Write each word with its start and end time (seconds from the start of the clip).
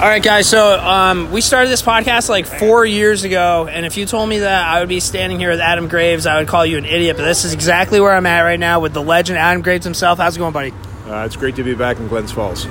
All 0.00 0.06
right, 0.06 0.22
guys. 0.22 0.48
So 0.48 0.80
um, 0.80 1.30
we 1.30 1.42
started 1.42 1.68
this 1.68 1.82
podcast 1.82 2.30
like 2.30 2.46
four 2.46 2.86
years 2.86 3.24
ago, 3.24 3.68
and 3.70 3.84
if 3.84 3.98
you 3.98 4.06
told 4.06 4.30
me 4.30 4.38
that 4.38 4.66
I 4.66 4.80
would 4.80 4.88
be 4.88 4.98
standing 4.98 5.38
here 5.38 5.50
with 5.50 5.60
Adam 5.60 5.88
Graves, 5.88 6.24
I 6.24 6.38
would 6.38 6.48
call 6.48 6.64
you 6.64 6.78
an 6.78 6.86
idiot. 6.86 7.18
But 7.18 7.24
this 7.24 7.44
is 7.44 7.52
exactly 7.52 8.00
where 8.00 8.14
I'm 8.14 8.24
at 8.24 8.40
right 8.40 8.58
now 8.58 8.80
with 8.80 8.94
the 8.94 9.02
legend 9.02 9.38
Adam 9.38 9.60
Graves 9.60 9.84
himself. 9.84 10.18
How's 10.18 10.36
it 10.36 10.38
going, 10.38 10.54
buddy? 10.54 10.72
Uh, 11.06 11.26
it's 11.26 11.36
great 11.36 11.54
to 11.56 11.62
be 11.62 11.74
back 11.74 11.98
in 11.98 12.08
Glens 12.08 12.32
Falls. 12.32 12.66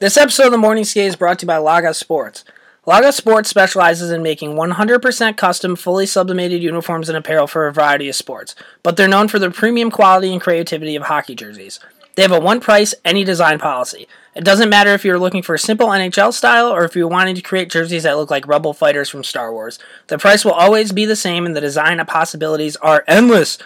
This 0.00 0.18
episode 0.18 0.44
of 0.44 0.52
the 0.52 0.58
Morning 0.58 0.84
Skate 0.84 1.06
is 1.06 1.16
brought 1.16 1.38
to 1.38 1.44
you 1.44 1.46
by 1.46 1.56
Laga 1.56 1.94
Sports. 1.94 2.44
Laga 2.86 3.10
Sports 3.14 3.48
specializes 3.48 4.10
in 4.10 4.22
making 4.22 4.52
100% 4.52 5.36
custom, 5.38 5.76
fully 5.76 6.04
sublimated 6.04 6.62
uniforms 6.62 7.08
and 7.08 7.16
apparel 7.16 7.46
for 7.46 7.66
a 7.66 7.72
variety 7.72 8.06
of 8.10 8.14
sports, 8.14 8.54
but 8.82 8.98
they're 8.98 9.08
known 9.08 9.28
for 9.28 9.38
their 9.38 9.50
premium 9.50 9.90
quality 9.90 10.30
and 10.34 10.42
creativity 10.42 10.94
of 10.94 11.04
hockey 11.04 11.34
jerseys. 11.34 11.80
They 12.18 12.22
have 12.22 12.32
a 12.32 12.40
one 12.40 12.58
price, 12.58 12.96
any 13.04 13.22
design 13.22 13.60
policy. 13.60 14.08
It 14.34 14.42
doesn't 14.42 14.70
matter 14.70 14.92
if 14.92 15.04
you're 15.04 15.20
looking 15.20 15.40
for 15.40 15.54
a 15.54 15.58
simple 15.58 15.86
NHL 15.86 16.34
style 16.34 16.66
or 16.66 16.84
if 16.84 16.96
you're 16.96 17.06
wanting 17.06 17.36
to 17.36 17.42
create 17.42 17.70
jerseys 17.70 18.02
that 18.02 18.16
look 18.16 18.28
like 18.28 18.48
Rebel 18.48 18.72
fighters 18.72 19.08
from 19.08 19.22
Star 19.22 19.52
Wars. 19.52 19.78
The 20.08 20.18
price 20.18 20.44
will 20.44 20.50
always 20.50 20.90
be 20.90 21.04
the 21.04 21.14
same 21.14 21.46
and 21.46 21.54
the 21.54 21.60
design 21.60 22.04
possibilities 22.06 22.74
are 22.74 23.04
endless. 23.06 23.56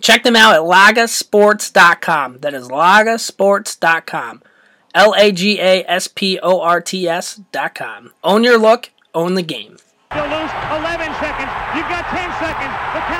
Check 0.00 0.24
them 0.24 0.34
out 0.34 0.56
at 0.56 0.62
lagasports.com. 0.62 2.38
That 2.40 2.54
is 2.54 2.66
lagasports.com. 2.66 4.42
L 4.96 5.14
A 5.16 5.30
G 5.30 5.60
A 5.60 5.84
S 5.84 6.08
P 6.08 6.40
O 6.42 6.60
R 6.60 6.80
T 6.80 7.08
S.com. 7.08 8.10
Own 8.24 8.42
your 8.42 8.58
look, 8.58 8.90
own 9.14 9.34
the 9.34 9.42
game. 9.42 9.76
Loose, 10.10 10.52
11 10.74 11.06
seconds. 11.22 11.52
You've 11.78 11.86
got 11.86 12.04
10 12.10 12.18
seconds. 12.42 12.74
The 12.98 13.11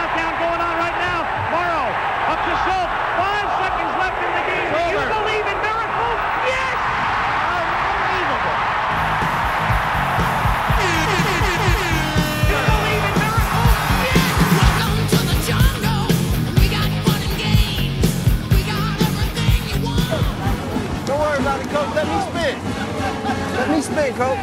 spin, 23.93 24.15
coach. 24.15 24.39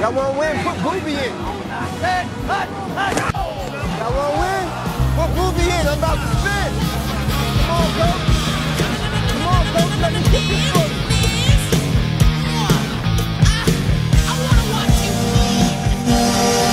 Y'all 0.00 0.12
want 0.12 0.34
to 0.34 0.38
win? 0.38 0.54
Put 0.64 0.76
Booby 0.84 1.14
in. 1.16 1.32
Y'all 3.98 4.12
want 4.12 4.30
to 4.30 4.40
win? 4.44 4.64
Put 5.16 5.30
Booby 5.36 5.64
in. 5.64 5.84
I'm 5.88 5.98
about 5.98 6.18
to 6.20 6.26
spin. 6.36 6.70
Come 7.64 7.70
on, 7.72 7.88
coach. 7.98 8.22
Come 9.30 9.46
on, 9.48 9.64
coach. 9.72 9.94
Let 10.02 10.12
me 10.12 10.20
get 10.20 10.44
this 10.50 10.64
one. 10.74 10.92
I 14.26 14.32
wanna 14.44 14.64
watch 14.72 14.98
you 16.58 16.63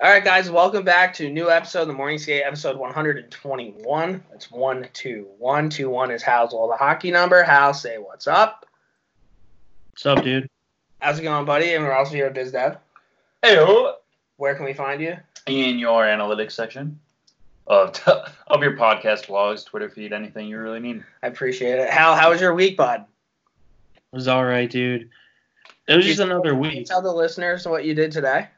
All 0.00 0.08
right, 0.08 0.22
guys, 0.22 0.48
welcome 0.48 0.84
back 0.84 1.12
to 1.14 1.26
a 1.26 1.30
new 1.30 1.50
episode 1.50 1.82
of 1.82 1.88
the 1.88 1.94
Morning 1.94 2.18
Skate, 2.18 2.42
episode 2.44 2.76
121. 2.76 4.22
It's 4.32 4.50
121. 4.50 5.70
21 5.70 6.10
is 6.12 6.22
Hal's 6.22 6.52
all 6.52 6.68
the 6.68 6.76
hockey 6.76 7.10
number. 7.10 7.42
Hal, 7.42 7.74
say 7.74 7.98
what's 7.98 8.28
up. 8.28 8.64
What's 9.90 10.06
up, 10.06 10.22
dude? 10.22 10.48
How's 11.00 11.18
it 11.18 11.22
going, 11.22 11.44
buddy? 11.44 11.74
And 11.74 11.82
we're 11.84 11.92
also 11.96 12.14
here 12.14 12.26
at 12.26 12.34
BizDev. 12.34 12.78
Hey, 13.42 13.56
Where 14.36 14.54
can 14.54 14.64
we 14.64 14.72
find 14.72 15.00
you? 15.00 15.16
in 15.46 15.78
your 15.78 16.02
analytics 16.04 16.52
section 16.52 17.00
of 17.66 17.96
of 18.46 18.62
your 18.62 18.76
podcast, 18.76 19.26
blogs, 19.26 19.64
Twitter 19.64 19.88
feed, 19.88 20.12
anything 20.12 20.46
you 20.46 20.58
really 20.58 20.78
need. 20.80 21.02
I 21.22 21.26
appreciate 21.28 21.78
it. 21.78 21.90
Hal, 21.90 22.14
how 22.14 22.30
was 22.30 22.40
your 22.40 22.54
week, 22.54 22.76
bud? 22.76 23.04
It 23.96 24.16
was 24.16 24.28
all 24.28 24.44
right, 24.44 24.70
dude. 24.70 25.08
It 25.88 25.96
was 25.96 26.04
just 26.06 26.20
another 26.20 26.50
Can 26.52 26.62
you 26.64 26.70
week. 26.70 26.86
tell 26.86 27.00
the 27.02 27.12
listeners 27.12 27.66
what 27.66 27.84
you 27.84 27.94
did 27.94 28.12
today? 28.12 28.48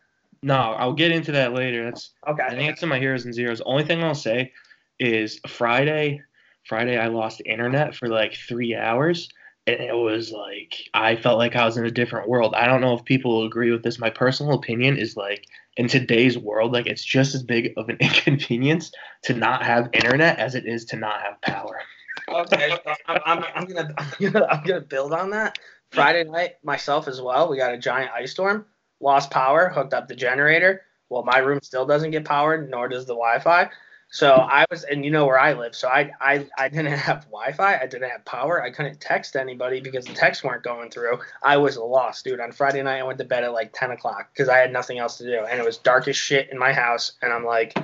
No, 0.43 0.55
I'll 0.55 0.95
get 0.95 1.13
into 1.13 1.33
that 1.33 1.53
later. 1.53 1.85
That's 1.85 2.15
I 2.25 2.31
Okay. 2.31 2.49
think 2.51 2.71
it's 2.71 2.83
in 2.83 2.89
my 2.89 2.99
heroes 2.99 3.25
and 3.25 3.35
zeros. 3.35 3.61
Only 3.61 3.85
thing 3.85 4.03
I'll 4.03 4.15
say 4.15 4.53
is 4.99 5.41
Friday. 5.47 6.23
Friday, 6.67 6.97
I 6.99 7.09
lost 7.09 7.43
internet 7.45 7.95
for 7.95 8.09
like 8.09 8.35
three 8.35 8.75
hours, 8.75 9.29
and 9.67 9.81
it 9.81 9.95
was 9.95 10.33
like 10.33 10.75
I 10.95 11.17
felt 11.17 11.39
like 11.39 11.57
I 11.57 11.65
was 11.67 11.77
in 11.77 11.85
a 11.85 11.91
different 11.91 12.29
world. 12.29 12.55
I 12.55 12.67
don't 12.67 12.81
know 12.81 12.95
if 12.95 13.05
people 13.05 13.37
will 13.37 13.47
agree 13.47 13.71
with 13.71 13.83
this. 13.83 13.99
My 13.99 14.11
personal 14.11 14.55
opinion 14.55 14.97
is 14.97 15.17
like 15.17 15.47
in 15.77 15.89
today's 15.89 16.39
world, 16.39 16.73
like 16.73 16.87
it's 16.87 17.05
just 17.05 17.35
as 17.35 17.43
big 17.43 17.73
of 17.77 17.89
an 17.91 17.97
inconvenience 18.01 18.93
to 19.25 19.35
not 19.35 19.63
have 19.65 19.91
internet 19.93 20.39
as 20.39 20.55
it 20.55 20.67
is 20.67 20.85
to 20.87 20.97
not 20.97 21.21
have 21.21 21.41
power. 21.43 21.81
Okay. 22.29 22.71
so 22.85 22.95
I'm, 23.07 23.21
I'm, 23.27 23.45
I'm 23.55 23.65
gonna 23.67 23.95
I'm 23.99 24.11
gonna 24.33 24.47
I'm 24.47 24.65
gonna 24.65 24.81
build 24.81 25.13
on 25.13 25.31
that. 25.31 25.59
Friday 25.91 26.25
night, 26.25 26.53
myself 26.63 27.09
as 27.09 27.21
well. 27.21 27.51
We 27.51 27.57
got 27.57 27.75
a 27.75 27.79
giant 27.79 28.13
ice 28.13 28.31
storm. 28.31 28.65
Lost 29.01 29.31
power. 29.31 29.69
Hooked 29.69 29.95
up 29.95 30.09
the 30.09 30.15
generator. 30.15 30.83
Well, 31.09 31.25
my 31.25 31.39
room 31.39 31.61
still 31.63 31.87
doesn't 31.87 32.13
get 32.13 32.25
powered, 32.25 32.71
nor 32.71 32.89
does 32.89 33.07
the 33.07 33.15
Wi-Fi. 33.15 33.71
So 34.13 34.35
I 34.35 34.67
was, 34.71 34.83
and 34.85 35.05
you 35.05 35.11
know 35.13 35.25
where 35.25 35.39
I 35.39 35.53
live. 35.53 35.75
So 35.75 35.89
I 35.89 36.11
I 36.21 36.47
I 36.59 36.69
didn't 36.69 36.93
have 36.99 37.25
Wi-Fi. 37.27 37.79
I 37.79 37.87
didn't 37.87 38.11
have 38.11 38.25
power. 38.25 38.63
I 38.63 38.71
couldn't 38.71 39.01
text 39.01 39.37
anybody 39.37 39.81
because 39.81 40.05
the 40.05 40.15
texts 40.15 40.43
weren't 40.43 40.65
going 40.65 40.91
through. 40.91 41.19
I 41.43 41.57
was 41.57 41.77
lost, 41.77 42.25
dude. 42.25 42.41
On 42.41 42.53
Friday 42.53 42.83
night, 42.83 42.99
I 42.99 43.05
went 43.05 43.19
to 43.19 43.25
bed 43.25 43.45
at 43.45 43.53
like 43.53 43.73
10 43.73 43.93
o'clock 43.93 44.31
because 44.33 44.49
I 44.49 44.59
had 44.59 44.73
nothing 44.73 44.99
else 44.99 45.19
to 45.19 45.25
do, 45.25 45.45
and 45.45 45.61
it 45.61 45.65
was 45.65 45.79
dark 45.79 46.09
as 46.09 46.17
shit 46.17 46.51
in 46.51 46.59
my 46.59 46.73
house. 46.73 47.13
And 47.23 47.33
I'm 47.33 47.45
like, 47.45 47.79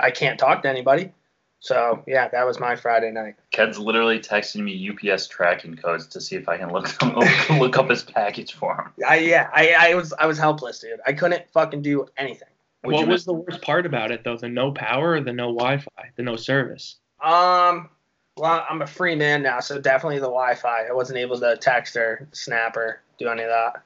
I 0.00 0.10
can't 0.10 0.38
talk 0.38 0.62
to 0.62 0.68
anybody. 0.68 1.12
So 1.60 2.02
yeah, 2.06 2.28
that 2.28 2.46
was 2.46 2.60
my 2.60 2.76
Friday 2.76 3.10
night. 3.10 3.34
Ked's 3.50 3.78
literally 3.78 4.20
texting 4.20 4.62
me 4.62 4.90
UPS 4.90 5.26
tracking 5.26 5.74
codes 5.74 6.06
to 6.08 6.20
see 6.20 6.36
if 6.36 6.48
I 6.48 6.58
can 6.58 6.70
look 6.70 7.02
look 7.50 7.76
up 7.78 7.90
his 7.90 8.02
package 8.02 8.54
for 8.54 8.74
him. 8.74 9.04
I 9.06 9.18
yeah, 9.18 9.50
I, 9.52 9.74
I 9.78 9.94
was 9.94 10.12
I 10.12 10.26
was 10.26 10.38
helpless, 10.38 10.78
dude. 10.78 11.00
I 11.06 11.12
couldn't 11.12 11.48
fucking 11.50 11.82
do 11.82 12.06
anything. 12.16 12.48
Would 12.84 12.94
what 12.94 13.08
was 13.08 13.20
miss- 13.20 13.24
the 13.24 13.32
worst 13.32 13.62
part 13.62 13.86
about 13.86 14.12
it 14.12 14.22
though? 14.22 14.36
The 14.36 14.48
no 14.48 14.70
power 14.72 15.12
or 15.12 15.20
the 15.20 15.32
no 15.32 15.46
Wi-Fi, 15.52 16.10
the 16.14 16.22
no 16.22 16.36
service? 16.36 16.96
Um, 17.20 17.88
well, 18.36 18.64
I'm 18.68 18.82
a 18.82 18.86
free 18.86 19.16
man 19.16 19.42
now, 19.42 19.60
so 19.60 19.80
definitely 19.80 20.18
the 20.18 20.26
Wi-Fi. 20.26 20.86
I 20.88 20.92
wasn't 20.92 21.18
able 21.18 21.40
to 21.40 21.56
text 21.56 21.96
or 21.96 22.28
snap 22.32 22.76
or 22.76 23.00
do 23.18 23.28
any 23.28 23.42
of 23.42 23.48
that. 23.48 23.82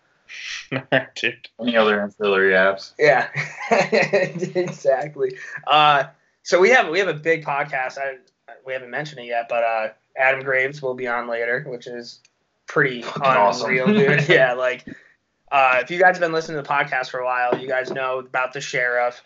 Dude. 1.16 1.48
Any 1.60 1.76
other 1.76 2.02
ancillary 2.02 2.52
apps? 2.52 2.92
Yeah, 2.98 3.28
exactly. 3.70 5.36
Uh, 5.66 6.04
so 6.42 6.60
we 6.60 6.70
have 6.70 6.88
we 6.88 6.98
have 6.98 7.08
a 7.08 7.14
big 7.14 7.44
podcast. 7.44 7.98
I 7.98 8.16
we 8.64 8.72
haven't 8.72 8.90
mentioned 8.90 9.20
it 9.20 9.26
yet, 9.26 9.46
but 9.48 9.62
uh, 9.64 9.88
Adam 10.16 10.42
Graves 10.42 10.82
will 10.82 10.94
be 10.94 11.06
on 11.06 11.28
later, 11.28 11.64
which 11.66 11.86
is 11.86 12.20
pretty 12.66 13.02
Fucking 13.02 13.22
awesome. 13.22 13.74
dude. 13.74 14.26
yeah, 14.28 14.52
like 14.52 14.86
uh, 15.50 15.78
if 15.82 15.90
you 15.90 15.98
guys 15.98 16.16
have 16.16 16.20
been 16.20 16.32
listening 16.32 16.56
to 16.56 16.62
the 16.62 16.68
podcast 16.68 17.10
for 17.10 17.20
a 17.20 17.24
while, 17.24 17.58
you 17.58 17.68
guys 17.68 17.90
know 17.90 18.18
about 18.18 18.52
the 18.52 18.60
sheriff 18.60 19.22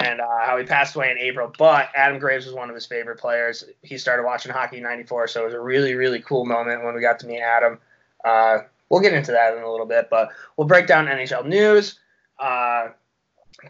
and 0.00 0.20
uh, 0.20 0.26
how 0.44 0.56
he 0.58 0.64
passed 0.64 0.96
away 0.96 1.10
in 1.10 1.18
April. 1.18 1.52
But 1.56 1.88
Adam 1.94 2.18
Graves 2.18 2.46
was 2.46 2.54
one 2.54 2.68
of 2.68 2.74
his 2.74 2.86
favorite 2.86 3.18
players. 3.18 3.64
He 3.82 3.98
started 3.98 4.24
watching 4.24 4.52
hockey 4.52 4.78
in 4.78 4.82
'94, 4.82 5.28
so 5.28 5.42
it 5.42 5.44
was 5.46 5.54
a 5.54 5.60
really 5.60 5.94
really 5.94 6.20
cool 6.20 6.44
moment 6.44 6.84
when 6.84 6.94
we 6.94 7.00
got 7.00 7.18
to 7.20 7.26
meet 7.26 7.40
Adam. 7.40 7.78
Uh, 8.24 8.58
we'll 8.88 9.00
get 9.00 9.12
into 9.12 9.32
that 9.32 9.56
in 9.56 9.62
a 9.62 9.70
little 9.70 9.86
bit, 9.86 10.08
but 10.10 10.30
we'll 10.56 10.66
break 10.66 10.86
down 10.86 11.06
NHL 11.06 11.46
news. 11.46 11.98
Uh, 12.38 12.88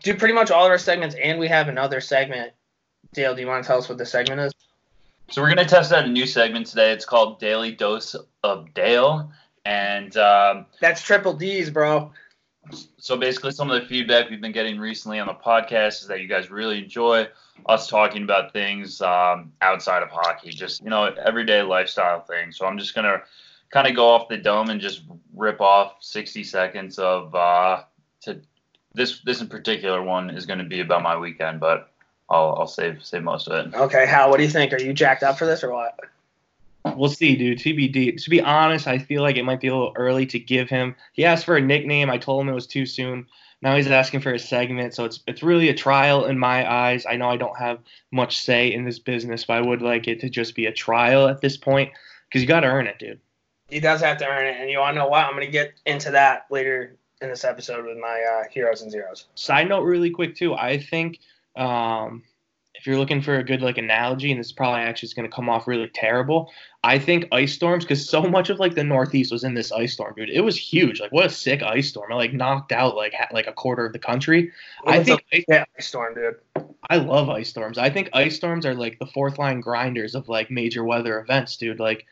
do 0.03 0.15
pretty 0.17 0.35
much 0.35 0.51
all 0.51 0.65
of 0.65 0.71
our 0.71 0.79
segments, 0.79 1.15
and 1.23 1.39
we 1.39 1.49
have 1.49 1.69
another 1.69 2.01
segment. 2.01 2.53
Dale, 3.15 3.35
do 3.35 3.41
you 3.41 3.47
want 3.47 3.63
to 3.63 3.67
tell 3.67 3.79
us 3.79 3.89
what 3.89 3.99
the 3.99 4.07
segment 4.07 4.41
is? 4.41 4.53
So 5.31 5.41
we're 5.41 5.49
gonna 5.49 5.65
test 5.65 5.93
out 5.93 6.05
a 6.05 6.09
new 6.09 6.27
segment 6.27 6.67
today. 6.67 6.93
It's 6.93 7.07
called 7.07 7.41
Daily 7.41 7.73
Dose 7.73 8.15
of 8.43 8.75
Dale, 8.75 9.31
and 9.65 10.15
um, 10.17 10.67
That's 10.81 11.01
triple 11.01 11.33
D's, 11.33 11.71
bro. 11.71 12.13
so 12.99 13.17
basically 13.17 13.53
some 13.53 13.71
of 13.71 13.81
the 13.81 13.87
feedback 13.89 14.29
we've 14.29 14.41
been 14.41 14.53
getting 14.53 14.79
recently 14.79 15.19
on 15.19 15.27
the 15.27 15.35
podcast 15.35 16.03
is 16.03 16.09
that 16.09 16.21
you 16.21 16.29
guys 16.29 16.51
really 16.51 16.79
enjoy 16.79 17.27
us 17.67 17.89
talking 17.89 18.23
about 18.23 18.53
things 18.53 19.01
um, 19.01 19.53
outside 19.63 20.03
of 20.03 20.11
hockey, 20.11 20.51
just 20.51 20.83
you 20.83 20.91
know 20.91 21.05
everyday 21.05 21.63
lifestyle 21.63 22.21
things. 22.21 22.59
So 22.59 22.67
I'm 22.67 22.77
just 22.77 22.95
gonna 22.95 23.23
kind 23.71 23.87
of 23.87 23.97
go 23.97 24.09
off 24.09 24.29
the 24.29 24.37
dome 24.37 24.71
and 24.71 24.81
just 24.81 25.03
rip 25.35 25.61
off 25.61 25.97
60 26.01 26.45
seconds 26.45 26.99
of 26.99 27.35
uh, 27.35 27.83
to 28.23 28.41
this 28.95 29.21
this 29.21 29.41
in 29.41 29.49
particular 29.49 30.03
one 30.03 30.31
is 30.31 30.47
going 30.47 30.59
to 30.61 30.65
be 30.65 30.81
about 30.81 31.03
my 31.03 31.17
weekend, 31.17 31.61
but 31.61 31.94
I'll 32.29 32.57
I'll 32.59 32.67
save 32.67 33.05
save 33.05 33.23
most 33.23 33.49
of 33.49 33.67
it. 33.67 33.75
Okay, 33.75 34.07
Hal, 34.07 34.31
what 34.31 34.39
do 34.39 34.43
you 34.45 34.51
think? 34.51 34.73
Are 34.73 34.81
you 34.81 34.93
jacked 34.93 35.23
up 35.23 35.39
for 35.39 35.47
this 35.47 35.63
or 35.63 35.73
what? 35.73 35.99
We'll 36.97 37.09
see, 37.09 37.35
dude. 37.35 37.59
TBD. 37.59 38.23
To 38.23 38.31
be 38.31 38.43
honest, 38.43 38.87
I 38.87 38.99
feel 38.99 39.23
like 39.23 39.37
it 39.37 39.45
might 39.45 39.61
be 39.61 39.69
a 39.69 39.75
little 39.75 39.95
early 39.97 40.27
to 40.27 40.39
give 40.39 40.69
him. 40.69 40.95
He 41.13 41.25
asked 41.25 41.47
for 41.47 41.57
a 41.57 41.61
nickname. 41.61 42.11
I 42.11 42.19
told 42.19 42.43
him 42.43 42.51
it 42.51 42.55
was 42.55 42.67
too 42.67 42.85
soon. 42.85 43.27
Now 43.63 43.75
he's 43.77 43.87
asking 43.87 44.21
for 44.21 44.35
a 44.35 44.39
segment, 44.39 44.93
so 44.93 45.07
it's 45.07 45.21
it's 45.27 45.43
really 45.43 45.71
a 45.71 45.75
trial 45.75 46.27
in 46.27 46.39
my 46.39 46.71
eyes. 46.71 47.07
I 47.07 47.17
know 47.17 47.31
I 47.31 47.39
don't 47.39 47.57
have 47.57 47.79
much 48.11 48.39
say 48.39 48.71
in 48.71 48.85
this 48.85 48.99
business, 48.99 49.45
but 49.45 49.57
I 49.57 49.63
would 49.63 49.81
like 49.81 50.07
it 50.07 50.21
to 50.21 50.29
just 50.29 50.55
be 50.55 50.67
a 50.67 50.73
trial 50.73 51.29
at 51.29 51.41
this 51.41 51.57
point 51.57 51.91
because 52.29 52.43
you 52.43 52.49
got 52.49 52.61
to 52.61 52.67
earn 52.67 52.87
it, 52.87 52.99
dude. 52.99 53.21
He 53.69 53.81
does 53.81 54.03
have 54.03 54.19
to 54.19 54.27
earn 54.27 54.47
it, 54.47 54.61
and 54.61 54.71
you 54.71 54.79
want 54.79 54.95
to 54.95 54.99
know 54.99 55.09
what? 55.09 55.25
I'm 55.25 55.33
going 55.33 55.47
to 55.47 55.51
get 55.51 55.73
into 55.87 56.11
that 56.11 56.45
later 56.51 56.97
in 57.23 57.31
this 57.31 57.45
episode 57.45 57.87
with 57.87 57.97
my 57.97 58.23
uh, 58.23 58.45
heroes 58.51 58.83
and 58.83 58.91
zeros. 58.91 59.27
Side 59.35 59.71
note, 59.71 59.83
really 59.83 60.11
quick 60.11 60.37
too. 60.37 60.55
I 60.55 60.79
think 60.79 61.21
um, 61.57 62.23
if 62.75 62.87
you're 62.87 62.99
looking 62.99 63.23
for 63.23 63.37
a 63.37 63.45
good 63.45 63.63
like 63.63 63.79
analogy, 63.79 64.31
and 64.31 64.41
this 64.41 64.53
probably 64.53 64.81
actually 64.81 65.07
is 65.07 65.15
going 65.15 65.29
to 65.29 65.35
come 65.35 65.49
off 65.49 65.67
really 65.67 65.89
terrible, 65.95 66.53
I 66.83 66.99
think 66.99 67.29
ice 67.33 67.55
storms 67.55 67.85
because 67.85 68.09
so 68.09 68.23
much 68.23 68.51
of 68.51 68.59
like 68.59 68.75
the 68.75 68.85
Northeast 68.85 69.33
was 69.33 69.45
in 69.45 69.55
this 69.55 69.73
ice 69.73 69.95
storm, 69.95 70.15
dude. 70.17 70.29
It 70.29 70.43
was 70.43 70.57
huge. 70.57 71.01
Like 71.01 71.13
what 71.13 71.25
a 71.25 71.31
sick 71.31 71.63
ice 71.63 71.89
storm! 71.89 72.13
It 72.13 72.17
like 72.17 72.33
knocked 72.33 72.73
out 72.73 72.97
like 72.97 73.15
ha- 73.15 73.29
like 73.33 73.47
a 73.47 73.53
quarter 73.53 73.87
of 73.87 73.93
the 73.93 73.99
country. 73.99 74.53
I 74.87 74.99
was 74.99 75.09
a- 75.09 75.11
think 75.11 75.25
ice- 75.33 75.45
yeah, 75.49 75.65
storm, 75.79 76.15
dude. 76.15 76.35
I 76.91 76.97
love 76.97 77.31
ice 77.31 77.49
storms. 77.49 77.79
I 77.79 77.89
think 77.89 78.11
ice 78.13 78.37
storms 78.37 78.67
are 78.67 78.75
like 78.75 78.99
the 78.99 79.07
fourth 79.07 79.39
line 79.39 79.61
grinders 79.61 80.15
of 80.15 80.29
like 80.29 80.51
major 80.51 80.85
weather 80.85 81.19
events, 81.21 81.57
dude. 81.57 81.81
Like 81.81 82.05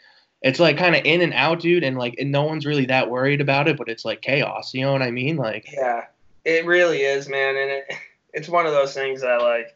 it's 0.43 0.59
like 0.61 0.79
kind 0.79 0.97
of 0.97 1.05
in 1.05 1.21
and 1.21 1.35
out, 1.35 1.61
dude, 1.61 1.85
and 1.85 1.99
like 1.99 2.15
and 2.19 2.33
no 2.33 2.45
one's 2.45 2.65
really 2.65 2.87
that 2.87 3.11
worried 3.11 3.41
about 3.41 3.69
it, 3.69 3.77
but 3.77 3.89
it's 3.89 4.05
like 4.05 4.23
chaos. 4.23 4.73
You 4.73 4.83
know 4.83 4.93
what 4.93 5.03
I 5.03 5.11
mean? 5.11 5.37
Like 5.37 5.71
Yeah, 5.71 6.07
it 6.45 6.65
really 6.65 7.03
is, 7.03 7.29
man, 7.29 7.57
and 7.57 7.71
it 7.71 7.85
it's 8.33 8.49
one 8.49 8.67
of 8.67 8.73
those 8.73 8.95
things 8.95 9.23
that 9.23 9.41
like 9.41 9.75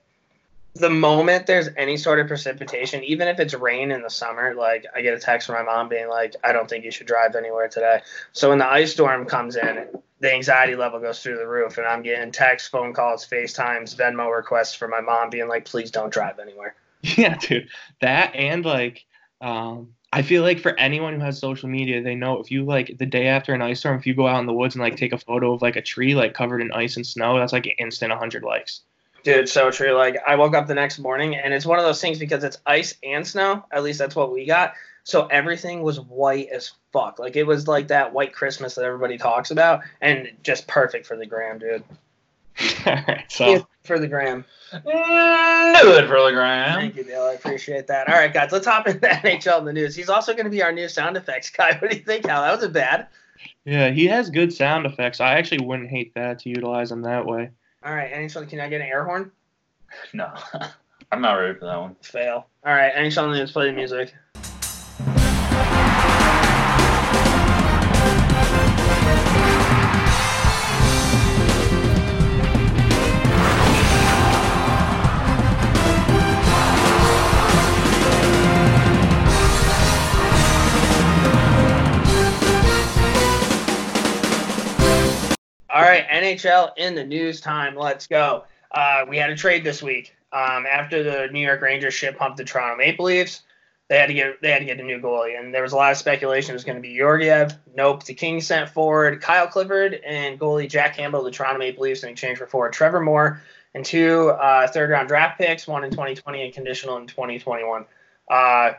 the 0.74 0.90
moment 0.90 1.46
there's 1.46 1.68
any 1.76 1.96
sort 1.96 2.20
of 2.20 2.28
precipitation, 2.28 3.02
even 3.04 3.28
if 3.28 3.40
it's 3.40 3.54
rain 3.54 3.90
in 3.90 4.02
the 4.02 4.10
summer, 4.10 4.54
like 4.54 4.86
I 4.94 5.02
get 5.02 5.14
a 5.14 5.18
text 5.18 5.46
from 5.46 5.56
my 5.56 5.62
mom 5.62 5.88
being 5.88 6.08
like, 6.08 6.36
"I 6.44 6.52
don't 6.52 6.68
think 6.68 6.84
you 6.84 6.90
should 6.90 7.06
drive 7.06 7.34
anywhere 7.34 7.68
today." 7.68 8.00
So 8.32 8.50
when 8.50 8.58
the 8.58 8.66
ice 8.66 8.92
storm 8.92 9.26
comes 9.26 9.56
in, 9.56 9.88
the 10.20 10.32
anxiety 10.32 10.76
level 10.76 11.00
goes 11.00 11.22
through 11.22 11.38
the 11.38 11.46
roof, 11.46 11.78
and 11.78 11.86
I'm 11.86 12.02
getting 12.02 12.32
texts, 12.32 12.68
phone 12.68 12.92
calls, 12.92 13.26
FaceTimes, 13.26 13.96
Venmo 13.96 14.34
requests 14.34 14.74
from 14.74 14.90
my 14.90 15.00
mom 15.00 15.30
being 15.30 15.48
like, 15.48 15.64
"Please 15.64 15.90
don't 15.90 16.12
drive 16.12 16.38
anywhere." 16.38 16.74
Yeah, 17.16 17.36
dude. 17.36 17.68
That 18.00 18.34
and 18.34 18.64
like 18.64 19.04
um 19.40 19.94
I 20.12 20.22
feel 20.22 20.42
like 20.42 20.60
for 20.60 20.78
anyone 20.78 21.14
who 21.14 21.20
has 21.20 21.38
social 21.38 21.68
media, 21.68 22.02
they 22.02 22.14
know 22.14 22.38
if 22.38 22.50
you 22.50 22.64
like 22.64 22.96
the 22.98 23.06
day 23.06 23.26
after 23.26 23.52
an 23.52 23.62
ice 23.62 23.80
storm, 23.80 23.98
if 23.98 24.06
you 24.06 24.14
go 24.14 24.26
out 24.26 24.40
in 24.40 24.46
the 24.46 24.52
woods 24.52 24.74
and 24.74 24.82
like 24.82 24.96
take 24.96 25.12
a 25.12 25.18
photo 25.18 25.52
of 25.52 25.62
like 25.62 25.76
a 25.76 25.82
tree 25.82 26.14
like 26.14 26.32
covered 26.32 26.60
in 26.62 26.72
ice 26.72 26.96
and 26.96 27.06
snow, 27.06 27.38
that's 27.38 27.52
like 27.52 27.74
instant 27.78 28.10
100 28.10 28.42
likes. 28.42 28.82
Dude, 29.24 29.48
so 29.48 29.70
true. 29.70 29.92
Like 29.92 30.16
I 30.26 30.36
woke 30.36 30.54
up 30.54 30.68
the 30.68 30.74
next 30.74 31.00
morning 31.00 31.34
and 31.34 31.52
it's 31.52 31.66
one 31.66 31.78
of 31.78 31.84
those 31.84 32.00
things 32.00 32.18
because 32.18 32.44
it's 32.44 32.58
ice 32.64 32.94
and 33.02 33.26
snow. 33.26 33.64
At 33.72 33.82
least 33.82 33.98
that's 33.98 34.14
what 34.14 34.32
we 34.32 34.46
got. 34.46 34.74
So 35.02 35.26
everything 35.26 35.82
was 35.82 36.00
white 36.00 36.48
as 36.48 36.72
fuck. 36.92 37.18
Like 37.18 37.36
it 37.36 37.44
was 37.44 37.68
like 37.68 37.88
that 37.88 38.12
white 38.12 38.32
Christmas 38.32 38.74
that 38.74 38.84
everybody 38.84 39.18
talks 39.18 39.50
about, 39.50 39.82
and 40.00 40.30
just 40.42 40.66
perfect 40.66 41.06
for 41.06 41.16
the 41.16 41.26
gram, 41.26 41.58
dude. 41.58 41.84
All 42.86 42.92
right, 43.08 43.24
so 43.28 43.66
for 43.84 43.98
the 43.98 44.08
gram. 44.08 44.44
Mm, 44.72 44.82
Do 45.82 45.92
it 45.92 46.08
for 46.08 46.22
the 46.24 46.32
gram. 46.32 46.74
Thank 46.80 46.96
you, 46.96 47.04
Dale. 47.04 47.22
I 47.24 47.34
appreciate 47.34 47.86
that. 47.86 48.08
All 48.08 48.14
right, 48.14 48.32
guys, 48.32 48.50
let's 48.52 48.66
hop 48.66 48.86
into 48.88 49.00
NHL 49.06 49.60
in 49.60 49.64
the 49.64 49.72
news. 49.72 49.94
He's 49.94 50.08
also 50.08 50.32
going 50.32 50.44
to 50.44 50.50
be 50.50 50.62
our 50.62 50.72
new 50.72 50.88
sound 50.88 51.16
effects 51.16 51.50
guy. 51.50 51.72
What 51.80 51.90
do 51.90 51.96
you 51.96 52.02
think, 52.02 52.26
Hal? 52.26 52.42
That 52.42 52.52
wasn't 52.54 52.72
bad. 52.72 53.08
yeah, 53.64 53.90
he 53.90 54.06
has 54.06 54.28
good 54.30 54.52
sound 54.52 54.86
effects. 54.86 55.20
I 55.20 55.34
actually 55.34 55.64
wouldn't 55.64 55.90
hate 55.90 56.14
that 56.14 56.38
to 56.40 56.48
utilize 56.48 56.88
them 56.90 57.02
that 57.02 57.24
way. 57.26 57.50
All 57.84 57.94
right, 57.94 58.12
NHL, 58.12 58.48
can 58.48 58.58
I 58.60 58.68
get 58.68 58.80
an 58.80 58.88
air 58.88 59.04
horn? 59.04 59.30
No, 60.12 60.32
I'm 61.12 61.20
not 61.20 61.34
ready 61.34 61.56
for 61.58 61.66
that 61.66 61.80
one. 61.80 61.94
Fail. 62.02 62.46
All 62.64 62.74
right, 62.74 62.92
NHL 62.94 63.24
in 63.26 63.30
the 63.32 63.38
news, 63.38 63.52
play 63.52 63.66
the 63.66 63.72
music. 63.72 64.12
NHL 86.22 86.72
in 86.76 86.94
the 86.94 87.04
news 87.04 87.40
time. 87.40 87.76
Let's 87.76 88.06
go. 88.06 88.44
Uh, 88.70 89.04
we 89.08 89.16
had 89.16 89.30
a 89.30 89.36
trade 89.36 89.64
this 89.64 89.82
week. 89.82 90.14
Um, 90.32 90.66
after 90.66 91.02
the 91.02 91.32
New 91.32 91.40
York 91.40 91.62
Rangers 91.62 91.94
ship 91.94 92.18
humped 92.18 92.36
the 92.36 92.44
Toronto 92.44 92.76
Maple 92.76 93.06
Leafs, 93.06 93.42
they 93.88 93.98
had 93.98 94.06
to 94.06 94.14
get 94.14 94.42
they 94.42 94.50
had 94.50 94.58
to 94.58 94.64
get 94.64 94.80
a 94.80 94.82
new 94.82 95.00
goalie, 95.00 95.38
and 95.38 95.54
there 95.54 95.62
was 95.62 95.72
a 95.72 95.76
lot 95.76 95.92
of 95.92 95.98
speculation 95.98 96.50
it 96.50 96.54
was 96.54 96.64
going 96.64 96.76
to 96.76 96.82
be 96.82 96.96
Georgiev. 96.96 97.54
Nope. 97.76 98.04
The 98.04 98.14
Kings 98.14 98.46
sent 98.46 98.68
forward 98.68 99.20
Kyle 99.20 99.46
Clifford 99.46 99.94
and 100.04 100.38
goalie 100.38 100.68
Jack 100.68 100.96
Campbell, 100.96 101.20
to 101.20 101.26
the 101.26 101.30
Toronto 101.30 101.58
Maple 101.58 101.84
Leafs, 101.84 102.02
in 102.02 102.10
exchange 102.10 102.38
for 102.38 102.46
forward 102.46 102.72
Trevor 102.72 103.00
Moore 103.00 103.40
and 103.74 103.84
two 103.84 104.30
uh, 104.30 104.66
third 104.66 104.90
round 104.90 105.06
draft 105.06 105.38
picks, 105.38 105.66
one 105.66 105.84
in 105.84 105.90
2020 105.90 106.44
and 106.44 106.54
conditional 106.54 106.96
in 106.96 107.06
2021. 107.06 107.84
Uh, 108.28 108.72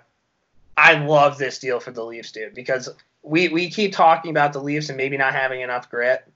I 0.75 0.93
love 1.05 1.37
this 1.37 1.59
deal 1.59 1.79
for 1.79 1.91
the 1.91 2.03
Leafs, 2.03 2.31
dude, 2.31 2.53
because 2.53 2.89
we 3.21 3.47
we 3.47 3.69
keep 3.69 3.93
talking 3.93 4.31
about 4.31 4.53
the 4.53 4.61
Leafs 4.61 4.89
and 4.89 4.97
maybe 4.97 5.15
not 5.15 5.33
having 5.33 5.61
enough 5.61 5.89
grit. 5.89 6.27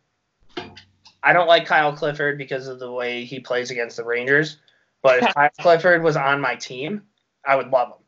I 1.23 1.33
don't 1.33 1.47
like 1.47 1.65
Kyle 1.65 1.93
Clifford 1.93 2.37
because 2.37 2.67
of 2.67 2.79
the 2.79 2.91
way 2.91 3.25
he 3.25 3.39
plays 3.39 3.71
against 3.71 3.97
the 3.97 4.03
Rangers. 4.03 4.57
But 5.01 5.23
if 5.23 5.33
Kyle 5.33 5.49
Clifford 5.59 6.03
was 6.03 6.17
on 6.17 6.41
my 6.41 6.55
team, 6.55 7.03
I 7.45 7.55
would 7.55 7.69
love 7.69 7.89
him 7.89 8.01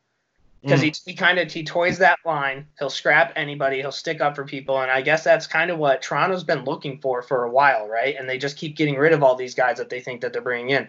because 0.63 0.81
he, 0.81 0.91
mm. 0.91 1.01
he 1.05 1.13
kind 1.13 1.37
of 1.39 1.51
he 1.51 1.63
toys 1.63 1.97
that 1.97 2.19
line. 2.25 2.65
He'll 2.79 2.89
scrap 2.89 3.33
anybody. 3.35 3.77
He'll 3.77 3.91
stick 3.91 4.21
up 4.21 4.35
for 4.35 4.45
people, 4.45 4.79
and 4.81 4.89
I 4.89 5.01
guess 5.01 5.23
that's 5.23 5.45
kind 5.45 5.69
of 5.69 5.77
what 5.77 6.01
Toronto's 6.01 6.43
been 6.43 6.63
looking 6.63 6.99
for 6.99 7.21
for 7.21 7.43
a 7.43 7.51
while, 7.51 7.87
right? 7.87 8.15
And 8.17 8.29
they 8.29 8.37
just 8.37 8.57
keep 8.57 8.77
getting 8.77 8.95
rid 8.95 9.11
of 9.11 9.23
all 9.23 9.35
these 9.35 9.55
guys 9.55 9.77
that 9.77 9.89
they 9.89 9.99
think 9.99 10.21
that 10.21 10.31
they're 10.31 10.41
bringing 10.41 10.69
in, 10.69 10.87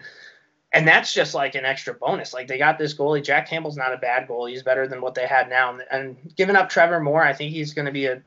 and 0.71 0.87
that's 0.87 1.13
just 1.13 1.33
like 1.33 1.55
an 1.55 1.65
extra 1.65 1.93
bonus. 1.93 2.33
Like 2.33 2.47
they 2.47 2.57
got 2.57 2.77
this 2.77 2.93
goalie. 2.93 3.23
Jack 3.23 3.49
Campbell's 3.49 3.77
not 3.77 3.93
a 3.93 3.97
bad 3.97 4.27
goalie. 4.27 4.51
He's 4.51 4.63
better 4.63 4.87
than 4.87 5.01
what 5.01 5.13
they 5.13 5.27
had 5.27 5.49
now, 5.49 5.71
and, 5.71 5.83
and 5.91 6.33
giving 6.37 6.55
up 6.55 6.69
Trevor 6.69 7.01
Moore, 7.01 7.23
I 7.23 7.33
think 7.33 7.51
he's 7.51 7.73
going 7.73 7.85
to 7.85 7.91
be 7.91 8.05
a, 8.05 8.23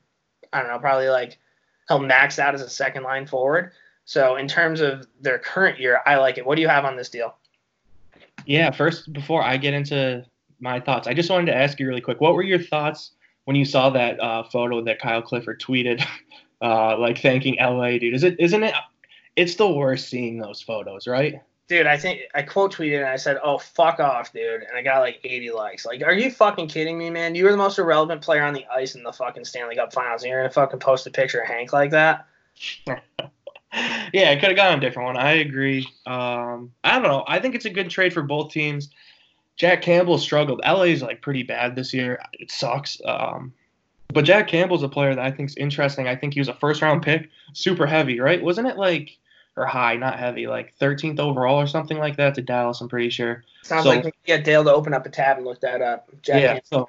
I 0.52 0.60
don't 0.60 0.68
know, 0.68 0.78
probably 0.78 1.08
like 1.08 1.38
he'll 1.88 1.98
max 1.98 2.38
out 2.38 2.54
as 2.54 2.60
a 2.60 2.68
second 2.68 3.04
line 3.04 3.26
forward. 3.26 3.72
So 4.08 4.36
in 4.36 4.48
terms 4.48 4.80
of 4.80 5.06
their 5.20 5.38
current 5.38 5.78
year, 5.78 6.00
I 6.06 6.16
like 6.16 6.38
it. 6.38 6.46
What 6.46 6.54
do 6.54 6.62
you 6.62 6.68
have 6.68 6.86
on 6.86 6.96
this 6.96 7.10
deal? 7.10 7.36
Yeah, 8.46 8.70
first 8.70 9.12
before 9.12 9.42
I 9.42 9.58
get 9.58 9.74
into 9.74 10.24
my 10.60 10.80
thoughts, 10.80 11.06
I 11.06 11.12
just 11.12 11.28
wanted 11.28 11.52
to 11.52 11.54
ask 11.54 11.78
you 11.78 11.86
really 11.86 12.00
quick. 12.00 12.18
What 12.18 12.32
were 12.32 12.42
your 12.42 12.58
thoughts 12.58 13.10
when 13.44 13.54
you 13.54 13.66
saw 13.66 13.90
that 13.90 14.18
uh, 14.18 14.44
photo 14.44 14.82
that 14.82 14.98
Kyle 14.98 15.20
Clifford 15.20 15.60
tweeted, 15.60 16.02
uh, 16.62 16.96
like 16.98 17.18
thanking 17.18 17.56
LA, 17.60 17.98
dude? 17.98 18.14
Is 18.14 18.24
it 18.24 18.36
isn't 18.40 18.62
it? 18.62 18.72
It's 19.36 19.56
the 19.56 19.68
worst 19.68 20.08
seeing 20.08 20.38
those 20.38 20.62
photos, 20.62 21.06
right? 21.06 21.42
Dude, 21.68 21.86
I 21.86 21.98
think 21.98 22.22
I 22.34 22.40
quote 22.40 22.74
tweeted 22.74 23.00
and 23.00 23.10
I 23.10 23.16
said, 23.16 23.38
"Oh 23.44 23.58
fuck 23.58 24.00
off, 24.00 24.32
dude," 24.32 24.62
and 24.62 24.74
I 24.74 24.80
got 24.80 25.00
like 25.00 25.20
80 25.22 25.50
likes. 25.50 25.84
Like, 25.84 26.02
are 26.02 26.14
you 26.14 26.30
fucking 26.30 26.68
kidding 26.68 26.96
me, 26.96 27.10
man? 27.10 27.34
You 27.34 27.44
were 27.44 27.50
the 27.50 27.58
most 27.58 27.78
irrelevant 27.78 28.22
player 28.22 28.42
on 28.42 28.54
the 28.54 28.64
ice 28.74 28.94
in 28.94 29.02
the 29.02 29.12
fucking 29.12 29.44
Stanley 29.44 29.76
Cup 29.76 29.92
Finals, 29.92 30.22
and 30.22 30.30
you're 30.30 30.40
gonna 30.40 30.50
fucking 30.50 30.80
post 30.80 31.06
a 31.06 31.10
picture 31.10 31.40
of 31.40 31.46
Hank 31.46 31.74
like 31.74 31.90
that? 31.90 32.26
Yeah, 33.72 34.30
I 34.30 34.36
could 34.36 34.48
have 34.50 34.56
gone 34.56 34.78
a 34.78 34.80
different 34.80 35.06
one. 35.08 35.16
I 35.16 35.32
agree. 35.32 35.86
Um, 36.06 36.72
I 36.84 36.92
don't 36.94 37.02
know. 37.02 37.24
I 37.26 37.38
think 37.38 37.54
it's 37.54 37.64
a 37.66 37.70
good 37.70 37.90
trade 37.90 38.12
for 38.12 38.22
both 38.22 38.50
teams. 38.52 38.90
Jack 39.56 39.82
Campbell 39.82 40.18
struggled. 40.18 40.60
LA's 40.66 41.02
like 41.02 41.20
pretty 41.20 41.42
bad 41.42 41.74
this 41.76 41.92
year. 41.92 42.20
It 42.34 42.50
sucks. 42.50 43.00
Um, 43.04 43.52
but 44.14 44.24
Jack 44.24 44.48
Campbell's 44.48 44.82
a 44.82 44.88
player 44.88 45.14
that 45.14 45.24
I 45.24 45.30
think 45.30 45.50
is 45.50 45.56
interesting. 45.56 46.06
I 46.08 46.16
think 46.16 46.32
he 46.34 46.40
was 46.40 46.48
a 46.48 46.54
first 46.54 46.80
round 46.80 47.02
pick, 47.02 47.28
super 47.52 47.86
heavy, 47.86 48.20
right? 48.20 48.42
Wasn't 48.42 48.66
it 48.66 48.76
like 48.78 49.18
or 49.56 49.66
high, 49.66 49.96
not 49.96 50.18
heavy, 50.18 50.46
like 50.46 50.72
13th 50.80 51.18
overall 51.18 51.56
or 51.60 51.66
something 51.66 51.98
like 51.98 52.16
that 52.16 52.34
to 52.36 52.42
Dallas? 52.42 52.80
I'm 52.80 52.88
pretty 52.88 53.10
sure. 53.10 53.42
Sounds 53.62 53.82
So- 53.82 53.90
like 53.90 54.04
we 54.04 54.12
get 54.24 54.44
Dale 54.44 54.64
to 54.64 54.72
open 54.72 54.94
up 54.94 55.04
a 55.04 55.10
tab 55.10 55.36
and 55.36 55.44
look 55.44 55.60
that 55.60 55.82
up. 55.82 56.08
Jack 56.22 56.40
Yeah, 56.40 56.52
Campbell 56.54 56.88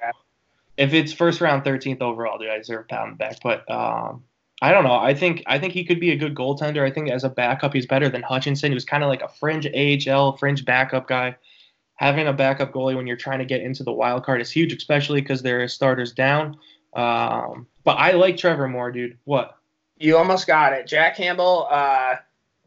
if 0.76 0.94
it's 0.94 1.12
first 1.12 1.40
round 1.42 1.64
13th 1.64 2.00
overall, 2.00 2.38
dude, 2.38 2.48
I 2.48 2.56
deserve 2.56 2.82
a 2.82 2.84
pat 2.84 3.00
on 3.02 3.10
the 3.10 3.16
back. 3.16 3.36
But 3.42 3.68
um, 3.70 4.22
I 4.62 4.72
don't 4.72 4.84
know. 4.84 4.94
I 4.94 5.14
think 5.14 5.42
I 5.46 5.58
think 5.58 5.72
he 5.72 5.84
could 5.84 6.00
be 6.00 6.10
a 6.10 6.16
good 6.16 6.34
goaltender. 6.34 6.82
I 6.82 6.90
think 6.90 7.10
as 7.10 7.24
a 7.24 7.30
backup, 7.30 7.72
he's 7.72 7.86
better 7.86 8.08
than 8.08 8.22
Hutchinson. 8.22 8.70
He 8.70 8.74
was 8.74 8.84
kind 8.84 9.02
of 9.02 9.08
like 9.08 9.22
a 9.22 9.28
fringe 9.28 9.66
AHL, 9.66 10.36
fringe 10.36 10.64
backup 10.64 11.08
guy. 11.08 11.36
Having 11.94 12.28
a 12.28 12.32
backup 12.32 12.72
goalie 12.72 12.96
when 12.96 13.06
you're 13.06 13.16
trying 13.16 13.38
to 13.38 13.44
get 13.44 13.62
into 13.62 13.82
the 13.84 13.92
wild 13.92 14.24
card 14.24 14.40
is 14.40 14.50
huge, 14.50 14.72
especially 14.72 15.20
because 15.20 15.42
there 15.42 15.62
are 15.62 15.68
starters 15.68 16.12
down. 16.12 16.58
Um, 16.94 17.66
but 17.84 17.92
I 17.98 18.12
like 18.12 18.36
Trevor 18.36 18.68
Moore, 18.68 18.90
dude. 18.90 19.18
What? 19.24 19.56
You 19.98 20.16
almost 20.16 20.46
got 20.46 20.72
it. 20.72 20.86
Jack 20.86 21.16
Campbell, 21.16 21.68
uh, 21.70 22.16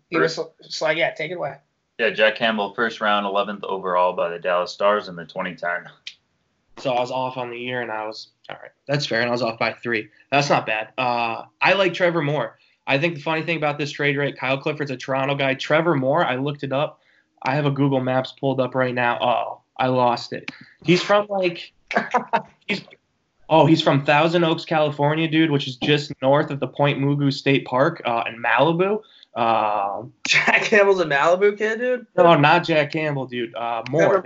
he 0.09 0.17
was 0.17 0.39
it's 0.59 0.81
yeah, 0.81 1.11
take 1.11 1.31
it 1.31 1.35
away. 1.35 1.57
Yeah, 1.99 2.11
Jack 2.11 2.35
Campbell, 2.35 2.73
first 2.73 3.01
round, 3.01 3.25
11th 3.25 3.63
overall 3.63 4.13
by 4.13 4.29
the 4.29 4.39
Dallas 4.39 4.71
Stars 4.71 5.07
in 5.07 5.15
the 5.15 5.25
2010. 5.25 5.89
So 6.77 6.91
I 6.91 6.99
was 6.99 7.11
off 7.11 7.37
on 7.37 7.49
the 7.49 7.57
year, 7.57 7.81
and 7.81 7.91
I 7.91 8.05
was 8.07 8.29
all 8.49 8.57
right. 8.61 8.71
That's 8.87 9.05
fair, 9.05 9.21
and 9.21 9.29
I 9.29 9.31
was 9.31 9.41
off 9.41 9.59
by 9.59 9.73
three. 9.73 10.09
That's 10.31 10.49
not 10.49 10.65
bad. 10.65 10.89
Uh, 10.97 11.43
I 11.61 11.73
like 11.73 11.93
Trevor 11.93 12.21
Moore. 12.21 12.57
I 12.85 12.97
think 12.97 13.15
the 13.15 13.21
funny 13.21 13.43
thing 13.43 13.57
about 13.57 13.77
this 13.77 13.91
trade 13.91 14.17
rate, 14.17 14.37
Kyle 14.37 14.57
Clifford's 14.57 14.91
a 14.91 14.97
Toronto 14.97 15.35
guy. 15.35 15.53
Trevor 15.53 15.95
Moore, 15.95 16.25
I 16.25 16.35
looked 16.35 16.63
it 16.63 16.73
up. 16.73 16.99
I 17.41 17.55
have 17.55 17.65
a 17.65 17.71
Google 17.71 17.99
Maps 18.01 18.33
pulled 18.39 18.59
up 18.59 18.75
right 18.75 18.93
now. 18.93 19.17
Oh, 19.21 19.61
I 19.77 19.87
lost 19.87 20.33
it. 20.33 20.51
He's 20.83 21.01
from 21.01 21.27
like, 21.29 21.71
he's 22.67 22.81
oh, 23.49 23.65
he's 23.65 23.81
from 23.81 24.05
Thousand 24.05 24.43
Oaks, 24.43 24.65
California, 24.65 25.27
dude, 25.27 25.51
which 25.51 25.67
is 25.67 25.77
just 25.77 26.11
north 26.21 26.51
of 26.51 26.59
the 26.59 26.67
Point 26.67 26.99
Mugu 26.99 27.31
State 27.31 27.65
Park 27.65 28.01
uh, 28.05 28.23
in 28.27 28.41
Malibu. 28.41 29.01
Uh, 29.35 30.03
Jack 30.27 30.63
Campbell's 30.63 30.99
a 30.99 31.05
Malibu 31.05 31.57
kid, 31.57 31.79
dude. 31.79 32.07
no, 32.17 32.35
not 32.35 32.63
Jack 32.63 32.91
Campbell, 32.91 33.25
dude. 33.27 33.55
Uh, 33.55 33.83
Moore. 33.89 34.25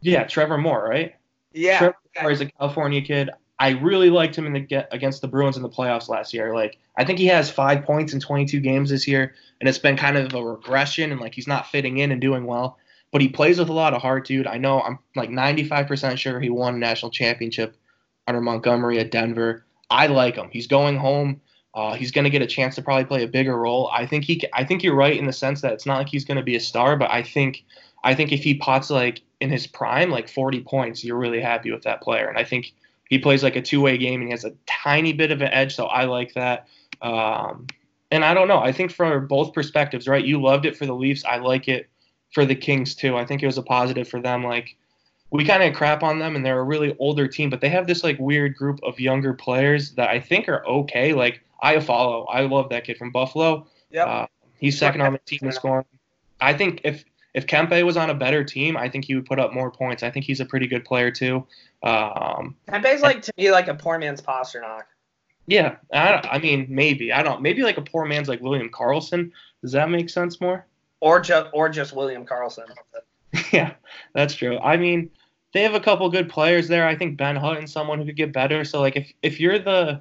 Yeah, 0.00 0.24
Trevor 0.24 0.58
Moore, 0.58 0.86
right? 0.88 1.14
Yeah. 1.52 1.78
Trevor 1.78 1.96
Moore 2.20 2.30
is 2.30 2.40
a 2.40 2.46
California 2.46 3.02
kid. 3.02 3.30
I 3.60 3.70
really 3.70 4.08
liked 4.10 4.36
him 4.36 4.46
in 4.46 4.52
the 4.52 4.60
get 4.60 4.88
against 4.92 5.20
the 5.20 5.26
Bruins 5.28 5.56
in 5.56 5.62
the 5.64 5.68
playoffs 5.68 6.08
last 6.08 6.32
year. 6.32 6.54
Like 6.54 6.78
I 6.96 7.04
think 7.04 7.18
he 7.18 7.26
has 7.26 7.50
five 7.50 7.84
points 7.84 8.12
in 8.12 8.20
22 8.20 8.60
games 8.60 8.90
this 8.90 9.08
year, 9.08 9.34
and 9.60 9.68
it's 9.68 9.78
been 9.78 9.96
kind 9.96 10.16
of 10.16 10.32
a 10.32 10.42
regression, 10.42 11.10
and 11.10 11.20
like 11.20 11.34
he's 11.34 11.48
not 11.48 11.66
fitting 11.66 11.98
in 11.98 12.12
and 12.12 12.20
doing 12.20 12.44
well. 12.44 12.78
but 13.10 13.20
he 13.20 13.28
plays 13.28 13.58
with 13.58 13.68
a 13.68 13.72
lot 13.72 13.94
of 13.94 14.02
heart, 14.02 14.26
dude. 14.26 14.46
I 14.46 14.58
know 14.58 14.80
I'm 14.82 14.98
like 15.16 15.30
95% 15.30 16.18
sure 16.18 16.40
he 16.40 16.50
won 16.50 16.74
a 16.74 16.78
national 16.78 17.10
championship 17.10 17.76
under 18.26 18.40
Montgomery 18.40 18.98
at 18.98 19.10
Denver. 19.10 19.64
I 19.90 20.06
like 20.06 20.36
him. 20.36 20.50
He's 20.52 20.66
going 20.66 20.96
home. 20.96 21.40
Uh, 21.74 21.94
he's 21.94 22.10
going 22.10 22.24
to 22.24 22.30
get 22.30 22.42
a 22.42 22.46
chance 22.46 22.74
to 22.74 22.82
probably 22.82 23.04
play 23.04 23.22
a 23.24 23.28
bigger 23.28 23.56
role. 23.56 23.90
I 23.92 24.06
think 24.06 24.24
he. 24.24 24.42
I 24.52 24.64
think 24.64 24.82
you're 24.82 24.94
right 24.94 25.16
in 25.16 25.26
the 25.26 25.32
sense 25.32 25.62
that 25.62 25.72
it's 25.72 25.86
not 25.86 25.98
like 25.98 26.08
he's 26.08 26.24
going 26.24 26.36
to 26.36 26.42
be 26.42 26.56
a 26.56 26.60
star, 26.60 26.96
but 26.96 27.10
I 27.10 27.22
think, 27.22 27.64
I 28.04 28.14
think 28.14 28.32
if 28.32 28.42
he 28.42 28.54
pots 28.54 28.90
like 28.90 29.22
in 29.40 29.50
his 29.50 29.66
prime, 29.66 30.10
like 30.10 30.28
40 30.28 30.62
points, 30.62 31.04
you're 31.04 31.16
really 31.16 31.40
happy 31.40 31.70
with 31.70 31.82
that 31.82 32.00
player. 32.02 32.28
And 32.28 32.38
I 32.38 32.44
think 32.44 32.72
he 33.08 33.18
plays 33.18 33.42
like 33.42 33.56
a 33.56 33.62
two-way 33.62 33.98
game 33.98 34.20
and 34.20 34.28
he 34.28 34.32
has 34.32 34.44
a 34.44 34.54
tiny 34.66 35.12
bit 35.12 35.30
of 35.30 35.40
an 35.40 35.48
edge, 35.48 35.74
so 35.74 35.86
I 35.86 36.04
like 36.04 36.34
that. 36.34 36.66
Um, 37.00 37.66
and 38.10 38.24
I 38.24 38.34
don't 38.34 38.48
know. 38.48 38.58
I 38.58 38.72
think 38.72 38.90
for 38.90 39.20
both 39.20 39.52
perspectives, 39.52 40.08
right? 40.08 40.24
You 40.24 40.40
loved 40.40 40.64
it 40.64 40.76
for 40.76 40.86
the 40.86 40.94
Leafs. 40.94 41.24
I 41.24 41.38
like 41.38 41.68
it 41.68 41.88
for 42.32 42.44
the 42.44 42.54
Kings 42.54 42.94
too. 42.94 43.16
I 43.16 43.24
think 43.24 43.42
it 43.42 43.46
was 43.46 43.58
a 43.58 43.62
positive 43.62 44.08
for 44.08 44.20
them. 44.20 44.44
Like 44.44 44.76
we 45.30 45.44
kind 45.44 45.62
of 45.62 45.74
crap 45.74 46.02
on 46.02 46.18
them, 46.18 46.36
and 46.36 46.44
they're 46.44 46.58
a 46.58 46.64
really 46.64 46.96
older 46.98 47.28
team, 47.28 47.50
but 47.50 47.60
they 47.60 47.68
have 47.68 47.86
this 47.86 48.02
like 48.02 48.18
weird 48.18 48.56
group 48.56 48.80
of 48.82 48.98
younger 48.98 49.34
players 49.34 49.92
that 49.92 50.08
I 50.08 50.20
think 50.20 50.48
are 50.48 50.66
okay. 50.66 51.12
Like 51.12 51.42
I 51.62 51.78
follow. 51.80 52.24
I 52.24 52.42
love 52.42 52.70
that 52.70 52.84
kid 52.84 52.96
from 52.96 53.10
Buffalo. 53.10 53.66
Yeah, 53.90 54.04
Uh, 54.04 54.26
he's 54.58 54.78
second 54.78 55.02
on 55.02 55.12
the 55.12 55.18
team 55.18 55.40
in 55.42 55.52
scoring. 55.52 55.84
I 56.40 56.54
think 56.54 56.80
if 56.84 57.04
if 57.38 57.46
Kempe 57.46 57.84
was 57.84 57.96
on 57.96 58.10
a 58.10 58.14
better 58.14 58.42
team, 58.42 58.76
I 58.76 58.88
think 58.88 59.04
he 59.04 59.14
would 59.14 59.24
put 59.24 59.38
up 59.38 59.54
more 59.54 59.70
points. 59.70 60.02
I 60.02 60.10
think 60.10 60.24
he's 60.24 60.40
a 60.40 60.44
pretty 60.44 60.66
good 60.66 60.84
player 60.84 61.12
too. 61.12 61.46
Um, 61.84 62.56
Kempe's 62.68 63.00
like 63.00 63.22
to 63.22 63.32
me 63.38 63.52
like 63.52 63.68
a 63.68 63.74
poor 63.74 63.96
man's 63.96 64.20
Pastrnak. 64.20 64.82
yeah, 65.46 65.76
I, 65.92 66.28
I 66.32 66.38
mean 66.40 66.66
maybe 66.68 67.12
I 67.12 67.22
don't 67.22 67.40
maybe 67.40 67.62
like 67.62 67.78
a 67.78 67.82
poor 67.82 68.04
man's 68.04 68.28
like 68.28 68.40
William 68.40 68.68
Karlsson. 68.68 69.30
Does 69.62 69.70
that 69.70 69.88
make 69.88 70.10
sense 70.10 70.40
more? 70.40 70.66
Or 71.00 71.20
just 71.20 71.48
or 71.52 71.68
just 71.68 71.94
William 71.94 72.26
Karlsson. 72.26 72.66
yeah, 73.52 73.74
that's 74.14 74.34
true. 74.34 74.58
I 74.58 74.76
mean, 74.76 75.08
they 75.54 75.62
have 75.62 75.74
a 75.74 75.80
couple 75.80 76.10
good 76.10 76.28
players 76.28 76.66
there. 76.66 76.88
I 76.88 76.96
think 76.96 77.16
Ben 77.16 77.36
Hutton's 77.36 77.72
someone 77.72 78.00
who 78.00 78.06
could 78.06 78.16
get 78.16 78.32
better. 78.32 78.64
So 78.64 78.80
like 78.80 78.96
if 78.96 79.12
if 79.22 79.38
you're 79.38 79.60
the 79.60 80.00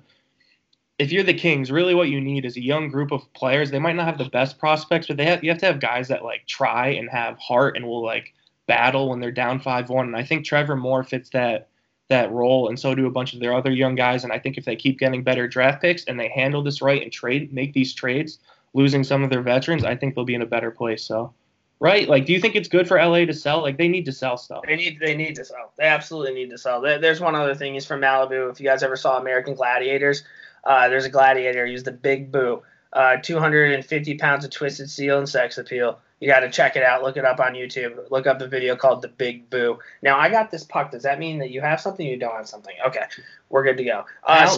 if 1.00 1.12
you're 1.12 1.24
the 1.24 1.34
Kings, 1.34 1.72
really 1.72 1.94
what 1.94 2.10
you 2.10 2.20
need 2.20 2.46
is 2.46 2.58
a 2.58 2.64
young 2.64 2.90
group 2.90 3.12
of 3.12 3.32
players. 3.34 3.70
They 3.70 3.80
might 3.80 3.96
not 3.96 4.08
have 4.08 4.18
the 4.18 4.30
best 4.30 4.58
prospects, 4.58 5.08
but 5.08 5.18
they 5.18 5.26
have 5.26 5.44
you 5.44 5.50
have 5.50 5.60
to 5.60 5.66
have 5.68 5.80
guys 5.80 6.08
that 6.08 6.24
like 6.24 6.46
try 6.48 6.90
and 6.90 7.10
have 7.10 7.38
heart 7.38 7.76
and 7.76 7.86
will 7.86 8.04
like 8.04 8.34
battle 8.66 9.10
when 9.10 9.20
they're 9.20 9.32
down 9.32 9.60
five 9.60 9.90
one. 9.90 10.08
And 10.08 10.16
I 10.16 10.24
think 10.24 10.46
Trevor 10.46 10.76
Moore 10.76 11.04
fits 11.04 11.30
that 11.32 11.70
that 12.10 12.32
role, 12.32 12.70
and 12.70 12.80
so 12.80 12.96
do 12.96 13.06
a 13.06 13.12
bunch 13.12 13.34
of 13.34 13.40
their 13.40 13.54
other 13.54 13.72
young 13.72 13.96
guys. 13.96 14.24
And 14.24 14.34
I 14.34 14.40
think 14.40 14.58
if 14.58 14.66
they 14.66 14.76
keep 14.76 14.98
getting 14.98 15.24
better 15.24 15.48
draft 15.48 15.82
picks 15.82 16.06
and 16.06 16.20
they 16.20 16.30
handle 16.30 16.64
this 16.64 16.82
right 16.82 17.02
and 17.02 17.12
trade 17.12 17.54
make 17.54 17.74
these 17.74 17.94
trades, 17.94 18.40
losing 18.74 19.04
some 19.04 19.24
of 19.24 19.30
their 19.30 19.42
veterans, 19.42 19.84
I 19.84 19.96
think 19.96 20.16
they'll 20.16 20.26
be 20.26 20.36
in 20.36 20.42
a 20.42 20.48
better 20.48 20.72
place. 20.72 21.04
So 21.04 21.34
right? 21.80 22.08
Like, 22.08 22.26
do 22.26 22.34
you 22.34 22.40
think 22.40 22.56
it's 22.56 22.68
good 22.68 22.88
for 22.88 22.98
LA 22.98 23.26
to 23.26 23.34
sell? 23.34 23.62
Like, 23.62 23.78
they 23.78 23.88
need 23.88 24.06
to 24.06 24.12
sell 24.12 24.38
stuff. 24.38 24.64
They 24.66 24.76
need 24.76 25.00
they 25.00 25.16
need 25.16 25.36
to 25.36 25.46
sell. 25.46 25.74
They 25.78 25.86
absolutely 25.86 26.34
need 26.34 26.50
to 26.50 26.58
sell. 26.58 26.82
There's 26.82 27.20
one 27.20 27.36
other 27.36 27.56
thing. 27.56 27.74
He's 27.74 27.86
from 27.86 28.02
Malibu. 28.02 28.52
If 28.52 28.60
you 28.60 28.68
guys 28.68 28.84
ever 28.84 28.96
saw 28.96 29.20
American 29.20 29.54
Gladiators, 29.54 30.24
uh, 30.68 30.90
there's 30.90 31.06
a 31.06 31.10
gladiator. 31.10 31.66
He's 31.66 31.84
the 31.84 31.92
Big 31.92 32.32
Boo. 32.32 32.62
Uh, 32.92 33.18
250 33.18 34.18
pounds 34.18 34.46
of 34.46 34.52
twisted 34.52 34.90
steel 34.90 35.18
and 35.18 35.28
sex 35.28 35.58
appeal. 35.58 36.00
You 36.20 36.28
got 36.28 36.42
to 36.42 36.50
check 36.50 36.76
it 36.76 36.84
out. 36.84 37.04
Look 37.04 37.16
it 37.16 37.26
up 37.26 37.40
on 37.40 37.54
YouTube. 37.54 38.10
Look 38.12 38.28
up 38.28 38.40
the 38.40 38.48
video 38.48 38.76
called 38.76 39.02
The 39.02 39.08
Big 39.08 39.50
Boo. 39.50 39.80
Now, 40.02 40.20
I 40.20 40.30
got 40.30 40.52
this 40.52 40.64
puck. 40.64 40.92
Does 40.92 41.04
that 41.04 41.20
mean 41.20 41.40
that 41.40 41.52
you 41.52 41.62
have 41.62 41.80
something? 41.80 42.06
You 42.06 42.18
don't 42.18 42.36
have 42.36 42.48
something? 42.48 42.76
Okay, 42.88 43.04
we're 43.50 43.64
good 43.64 43.78
to 43.78 43.84
go. 43.84 44.06
Uh, 44.24 44.58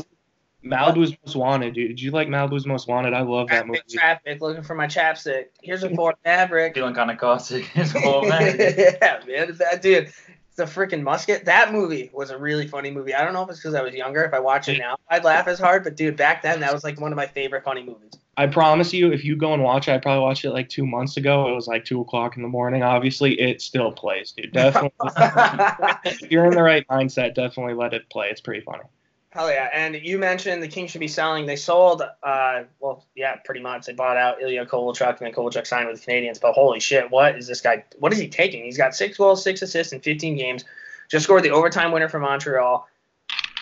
Mal- 0.64 0.94
Malibu's 0.94 1.16
Most 1.26 1.36
Wanted, 1.36 1.74
dude. 1.74 1.90
Did 1.90 2.02
you 2.02 2.12
like 2.12 2.28
Malibu's 2.28 2.66
Most 2.66 2.88
Wanted? 2.88 3.14
I 3.14 3.22
love 3.22 3.50
that 3.50 3.68
movie. 3.68 3.80
traffic, 3.90 4.24
traffic, 4.24 4.42
looking 4.42 4.64
for 4.64 4.76
my 4.76 4.88
chapstick. 4.88 5.48
Here's 5.62 5.84
a 5.84 5.94
Ford 5.96 6.16
Maverick. 6.26 6.76
Feeling 6.76 6.96
kind 6.96 7.12
of 7.12 7.18
caustic 7.18 7.76
as 7.78 7.94
well, 7.94 8.24
man. 8.24 8.56
yeah, 8.58 9.20
man, 9.28 9.56
that 9.58 9.82
dude. 9.82 10.12
The 10.60 10.66
freaking 10.66 11.04
musket. 11.04 11.46
That 11.46 11.72
movie 11.72 12.10
was 12.12 12.32
a 12.32 12.38
really 12.38 12.68
funny 12.68 12.92
movie. 12.92 13.16
I 13.16 13.24
don't 13.24 13.32
know 13.32 13.44
if 13.44 13.50
it's 13.50 13.60
because 13.60 13.76
I 13.76 13.82
was 13.82 13.94
younger. 13.94 14.26
If 14.26 14.34
I 14.34 14.42
watch 14.42 14.68
it 14.68 14.78
now, 14.78 14.98
I'd 15.08 15.24
laugh 15.24 15.48
as 15.48 15.58
hard. 15.58 15.86
But 15.86 15.96
dude, 15.96 16.18
back 16.18 16.42
then, 16.42 16.60
that 16.60 16.74
was 16.74 16.84
like 16.84 17.00
one 17.00 17.14
of 17.14 17.16
my 17.16 17.28
favorite 17.28 17.64
funny 17.64 17.82
movies. 17.82 18.12
I 18.36 18.46
promise 18.46 18.92
you, 18.92 19.14
if 19.14 19.24
you 19.24 19.38
go 19.38 19.54
and 19.54 19.64
watch 19.64 19.88
it, 19.88 19.94
I 19.94 20.00
probably 20.00 20.20
watched 20.20 20.44
it 20.44 20.52
like 20.52 20.68
two 20.68 20.86
months 20.86 21.16
ago. 21.16 21.50
It 21.50 21.56
was 21.56 21.68
like 21.68 21.86
two 21.86 22.02
o'clock 22.02 22.36
in 22.36 22.42
the 22.42 22.50
morning. 22.50 22.84
Obviously, 22.84 23.40
it 23.40 23.62
still 23.62 23.90
plays, 23.94 24.34
dude. 24.34 24.52
Definitely, 24.52 24.92
if 26.04 26.30
you're 26.30 26.46
in 26.46 26.52
the 26.52 26.62
right 26.64 26.86
mindset, 26.90 27.36
definitely 27.36 27.74
let 27.74 27.94
it 27.94 28.10
play. 28.10 28.28
It's 28.28 28.42
pretty 28.42 28.66
funny. 28.66 28.84
Hell 29.32 29.52
yeah! 29.52 29.70
And 29.72 29.94
you 29.94 30.18
mentioned 30.18 30.64
the 30.64 30.68
Kings 30.68 30.90
should 30.90 31.02
be 31.02 31.08
selling. 31.08 31.46
They 31.46 31.56
sold, 31.56 32.02
uh, 32.02 32.64
well, 32.80 33.06
yeah, 33.16 33.36
pretty 33.36 33.62
much. 33.62 33.86
They 33.86 33.94
bought 33.94 34.18
out 34.18 34.42
Ilya 34.42 34.66
Kovalchuk, 34.66 35.08
and 35.08 35.20
then 35.20 35.34
Kovalchuk 35.34 35.68
signed 35.68 35.88
with 35.88 36.04
the 36.04 36.12
Canadiens. 36.12 36.42
But 36.42 36.54
holy 36.54 36.80
shit, 36.80 37.12
what 37.12 37.38
is 37.38 37.46
this 37.46 37.62
guy? 37.62 37.84
What 38.00 38.12
is 38.12 38.18
he 38.18 38.28
taking? 38.28 38.64
He's 38.64 38.78
got 38.78 38.96
six 38.96 39.18
goals, 39.18 39.44
six 39.44 39.62
assists 39.62 39.94
in 39.94 40.00
15 40.00 40.36
games. 40.36 40.66
Just 41.10 41.26
scored 41.26 41.44
the 41.44 41.52
overtime 41.52 41.92
winner 41.92 42.10
for 42.10 42.20
Montreal. 42.20 42.88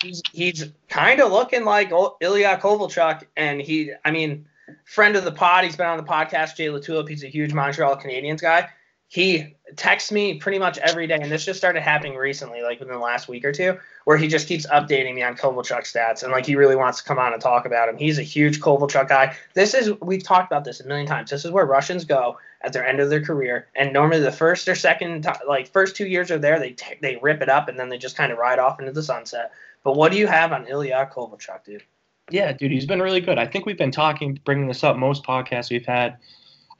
He's 0.02 0.22
he's 0.32 0.72
kind 0.88 1.20
of 1.20 1.34
looking 1.34 1.66
like 1.66 1.92
Ilya 1.92 2.60
Kovalchuk, 2.62 3.24
and 3.36 3.60
he, 3.60 3.92
I 4.06 4.12
mean, 4.12 4.46
friend 4.86 5.18
of 5.18 5.26
the 5.26 5.34
pod. 5.34 5.66
He's 5.66 5.76
been 5.76 5.88
on 5.88 5.98
the 5.98 6.04
podcast. 6.04 6.56
Jay 6.56 6.68
Latulip. 6.68 7.10
He's 7.10 7.26
a 7.26 7.28
huge 7.28 7.54
Montreal 7.54 7.98
Canadiens 7.98 8.42
guy. 8.42 8.70
He 9.08 9.56
texts 9.76 10.12
me 10.12 10.36
pretty 10.36 10.60
much 10.60 10.78
every 10.80 11.08
day, 11.08 11.20
and 11.22 11.32
this 11.32 11.46
just 11.46 11.60
started 11.60 11.82
happening 11.82 12.16
recently, 12.16 12.62
like 12.62 12.80
within 12.80 12.96
the 12.96 13.02
last 13.02 13.28
week 13.28 13.46
or 13.46 13.52
two 13.52 13.78
where 14.08 14.16
he 14.16 14.30
just 14.30 14.48
keeps 14.48 14.66
updating 14.68 15.16
me 15.16 15.22
on 15.22 15.36
Kovalchuk 15.36 15.82
stats 15.82 16.24
and 16.24 16.32
like 16.32 16.46
he 16.46 16.56
really 16.56 16.78
wants 16.78 17.00
to 17.00 17.04
come 17.04 17.20
on 17.20 17.34
and 17.34 17.42
talk 17.42 17.66
about 17.66 17.90
him. 17.90 17.98
He's 17.98 18.18
a 18.18 18.24
huge 18.24 18.62
Kovalchuk 18.62 19.10
guy. 19.10 19.36
This 19.54 19.74
is 19.74 19.92
we've 20.00 20.24
talked 20.24 20.50
about 20.50 20.64
this 20.64 20.80
a 20.80 20.88
million 20.88 21.06
times. 21.06 21.30
This 21.30 21.44
is 21.44 21.52
where 21.52 21.66
Russians 21.66 22.06
go 22.06 22.38
at 22.62 22.72
their 22.72 22.88
end 22.88 23.02
of 23.02 23.10
their 23.10 23.22
career, 23.22 23.68
and 23.76 23.92
normally 23.92 24.22
the 24.22 24.32
first 24.32 24.66
or 24.70 24.76
second, 24.76 25.28
like 25.46 25.68
first 25.68 25.98
two 25.98 26.08
years 26.08 26.32
are 26.32 26.40
there, 26.40 26.58
they 26.58 26.70
t- 26.70 26.96
they 27.02 27.18
rip 27.22 27.42
it 27.42 27.50
up 27.50 27.68
and 27.68 27.78
then 27.78 27.90
they 27.90 27.98
just 27.98 28.16
kind 28.16 28.32
of 28.32 28.38
ride 28.38 28.60
off 28.60 28.80
into 28.80 28.94
the 28.94 29.04
sunset. 29.04 29.52
But 29.84 29.98
what 29.98 30.14
do 30.14 30.18
you 30.18 30.28
have 30.28 30.54
on 30.54 30.66
Ilya 30.68 31.10
Kovalchuk, 31.14 31.66
dude? 31.66 31.84
Yeah, 32.32 32.54
dude, 32.54 32.72
he's 32.72 32.86
been 32.86 33.02
really 33.02 33.20
good. 33.20 33.38
I 33.38 33.46
think 33.46 33.66
we've 33.66 33.78
been 33.78 33.92
talking, 33.92 34.40
bringing 34.46 34.68
this 34.68 34.86
up 34.86 34.96
most 34.96 35.26
podcasts 35.26 35.70
we've 35.70 35.86
had. 35.86 36.16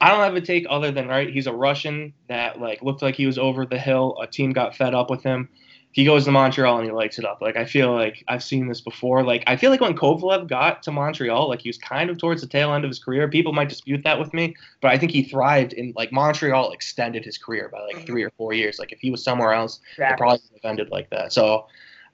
I 0.00 0.10
don't 0.10 0.20
have 0.20 0.36
a 0.36 0.40
take 0.40 0.66
other 0.70 0.92
than 0.92 1.08
right. 1.08 1.28
He's 1.28 1.46
a 1.46 1.52
Russian 1.52 2.12
that 2.28 2.60
like 2.60 2.82
looked 2.82 3.02
like 3.02 3.16
he 3.16 3.26
was 3.26 3.38
over 3.38 3.66
the 3.66 3.78
hill. 3.78 4.16
A 4.22 4.26
team 4.26 4.52
got 4.52 4.76
fed 4.76 4.94
up 4.94 5.10
with 5.10 5.22
him. 5.22 5.48
He 5.90 6.04
goes 6.04 6.26
to 6.26 6.30
Montreal 6.30 6.76
and 6.76 6.86
he 6.86 6.92
lights 6.92 7.18
it 7.18 7.24
up. 7.24 7.40
Like 7.40 7.56
I 7.56 7.64
feel 7.64 7.92
like 7.92 8.22
I've 8.28 8.44
seen 8.44 8.68
this 8.68 8.80
before. 8.80 9.24
Like 9.24 9.42
I 9.48 9.56
feel 9.56 9.70
like 9.70 9.80
when 9.80 9.96
Kovalev 9.96 10.46
got 10.46 10.82
to 10.84 10.92
Montreal, 10.92 11.48
like 11.48 11.62
he 11.62 11.68
was 11.68 11.78
kind 11.78 12.10
of 12.10 12.18
towards 12.18 12.42
the 12.42 12.46
tail 12.46 12.72
end 12.72 12.84
of 12.84 12.90
his 12.90 13.02
career. 13.02 13.26
People 13.26 13.52
might 13.52 13.68
dispute 13.68 14.04
that 14.04 14.20
with 14.20 14.32
me, 14.32 14.54
but 14.80 14.92
I 14.92 14.98
think 14.98 15.10
he 15.10 15.24
thrived 15.24 15.72
in 15.72 15.92
like 15.96 16.12
Montreal 16.12 16.70
extended 16.70 17.24
his 17.24 17.36
career 17.36 17.68
by 17.72 17.80
like 17.80 17.96
mm-hmm. 17.96 18.06
three 18.06 18.22
or 18.22 18.30
four 18.36 18.52
years. 18.52 18.78
Like 18.78 18.92
if 18.92 19.00
he 19.00 19.10
was 19.10 19.24
somewhere 19.24 19.52
else, 19.52 19.80
it 20.12 20.18
probably 20.18 20.40
would 20.52 20.60
have 20.62 20.70
ended 20.70 20.90
like 20.90 21.10
that. 21.10 21.32
So, 21.32 21.66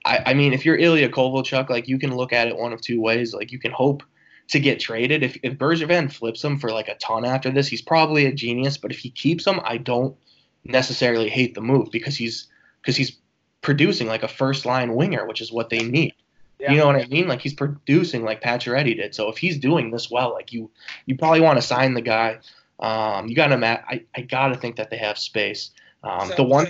I, 0.06 0.20
I 0.26 0.34
mean, 0.34 0.54
if 0.54 0.64
you're 0.64 0.76
Ilya 0.76 1.10
Kovalchuk, 1.10 1.68
like 1.68 1.86
you 1.86 1.98
can 1.98 2.16
look 2.16 2.32
at 2.32 2.48
it 2.48 2.56
one 2.56 2.72
of 2.72 2.80
two 2.80 3.00
ways. 3.00 3.34
Like 3.34 3.52
you 3.52 3.58
can 3.58 3.72
hope 3.72 4.02
to 4.48 4.60
get 4.60 4.80
traded. 4.80 5.22
If 5.22 5.36
if 5.42 5.54
Bergevin 5.54 6.12
flips 6.12 6.42
him 6.44 6.58
for 6.58 6.70
like 6.70 6.88
a 6.88 6.96
ton 6.96 7.24
after 7.24 7.50
this, 7.50 7.68
he's 7.68 7.82
probably 7.82 8.26
a 8.26 8.32
genius. 8.32 8.76
But 8.76 8.90
if 8.90 8.98
he 8.98 9.10
keeps 9.10 9.46
him, 9.46 9.60
I 9.64 9.78
don't 9.78 10.16
necessarily 10.64 11.28
hate 11.28 11.54
the 11.54 11.60
move 11.60 11.90
because 11.90 12.16
he's 12.16 12.48
because 12.80 12.96
he's 12.96 13.16
producing 13.60 14.06
like 14.06 14.22
a 14.22 14.28
first 14.28 14.66
line 14.66 14.94
winger, 14.94 15.26
which 15.26 15.40
is 15.40 15.50
what 15.52 15.70
they 15.70 15.82
need. 15.82 16.14
Yeah. 16.58 16.72
You 16.72 16.78
know 16.78 16.86
what 16.86 16.96
I 16.96 17.06
mean? 17.06 17.26
Like 17.26 17.40
he's 17.40 17.54
producing 17.54 18.22
like 18.24 18.42
Pacioretty 18.42 18.96
did. 18.96 19.14
So 19.14 19.28
if 19.28 19.38
he's 19.38 19.58
doing 19.58 19.90
this 19.90 20.10
well, 20.10 20.32
like 20.32 20.52
you 20.52 20.70
you 21.06 21.16
probably 21.16 21.40
want 21.40 21.58
to 21.58 21.62
sign 21.62 21.94
the 21.94 22.02
guy. 22.02 22.38
Um, 22.80 23.28
you 23.28 23.34
got 23.34 23.48
to 23.48 23.66
I 23.66 24.04
I 24.14 24.20
gotta 24.22 24.56
think 24.56 24.76
that 24.76 24.90
they 24.90 24.98
have 24.98 25.18
space. 25.18 25.70
Um, 26.02 26.28
So- 26.28 26.34
the 26.36 26.44
one, 26.44 26.68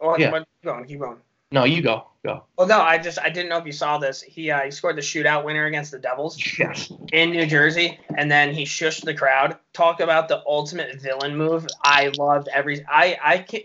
Oh, 0.00 0.16
Yeah. 0.18 0.30
keep 0.30 0.46
going, 0.64 0.84
keep 0.86 1.00
going. 1.00 1.16
No, 1.54 1.62
you 1.62 1.82
go, 1.82 2.08
go. 2.24 2.42
Well, 2.58 2.66
no, 2.66 2.80
I 2.80 2.98
just 2.98 3.16
I 3.20 3.30
didn't 3.30 3.48
know 3.48 3.58
if 3.58 3.64
you 3.64 3.70
saw 3.70 3.98
this. 3.98 4.20
He 4.20 4.50
uh, 4.50 4.62
he 4.62 4.72
scored 4.72 4.96
the 4.96 5.02
shootout 5.02 5.44
winner 5.44 5.66
against 5.66 5.92
the 5.92 6.00
Devils. 6.00 6.36
Yes. 6.58 6.92
in 7.12 7.30
New 7.30 7.46
Jersey, 7.46 8.00
and 8.16 8.28
then 8.28 8.52
he 8.52 8.64
shushed 8.64 9.04
the 9.04 9.14
crowd. 9.14 9.56
Talk 9.72 10.00
about 10.00 10.26
the 10.26 10.42
ultimate 10.46 11.00
villain 11.00 11.36
move. 11.36 11.66
I 11.80 12.12
loved 12.18 12.48
every. 12.48 12.84
I 12.88 13.16
I 13.22 13.38
can't. 13.38 13.64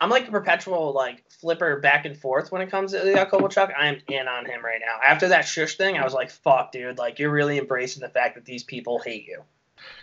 I'm 0.00 0.08
like 0.08 0.26
a 0.26 0.30
perpetual 0.30 0.94
like 0.94 1.22
flipper 1.28 1.80
back 1.80 2.06
and 2.06 2.16
forth 2.16 2.50
when 2.50 2.62
it 2.62 2.70
comes 2.70 2.92
to 2.92 3.06
Ilya 3.06 3.26
Kovalchuk. 3.26 3.76
I 3.76 3.88
am 3.88 4.00
in 4.08 4.26
on 4.26 4.46
him 4.46 4.64
right 4.64 4.80
now. 4.80 4.98
After 5.04 5.28
that 5.28 5.42
shush 5.42 5.76
thing, 5.76 5.98
I 5.98 6.04
was 6.04 6.14
like, 6.14 6.30
"Fuck, 6.30 6.72
dude! 6.72 6.96
Like 6.96 7.18
you're 7.18 7.30
really 7.30 7.58
embracing 7.58 8.00
the 8.00 8.08
fact 8.08 8.36
that 8.36 8.46
these 8.46 8.64
people 8.64 9.00
hate 9.00 9.26
you." 9.26 9.42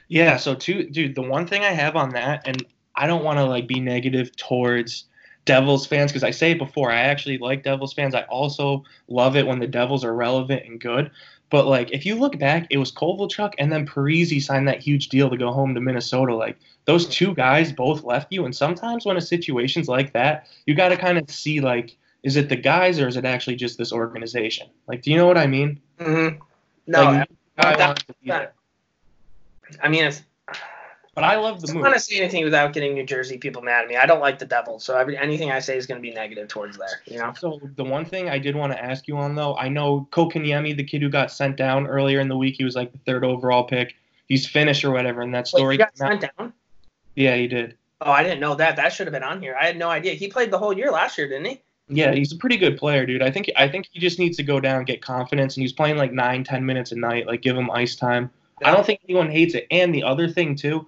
Yeah, 0.09 0.37
so 0.37 0.53
two 0.53 0.83
dude, 0.83 1.15
the 1.15 1.23
one 1.23 1.47
thing 1.47 1.63
I 1.63 1.71
have 1.71 1.95
on 1.95 2.11
that, 2.11 2.47
and 2.47 2.63
I 2.95 3.07
don't 3.07 3.23
want 3.23 3.39
to 3.39 3.45
like 3.45 3.65
be 3.65 3.79
negative 3.79 4.35
towards 4.35 5.05
Devils 5.45 5.85
fans 5.85 6.11
because 6.11 6.23
I 6.23 6.31
say 6.31 6.51
it 6.51 6.57
before, 6.57 6.91
I 6.91 6.97
actually 6.97 7.37
like 7.37 7.63
Devils 7.63 7.93
fans. 7.93 8.15
I 8.15 8.23
also 8.23 8.83
love 9.07 9.35
it 9.35 9.45
when 9.47 9.59
the 9.59 9.67
Devils 9.67 10.03
are 10.03 10.13
relevant 10.15 10.65
and 10.65 10.79
good. 10.81 11.11
But 11.51 11.67
like 11.67 11.91
if 11.91 12.05
you 12.05 12.15
look 12.15 12.39
back, 12.39 12.65
it 12.71 12.77
was 12.79 12.91
Kovalchuk 12.91 13.53
and 13.59 13.71
then 13.71 13.85
Parise 13.85 14.41
signed 14.43 14.67
that 14.67 14.81
huge 14.81 15.09
deal 15.09 15.29
to 15.29 15.37
go 15.37 15.51
home 15.51 15.75
to 15.75 15.81
Minnesota. 15.81 16.35
Like 16.35 16.57
those 16.85 17.07
two 17.07 17.33
guys 17.35 17.71
both 17.71 18.03
left 18.03 18.33
you, 18.33 18.45
and 18.45 18.55
sometimes 18.55 19.05
when 19.05 19.17
a 19.17 19.21
situation's 19.21 19.87
like 19.87 20.11
that, 20.13 20.47
you 20.65 20.73
got 20.73 20.89
to 20.89 20.97
kind 20.97 21.17
of 21.19 21.29
see 21.29 21.61
like, 21.61 21.95
is 22.23 22.35
it 22.35 22.49
the 22.49 22.55
guys 22.55 22.99
or 22.99 23.07
is 23.07 23.15
it 23.15 23.25
actually 23.25 23.55
just 23.55 23.77
this 23.77 23.93
organization? 23.93 24.67
Like, 24.87 25.03
do 25.03 25.11
you 25.11 25.17
know 25.17 25.27
what 25.27 25.37
I 25.37 25.45
mean? 25.45 25.79
Mm-hmm. 25.99 26.39
No, 26.87 27.03
Like, 27.03 27.29
I, 27.59 27.73
I 27.73 27.75
that- 27.75 27.87
want 27.87 27.99
to 27.99 28.05
be 28.07 28.29
that- 28.29 28.37
there. 28.39 28.53
I 29.83 29.87
mean, 29.89 30.05
it's, 30.05 30.23
But 31.15 31.23
I 31.23 31.37
love 31.37 31.61
the 31.61 31.69
I 31.69 31.73
don't 31.73 31.81
want 31.81 31.93
to 31.93 31.99
say 31.99 32.17
anything 32.17 32.43
without 32.43 32.73
getting 32.73 32.93
New 32.93 33.05
Jersey 33.05 33.37
people 33.37 33.61
mad 33.61 33.83
at 33.83 33.87
me. 33.87 33.95
I 33.95 34.05
don't 34.05 34.19
like 34.19 34.37
the 34.37 34.45
Devils, 34.45 34.83
so 34.83 34.97
every, 34.97 35.17
anything 35.17 35.49
I 35.49 35.59
say 35.59 35.77
is 35.77 35.87
going 35.87 35.99
to 35.99 36.01
be 36.05 36.13
negative 36.13 36.49
towards 36.49 36.77
there. 36.77 37.01
You 37.05 37.19
know. 37.19 37.33
So 37.39 37.61
the 37.77 37.85
one 37.85 38.03
thing 38.03 38.29
I 38.29 38.37
did 38.37 38.53
want 38.53 38.73
to 38.73 38.83
ask 38.83 39.07
you 39.07 39.15
on 39.17 39.33
though, 39.33 39.55
I 39.55 39.69
know 39.69 40.09
Kotkaniemi, 40.11 40.75
the 40.75 40.83
kid 40.83 41.01
who 41.01 41.09
got 41.09 41.31
sent 41.31 41.55
down 41.55 41.87
earlier 41.87 42.19
in 42.19 42.27
the 42.27 42.35
week, 42.35 42.55
he 42.57 42.65
was 42.65 42.75
like 42.75 42.91
the 42.91 42.97
third 43.05 43.23
overall 43.23 43.63
pick. 43.63 43.95
He's 44.27 44.45
finished 44.45 44.83
or 44.83 44.91
whatever, 44.91 45.21
and 45.21 45.33
that 45.33 45.45
Wait, 45.53 45.59
story. 45.59 45.73
he 45.75 45.77
got 45.77 45.95
came 45.95 46.05
out- 46.07 46.21
sent 46.21 46.37
down. 46.37 46.53
Yeah, 47.15 47.37
he 47.37 47.47
did. 47.47 47.77
Oh, 48.01 48.11
I 48.11 48.21
didn't 48.21 48.41
know 48.41 48.55
that. 48.55 48.75
That 48.75 48.91
should 48.91 49.07
have 49.07 49.13
been 49.13 49.23
on 49.23 49.41
here. 49.41 49.55
I 49.59 49.65
had 49.67 49.77
no 49.77 49.89
idea. 49.89 50.15
He 50.15 50.27
played 50.27 50.51
the 50.51 50.57
whole 50.57 50.73
year 50.73 50.91
last 50.91 51.17
year, 51.17 51.29
didn't 51.29 51.45
he? 51.45 51.61
Yeah, 51.87 52.13
he's 52.13 52.33
a 52.33 52.37
pretty 52.37 52.57
good 52.57 52.77
player, 52.77 53.05
dude. 53.05 53.21
I 53.21 53.31
think 53.31 53.49
I 53.55 53.69
think 53.69 53.87
he 53.89 53.99
just 53.99 54.19
needs 54.19 54.35
to 54.37 54.43
go 54.43 54.59
down, 54.59 54.83
get 54.83 55.01
confidence, 55.01 55.55
and 55.55 55.61
he's 55.61 55.71
playing 55.71 55.95
like 55.95 56.11
nine, 56.11 56.43
ten 56.43 56.65
minutes 56.65 56.91
a 56.91 56.95
night. 56.95 57.25
Like 57.25 57.41
give 57.41 57.55
him 57.55 57.71
ice 57.71 57.95
time. 57.95 58.29
I 58.63 58.71
don't 58.71 58.85
think 58.85 59.01
anyone 59.07 59.29
hates 59.29 59.53
it. 59.53 59.67
And 59.71 59.93
the 59.93 60.03
other 60.03 60.27
thing 60.27 60.55
too, 60.55 60.87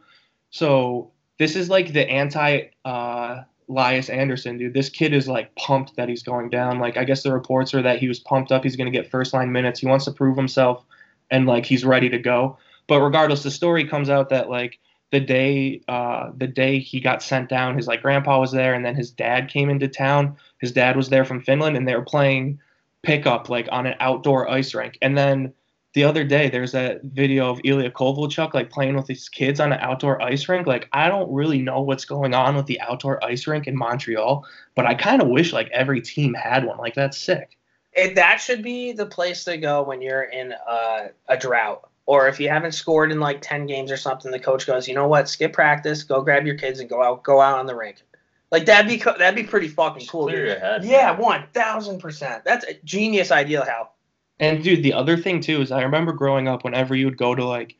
so 0.50 1.12
this 1.39 1.56
is 1.56 1.70
like 1.70 1.94
the 1.94 2.10
anti 2.10 2.63
uh 2.86 3.44
Elias 3.70 4.10
Andersson, 4.10 4.58
dude. 4.58 4.74
This 4.74 4.89
kid 4.89 5.13
is 5.13 5.27
like 5.27 5.54
pumped 5.56 5.96
that 5.98 6.08
he's 6.08 6.24
going 6.24 6.50
down. 6.50 6.80
Like 6.80 6.98
I 6.98 7.04
guess 7.04 7.24
the 7.24 7.34
reports 7.34 7.74
are 7.74 7.82
that 7.82 8.00
he 8.00 8.08
was 8.08 8.20
pumped 8.20 8.51
up. 8.51 8.63
He's 8.63 8.75
gonna 8.75 8.92
get 8.92 9.12
first 9.12 9.34
line 9.34 9.51
minutes. 9.51 9.80
He 9.80 9.88
wants 9.88 10.06
to 10.06 10.12
prove 10.12 10.38
himself, 10.38 10.86
and 11.30 11.46
like 11.46 11.66
he's 11.66 11.86
ready 11.86 12.10
to 12.10 12.18
go. 12.18 12.58
But 12.88 13.01
regardless, 13.01 13.44
the 13.44 13.51
story 13.51 13.86
comes 13.86 14.10
out 14.10 14.30
that 14.30 14.50
like 14.50 14.80
the 15.12 15.20
day 15.20 15.82
uh 15.88 16.32
the 16.38 16.48
day 16.48 16.80
he 16.80 17.00
got 17.00 17.22
sent 17.22 17.50
down, 17.50 17.75
his 17.75 17.88
like 17.88 18.01
grandpa 18.01 18.39
was 18.39 18.51
there, 18.51 18.74
and 18.74 18.86
then 18.86 18.96
his 18.96 19.12
dad 19.12 19.50
came 19.50 19.70
into 19.70 19.88
town. 19.88 20.38
His 20.60 20.72
dad 20.72 20.96
was 20.96 21.10
there 21.10 21.25
from 21.25 21.42
Finland, 21.42 21.75
and 21.75 21.88
they 21.88 21.96
were 21.96 22.01
playing 22.04 22.60
pickup 23.04 23.50
like 23.50 23.68
on 23.72 23.86
an 23.86 23.96
outdoor 24.00 24.50
ice 24.50 24.74
rink. 24.74 24.98
And 25.01 25.18
then 25.18 25.54
the 25.94 26.03
other 26.03 26.24
day 26.24 26.50
there's 26.50 26.75
a 26.75 27.00
video 27.03 27.50
of 27.50 27.60
Ilya 27.63 27.91
Kovalchuk 27.91 28.53
like 28.53 28.70
playing 28.70 28.96
with 28.96 29.08
his 29.08 29.29
kids 29.29 29.60
on 29.60 29.74
an 29.74 29.79
outdoor 29.79 30.22
ice 30.22 30.48
rink. 30.48 30.67
Like 30.67 30.88
I 30.94 31.08
don't 31.10 31.32
really 31.32 31.60
know 31.62 31.82
what's 31.82 32.06
going 32.06 32.34
on 32.34 32.56
with 32.56 32.65
the 32.65 32.79
outdoor 32.82 33.24
ice 33.24 33.48
rink 33.48 33.67
in 33.67 33.75
Montreal, 33.75 34.46
but 34.75 34.86
I 34.86 34.94
kind 34.94 35.22
of 35.22 35.27
wish 35.29 35.53
like 35.53 35.70
every 35.72 36.01
team 36.01 36.34
had 36.34 36.65
one. 36.65 36.77
Like 36.77 36.94
that's 36.94 37.17
sick. 37.17 37.58
It, 37.94 38.15
that 38.15 38.38
should 38.39 38.62
be 38.62 38.91
the 38.91 39.08
place 39.08 39.44
to 39.46 39.58
go 39.58 39.82
when 39.82 40.01
you're 40.01 40.24
in 40.24 40.51
a, 40.51 41.10
a 41.27 41.38
drought. 41.38 41.89
Or 42.06 42.27
if 42.27 42.39
you 42.39 42.48
haven't 42.48 42.72
scored 42.74 43.12
in 43.12 43.20
like 43.20 43.41
10 43.41 43.65
games 43.65 43.91
or 43.91 43.98
something, 43.98 44.32
the 44.32 44.39
coach 44.39 44.65
goes, 44.65 44.88
you 44.88 44.94
know 44.94 45.08
what, 45.08 45.27
skip 45.27 45.51
practice, 45.51 46.03
go 46.03 46.22
grab 46.22 46.46
your 46.46 46.56
kids 46.56 46.79
and 46.79 46.89
go 46.89 47.03
out 47.03 47.24
go 47.24 47.41
out 47.41 47.58
on 47.60 47.65
the 47.65 47.75
rink. 47.75 48.03
Like 48.51 48.65
that'd 48.65 48.88
be 48.88 48.98
co- 48.98 49.17
that'd 49.17 49.36
be 49.36 49.50
pretty 49.50 49.67
fucking 49.67 50.01
Just 50.01 50.12
cool. 50.12 50.24
clear 50.27 50.46
your 50.46 50.60
head. 50.60 50.86
Yeah, 50.86 51.12
one 51.12 51.46
thousand 51.53 52.00
percent. 52.00 52.46
That's 52.46 52.65
a 52.65 52.75
genius 52.86 53.32
idea, 53.32 53.65
Hal. 53.65 53.94
And 54.39 54.63
dude, 54.63 54.84
the 54.84 54.94
other 54.94 55.17
thing 55.17 55.41
too 55.41 55.62
is 55.62 55.72
I 55.72 55.82
remember 55.82 56.13
growing 56.13 56.48
up 56.48 56.63
whenever 56.63 56.96
you 56.96 57.06
would 57.06 57.17
go 57.17 57.34
to 57.34 57.44
like 57.44 57.75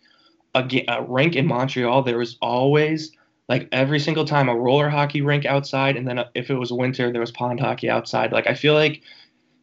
a, 0.56 0.86
a 0.88 1.04
rink 1.04 1.36
in 1.36 1.46
Montreal, 1.46 2.04
there 2.04 2.18
was 2.18 2.38
always 2.42 3.12
like 3.48 3.70
every 3.72 4.00
single 4.00 4.26
time 4.26 4.50
a 4.50 4.56
roller 4.56 4.90
hockey 4.90 5.22
rink 5.22 5.46
outside, 5.46 5.96
and 5.96 6.08
then 6.08 6.20
uh, 6.20 6.30
if 6.36 6.50
it 6.50 6.56
was 6.56 6.72
winter, 6.72 7.12
there 7.12 7.22
was 7.22 7.32
pond 7.32 7.60
hockey 7.60 7.90
outside. 7.90 8.32
Like 8.32 8.48
I 8.48 8.54
feel 8.54 8.74
like 8.74 9.02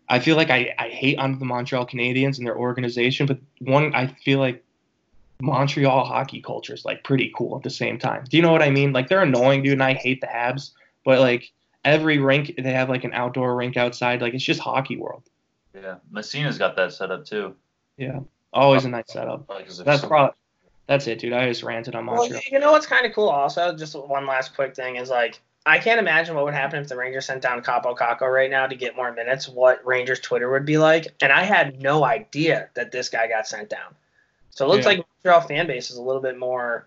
I 0.09 0.19
feel 0.21 0.37
like 0.37 0.51
I, 0.51 0.75
I 0.79 0.89
hate 0.89 1.19
on 1.19 1.39
the 1.39 1.45
Montreal 1.45 1.87
Canadiens 1.87 2.39
and 2.39 2.47
their 2.47 2.57
organization, 2.57 3.27
but 3.27 3.39
one 3.61 3.95
I 3.95 4.07
feel 4.07 4.39
like 4.39 4.63
Montreal 5.41 6.05
hockey 6.05 6.41
culture 6.41 6.75
is 6.75 6.85
like 6.85 7.05
pretty 7.05 7.33
cool 7.37 7.57
at 7.57 7.63
the 7.63 7.71
same 7.71 7.99
time. 7.99 8.25
Do 8.29 8.37
you 8.37 8.43
know 8.43 8.53
what 8.53 8.63
I 8.63 8.71
mean? 8.71 8.93
Like 8.93 9.09
they're 9.09 9.23
annoying, 9.23 9.63
dude, 9.63 9.73
and 9.75 9.83
I 9.83 9.95
hate 9.95 10.21
the 10.21 10.27
Habs, 10.27 10.71
but 11.05 11.21
like 11.21 11.53
every 11.85 12.19
rink 12.19 12.55
they 12.57 12.73
have 12.73 12.89
like 12.89 13.05
an 13.05 13.13
outdoor 13.13 13.57
rink 13.57 13.77
outside. 13.77 14.23
Like 14.23 14.35
it's 14.35 14.45
just 14.45 14.61
hockey 14.61 14.97
world. 14.97 15.25
Yeah, 15.75 15.97
Messina's 16.11 16.59
got 16.59 16.77
that 16.77 16.93
set 16.93 17.11
up 17.11 17.25
too. 17.25 17.55
Yeah, 17.97 18.21
always 18.53 18.85
a 18.85 18.89
nice 18.89 19.13
setup. 19.13 19.49
Like, 19.49 19.69
That's 19.69 20.05
probably 20.05 20.35
that's 20.87 21.07
it, 21.07 21.19
dude. 21.19 21.33
I 21.33 21.49
just 21.49 21.63
ranted 21.63 21.95
on 21.95 22.07
Well, 22.07 22.17
Montreal. 22.17 22.43
you 22.51 22.59
know 22.59 22.73
what's 22.73 22.87
kind 22.87 23.07
of 23.07 23.13
cool 23.15 23.29
also? 23.29 23.75
Just 23.75 23.95
one 23.95 24.27
last 24.27 24.55
quick 24.55 24.77
thing 24.77 24.97
is 24.97 25.09
like, 25.11 25.41
I 25.67 25.79
can't 25.79 25.99
imagine 25.99 26.35
what 26.35 26.45
would 26.45 26.53
happen 26.55 26.83
if 26.83 26.89
the 26.89 26.97
Rangers 26.97 27.25
sent 27.25 27.41
down 27.41 27.63
Kaapo 27.63 27.97
Kakko 27.97 28.31
right 28.31 28.51
now 28.51 28.67
to 28.67 28.75
get 28.77 28.95
more 28.95 29.11
minutes, 29.13 29.49
what 29.49 29.85
Rangers 29.87 30.21
Twitter 30.21 30.51
would 30.51 30.67
be 30.67 30.77
like. 30.77 31.07
And 31.23 31.33
I 31.33 31.43
had 31.43 31.81
no 31.81 32.05
idea 32.05 32.69
that 32.75 32.93
this 32.93 33.09
guy 33.09 33.29
got 33.29 33.47
sent 33.49 33.71
down. 33.71 33.95
So 34.51 34.67
it 34.67 34.69
looks 34.69 34.85
Yeah. 34.85 34.91
like 34.91 35.07
Montreal 35.25 35.49
fan 35.49 35.67
base 35.67 35.91
is 35.91 35.97
a 35.97 36.03
little 36.03 36.21
bit 36.21 36.39
more, 36.39 36.87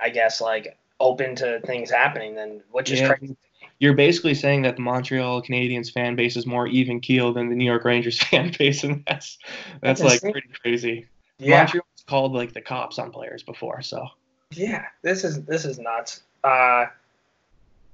I 0.00 0.10
guess, 0.10 0.40
like 0.40 0.76
open 0.98 1.36
to 1.36 1.60
things 1.60 1.88
happening 1.90 2.34
than, 2.34 2.62
which 2.72 2.90
is 2.90 3.00
Yeah. 3.00 3.14
crazy. 3.14 3.36
You're 3.82 3.94
basically 3.94 4.34
saying 4.34 4.62
that 4.62 4.76
the 4.76 4.82
Montreal 4.82 5.42
Canadiens 5.42 5.90
fan 5.92 6.14
base 6.14 6.36
is 6.36 6.46
more 6.46 6.68
even 6.68 7.00
keel 7.00 7.32
than 7.32 7.48
the 7.48 7.56
New 7.56 7.64
York 7.64 7.84
Rangers 7.84 8.16
fan 8.22 8.52
base, 8.56 8.84
and 8.84 9.02
that's 9.08 9.38
that's 9.80 10.00
That's 10.00 10.02
like 10.02 10.12
insane. 10.14 10.32
pretty 10.32 10.48
crazy. 10.62 11.06
Yeah. 11.38 11.58
Montreal's 11.58 12.04
called 12.06 12.32
like 12.32 12.52
the 12.52 12.60
cops 12.60 13.00
on 13.00 13.10
players 13.10 13.42
before, 13.42 13.82
so 13.82 14.06
Yeah, 14.52 14.84
this 15.02 15.24
is 15.24 15.42
this 15.46 15.64
is 15.64 15.80
nuts. 15.80 16.22
Uh, 16.44 16.86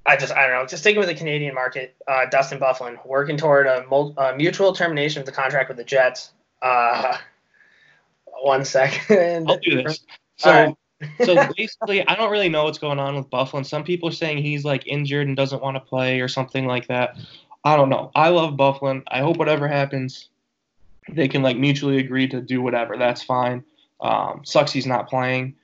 I 0.05 0.17
just 0.19 0.31
I 0.35 0.47
don't 0.47 0.61
know. 0.61 0.67
Just 0.67 0.83
sticking 0.83 0.99
with 0.99 1.09
the 1.09 1.15
Canadian 1.15 1.55
market, 1.55 1.97
uh, 2.07 2.27
Dustin 2.31 2.59
Byfuglien 2.59 2.99
working 3.07 3.39
toward 3.39 3.67
a, 3.67 3.87
mul- 3.89 4.13
a 4.19 4.37
mutual 4.37 4.75
termination 4.75 5.21
of 5.21 5.27
the 5.27 5.33
contract 5.33 5.69
with 5.71 5.79
the 5.79 5.85
Jets. 5.85 6.33
Uh, 6.61 7.17
one 8.43 8.67
second. 8.67 9.49
I'll 9.51 9.59
do 9.59 9.83
this. 9.83 10.01
So 10.37 10.77
so 11.25 11.49
basically, 11.57 12.07
I 12.07 12.15
don't 12.15 12.31
really 12.31 12.49
know 12.49 12.65
what's 12.65 12.79
going 12.79 12.99
on 12.99 13.15
with 13.17 13.31
Byfuglien. 13.31 13.65
Some 13.67 13.85
people 13.85 14.09
are 14.09 14.13
saying 14.13 14.39
he's 14.39 14.65
like 14.65 14.87
injured 14.87 15.27
and 15.29 15.37
doesn't 15.37 15.63
want 15.63 15.77
to 15.77 15.81
play 15.81 16.21
or 16.21 16.29
something 16.29 16.67
like 16.67 16.89
that. 16.89 17.17
I 17.65 17.77
don't 17.77 17.89
know. 17.89 18.11
I 18.15 18.31
love 18.31 18.55
Byfuglien. 18.55 19.03
I 19.09 19.21
hope 19.21 19.37
whatever 19.37 19.69
happens, 19.69 20.29
they 21.09 21.29
can 21.29 21.43
like 21.43 21.57
mutually 21.57 21.99
agree 21.99 22.29
to 22.29 22.41
do 22.41 22.63
whatever. 22.63 22.97
That's 22.97 23.23
fine. 23.23 23.65
Um, 24.01 24.43
sucks 24.45 24.73
he's 24.73 24.87
not 24.87 25.09
playing. 25.09 25.55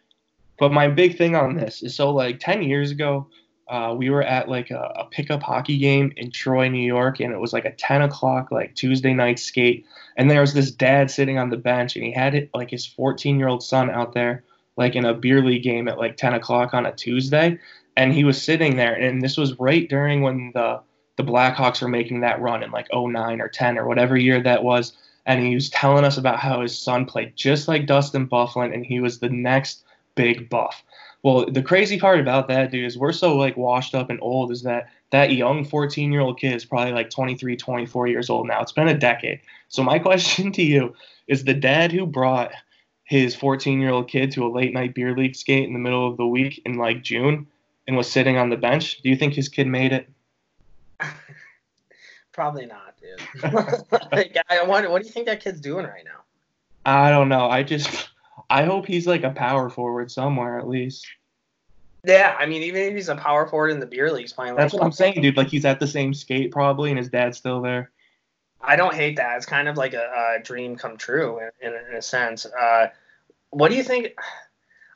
But 0.59 0.73
my 0.73 0.89
big 0.89 1.19
thing 1.19 1.35
on 1.35 1.57
this 1.57 1.83
is 1.83 1.97
so 1.97 2.11
like 2.11 2.39
ten 2.39 2.63
years 2.63 2.91
ago, 2.93 3.27
uh, 3.69 3.95
we 3.97 4.11
were 4.11 4.23
at 4.23 4.49
like 4.49 4.71
a, 4.71 4.93
a 4.97 5.09
pickup 5.11 5.43
hockey 5.43 5.79
game 5.79 6.13
in 6.17 6.31
Troy, 6.31 6.69
New 6.69 6.85
York, 6.85 7.19
and 7.21 7.33
it 7.33 7.41
was 7.41 7.53
like 7.53 7.65
a 7.65 7.73
ten 7.73 8.03
o'clock 8.03 8.53
like 8.53 8.75
Tuesday 8.75 9.15
night 9.15 9.39
skate. 9.39 9.85
And 10.17 10.31
there 10.31 10.41
was 10.41 10.55
this 10.55 10.71
dad 10.71 11.11
sitting 11.11 11.39
on 11.39 11.51
the 11.51 11.57
bench, 11.57 11.97
and 11.97 12.05
he 12.05 12.13
had 12.13 12.37
it 12.37 12.51
like 12.55 12.71
his 12.71 12.87
fourteen 12.87 13.39
year 13.39 13.49
old 13.49 13.65
son 13.65 13.91
out 13.91 14.15
there 14.15 14.45
like 14.77 14.97
in 14.97 15.05
a 15.05 15.15
beer 15.15 15.43
league 15.43 15.63
game 15.63 15.89
at 15.89 15.99
like 15.99 16.17
10 16.17 16.35
o'clock 16.35 16.75
on 16.75 16.87
a 16.87 16.93
Tuesday. 16.93 17.59
And 17.97 18.13
he 18.13 18.25
was 18.25 18.43
sitting 18.43 18.77
there, 18.77 18.95
and 18.95 19.23
this 19.23 19.37
was 19.37 19.59
right 19.61 19.89
during 19.89 20.23
when 20.23 20.51
the 20.55 20.81
the 21.17 21.23
Blackhawks 21.23 21.81
were 21.81 21.89
making 21.89 22.21
that 22.21 22.41
run 22.41 22.65
in 22.65 22.73
like 22.73 22.89
09 22.93 23.41
or 23.41 23.49
10 23.49 23.79
or 23.79 23.87
whatever 23.87 24.17
year 24.17 24.43
that 24.43 24.65
was. 24.65 24.97
And 25.27 25.47
he 25.47 25.55
was 25.55 25.71
telling 25.71 26.05
us 26.05 26.19
about 26.19 26.41
how 26.41 26.61
his 26.61 26.77
son 26.77 27.07
played 27.07 27.37
just 27.37 27.69
like 27.69 27.87
Dustin 27.87 28.29
Byfuglien, 28.29 28.75
and 28.75 28.85
he 28.85 28.99
was 28.99 29.21
the 29.21 29.29
next 29.29 29.85
big 30.17 30.51
buff. 30.51 30.83
Well, 31.23 31.47
the 31.51 31.63
crazy 31.63 31.99
part 31.99 32.21
about 32.21 32.49
that, 32.49 32.71
dude, 32.71 32.85
is 32.85 32.99
we're 32.99 33.13
so 33.13 33.37
like 33.37 33.57
washed 33.57 33.95
up 33.95 34.11
and 34.11 34.19
old 34.21 34.51
is 34.51 34.63
that 34.63 34.91
that 35.11 35.33
young 35.33 35.65
14 35.65 36.13
year 36.13 36.21
old 36.21 36.39
kid 36.39 36.55
is 36.55 36.67
probably 36.67 36.93
like 36.93 37.09
23, 37.09 37.57
24 37.57 38.07
years 38.09 38.29
old 38.29 38.47
now. 38.47 38.61
It's 38.61 38.73
been 38.73 38.89
a 38.89 38.99
decade. 38.99 39.41
So 39.69 39.83
my 39.83 39.99
question 40.01 40.53
to 40.53 40.63
you 40.63 40.95
is 41.27 41.45
the 41.45 41.55
dad 41.55 41.93
who 41.93 42.05
brought 42.05 42.53
his 43.05 43.35
14 43.35 43.81
year 43.81 43.91
old 43.91 44.09
kid 44.09 44.33
to 44.33 44.47
a 44.47 44.49
late 44.49 44.73
night 44.73 44.95
beer 44.95 45.17
league 45.17 45.37
skate 45.37 45.67
in 45.67 45.73
the 45.73 45.79
middle 45.79 46.09
of 46.09 46.17
the 46.17 46.27
week 46.27 46.61
in 46.65 46.77
like 46.77 47.03
June 47.03 47.47
and 47.87 47.97
was 47.97 48.11
sitting 48.11 48.37
on 48.37 48.51
the 48.51 48.57
bench. 48.57 49.03
Do 49.03 49.11
you 49.11 49.17
think 49.17 49.35
his 49.35 49.49
kid 49.49 49.67
made 49.67 49.93
it? 49.93 50.09
Probably 52.33 52.67
not, 52.67 52.95
dude. 53.01 53.53
like, 54.13 54.37
I 54.49 54.63
wonder, 54.65 54.91
what 54.91 55.03
do 55.03 55.07
you 55.07 55.13
think 55.13 55.27
that 55.27 55.41
kid's 55.41 55.61
doing 55.61 55.87
right 55.87 56.05
now? 56.05 56.23
I 56.85 57.11
don't 57.11 57.29
know. 57.29 57.49
I 57.49 57.63
just 57.63 58.09
I 58.51 58.65
hope 58.65 58.87
he's 58.87 59.07
like 59.07 59.23
a 59.23 59.31
power 59.31 59.71
forward 59.71 60.11
somewhere 60.11 60.59
at 60.59 60.69
least. 60.69 61.07
Yeah, 62.07 62.37
I 62.39 62.45
mean, 62.45 62.63
even 62.63 62.83
if 62.83 62.95
he's 62.95 63.09
a 63.09 63.17
power 63.17 63.47
forward 63.47 63.71
in 63.71 63.81
the 63.81 63.87
beer 63.87 64.13
leagues 64.13 64.33
playing, 64.33 64.57
That's 64.57 64.75
like, 64.75 64.81
what 64.81 64.87
I'm 64.87 64.93
saying, 64.93 65.23
dude. 65.23 65.37
Like 65.37 65.49
he's 65.49 65.65
at 65.65 65.81
the 65.81 65.87
same 65.87 66.13
skate 66.13 66.51
probably, 66.51 66.91
and 66.91 66.99
his 66.99 67.09
dad's 67.09 67.39
still 67.39 67.63
there. 67.63 67.91
I 68.67 68.77
don't 68.77 68.95
hate 68.95 69.17
that. 69.17 69.37
It's 69.37 69.47
kind 69.47 69.69
of 69.69 69.77
like 69.77 69.95
a, 69.95 70.37
a 70.39 70.43
dream 70.43 70.77
come 70.77 70.97
true 70.97 71.41
in, 71.41 71.69
in, 71.69 71.75
in 71.91 71.97
a 71.97 72.03
sense. 72.03 72.47
Uh, 72.47 72.89
what 73.51 73.71
do 73.71 73.77
you 73.77 73.83
think? 73.83 74.19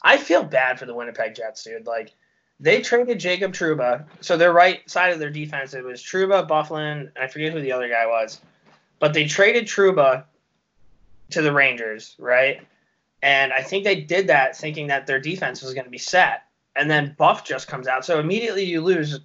I 0.03 0.17
feel 0.17 0.43
bad 0.43 0.79
for 0.79 0.87
the 0.87 0.95
Winnipeg 0.95 1.35
Jets, 1.35 1.65
dude. 1.65 1.87
Like 1.87 2.13
they 2.61 2.81
traded 2.81 3.21
Jacob 3.21 3.53
Trouba, 3.53 4.05
so 4.21 4.37
their 4.37 4.53
right 4.53 4.89
side 4.91 5.13
of 5.13 5.19
their 5.19 5.31
defense 5.31 5.75
it 5.75 5.85
was 5.85 6.03
Trouba, 6.03 6.49
Byfuglien, 6.49 7.11
I 7.21 7.29
forget 7.29 7.53
who 7.53 7.61
the 7.61 7.73
other 7.73 7.89
guy 7.89 8.07
was, 8.07 8.41
but 8.99 9.15
they 9.15 9.27
traded 9.27 9.67
Trouba 9.67 10.25
to 11.31 11.43
the 11.43 11.53
Rangers, 11.53 12.17
right? 12.19 12.67
And 13.23 13.53
I 13.53 13.63
think 13.63 13.85
they 13.85 14.01
did 14.01 14.29
that 14.29 14.57
thinking 14.57 14.89
that 14.89 15.07
their 15.07 15.21
defense 15.21 15.63
was 15.63 15.75
going 15.75 15.85
to 15.85 15.91
be 15.91 15.99
set, 15.99 16.45
and 16.75 16.91
then 16.91 17.15
Buff 17.17 17.45
just 17.45 17.69
comes 17.69 17.87
out, 17.87 18.05
so 18.05 18.19
immediately 18.19 18.65
you 18.65 18.81
lose 18.81 19.21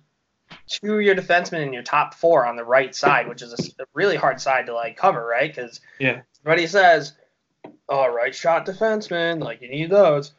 two 0.67 0.95
of 0.95 1.01
your 1.01 1.15
defensemen 1.15 1.61
in 1.67 1.73
your 1.73 1.83
top 1.83 2.13
four 2.13 2.45
on 2.45 2.55
the 2.55 2.63
right 2.63 2.95
side, 2.95 3.27
which 3.27 3.41
is 3.41 3.53
a 3.79 3.85
really 3.93 4.15
hard 4.15 4.39
side 4.41 4.65
to 4.67 4.73
like 4.73 4.97
cover, 4.97 5.25
right? 5.25 5.53
Because 5.53 5.81
Yeah. 5.99 6.21
everybody 6.45 6.67
says, 6.67 7.13
"Oh, 7.89 8.07
right 8.13 8.33
shot 8.33 8.65
defenseman, 8.65 9.43
like 9.43 9.61
you 9.61 9.69
need 9.69 9.89
those." 9.89 10.31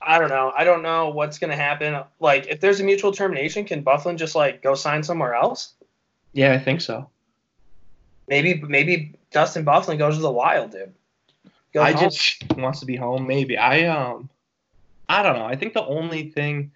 I 0.00 0.18
don't 0.18 0.28
know. 0.28 0.52
I 0.56 0.64
don't 0.64 0.82
know 0.82 1.08
what's 1.08 1.38
gonna 1.38 1.56
happen. 1.56 2.00
Like, 2.20 2.46
if 2.46 2.60
there's 2.60 2.78
a 2.80 2.84
mutual 2.84 3.10
termination, 3.12 3.64
can 3.64 3.82
Byfuglien 3.82 4.16
just 4.16 4.34
like 4.34 4.62
go 4.62 4.74
sign 4.74 5.02
somewhere 5.02 5.34
else? 5.34 5.74
Yeah, 6.32 6.52
I 6.52 6.58
think 6.58 6.80
so. 6.80 7.08
Maybe, 8.28 8.54
maybe 8.60 9.14
Dustin 9.32 9.64
Byfuglien 9.64 9.98
goes 9.98 10.16
to 10.16 10.20
the 10.22 10.30
Wild, 10.30 10.72
dude. 10.72 10.94
Goes 11.72 11.82
I 11.82 11.92
home. 11.92 12.00
just 12.04 12.44
wants 12.56 12.80
to 12.80 12.86
be 12.86 12.96
home. 12.96 13.26
Maybe 13.26 13.56
I 13.58 13.84
um, 13.86 14.28
I 15.08 15.22
don't 15.22 15.36
know. 15.36 15.46
I 15.46 15.56
think 15.56 15.72
the 15.74 15.84
only 15.84 16.30
thing 16.30 16.70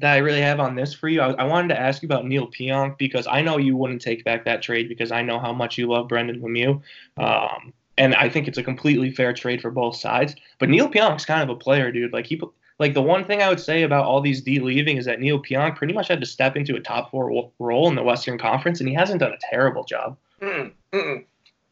that 0.00 0.12
I 0.12 0.18
really 0.18 0.40
have 0.40 0.60
on 0.60 0.74
this 0.74 0.92
for 0.92 1.08
you, 1.08 1.20
I, 1.20 1.32
I 1.34 1.44
wanted 1.44 1.68
to 1.68 1.80
ask 1.80 2.02
you 2.02 2.06
about 2.06 2.26
Neil 2.26 2.48
Pionk 2.48 2.98
because 2.98 3.26
I 3.26 3.42
know 3.42 3.58
you 3.58 3.76
wouldn't 3.76 4.02
take 4.02 4.24
back 4.24 4.44
that 4.44 4.62
trade 4.62 4.88
because 4.88 5.12
I 5.12 5.22
know 5.22 5.38
how 5.38 5.52
much 5.52 5.78
you 5.78 5.86
love 5.86 6.08
Brendan 6.08 6.40
Lemieux. 6.40 6.80
Um, 7.16 7.72
and 7.96 8.14
I 8.16 8.28
think 8.28 8.48
it's 8.48 8.58
a 8.58 8.62
completely 8.62 9.10
fair 9.12 9.32
trade 9.32 9.62
for 9.62 9.70
both 9.70 9.96
sides. 9.96 10.34
But 10.58 10.68
Neil 10.68 10.88
Pionk's 10.88 11.24
kind 11.24 11.48
of 11.48 11.56
a 11.56 11.58
player, 11.58 11.92
dude. 11.92 12.12
Like 12.12 12.26
he, 12.26 12.40
like 12.80 12.92
the 12.92 13.02
one 13.02 13.24
thing 13.24 13.40
I 13.40 13.48
would 13.48 13.60
say 13.60 13.84
about 13.84 14.04
all 14.04 14.20
these 14.20 14.40
D 14.40 14.58
leaving 14.58 14.96
is 14.96 15.04
that 15.04 15.20
Neil 15.20 15.40
Pionk 15.40 15.76
pretty 15.76 15.94
much 15.94 16.08
had 16.08 16.20
to 16.20 16.26
step 16.26 16.56
into 16.56 16.74
a 16.74 16.80
top 16.80 17.12
four 17.12 17.52
role 17.60 17.88
in 17.88 17.94
the 17.94 18.02
Western 18.02 18.36
Conference, 18.36 18.80
and 18.80 18.88
he 18.88 18.94
hasn't 18.96 19.20
done 19.20 19.32
a 19.32 19.38
terrible 19.48 19.84
job. 19.84 20.16
Mm, 20.42 20.72
mm-mm. 20.92 21.24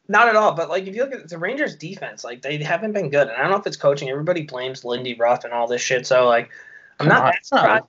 Not 0.07 0.29
at 0.29 0.37
all. 0.37 0.53
But 0.53 0.69
like, 0.69 0.87
if 0.87 0.95
you 0.95 1.03
look 1.03 1.13
at 1.15 1.29
the 1.29 1.39
Rangers' 1.39 1.75
defense, 1.75 2.23
like 2.23 2.41
they 2.41 2.63
haven't 2.63 2.93
been 2.93 3.11
good. 3.11 3.27
And 3.27 3.37
I 3.37 3.43
don't 3.43 3.51
know 3.51 3.57
if 3.57 3.67
it's 3.67 3.77
coaching. 3.77 4.09
Everybody 4.11 4.43
blames 4.43 4.85
Lindy 4.85 5.15
Ruff 5.15 5.43
and 5.43 5.53
all 5.53 5.67
this 5.67 5.83
shit. 5.83 6.07
So 6.07 6.29
like, 6.29 6.51
I'm 7.01 7.09
Come 7.09 7.09
not 7.09 7.19
on, 7.19 7.25
that 7.25 7.35
not- 7.35 7.45
surprised. 7.45 7.85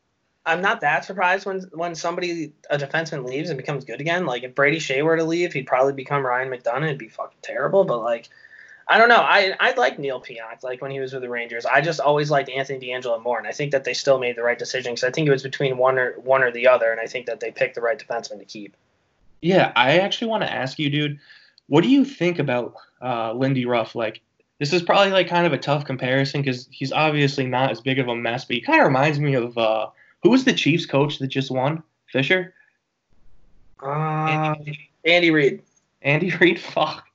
I'm 0.45 0.61
not 0.61 0.81
that 0.81 1.05
surprised 1.05 1.45
when 1.45 1.61
when 1.71 1.95
somebody 1.95 2.51
a 2.69 2.77
defenseman 2.77 3.25
leaves 3.25 3.49
and 3.49 3.57
becomes 3.57 3.85
good 3.85 4.01
again. 4.01 4.25
Like 4.25 4.43
if 4.43 4.55
Brady 4.55 4.79
Skjei 4.79 5.03
were 5.03 5.15
to 5.15 5.23
leave, 5.23 5.53
he'd 5.53 5.67
probably 5.67 5.93
become 5.93 6.25
Ryan 6.25 6.49
McDonagh. 6.49 6.85
It'd 6.85 6.97
be 6.97 7.07
fucking 7.07 7.37
terrible. 7.41 7.85
But 7.85 7.99
like, 7.99 8.29
I 8.87 8.97
don't 8.97 9.07
know. 9.07 9.21
I 9.21 9.55
I 9.59 9.73
like 9.75 9.99
Neil 9.99 10.21
Pionk. 10.21 10.61
Like 10.61 10.81
when 10.81 10.91
he 10.91 10.99
was 10.99 11.13
with 11.13 11.21
the 11.21 11.29
Rangers, 11.29 11.65
I 11.65 11.79
just 11.79 12.01
always 12.01 12.29
liked 12.29 12.49
Anthony 12.49 12.79
DeAngelo 12.79 13.23
more, 13.23 13.37
and 13.37 13.47
I 13.47 13.53
think 13.53 13.71
that 13.71 13.85
they 13.85 13.93
still 13.93 14.19
made 14.19 14.35
the 14.35 14.43
right 14.43 14.59
decision 14.59 14.93
because 14.93 15.05
I 15.05 15.11
think 15.11 15.27
it 15.27 15.31
was 15.31 15.43
between 15.43 15.77
one 15.77 15.97
or 15.97 16.19
one 16.19 16.43
or 16.43 16.51
the 16.51 16.67
other, 16.67 16.91
and 16.91 16.99
I 16.99 17.05
think 17.05 17.25
that 17.27 17.39
they 17.39 17.51
picked 17.51 17.75
the 17.75 17.81
right 17.81 17.97
defenseman 17.97 18.39
to 18.39 18.45
keep. 18.45 18.75
Yeah, 19.41 19.71
I 19.75 19.99
actually 19.99 20.27
want 20.27 20.43
to 20.43 20.51
ask 20.51 20.77
you, 20.77 20.89
dude, 20.89 21.19
what 21.67 21.83
do 21.83 21.89
you 21.89 22.03
think 22.03 22.39
about 22.39 22.75
uh, 23.01 23.33
Lindy 23.33 23.65
Ruff? 23.65 23.95
Like, 23.95 24.21
this 24.59 24.73
is 24.73 24.81
probably 24.81 25.11
like 25.11 25.27
kind 25.27 25.45
of 25.45 25.53
a 25.53 25.57
tough 25.57 25.85
comparison 25.85 26.41
because 26.41 26.67
he's 26.71 26.91
obviously 26.91 27.45
not 27.45 27.71
as 27.71 27.79
big 27.79 27.99
of 27.99 28.09
a 28.09 28.15
mess, 28.15 28.43
but 28.45 28.55
he 28.55 28.61
kind 28.61 28.79
of 28.79 28.87
reminds 28.87 29.19
me 29.19 29.33
of 29.35 29.57
uh, 29.57 29.87
who 30.23 30.29
was 30.29 30.45
the 30.45 30.53
Chiefs 30.53 30.85
coach 30.85 31.19
that 31.19 31.27
just 31.27 31.51
won? 31.51 31.83
Fisher? 32.07 32.55
Uh, 33.81 34.55
Andy 35.05 35.31
Reid. 35.31 35.61
Andy 36.01 36.31
Reid? 36.37 36.59
Fuck. 36.61 37.05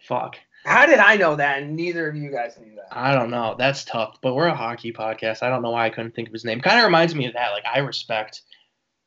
Fuck. 0.00 0.36
How 0.64 0.84
did 0.84 0.98
I 0.98 1.16
know 1.16 1.36
that 1.36 1.62
and 1.62 1.76
neither 1.76 2.08
of 2.08 2.16
you 2.16 2.28
guys 2.30 2.58
knew 2.58 2.74
that? 2.74 2.88
I 2.90 3.14
don't 3.14 3.30
know. 3.30 3.54
That's 3.56 3.84
tough, 3.84 4.18
but 4.20 4.34
we're 4.34 4.48
a 4.48 4.54
hockey 4.54 4.92
podcast. 4.92 5.44
I 5.44 5.48
don't 5.48 5.62
know 5.62 5.70
why 5.70 5.86
I 5.86 5.90
couldn't 5.90 6.16
think 6.16 6.28
of 6.28 6.32
his 6.32 6.44
name. 6.44 6.60
Kind 6.60 6.78
of 6.78 6.84
reminds 6.84 7.14
me 7.14 7.26
of 7.26 7.34
that. 7.34 7.52
Like, 7.52 7.64
I 7.72 7.78
respect. 7.78 8.42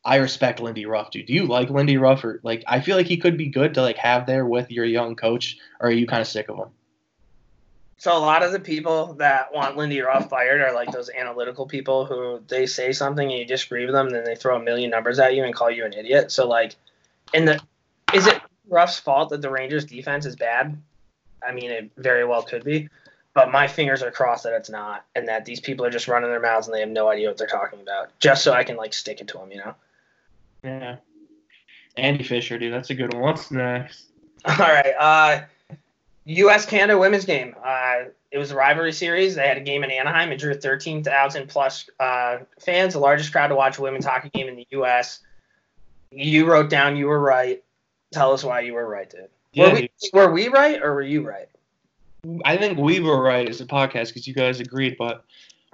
I 0.02 0.16
respect 0.16 0.60
Lindy 0.60 0.86
Ruff, 0.86 1.10
dude. 1.10 1.26
Do 1.26 1.34
you 1.34 1.44
like 1.44 1.68
Lindy 1.68 1.98
Ruff 1.98 2.24
or 2.24 2.40
like 2.42 2.64
I 2.66 2.80
feel 2.80 2.96
like 2.96 3.06
he 3.06 3.18
could 3.18 3.36
be 3.36 3.48
good 3.48 3.74
to 3.74 3.82
like 3.82 3.98
have 3.98 4.24
there 4.24 4.46
with 4.46 4.70
your 4.70 4.86
young 4.86 5.14
coach, 5.14 5.58
or 5.78 5.88
are 5.88 5.92
you 5.92 6.06
kind 6.06 6.22
of 6.22 6.26
sick 6.26 6.48
of 6.48 6.56
him? 6.56 6.68
So 8.00 8.16
a 8.16 8.18
lot 8.18 8.42
of 8.42 8.50
the 8.50 8.58
people 8.58 9.12
that 9.18 9.52
want 9.52 9.76
Lindy 9.76 10.00
Ruff 10.00 10.30
fired 10.30 10.62
are 10.62 10.72
like 10.72 10.90
those 10.90 11.10
analytical 11.10 11.66
people 11.66 12.06
who 12.06 12.40
they 12.48 12.64
say 12.64 12.92
something 12.92 13.30
and 13.30 13.38
you 13.38 13.44
disagree 13.44 13.84
with 13.84 13.92
them, 13.92 14.06
and 14.06 14.16
then 14.16 14.24
they 14.24 14.34
throw 14.34 14.56
a 14.56 14.62
million 14.62 14.88
numbers 14.88 15.18
at 15.18 15.34
you 15.34 15.44
and 15.44 15.54
call 15.54 15.70
you 15.70 15.84
an 15.84 15.92
idiot. 15.92 16.32
So 16.32 16.48
like, 16.48 16.76
in 17.34 17.44
the 17.44 17.60
is 18.14 18.26
it 18.26 18.40
Ruff's 18.70 18.98
fault 18.98 19.28
that 19.28 19.42
the 19.42 19.50
Rangers 19.50 19.84
defense 19.84 20.24
is 20.24 20.34
bad? 20.34 20.80
I 21.46 21.52
mean, 21.52 21.70
it 21.70 21.90
very 21.98 22.24
well 22.24 22.42
could 22.42 22.64
be, 22.64 22.88
but 23.34 23.52
my 23.52 23.68
fingers 23.68 24.02
are 24.02 24.10
crossed 24.10 24.44
that 24.44 24.54
it's 24.54 24.70
not, 24.70 25.04
and 25.14 25.28
that 25.28 25.44
these 25.44 25.60
people 25.60 25.84
are 25.84 25.90
just 25.90 26.08
running 26.08 26.30
their 26.30 26.40
mouths 26.40 26.68
and 26.68 26.74
they 26.74 26.80
have 26.80 26.88
no 26.88 27.10
idea 27.10 27.28
what 27.28 27.36
they're 27.36 27.46
talking 27.46 27.82
about, 27.82 28.18
just 28.18 28.42
so 28.42 28.54
I 28.54 28.64
can 28.64 28.78
like 28.78 28.94
stick 28.94 29.20
it 29.20 29.28
to 29.28 29.36
them, 29.36 29.52
you 29.52 29.58
know. 29.58 29.74
Yeah. 30.64 30.96
Andy 31.98 32.24
Fisher, 32.24 32.58
dude, 32.58 32.72
that's 32.72 32.88
a 32.88 32.94
good 32.94 33.12
one. 33.12 33.22
What's 33.24 33.50
next? 33.50 34.06
All 34.46 34.56
right. 34.56 34.94
Uh, 34.98 35.42
U.S. 36.36 36.64
Canada 36.64 36.98
women's 36.98 37.24
game. 37.24 37.54
Uh, 37.62 38.04
it 38.30 38.38
was 38.38 38.52
a 38.52 38.56
rivalry 38.56 38.92
series. 38.92 39.34
They 39.34 39.46
had 39.46 39.56
a 39.56 39.62
game 39.62 39.82
in 39.82 39.90
Anaheim. 39.90 40.30
It 40.30 40.38
drew 40.38 40.54
13,000 40.54 41.48
plus 41.48 41.90
uh, 41.98 42.38
fans, 42.60 42.94
the 42.94 43.00
largest 43.00 43.32
crowd 43.32 43.48
to 43.48 43.56
watch 43.56 43.78
a 43.78 43.82
women's 43.82 44.04
hockey 44.04 44.30
game 44.30 44.48
in 44.48 44.54
the 44.54 44.66
U.S. 44.70 45.20
You 46.12 46.46
wrote 46.46 46.70
down 46.70 46.96
you 46.96 47.06
were 47.06 47.20
right. 47.20 47.62
Tell 48.12 48.32
us 48.32 48.44
why 48.44 48.60
you 48.60 48.74
were 48.74 48.88
right, 48.88 49.10
dude. 49.10 49.28
Yeah, 49.52 49.72
were, 49.72 49.74
we, 49.74 49.90
were 50.12 50.32
we 50.32 50.48
right 50.48 50.80
or 50.80 50.94
were 50.94 51.02
you 51.02 51.26
right? 51.26 51.48
I 52.44 52.56
think 52.56 52.78
we 52.78 53.00
were 53.00 53.20
right 53.20 53.48
as 53.48 53.60
a 53.60 53.66
podcast 53.66 54.08
because 54.08 54.28
you 54.28 54.34
guys 54.34 54.60
agreed, 54.60 54.96
but 54.98 55.24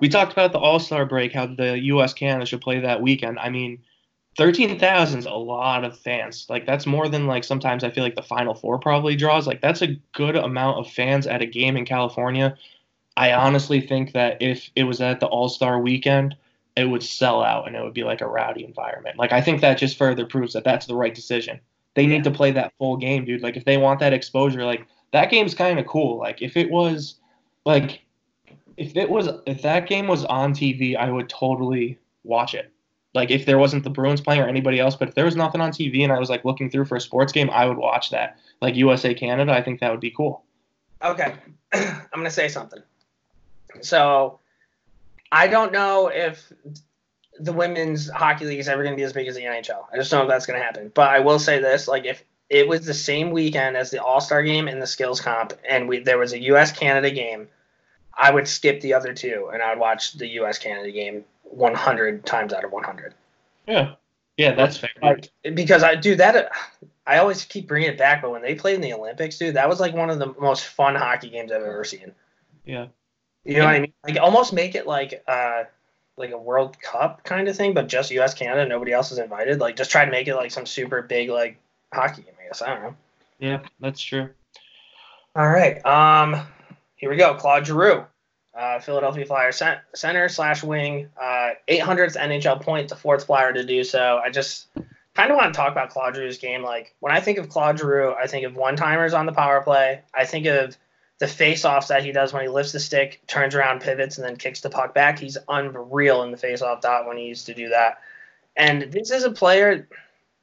we 0.00 0.08
talked 0.08 0.32
about 0.32 0.52
the 0.52 0.58
All 0.58 0.78
Star 0.78 1.04
break, 1.04 1.32
how 1.32 1.46
the 1.46 1.78
U.S. 1.80 2.14
Canada 2.14 2.46
should 2.46 2.60
play 2.60 2.80
that 2.80 3.02
weekend. 3.02 3.38
I 3.38 3.50
mean, 3.50 3.82
thirteen 4.36 4.78
thousand 4.78 5.20
is 5.20 5.26
a 5.26 5.30
lot 5.30 5.84
of 5.84 5.98
fans. 5.98 6.46
Like 6.48 6.66
that's 6.66 6.86
more 6.86 7.08
than 7.08 7.26
like 7.26 7.44
sometimes 7.44 7.84
I 7.84 7.90
feel 7.90 8.04
like 8.04 8.16
the 8.16 8.22
Final 8.22 8.54
Four 8.54 8.78
probably 8.78 9.16
draws. 9.16 9.46
Like 9.46 9.60
that's 9.60 9.82
a 9.82 9.96
good 10.12 10.36
amount 10.36 10.78
of 10.78 10.90
fans 10.92 11.26
at 11.26 11.42
a 11.42 11.46
game 11.46 11.76
in 11.76 11.84
California. 11.84 12.56
I 13.16 13.32
honestly 13.32 13.80
think 13.80 14.12
that 14.12 14.36
if 14.40 14.70
it 14.76 14.84
was 14.84 15.00
at 15.00 15.20
the 15.20 15.26
All 15.26 15.48
Star 15.48 15.80
weekend, 15.80 16.36
it 16.76 16.84
would 16.84 17.02
sell 17.02 17.42
out 17.42 17.66
and 17.66 17.74
it 17.74 17.82
would 17.82 17.94
be 17.94 18.04
like 18.04 18.20
a 18.20 18.28
rowdy 18.28 18.64
environment. 18.64 19.18
Like 19.18 19.32
I 19.32 19.40
think 19.40 19.60
that 19.62 19.78
just 19.78 19.96
further 19.96 20.26
proves 20.26 20.52
that 20.52 20.64
that's 20.64 20.86
the 20.86 20.94
right 20.94 21.14
decision. 21.14 21.58
They 21.94 22.06
need 22.06 22.24
to 22.24 22.30
play 22.30 22.50
that 22.52 22.74
full 22.78 22.98
game, 22.98 23.24
dude. 23.24 23.42
Like 23.42 23.56
if 23.56 23.64
they 23.64 23.78
want 23.78 24.00
that 24.00 24.12
exposure, 24.12 24.64
like 24.64 24.86
that 25.12 25.30
game's 25.30 25.54
kind 25.54 25.78
of 25.78 25.86
cool. 25.86 26.18
Like 26.18 26.42
if 26.42 26.56
it 26.56 26.70
was 26.70 27.14
like 27.64 28.02
if 28.76 28.94
it 28.96 29.08
was 29.08 29.28
if 29.46 29.62
that 29.62 29.88
game 29.88 30.06
was 30.06 30.26
on 30.26 30.52
TV, 30.52 30.94
I 30.94 31.10
would 31.10 31.30
totally 31.30 31.98
watch 32.24 32.54
it. 32.54 32.70
Like 33.16 33.30
if 33.30 33.46
there 33.46 33.58
wasn't 33.58 33.82
the 33.82 33.90
Bruins 33.90 34.20
playing 34.20 34.42
or 34.42 34.48
anybody 34.48 34.78
else, 34.78 34.94
but 34.94 35.08
if 35.08 35.14
there 35.14 35.24
was 35.24 35.34
nothing 35.34 35.60
on 35.60 35.72
TV 35.72 36.04
and 36.04 36.12
I 36.12 36.18
was 36.18 36.30
like 36.30 36.44
looking 36.44 36.70
through 36.70 36.84
for 36.84 36.96
a 36.96 37.00
sports 37.00 37.32
game, 37.32 37.50
I 37.50 37.66
would 37.66 37.78
watch 37.78 38.10
that. 38.10 38.38
Like 38.60 38.76
USA 38.76 39.14
Canada, 39.14 39.52
I 39.52 39.62
think 39.62 39.80
that 39.80 39.90
would 39.90 40.00
be 40.00 40.10
cool. 40.10 40.44
Okay. 41.02 41.34
I'm 41.72 42.06
going 42.12 42.24
to 42.24 42.30
say 42.30 42.48
something. 42.48 42.82
So 43.80 44.38
I 45.32 45.48
don't 45.48 45.72
know 45.72 46.08
if 46.08 46.52
the 47.38 47.52
women's 47.52 48.08
hockey 48.08 48.44
league 48.44 48.60
is 48.60 48.68
ever 48.68 48.82
going 48.82 48.94
to 48.94 48.96
be 48.96 49.02
as 49.02 49.12
big 49.12 49.26
as 49.26 49.34
the 49.34 49.42
NHL. 49.42 49.84
I 49.92 49.96
just 49.96 50.10
don't 50.10 50.20
know 50.20 50.24
if 50.24 50.30
that's 50.30 50.46
going 50.46 50.58
to 50.58 50.64
happen. 50.64 50.92
But 50.94 51.08
I 51.08 51.20
will 51.20 51.38
say 51.38 51.58
this: 51.58 51.88
like 51.88 52.04
if 52.04 52.22
it 52.48 52.68
was 52.68 52.86
the 52.86 52.94
same 52.94 53.30
weekend 53.30 53.76
as 53.76 53.90
the 53.90 54.02
All 54.02 54.20
Star 54.20 54.42
game 54.42 54.68
and 54.68 54.80
the 54.80 54.86
skills 54.86 55.20
comp, 55.20 55.52
and 55.68 55.88
we 55.88 56.00
there 56.00 56.18
was 56.18 56.32
a 56.32 56.40
U.S. 56.42 56.72
Canada 56.72 57.10
game, 57.10 57.48
I 58.14 58.30
would 58.30 58.48
skip 58.48 58.80
the 58.80 58.94
other 58.94 59.12
two 59.12 59.50
and 59.52 59.62
I 59.62 59.70
would 59.70 59.78
watch 59.78 60.12
the 60.14 60.26
U.S. 60.28 60.58
Canada 60.58 60.90
game 60.90 61.24
100 61.50 62.26
times 62.26 62.52
out 62.52 62.64
of 62.64 62.72
100. 62.72 63.14
Yeah. 63.66 63.94
Yeah, 64.36 64.54
that's 64.54 64.76
fair. 64.76 64.90
Like 65.02 65.30
because 65.54 65.82
I 65.82 65.94
do 65.94 66.14
that. 66.16 66.50
I 67.06 67.18
always 67.18 67.44
keep 67.44 67.68
bringing 67.68 67.88
it 67.88 67.98
back, 67.98 68.20
but 68.20 68.30
when 68.30 68.42
they 68.42 68.54
played 68.54 68.74
in 68.74 68.80
the 68.82 68.92
Olympics, 68.92 69.38
dude, 69.38 69.54
that 69.54 69.68
was 69.68 69.80
like 69.80 69.94
one 69.94 70.10
of 70.10 70.18
the 70.18 70.34
most 70.38 70.64
fun 70.64 70.94
hockey 70.94 71.30
games 71.30 71.50
I've 71.52 71.62
ever 71.62 71.84
seen. 71.84 72.12
Yeah. 72.64 72.88
You 73.44 73.58
know 73.58 73.64
what 73.64 73.74
I 73.74 73.80
mean? 73.80 73.92
Like 74.04 74.18
almost 74.18 74.52
make 74.52 74.74
it 74.74 74.86
like 74.86 75.22
uh 75.26 75.64
like 76.16 76.32
a 76.32 76.38
World 76.38 76.80
Cup 76.80 77.22
kind 77.24 77.48
of 77.48 77.56
thing, 77.56 77.74
but 77.74 77.88
just 77.88 78.10
U.S. 78.10 78.34
Canada, 78.34 78.68
nobody 78.68 78.92
else 78.92 79.12
is 79.12 79.18
invited. 79.18 79.60
Like 79.60 79.76
just 79.76 79.90
try 79.90 80.04
to 80.04 80.10
make 80.10 80.28
it 80.28 80.34
like 80.34 80.50
some 80.50 80.66
super 80.66 81.02
big 81.02 81.30
like 81.30 81.58
hockey 81.92 82.22
game. 82.22 82.34
I 82.42 82.48
guess 82.48 82.62
I 82.62 82.74
don't 82.74 82.82
know. 82.82 82.96
Yeah, 83.38 83.60
that's 83.80 84.00
true. 84.00 84.30
All 85.34 85.48
right. 85.48 85.84
Um, 85.84 86.46
here 86.96 87.10
we 87.10 87.16
go. 87.16 87.34
Claude 87.34 87.66
Giroux, 87.66 88.04
uh, 88.56 88.78
Philadelphia 88.80 89.26
Flyers 89.26 89.56
cent- 89.56 89.80
center 89.94 90.28
slash 90.28 90.62
wing, 90.62 91.08
uh, 91.20 91.50
800th 91.68 92.16
NHL 92.16 92.62
point, 92.62 92.88
the 92.88 92.96
fourth 92.96 93.24
Flyer 93.24 93.52
to 93.52 93.64
do 93.64 93.84
so. 93.84 94.20
I 94.24 94.30
just 94.30 94.68
kind 95.14 95.30
of 95.30 95.36
want 95.36 95.52
to 95.52 95.56
talk 95.56 95.72
about 95.72 95.90
Claude 95.90 96.14
Giroux's 96.14 96.38
game. 96.38 96.62
Like 96.62 96.94
when 97.00 97.12
I 97.12 97.20
think 97.20 97.38
of 97.38 97.48
Claude 97.48 97.78
Giroux, 97.78 98.14
I 98.14 98.26
think 98.26 98.46
of 98.46 98.54
one 98.54 98.76
timers 98.76 99.14
on 99.14 99.26
the 99.26 99.32
power 99.32 99.62
play. 99.62 100.02
I 100.14 100.24
think 100.24 100.46
of 100.46 100.76
the 101.18 101.26
face-offs 101.26 101.88
that 101.88 102.04
he 102.04 102.12
does 102.12 102.32
when 102.32 102.42
he 102.42 102.48
lifts 102.48 102.72
the 102.72 102.80
stick, 102.80 103.22
turns 103.26 103.54
around, 103.54 103.80
pivots, 103.80 104.18
and 104.18 104.26
then 104.26 104.36
kicks 104.36 104.60
the 104.60 104.70
puck 104.70 104.94
back. 104.94 105.18
He's 105.18 105.38
unreal 105.48 106.22
in 106.22 106.30
the 106.30 106.36
face-off 106.36 106.82
dot 106.82 107.06
when 107.06 107.16
he 107.16 107.24
used 107.24 107.46
to 107.46 107.54
do 107.54 107.70
that. 107.70 108.00
And 108.56 108.82
this 108.92 109.10
is 109.10 109.24
a 109.24 109.30
player. 109.30 109.88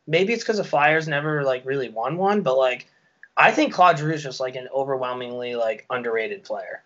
Maybe 0.08 0.34
it's 0.34 0.44
because 0.44 0.58
the 0.58 0.64
Flyers 0.64 1.08
never 1.08 1.44
like 1.44 1.66
really 1.66 1.90
won 1.90 2.18
one, 2.18 2.42
but 2.42 2.58
like 2.58 2.88
I 3.36 3.52
think 3.52 3.74
Claude 3.74 3.98
Giroux 3.98 4.14
is 4.14 4.24
just 4.24 4.40
like 4.40 4.56
an 4.56 4.68
overwhelmingly 4.74 5.56
like 5.56 5.86
underrated 5.90 6.44
player. 6.44 6.84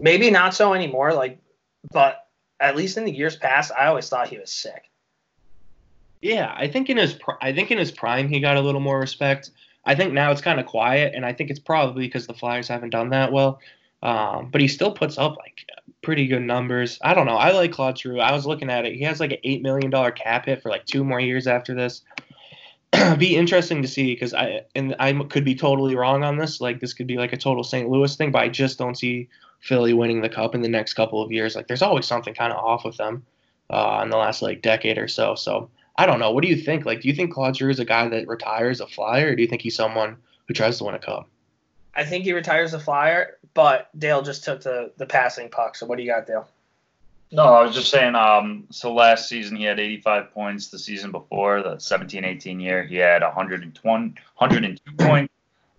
Maybe 0.00 0.30
not 0.30 0.54
so 0.54 0.74
anymore, 0.74 1.14
like, 1.14 1.38
but 1.90 2.26
at 2.60 2.76
least 2.76 2.96
in 2.96 3.04
the 3.04 3.12
years 3.12 3.36
past, 3.36 3.72
I 3.76 3.86
always 3.86 4.08
thought 4.08 4.28
he 4.28 4.38
was 4.38 4.50
sick. 4.50 4.90
Yeah, 6.22 6.52
I 6.56 6.68
think 6.68 6.90
in 6.90 6.96
his 6.96 7.14
pri- 7.14 7.36
I 7.40 7.52
think 7.52 7.70
in 7.70 7.78
his 7.78 7.92
prime 7.92 8.28
he 8.28 8.40
got 8.40 8.56
a 8.56 8.60
little 8.60 8.80
more 8.80 8.98
respect. 8.98 9.50
I 9.84 9.94
think 9.94 10.12
now 10.12 10.32
it's 10.32 10.40
kind 10.40 10.58
of 10.58 10.66
quiet, 10.66 11.14
and 11.14 11.24
I 11.24 11.32
think 11.32 11.50
it's 11.50 11.60
probably 11.60 12.06
because 12.06 12.26
the 12.26 12.34
Flyers 12.34 12.68
haven't 12.68 12.90
done 12.90 13.10
that 13.10 13.32
well. 13.32 13.60
Um, 14.02 14.50
but 14.50 14.60
he 14.60 14.68
still 14.68 14.92
puts 14.92 15.18
up 15.18 15.36
like 15.36 15.64
pretty 16.02 16.26
good 16.26 16.42
numbers. 16.42 16.98
I 17.02 17.14
don't 17.14 17.26
know. 17.26 17.36
I 17.36 17.52
like 17.52 17.72
Claude 17.72 17.98
Giroux. 17.98 18.20
I 18.20 18.32
was 18.32 18.46
looking 18.46 18.70
at 18.70 18.84
it. 18.84 18.94
He 18.94 19.02
has 19.04 19.20
like 19.20 19.32
an 19.32 19.38
eight 19.44 19.62
million 19.62 19.90
dollar 19.90 20.10
cap 20.10 20.46
hit 20.46 20.62
for 20.62 20.70
like 20.70 20.84
two 20.86 21.04
more 21.04 21.20
years 21.20 21.46
after 21.46 21.74
this. 21.74 22.02
be 23.18 23.36
interesting 23.36 23.82
to 23.82 23.88
see 23.88 24.14
because 24.14 24.34
I 24.34 24.62
and 24.74 24.94
I 24.98 25.12
could 25.12 25.44
be 25.44 25.54
totally 25.54 25.96
wrong 25.96 26.24
on 26.24 26.36
this. 26.36 26.60
Like 26.60 26.80
this 26.80 26.92
could 26.92 27.06
be 27.06 27.16
like 27.16 27.32
a 27.32 27.36
total 27.36 27.64
St. 27.64 27.88
Louis 27.88 28.14
thing, 28.16 28.30
but 28.30 28.42
I 28.42 28.48
just 28.48 28.78
don't 28.78 28.96
see 28.96 29.28
Philly 29.60 29.92
winning 29.92 30.20
the 30.20 30.28
cup 30.28 30.54
in 30.54 30.62
the 30.62 30.68
next 30.68 30.94
couple 30.94 31.22
of 31.22 31.32
years. 31.32 31.56
Like 31.56 31.66
there's 31.66 31.82
always 31.82 32.06
something 32.06 32.34
kind 32.34 32.52
of 32.52 32.58
off 32.58 32.84
with 32.84 32.96
them 32.96 33.24
uh, 33.70 34.00
in 34.02 34.10
the 34.10 34.16
last 34.16 34.42
like 34.42 34.62
decade 34.62 34.98
or 34.98 35.08
so. 35.08 35.34
So 35.34 35.70
I 35.96 36.06
don't 36.06 36.20
know. 36.20 36.30
What 36.30 36.42
do 36.42 36.48
you 36.48 36.56
think? 36.56 36.84
Like, 36.84 37.00
do 37.00 37.08
you 37.08 37.14
think 37.14 37.32
Claude 37.32 37.56
Giroux 37.56 37.70
is 37.70 37.80
a 37.80 37.84
guy 37.84 38.08
that 38.08 38.28
retires 38.28 38.80
a 38.80 38.86
flyer, 38.86 39.28
or 39.28 39.36
do 39.36 39.42
you 39.42 39.48
think 39.48 39.62
he's 39.62 39.74
someone 39.74 40.16
who 40.46 40.54
tries 40.54 40.78
to 40.78 40.84
win 40.84 40.94
a 40.94 40.98
cup? 40.98 41.28
I 41.94 42.04
think 42.04 42.24
he 42.24 42.32
retires 42.32 42.74
a 42.74 42.78
flyer, 42.78 43.38
but 43.54 43.88
Dale 43.98 44.22
just 44.22 44.44
took 44.44 44.62
the 44.62 44.92
the 44.98 45.06
passing 45.06 45.48
puck. 45.48 45.76
So 45.76 45.86
what 45.86 45.96
do 45.96 46.04
you 46.04 46.10
got, 46.10 46.26
Dale? 46.26 46.46
No, 47.32 47.42
I 47.42 47.62
was 47.62 47.74
just 47.74 47.90
saying. 47.90 48.14
Um, 48.14 48.64
so 48.70 48.94
last 48.94 49.28
season 49.28 49.56
he 49.56 49.64
had 49.64 49.80
85 49.80 50.32
points. 50.32 50.68
The 50.68 50.78
season 50.78 51.10
before, 51.10 51.60
the 51.60 51.76
17-18 51.76 52.62
year, 52.62 52.84
he 52.84 52.96
had 52.96 53.22
120, 53.22 54.14
102 54.36 54.92
points, 54.96 55.32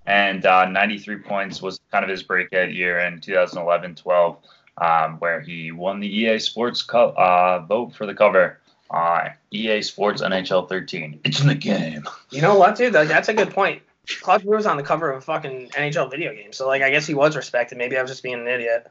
and 0.07 0.43
uh, 0.45 0.65
93 0.65 1.17
points 1.17 1.61
was 1.61 1.79
kind 1.91 2.03
of 2.03 2.09
his 2.09 2.23
breakout 2.23 2.73
year 2.73 2.99
in 2.99 3.19
2011-12, 3.19 4.37
um, 4.79 5.19
where 5.19 5.41
he 5.41 5.71
won 5.71 5.99
the 5.99 6.07
EA 6.07 6.39
Sports 6.39 6.81
co- 6.81 7.09
uh, 7.11 7.63
vote 7.67 7.93
for 7.95 8.05
the 8.07 8.15
cover. 8.15 8.59
Uh, 8.89 9.29
EA 9.51 9.81
Sports 9.81 10.21
NHL 10.21 10.67
13. 10.69 11.19
It's 11.25 11.41
in 11.41 11.47
the 11.47 11.55
game. 11.55 12.07
You 12.31 12.41
know 12.41 12.57
what, 12.57 12.77
dude? 12.77 12.93
Like, 12.93 13.09
that's 13.09 13.27
a 13.27 13.33
good 13.33 13.51
point. 13.51 13.81
Claude 14.21 14.41
Giroux 14.41 14.55
was 14.55 14.65
on 14.65 14.77
the 14.77 14.83
cover 14.83 15.11
of 15.11 15.17
a 15.17 15.21
fucking 15.21 15.71
NHL 15.71 16.09
video 16.09 16.33
game, 16.33 16.53
so 16.53 16.65
like 16.65 16.81
I 16.81 16.89
guess 16.89 17.05
he 17.05 17.13
was 17.13 17.35
respected. 17.35 17.77
Maybe 17.77 17.97
I 17.97 18.01
was 18.01 18.09
just 18.09 18.23
being 18.23 18.39
an 18.39 18.47
idiot. 18.47 18.89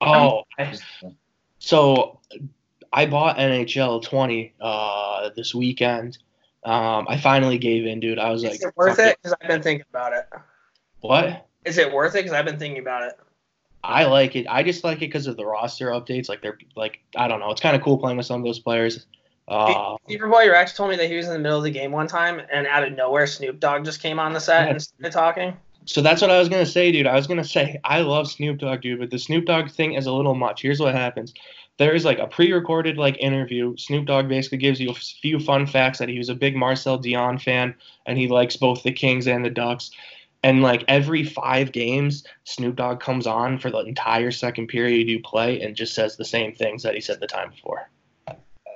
Oh, 0.00 0.44
I- 0.58 0.78
so 1.58 2.20
I 2.90 3.04
bought 3.04 3.36
NHL 3.36 4.02
20 4.02 4.54
uh, 4.62 5.28
this 5.36 5.54
weekend. 5.54 6.16
Um, 6.64 7.06
I 7.08 7.18
finally 7.18 7.58
gave 7.58 7.86
in, 7.86 8.00
dude. 8.00 8.18
I 8.18 8.30
was 8.30 8.42
like, 8.42 8.54
Is 8.54 8.62
it 8.62 8.74
worth 8.76 8.98
it? 8.98 9.18
Because 9.20 9.36
I've 9.40 9.48
been 9.48 9.62
thinking 9.62 9.84
about 9.90 10.12
it. 10.12 10.26
What? 11.00 11.46
Is 11.64 11.78
it 11.78 11.92
worth 11.92 12.14
it? 12.14 12.18
Because 12.18 12.32
I've 12.32 12.46
been 12.46 12.58
thinking 12.58 12.80
about 12.80 13.02
it. 13.02 13.18
I 13.82 14.04
like 14.04 14.34
it. 14.34 14.46
I 14.48 14.62
just 14.62 14.82
like 14.82 14.96
it 14.98 15.00
because 15.00 15.26
of 15.26 15.36
the 15.36 15.44
roster 15.44 15.88
updates. 15.88 16.28
Like 16.28 16.40
they're 16.40 16.58
like 16.74 17.00
I 17.16 17.28
don't 17.28 17.40
know. 17.40 17.50
It's 17.50 17.60
kind 17.60 17.76
of 17.76 17.82
cool 17.82 17.98
playing 17.98 18.16
with 18.16 18.24
some 18.26 18.40
of 18.40 18.44
those 18.44 18.58
players. 18.58 19.06
Uh, 19.46 19.98
Superboy 20.08 20.50
Rex 20.50 20.74
told 20.74 20.88
me 20.88 20.96
that 20.96 21.06
he 21.10 21.16
was 21.16 21.26
in 21.26 21.34
the 21.34 21.38
middle 21.38 21.58
of 21.58 21.64
the 21.64 21.70
game 21.70 21.92
one 21.92 22.06
time, 22.06 22.40
and 22.50 22.66
out 22.66 22.82
of 22.82 22.94
nowhere, 22.94 23.26
Snoop 23.26 23.60
Dogg 23.60 23.84
just 23.84 24.00
came 24.00 24.18
on 24.18 24.32
the 24.32 24.40
set 24.40 24.70
and 24.70 24.80
started 24.80 25.12
talking. 25.12 25.54
so 25.84 26.00
that's 26.00 26.22
what 26.22 26.30
I 26.30 26.38
was 26.38 26.48
gonna 26.48 26.64
say, 26.64 26.90
dude. 26.90 27.06
I 27.06 27.14
was 27.14 27.26
gonna 27.26 27.44
say 27.56 27.78
I 27.84 28.00
love 28.00 28.30
Snoop 28.30 28.58
Dogg, 28.58 28.80
dude, 28.80 29.00
but 29.00 29.10
the 29.10 29.18
Snoop 29.18 29.44
Dogg 29.44 29.70
thing 29.70 29.94
is 29.94 30.06
a 30.06 30.12
little 30.12 30.34
much. 30.34 30.62
Here's 30.62 30.80
what 30.80 30.94
happens. 30.94 31.34
There's 31.76 32.04
like 32.04 32.18
a 32.18 32.26
pre-recorded 32.26 32.96
like 32.96 33.16
interview. 33.18 33.76
Snoop 33.76 34.06
Dogg 34.06 34.28
basically 34.28 34.58
gives 34.58 34.80
you 34.80 34.90
a 34.90 34.94
few 34.94 35.40
fun 35.40 35.66
facts 35.66 35.98
that 35.98 36.08
he 36.08 36.18
was 36.18 36.28
a 36.28 36.34
big 36.34 36.54
Marcel 36.56 36.98
Dionne 36.98 37.40
fan 37.40 37.74
and 38.06 38.16
he 38.16 38.28
likes 38.28 38.56
both 38.56 38.82
the 38.82 38.92
Kings 38.92 39.26
and 39.26 39.44
the 39.44 39.50
Ducks. 39.50 39.90
And 40.44 40.62
like 40.62 40.84
every 40.88 41.24
five 41.24 41.72
games, 41.72 42.24
Snoop 42.44 42.76
Dogg 42.76 43.00
comes 43.00 43.26
on 43.26 43.58
for 43.58 43.70
the 43.70 43.78
entire 43.78 44.30
second 44.30 44.68
period 44.68 45.08
you 45.08 45.20
play 45.20 45.60
and 45.62 45.74
just 45.74 45.94
says 45.94 46.16
the 46.16 46.24
same 46.24 46.52
things 46.52 46.82
that 46.82 46.94
he 46.94 47.00
said 47.00 47.18
the 47.18 47.26
time 47.26 47.50
before. 47.50 47.88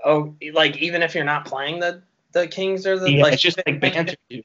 Oh, 0.05 0.35
like 0.53 0.79
even 0.79 1.03
if 1.03 1.15
you're 1.15 1.25
not 1.25 1.45
playing 1.45 1.81
the 1.81 2.03
the 2.33 2.47
Kings 2.47 2.87
or 2.87 2.99
the 2.99 3.11
Yeah, 3.11 3.23
like, 3.23 3.35
it's 3.35 3.43
just 3.43 3.61
like 3.67 3.81
banter. 3.81 4.15
dude. 4.29 4.45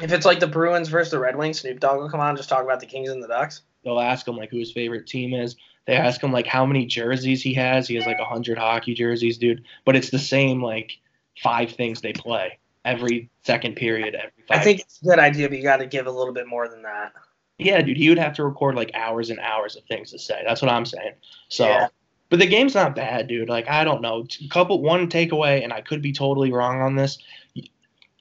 If 0.00 0.12
it's 0.12 0.26
like 0.26 0.40
the 0.40 0.46
Bruins 0.46 0.88
versus 0.88 1.10
the 1.10 1.18
Red 1.18 1.36
Wings, 1.36 1.60
Snoop 1.60 1.80
Dogg 1.80 1.98
will 1.98 2.10
come 2.10 2.20
on 2.20 2.30
and 2.30 2.36
just 2.36 2.48
talk 2.48 2.62
about 2.62 2.80
the 2.80 2.86
Kings 2.86 3.08
and 3.08 3.22
the 3.22 3.28
Ducks. 3.28 3.62
They'll 3.82 4.00
ask 4.00 4.26
him 4.26 4.36
like 4.36 4.50
who 4.50 4.58
his 4.58 4.72
favorite 4.72 5.06
team 5.06 5.32
is. 5.32 5.56
They 5.86 5.94
ask 5.94 6.20
him 6.20 6.32
like 6.32 6.46
how 6.46 6.66
many 6.66 6.84
jerseys 6.86 7.42
he 7.42 7.54
has. 7.54 7.86
He 7.86 7.94
has 7.94 8.06
like 8.06 8.18
a 8.18 8.24
hundred 8.24 8.58
hockey 8.58 8.94
jerseys, 8.94 9.38
dude. 9.38 9.64
But 9.84 9.96
it's 9.96 10.10
the 10.10 10.18
same 10.18 10.62
like 10.62 10.98
five 11.42 11.72
things 11.72 12.00
they 12.00 12.12
play 12.12 12.58
every 12.84 13.30
second 13.44 13.76
period. 13.76 14.14
Every 14.14 14.30
five 14.48 14.60
I 14.60 14.64
think 14.64 14.80
it's 14.80 15.00
a 15.02 15.04
good 15.04 15.18
idea, 15.18 15.48
but 15.48 15.58
you 15.58 15.62
got 15.64 15.78
to 15.78 15.86
give 15.86 16.06
a 16.06 16.10
little 16.10 16.32
bit 16.34 16.46
more 16.46 16.68
than 16.68 16.82
that. 16.82 17.12
Yeah, 17.58 17.80
dude, 17.80 17.96
he 17.96 18.08
would 18.08 18.18
have 18.18 18.34
to 18.34 18.44
record 18.44 18.74
like 18.74 18.90
hours 18.94 19.30
and 19.30 19.40
hours 19.40 19.76
of 19.76 19.84
things 19.84 20.10
to 20.10 20.18
say. 20.18 20.42
That's 20.46 20.60
what 20.60 20.70
I'm 20.70 20.84
saying. 20.84 21.12
So, 21.48 21.66
Yeah. 21.66 21.88
but 22.28 22.38
the 22.38 22.46
game's 22.46 22.74
not 22.74 22.94
bad, 22.94 23.28
dude. 23.28 23.48
Like 23.48 23.68
I 23.68 23.84
don't 23.84 24.02
know, 24.02 24.26
couple 24.50 24.82
one 24.82 25.08
takeaway, 25.08 25.62
and 25.62 25.72
I 25.72 25.80
could 25.80 26.02
be 26.02 26.12
totally 26.12 26.52
wrong 26.52 26.82
on 26.82 26.96
this. 26.96 27.18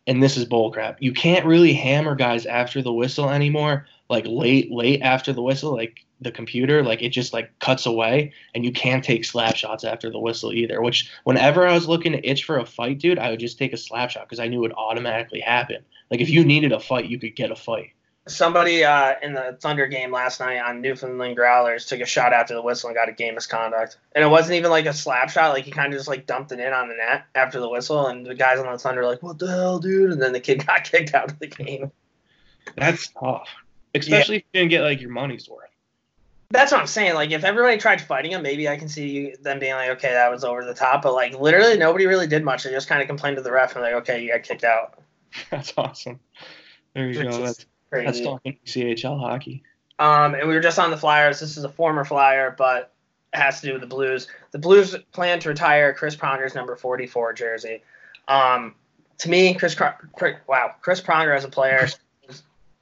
And 0.08 0.22
this 0.22 0.38
is 0.38 0.46
bullcrap. 0.46 0.98
You 1.00 1.14
can't 1.14 1.46
really 1.46 1.74
hammer 1.74 2.16
guys 2.16 2.46
after 2.46 2.82
the 2.82 2.94
whistle 2.94 3.30
anymore. 3.30 3.88
Like 4.10 4.26
late, 4.28 4.72
late 4.72 5.02
after 5.02 5.34
the 5.34 5.42
whistle, 5.42 5.74
like 5.74 6.06
the 6.22 6.32
computer, 6.32 6.84
like 6.84 7.02
it 7.02 7.10
just 7.10 7.34
like 7.34 7.58
cuts 7.60 7.88
away, 7.88 8.34
and 8.54 8.64
you 8.64 8.72
can't 8.72 9.04
take 9.04 9.26
slap 9.26 9.56
shots 9.56 9.84
after 9.84 10.12
the 10.12 10.20
whistle 10.20 10.54
either. 10.54 10.82
Which, 10.82 11.10
whenever 11.24 11.68
I 11.68 11.74
was 11.74 11.88
looking 11.88 12.12
to 12.12 12.30
itch 12.30 12.44
for 12.44 12.60
a 12.60 12.66
fight, 12.66 13.00
dude, 13.00 13.18
I 13.18 13.32
would 13.32 13.40
just 13.40 13.58
take 13.58 13.74
a 13.74 13.78
slap 13.78 14.12
shot 14.12 14.26
because 14.26 14.40
I 14.40 14.48
knew 14.48 14.60
it 14.60 14.62
would 14.62 14.74
automatically 14.74 15.40
happen. 15.40 15.84
Like 16.12 16.22
if 16.22 16.30
you 16.30 16.46
needed 16.46 16.72
a 16.72 16.80
fight, 16.80 17.06
you 17.06 17.20
could 17.20 17.36
get 17.36 17.52
a 17.52 17.56
fight. 17.56 17.94
Somebody 18.28 18.84
uh, 18.84 19.16
in 19.22 19.34
the 19.34 19.56
Thunder 19.60 19.86
game 19.86 20.12
last 20.12 20.40
night 20.40 20.60
on 20.60 20.82
Newfoundland 20.82 21.36
Growlers 21.36 21.86
took 21.86 22.00
a 22.00 22.06
shot 22.06 22.34
after 22.34 22.56
the 22.56 22.62
whistle 22.62 22.90
and 22.90 22.96
got 22.96 23.08
a 23.08 23.12
game 23.12 23.36
misconduct. 23.36 23.98
And 24.14 24.24
it 24.24 24.28
wasn't 24.28 24.56
even 24.56 24.72
like 24.72 24.88
a 24.88 24.94
slap 24.94 25.30
shot; 25.30 25.54
like 25.54 25.64
he 25.64 25.72
kind 25.72 25.94
of 25.94 26.00
just 26.00 26.08
like 26.08 26.26
dumped 26.26 26.52
it 26.52 26.60
in 26.60 26.74
on 26.74 26.88
the 26.88 26.96
net 26.96 27.26
after 27.36 27.60
the 27.60 27.70
whistle, 27.70 28.08
and 28.08 28.26
the 28.26 28.34
guys 28.34 28.58
on 28.58 28.72
the 28.72 28.80
Thunder 28.80 29.02
were 29.02 29.08
like, 29.08 29.22
"What 29.22 29.38
the 29.38 29.48
hell, 29.48 29.78
dude?" 29.78 30.12
And 30.12 30.22
then 30.22 30.34
the 30.34 30.40
kid 30.40 30.66
got 30.68 30.86
kicked 30.86 31.14
out 31.14 31.32
of 31.32 31.38
the 31.38 31.48
game. 31.48 31.92
That's 32.76 33.10
tough, 33.10 33.48
especially 33.94 34.38
if 34.38 34.44
you 34.52 34.60
didn't 34.60 34.72
get 34.72 34.82
like 34.82 35.02
your 35.02 35.12
money's 35.12 35.48
worth. 35.48 35.70
That's 36.50 36.72
what 36.72 36.82
I'm 36.82 36.88
saying. 36.88 37.16
Like, 37.16 37.32
if 37.32 37.44
everybody 37.44 37.78
tried 37.78 38.02
fighting 38.02 38.32
him, 38.32 38.42
maybe 38.42 38.70
I 38.70 38.78
can 38.78 38.88
see 38.88 39.36
them 39.42 39.60
being 39.60 39.74
like, 39.74 39.92
"Okay, 39.92 40.12
that 40.12 40.32
was 40.32 40.44
over 40.44 40.66
the 40.66 40.74
top." 40.74 41.04
But 41.04 41.14
like, 41.14 41.40
literally, 41.40 41.78
nobody 41.78 42.08
really 42.08 42.28
did 42.28 42.44
much. 42.44 42.64
They 42.64 42.72
just 42.72 42.88
kind 42.88 43.02
of 43.02 43.08
complained 43.08 43.38
to 43.38 43.44
the 43.44 43.52
ref 43.52 43.76
and 43.76 43.84
like, 43.84 43.94
"Okay, 43.94 44.24
you 44.24 44.32
got 44.32 44.42
kicked 44.42 44.64
out." 44.64 44.98
That's 45.52 45.74
awesome. 45.78 46.20
There 46.96 47.08
you 47.08 47.24
go. 47.24 47.44
That's 47.44 47.66
Crazy. 48.04 48.06
that's 48.06 48.22
talking 48.22 48.58
CHL 48.66 49.20
hockey. 49.20 49.64
Um, 49.98 50.36
and 50.36 50.48
we 50.48 50.54
were 50.54 50.62
just 50.62 50.78
on 50.80 50.92
the 50.92 50.98
Flyers. 50.98 51.40
This 51.40 51.58
is 51.58 51.64
a 51.64 51.70
former 51.70 52.04
Flyer, 52.04 52.54
but 52.58 52.94
it 53.34 53.40
has 53.40 53.62
to 53.62 53.68
do 53.68 53.74
with 53.74 53.82
the 53.82 53.88
Blues. 53.88 54.28
The 54.52 54.60
Blues 54.60 54.96
plan 55.12 55.40
to 55.42 55.50
retire 55.50 55.94
Chris 55.94 56.16
Pronger's 56.16 56.56
number 56.56 56.76
44 56.76 57.34
jersey. 57.34 57.82
Um, 58.28 58.76
to 59.20 59.30
me, 59.30 59.54
Chris, 59.54 59.76
Chris 59.76 60.38
wow, 60.48 60.76
Chris 60.82 61.02
Pronger 61.02 61.36
as 61.36 61.46
a 61.46 61.50
player. 61.50 61.88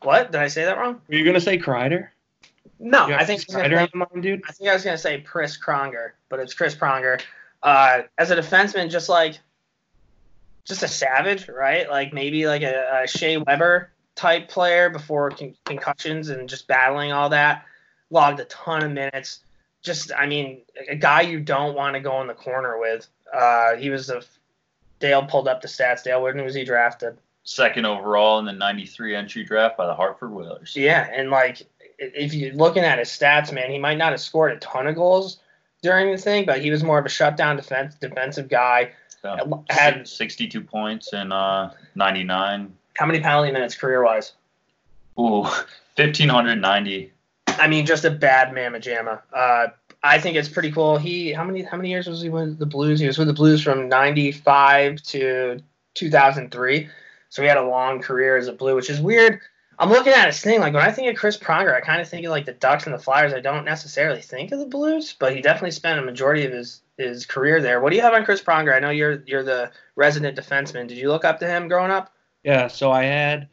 What 0.02 0.34
did 0.34 0.41
I 0.41 0.49
say 0.49 0.65
that 0.65 0.78
wrong? 0.78 0.99
Were 1.08 1.15
you 1.15 1.23
gonna 1.23 1.39
say 1.39 1.58
Kreider? 1.58 2.10
No, 2.78 3.06
I 3.06 3.23
think 3.23 3.39
Kreider 3.47 3.84
on 3.93 3.99
mind, 4.12 4.21
dude. 4.21 4.41
I 4.45 4.52
think 4.52 4.69
I 4.69 4.73
was 4.73 4.84
gonna 4.84 4.97
say 4.97 5.21
Chris 5.21 5.58
Pronger, 5.58 6.12
but 6.28 6.41
it's 6.41 6.54
Chris 6.54 6.76
Pronger. 6.76 7.21
Uh, 7.62 8.02
as 8.17 8.30
a 8.30 8.36
defenseman, 8.36 8.91
just 8.91 9.08
like 9.08 9.39
just 10.65 10.84
a 10.84 10.89
savage, 10.89 11.47
right? 11.47 11.89
Like 11.89 12.12
maybe 12.12 12.47
like 12.47 12.63
a, 12.63 13.04
a 13.04 13.08
Shea 13.08 13.38
Weber 13.38 13.92
type 14.15 14.49
player 14.49 14.89
before 14.89 15.32
con- 15.32 15.56
concussions 15.65 16.30
and 16.30 16.47
just 16.47 16.67
battling 16.67 17.12
all 17.12 17.30
that. 17.30 17.65
Logged 18.10 18.39
a 18.39 18.45
ton 18.45 18.84
of 18.84 18.91
minutes. 18.91 19.39
Just, 19.82 20.12
I 20.17 20.28
mean, 20.28 20.62
a 20.89 20.95
guy 20.95 21.21
you 21.21 21.39
don't 21.39 21.76
want 21.76 21.95
to 21.95 21.99
go 21.99 22.21
in 22.21 22.28
the 22.28 22.34
corner 22.34 22.80
with. 22.80 23.08
Uh, 23.34 23.76
he 23.76 23.89
was 23.89 24.08
the 24.08 24.26
Dale 24.99 25.23
pulled 25.26 25.47
up 25.47 25.62
the 25.62 25.67
stats. 25.67 26.04
Dale, 26.04 26.21
when 26.21 26.41
was 26.43 26.56
he 26.56 26.63
drafted? 26.63 27.17
Second 27.43 27.86
overall 27.86 28.39
in 28.39 28.45
the 28.45 28.54
93 28.54 29.15
entry 29.15 29.43
draft 29.43 29.76
by 29.76 29.86
the 29.86 29.93
Hartford 29.93 30.32
Whalers. 30.32 30.76
Yeah, 30.78 31.10
and 31.12 31.30
like 31.30 31.67
if 31.99 32.34
you're 32.34 32.54
looking 32.54 32.84
at 32.84 32.99
his 32.99 33.10
stats, 33.10 33.52
man, 33.52 33.69
he 33.69 33.78
might 33.78 33.97
not 33.97 34.12
have 34.12 34.21
scored 34.21 34.54
a 34.54 34.58
ton 34.60 34.88
of 34.88 34.95
goals 34.95 35.39
during 35.82 36.12
the 36.12 36.17
thing, 36.17 36.45
but 36.45 36.62
he 36.62 36.71
was 36.71 36.84
more 36.84 36.99
of 36.99 37.06
a 37.06 37.10
shutdown 37.10 37.58
defense 37.58 37.95
defensive 37.95 38.47
guy. 38.47 38.91
So, 39.21 39.63
Had- 39.69 40.08
62 40.08 40.62
points 40.62 41.13
in 41.13 41.32
uh, 41.32 41.73
99. 41.95 42.73
How 42.97 43.06
many 43.06 43.19
penalty 43.19 43.51
minutes 43.51 43.75
career 43.75 44.03
wise? 44.03 44.34
Ooh, 45.19 45.43
1,590. 45.95 47.12
I 47.47 47.67
mean, 47.67 47.86
just 47.86 48.06
a 48.06 48.12
bad 48.12 48.53
mamma 48.53 48.79
jamma. 48.79 49.21
Uh, 49.32 49.67
I 50.03 50.19
think 50.19 50.36
it's 50.36 50.49
pretty 50.49 50.71
cool. 50.71 50.97
He 50.97 51.32
how 51.32 51.43
many 51.43 51.63
how 51.63 51.77
many 51.77 51.89
years 51.89 52.08
was 52.08 52.21
he 52.21 52.29
with 52.29 52.60
the 52.60 52.65
Blues? 52.65 52.99
He 52.99 53.08
was 53.08 53.17
with 53.17 53.27
the 53.27 53.34
Blues 53.34 53.63
from 53.63 53.88
'95 53.88 55.01
to 55.03 55.60
2003, 55.93 56.89
so 57.29 57.41
he 57.41 57.47
had 57.47 57.58
a 57.58 57.65
long 57.65 58.01
career 58.01 58.36
as 58.38 58.47
a 58.47 58.53
Blue, 58.53 58.75
which 58.75 58.89
is 58.89 58.99
weird. 58.99 59.39
I'm 59.79 59.89
looking 59.89 60.13
at 60.13 60.27
his 60.27 60.39
thing 60.39 60.60
like 60.60 60.73
when 60.73 60.84
I 60.84 60.91
think 60.91 61.10
of 61.10 61.15
Chris 61.15 61.38
Pronger, 61.38 61.73
I 61.75 61.82
kind 61.82 62.01
of 62.01 62.08
think 62.08 62.25
of 62.25 62.32
like 62.32 62.45
the 62.45 62.53
Ducks 62.53 62.86
and 62.86 62.93
the 62.93 62.99
Flyers. 62.99 63.34
I 63.34 63.39
don't 63.39 63.65
necessarily 63.65 64.21
think 64.21 64.51
of 64.51 64.60
the 64.60 64.65
Blues, 64.65 65.15
but 65.17 65.36
he 65.36 65.41
definitely 65.41 65.71
spent 65.71 65.99
a 65.99 66.03
majority 66.03 66.45
of 66.45 66.51
his 66.51 66.82
his 66.97 67.25
career 67.25 67.62
there. 67.62 67.79
What 67.79 67.89
do 67.89 67.95
you 67.95 68.01
have 68.01 68.13
on 68.13 68.25
Chris 68.25 68.41
Pronger? 68.41 68.75
I 68.75 68.79
know 68.79 68.89
you're 68.89 69.23
you're 69.25 69.43
the 69.43 69.71
resident 69.95 70.38
defenseman. 70.38 70.88
Did 70.88 70.97
you 70.97 71.10
look 71.10 71.25
up 71.25 71.39
to 71.39 71.47
him 71.47 71.67
growing 71.67 71.91
up? 71.91 72.12
Yeah, 72.43 72.67
so 72.67 72.91
I 72.91 73.03
had 73.03 73.47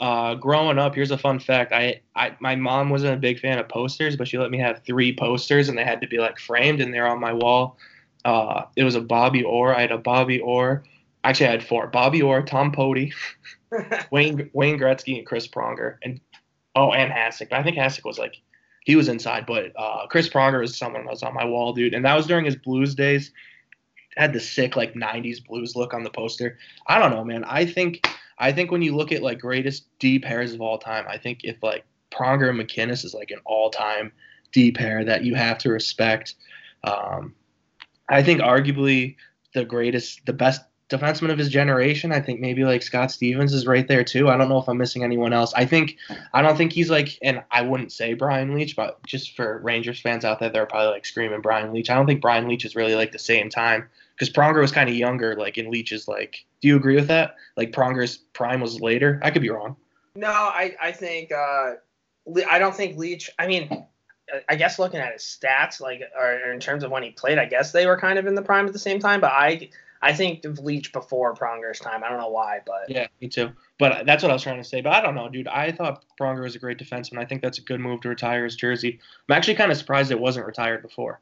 uh, 0.00 0.34
growing 0.34 0.78
up. 0.78 0.94
Here's 0.94 1.10
a 1.10 1.18
fun 1.18 1.38
fact: 1.38 1.72
I, 1.72 2.00
I, 2.14 2.36
my 2.40 2.56
mom 2.56 2.90
wasn't 2.90 3.14
a 3.14 3.18
big 3.18 3.40
fan 3.40 3.58
of 3.58 3.68
posters, 3.68 4.16
but 4.16 4.28
she 4.28 4.38
let 4.38 4.50
me 4.50 4.58
have 4.58 4.82
three 4.84 5.14
posters, 5.14 5.68
and 5.68 5.78
they 5.78 5.84
had 5.84 6.00
to 6.00 6.06
be 6.06 6.18
like 6.18 6.38
framed, 6.38 6.80
and 6.80 6.92
they're 6.92 7.06
on 7.06 7.20
my 7.20 7.32
wall. 7.32 7.78
Uh, 8.24 8.64
it 8.76 8.84
was 8.84 8.94
a 8.94 9.00
Bobby 9.00 9.42
Orr. 9.42 9.74
I 9.74 9.82
had 9.82 9.92
a 9.92 9.98
Bobby 9.98 10.40
Orr. 10.40 10.84
Actually, 11.22 11.46
I 11.46 11.52
had 11.52 11.64
four: 11.64 11.86
Bobby 11.86 12.22
Orr, 12.22 12.42
Tom 12.42 12.72
Pody, 12.72 13.12
Wayne 14.10 14.50
Wayne 14.52 14.78
Gretzky, 14.78 15.16
and 15.16 15.26
Chris 15.26 15.46
Pronger, 15.46 15.96
and 16.02 16.20
oh, 16.74 16.92
and 16.92 17.12
Hasek. 17.12 17.52
I 17.52 17.62
think 17.62 17.76
Hasek 17.76 18.04
was 18.04 18.18
like 18.18 18.36
he 18.84 18.96
was 18.96 19.08
inside, 19.08 19.46
but 19.46 19.72
uh, 19.76 20.06
Chris 20.08 20.28
Pronger 20.28 20.60
was 20.60 20.76
someone 20.76 21.04
that 21.04 21.10
was 21.10 21.22
on 21.22 21.34
my 21.34 21.44
wall, 21.44 21.72
dude, 21.72 21.94
and 21.94 22.04
that 22.04 22.16
was 22.16 22.26
during 22.26 22.44
his 22.44 22.56
Blues 22.56 22.94
days. 22.94 23.32
Had 24.16 24.32
the 24.32 24.40
sick 24.40 24.76
like 24.76 24.94
'90s 24.94 25.44
Blues 25.44 25.74
look 25.74 25.94
on 25.94 26.02
the 26.02 26.10
poster. 26.10 26.58
I 26.86 26.98
don't 26.98 27.10
know, 27.10 27.24
man. 27.24 27.44
I 27.44 27.64
think 27.64 28.06
I 28.38 28.52
think 28.52 28.70
when 28.70 28.82
you 28.82 28.96
look 28.96 29.12
at 29.12 29.22
like 29.22 29.38
greatest 29.40 29.86
D 29.98 30.18
pairs 30.18 30.52
of 30.52 30.60
all 30.60 30.78
time, 30.78 31.04
I 31.08 31.18
think 31.18 31.40
if 31.44 31.62
like 31.62 31.84
Pronger 32.14 32.48
and 32.50 32.58
MacInnis 32.58 33.04
is 33.04 33.14
like 33.14 33.30
an 33.30 33.40
all-time 33.44 34.12
D 34.52 34.70
pair 34.70 35.04
that 35.04 35.24
you 35.24 35.34
have 35.34 35.58
to 35.58 35.70
respect. 35.70 36.34
Um, 36.84 37.34
I 38.08 38.22
think 38.22 38.40
arguably 38.40 39.16
the 39.52 39.64
greatest, 39.64 40.24
the 40.26 40.32
best 40.32 40.62
defenseman 40.90 41.30
of 41.30 41.38
his 41.38 41.48
generation. 41.48 42.12
I 42.12 42.20
think 42.20 42.40
maybe 42.40 42.64
like 42.64 42.82
Scott 42.82 43.10
Stevens 43.10 43.52
is 43.52 43.66
right 43.66 43.88
there 43.88 44.04
too. 44.04 44.28
I 44.28 44.36
don't 44.36 44.48
know 44.48 44.58
if 44.58 44.68
I'm 44.68 44.76
missing 44.76 45.02
anyone 45.02 45.32
else. 45.32 45.52
I 45.54 45.64
think 45.64 45.96
I 46.32 46.42
don't 46.42 46.56
think 46.56 46.72
he's 46.72 46.90
like, 46.90 47.18
and 47.22 47.42
I 47.50 47.62
wouldn't 47.62 47.92
say 47.92 48.14
Brian 48.14 48.54
Leetch, 48.54 48.76
but 48.76 49.04
just 49.06 49.34
for 49.34 49.58
Rangers 49.58 50.00
fans 50.00 50.24
out 50.24 50.40
there, 50.40 50.50
they're 50.50 50.66
probably 50.66 50.92
like 50.92 51.06
screaming 51.06 51.40
Brian 51.40 51.72
Leetch. 51.72 51.90
I 51.90 51.94
don't 51.94 52.06
think 52.06 52.20
Brian 52.20 52.46
Leetch 52.46 52.64
is 52.64 52.76
really 52.76 52.94
like 52.94 53.12
the 53.12 53.18
same 53.18 53.48
time 53.48 53.88
because 54.14 54.32
Pronger 54.32 54.60
was 54.60 54.72
kind 54.72 54.88
of 54.88 54.94
younger, 54.94 55.34
like 55.36 55.58
in 55.58 55.70
Leetch's 55.70 56.08
like. 56.08 56.44
Do 56.60 56.68
you 56.68 56.76
agree 56.76 56.94
with 56.94 57.08
that? 57.08 57.36
Like 57.56 57.72
Pronger's 57.72 58.16
prime 58.16 58.60
was 58.60 58.80
later. 58.80 59.20
I 59.22 59.30
could 59.30 59.42
be 59.42 59.50
wrong. 59.50 59.76
No, 60.16 60.30
I 60.30 60.74
I 60.80 60.92
think 60.92 61.32
uh, 61.32 61.72
I 62.48 62.58
don't 62.58 62.74
think 62.74 62.96
Leetch. 62.96 63.30
I 63.38 63.46
mean, 63.46 63.86
I 64.48 64.56
guess 64.56 64.78
looking 64.78 65.00
at 65.00 65.12
his 65.12 65.22
stats, 65.22 65.80
like 65.80 66.02
or 66.18 66.52
in 66.52 66.60
terms 66.60 66.84
of 66.84 66.90
when 66.90 67.02
he 67.02 67.10
played, 67.10 67.38
I 67.38 67.46
guess 67.46 67.72
they 67.72 67.86
were 67.86 67.98
kind 67.98 68.18
of 68.18 68.26
in 68.26 68.34
the 68.34 68.42
prime 68.42 68.66
at 68.66 68.72
the 68.72 68.78
same 68.78 68.98
time. 68.98 69.20
But 69.20 69.32
I 69.32 69.70
I 70.00 70.12
think 70.12 70.44
of 70.44 70.58
Leetch 70.58 70.92
before 70.92 71.34
Pronger's 71.34 71.80
time. 71.80 72.04
I 72.04 72.08
don't 72.08 72.18
know 72.18 72.28
why, 72.28 72.60
but 72.64 72.88
Yeah, 72.88 73.06
me 73.20 73.28
too. 73.28 73.50
But 73.78 74.06
that's 74.06 74.22
what 74.22 74.30
I 74.30 74.34
was 74.34 74.42
trying 74.42 74.62
to 74.62 74.68
say. 74.68 74.80
But 74.80 74.92
I 74.92 75.00
don't 75.00 75.14
know, 75.14 75.28
dude. 75.28 75.48
I 75.48 75.72
thought 75.72 76.04
Pronger 76.20 76.42
was 76.42 76.54
a 76.54 76.58
great 76.58 76.78
defenseman. 76.78 77.18
I 77.18 77.24
think 77.24 77.42
that's 77.42 77.58
a 77.58 77.62
good 77.62 77.80
move 77.80 78.02
to 78.02 78.10
retire 78.10 78.44
his 78.44 78.54
jersey. 78.54 79.00
I'm 79.28 79.36
actually 79.36 79.56
kind 79.56 79.72
of 79.72 79.78
surprised 79.78 80.10
it 80.10 80.20
wasn't 80.20 80.46
retired 80.46 80.82
before. 80.82 81.20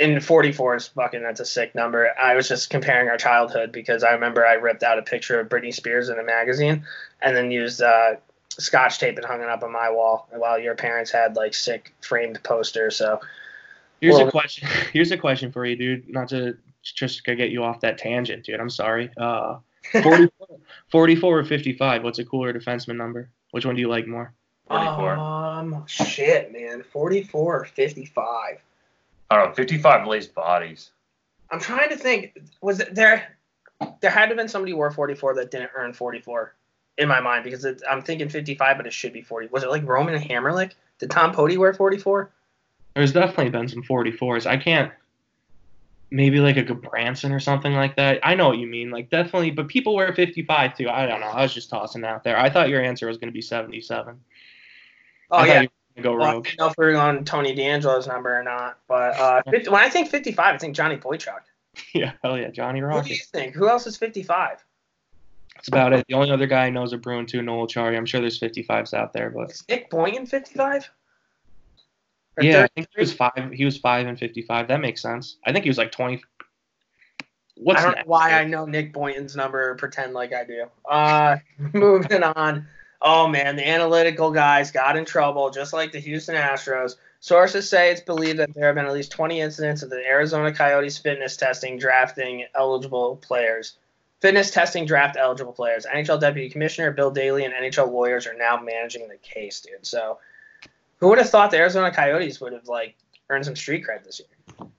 In 0.00 0.18
44 0.18 0.76
is 0.76 0.88
fucking 0.88 1.22
that's 1.22 1.40
a 1.40 1.44
sick 1.44 1.74
number. 1.74 2.10
I 2.20 2.34
was 2.34 2.48
just 2.48 2.70
comparing 2.70 3.08
our 3.08 3.18
childhood 3.18 3.70
because 3.70 4.02
I 4.02 4.12
remember 4.12 4.44
I 4.44 4.54
ripped 4.54 4.82
out 4.82 4.98
a 4.98 5.02
picture 5.02 5.38
of 5.38 5.48
Britney 5.48 5.72
Spears 5.72 6.08
in 6.08 6.18
a 6.18 6.24
magazine 6.24 6.84
and 7.20 7.36
then 7.36 7.50
used 7.50 7.82
uh, 7.82 8.14
scotch 8.48 8.98
tape 8.98 9.18
and 9.18 9.26
hung 9.26 9.42
it 9.42 9.48
up 9.48 9.62
on 9.62 9.70
my 9.70 9.90
wall 9.90 10.26
while 10.32 10.58
your 10.58 10.74
parents 10.74 11.10
had 11.10 11.36
like 11.36 11.54
sick 11.54 11.94
framed 12.00 12.42
posters. 12.42 12.96
So 12.96 13.20
Here's 14.00 14.16
Well- 14.16 14.28
a 14.28 14.30
question. 14.30 14.68
Here's 14.92 15.10
a 15.12 15.18
question 15.18 15.52
for 15.52 15.64
you, 15.66 15.76
dude. 15.76 16.08
Not 16.08 16.28
to 16.30 16.56
just 16.82 17.22
get 17.24 17.50
you 17.50 17.62
off 17.62 17.80
that 17.80 17.98
tangent, 17.98 18.44
dude. 18.44 18.58
I'm 18.58 18.70
sorry. 18.70 19.10
Uh, 19.18 19.58
44, 19.92 20.30
44 20.90 21.38
or 21.38 21.44
55. 21.44 22.02
What's 22.02 22.18
a 22.18 22.24
cooler 22.24 22.52
defenseman 22.52 22.96
number? 22.96 23.28
Which 23.50 23.66
one 23.66 23.74
do 23.74 23.80
you 23.82 23.88
like 23.88 24.06
more? 24.06 24.32
44. 24.68 25.16
Um, 25.16 25.84
shit, 25.86 26.52
man, 26.52 26.82
44 26.90 27.60
or 27.60 27.64
55. 27.64 28.62
I 29.30 29.36
don't 29.36 29.48
know. 29.50 29.54
55 29.54 30.06
laced 30.06 30.34
bodies. 30.34 30.90
I'm 31.50 31.60
trying 31.60 31.88
to 31.90 31.96
think. 31.96 32.38
Was 32.60 32.80
it 32.80 32.94
there? 32.94 33.36
There 34.00 34.10
had 34.10 34.26
to 34.26 34.28
have 34.28 34.36
been 34.36 34.48
somebody 34.48 34.72
who 34.72 34.78
wore 34.78 34.90
44 34.90 35.34
that 35.36 35.50
didn't 35.50 35.70
earn 35.74 35.92
44 35.92 36.54
in 36.98 37.08
my 37.08 37.20
mind 37.20 37.44
because 37.44 37.64
it, 37.64 37.82
I'm 37.88 38.02
thinking 38.02 38.28
55, 38.28 38.76
but 38.76 38.86
it 38.86 38.92
should 38.92 39.12
be 39.12 39.22
40. 39.22 39.48
Was 39.48 39.62
it 39.62 39.70
like 39.70 39.86
Roman 39.86 40.20
Hamrlik? 40.20 40.72
Did 40.98 41.10
Tom 41.10 41.32
Poti 41.32 41.56
wear 41.56 41.72
44? 41.72 42.30
There's 42.94 43.12
definitely 43.12 43.50
been 43.50 43.68
some 43.68 43.82
44s. 43.82 44.46
I 44.46 44.56
can't. 44.56 44.92
Maybe 46.10 46.40
like 46.40 46.56
a 46.56 46.74
Branson 46.74 47.32
or 47.32 47.38
something 47.38 47.72
like 47.72 47.96
that. 47.96 48.18
I 48.24 48.34
know 48.34 48.48
what 48.48 48.58
you 48.58 48.66
mean. 48.66 48.90
Like 48.90 49.10
definitely, 49.10 49.52
but 49.52 49.68
people 49.68 49.94
wear 49.94 50.12
55 50.12 50.76
too. 50.76 50.88
I 50.88 51.06
don't 51.06 51.20
know. 51.20 51.28
I 51.28 51.42
was 51.42 51.54
just 51.54 51.70
tossing 51.70 52.02
it 52.02 52.06
out 52.06 52.24
there. 52.24 52.36
I 52.38 52.50
thought 52.50 52.68
your 52.68 52.82
answer 52.82 53.06
was 53.06 53.16
going 53.16 53.28
to 53.28 53.32
be 53.32 53.40
77. 53.40 54.20
Oh 55.30 55.36
I 55.36 55.46
yeah. 55.46 55.66
Go 56.02 56.16
Well, 56.16 56.28
I 56.28 56.32
don't 56.32 56.58
know 56.58 56.66
if 56.68 56.74
we're 56.76 56.96
on 56.96 57.24
Tony 57.24 57.54
DeAngelo's 57.54 58.06
number 58.06 58.38
or 58.38 58.42
not, 58.42 58.78
but 58.88 59.18
uh, 59.18 59.42
50, 59.50 59.70
when 59.70 59.82
I 59.82 59.88
think 59.88 60.08
55, 60.08 60.54
I 60.54 60.58
think 60.58 60.74
Johnny 60.74 60.96
Boychuk. 60.96 61.40
Yeah, 61.94 62.12
hell 62.22 62.36
yeah, 62.36 62.50
Johnny 62.50 62.80
Who 62.80 63.02
do 63.02 63.08
you 63.08 63.16
think? 63.32 63.54
Who 63.54 63.68
else 63.68 63.86
is 63.86 63.96
55? 63.96 64.62
That's 65.54 65.68
about 65.68 65.92
it. 65.92 66.04
The 66.08 66.14
only 66.14 66.30
other 66.30 66.46
guy 66.46 66.66
I 66.66 66.70
know 66.70 66.82
is 66.82 66.92
a 66.92 66.98
Bruin 66.98 67.26
too, 67.26 67.42
Noel 67.42 67.66
Acciari. 67.66 67.96
I'm 67.96 68.06
sure 68.06 68.20
there's 68.20 68.40
55s 68.40 68.92
out 68.92 69.12
there, 69.12 69.30
but 69.30 69.50
Is 69.50 69.62
Nick 69.68 69.88
Boynton 69.88 70.26
55? 70.26 70.90
Or 72.36 72.42
yeah, 72.42 72.64
I 72.64 72.68
think 72.68 72.88
he 72.94 73.00
was 73.00 73.12
five. 73.12 73.50
He 73.52 73.64
was 73.64 73.76
five 73.76 74.06
and 74.06 74.18
55. 74.18 74.68
That 74.68 74.80
makes 74.80 75.02
sense. 75.02 75.36
I 75.44 75.52
think 75.52 75.64
he 75.64 75.70
was 75.70 75.78
like 75.78 75.92
20. 75.92 76.22
What's 77.56 77.82
I 77.82 77.84
don't 77.84 77.96
know 77.98 78.02
why 78.06 78.32
I 78.32 78.44
know 78.44 78.64
Nick 78.64 78.92
Boynton's 78.92 79.36
number. 79.36 79.74
Pretend 79.74 80.14
like 80.14 80.32
I 80.32 80.44
do. 80.44 80.66
Uh, 80.88 81.36
moving 81.74 82.22
on. 82.22 82.66
Oh 83.02 83.26
man, 83.26 83.56
the 83.56 83.66
analytical 83.66 84.30
guys 84.30 84.70
got 84.70 84.96
in 84.96 85.04
trouble, 85.04 85.50
just 85.50 85.72
like 85.72 85.92
the 85.92 86.00
Houston 86.00 86.34
Astros. 86.34 86.96
Sources 87.20 87.68
say 87.68 87.90
it's 87.90 88.00
believed 88.00 88.38
that 88.38 88.52
there 88.54 88.66
have 88.66 88.74
been 88.74 88.86
at 88.86 88.92
least 88.92 89.12
20 89.12 89.40
incidents 89.40 89.82
of 89.82 89.90
the 89.90 90.04
Arizona 90.06 90.52
Coyotes 90.52 90.98
fitness 90.98 91.36
testing 91.36 91.78
drafting 91.78 92.46
eligible 92.54 93.16
players. 93.16 93.76
Fitness 94.20 94.50
testing 94.50 94.84
draft 94.84 95.16
eligible 95.18 95.52
players. 95.52 95.86
NHL 95.86 96.20
Deputy 96.20 96.50
Commissioner 96.50 96.92
Bill 96.92 97.10
Daly 97.10 97.44
and 97.44 97.54
NHL 97.54 97.90
lawyers 97.90 98.26
are 98.26 98.36
now 98.36 98.60
managing 98.60 99.08
the 99.08 99.16
case, 99.16 99.60
dude. 99.60 99.86
So, 99.86 100.18
who 100.98 101.08
would 101.08 101.18
have 101.18 101.30
thought 101.30 101.50
the 101.50 101.56
Arizona 101.58 101.90
Coyotes 101.90 102.40
would 102.40 102.52
have 102.52 102.68
like 102.68 102.96
earned 103.30 103.46
some 103.46 103.56
street 103.56 103.84
cred 103.86 104.04
this 104.04 104.20
year? 104.20 104.68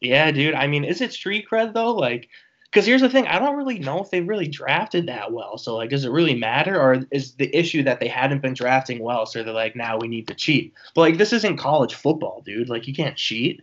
Yeah, 0.00 0.32
dude. 0.32 0.54
I 0.54 0.66
mean, 0.66 0.82
is 0.82 1.00
it 1.00 1.12
street 1.12 1.46
cred 1.48 1.74
though? 1.74 1.92
Like, 1.92 2.28
because 2.72 2.86
here's 2.86 3.02
the 3.02 3.10
thing: 3.10 3.26
I 3.26 3.38
don't 3.38 3.56
really 3.56 3.78
know 3.78 4.02
if 4.02 4.10
they 4.10 4.22
really 4.22 4.48
drafted 4.48 5.06
that 5.06 5.30
well. 5.30 5.58
So, 5.58 5.76
like, 5.76 5.90
does 5.90 6.06
it 6.06 6.10
really 6.10 6.34
matter, 6.34 6.80
or 6.80 7.04
is 7.10 7.34
the 7.34 7.54
issue 7.54 7.82
that 7.82 8.00
they 8.00 8.08
hadn't 8.08 8.40
been 8.40 8.54
drafting 8.54 9.00
well? 9.00 9.26
So 9.26 9.42
they're 9.42 9.52
like, 9.52 9.76
now 9.76 9.98
we 9.98 10.08
need 10.08 10.26
to 10.28 10.34
cheat. 10.34 10.72
But 10.94 11.02
like, 11.02 11.18
this 11.18 11.34
isn't 11.34 11.58
college 11.58 11.94
football, 11.94 12.40
dude. 12.44 12.70
Like, 12.70 12.88
you 12.88 12.94
can't 12.94 13.16
cheat. 13.16 13.62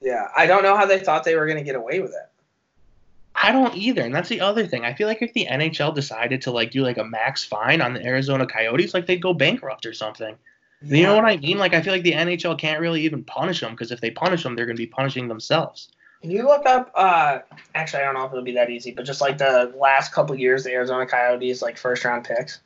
Yeah, 0.00 0.28
I 0.34 0.46
don't 0.46 0.62
know 0.62 0.74
how 0.74 0.86
they 0.86 0.98
thought 0.98 1.24
they 1.24 1.36
were 1.36 1.44
going 1.44 1.58
to 1.58 1.64
get 1.64 1.76
away 1.76 2.00
with 2.00 2.12
it. 2.12 2.30
I 3.34 3.52
don't 3.52 3.74
either, 3.74 4.02
and 4.02 4.14
that's 4.14 4.30
the 4.30 4.40
other 4.40 4.66
thing. 4.66 4.86
I 4.86 4.94
feel 4.94 5.06
like 5.06 5.20
if 5.20 5.34
the 5.34 5.46
NHL 5.46 5.94
decided 5.94 6.40
to 6.42 6.50
like 6.50 6.70
do 6.70 6.82
like 6.82 6.96
a 6.96 7.04
max 7.04 7.44
fine 7.44 7.82
on 7.82 7.92
the 7.92 8.06
Arizona 8.06 8.46
Coyotes, 8.46 8.94
like 8.94 9.06
they'd 9.06 9.20
go 9.20 9.34
bankrupt 9.34 9.84
or 9.84 9.92
something. 9.92 10.36
You 10.82 11.02
know 11.02 11.14
what 11.14 11.24
I 11.24 11.38
mean? 11.38 11.56
Like, 11.56 11.72
I 11.72 11.80
feel 11.80 11.94
like 11.94 12.02
the 12.02 12.12
NHL 12.12 12.58
can't 12.58 12.80
really 12.80 13.02
even 13.02 13.24
punish 13.24 13.60
them 13.60 13.70
because 13.70 13.90
if 13.90 14.02
they 14.02 14.10
punish 14.10 14.42
them, 14.42 14.54
they're 14.54 14.66
going 14.66 14.76
to 14.76 14.82
be 14.82 14.86
punishing 14.86 15.28
themselves. 15.28 15.88
Can 16.24 16.30
you 16.30 16.44
look 16.44 16.64
up? 16.64 16.90
Uh, 16.94 17.40
actually, 17.74 18.02
I 18.02 18.06
don't 18.06 18.14
know 18.14 18.24
if 18.24 18.32
it'll 18.32 18.42
be 18.42 18.54
that 18.54 18.70
easy, 18.70 18.92
but 18.92 19.04
just 19.04 19.20
like 19.20 19.36
the 19.36 19.74
last 19.78 20.10
couple 20.10 20.34
years, 20.34 20.64
the 20.64 20.72
Arizona 20.72 21.04
Coyotes 21.04 21.60
like 21.60 21.76
first 21.76 22.02
round 22.02 22.24
picks. 22.24 22.60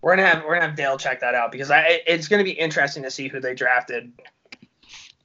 We're 0.00 0.16
gonna 0.16 0.26
have 0.26 0.44
we're 0.44 0.54
gonna 0.54 0.68
have 0.68 0.74
Dale 0.74 0.96
check 0.96 1.20
that 1.20 1.34
out 1.34 1.52
because 1.52 1.70
I 1.70 2.00
it's 2.06 2.28
gonna 2.28 2.42
be 2.42 2.52
interesting 2.52 3.02
to 3.02 3.10
see 3.10 3.28
who 3.28 3.40
they 3.40 3.54
drafted, 3.54 4.10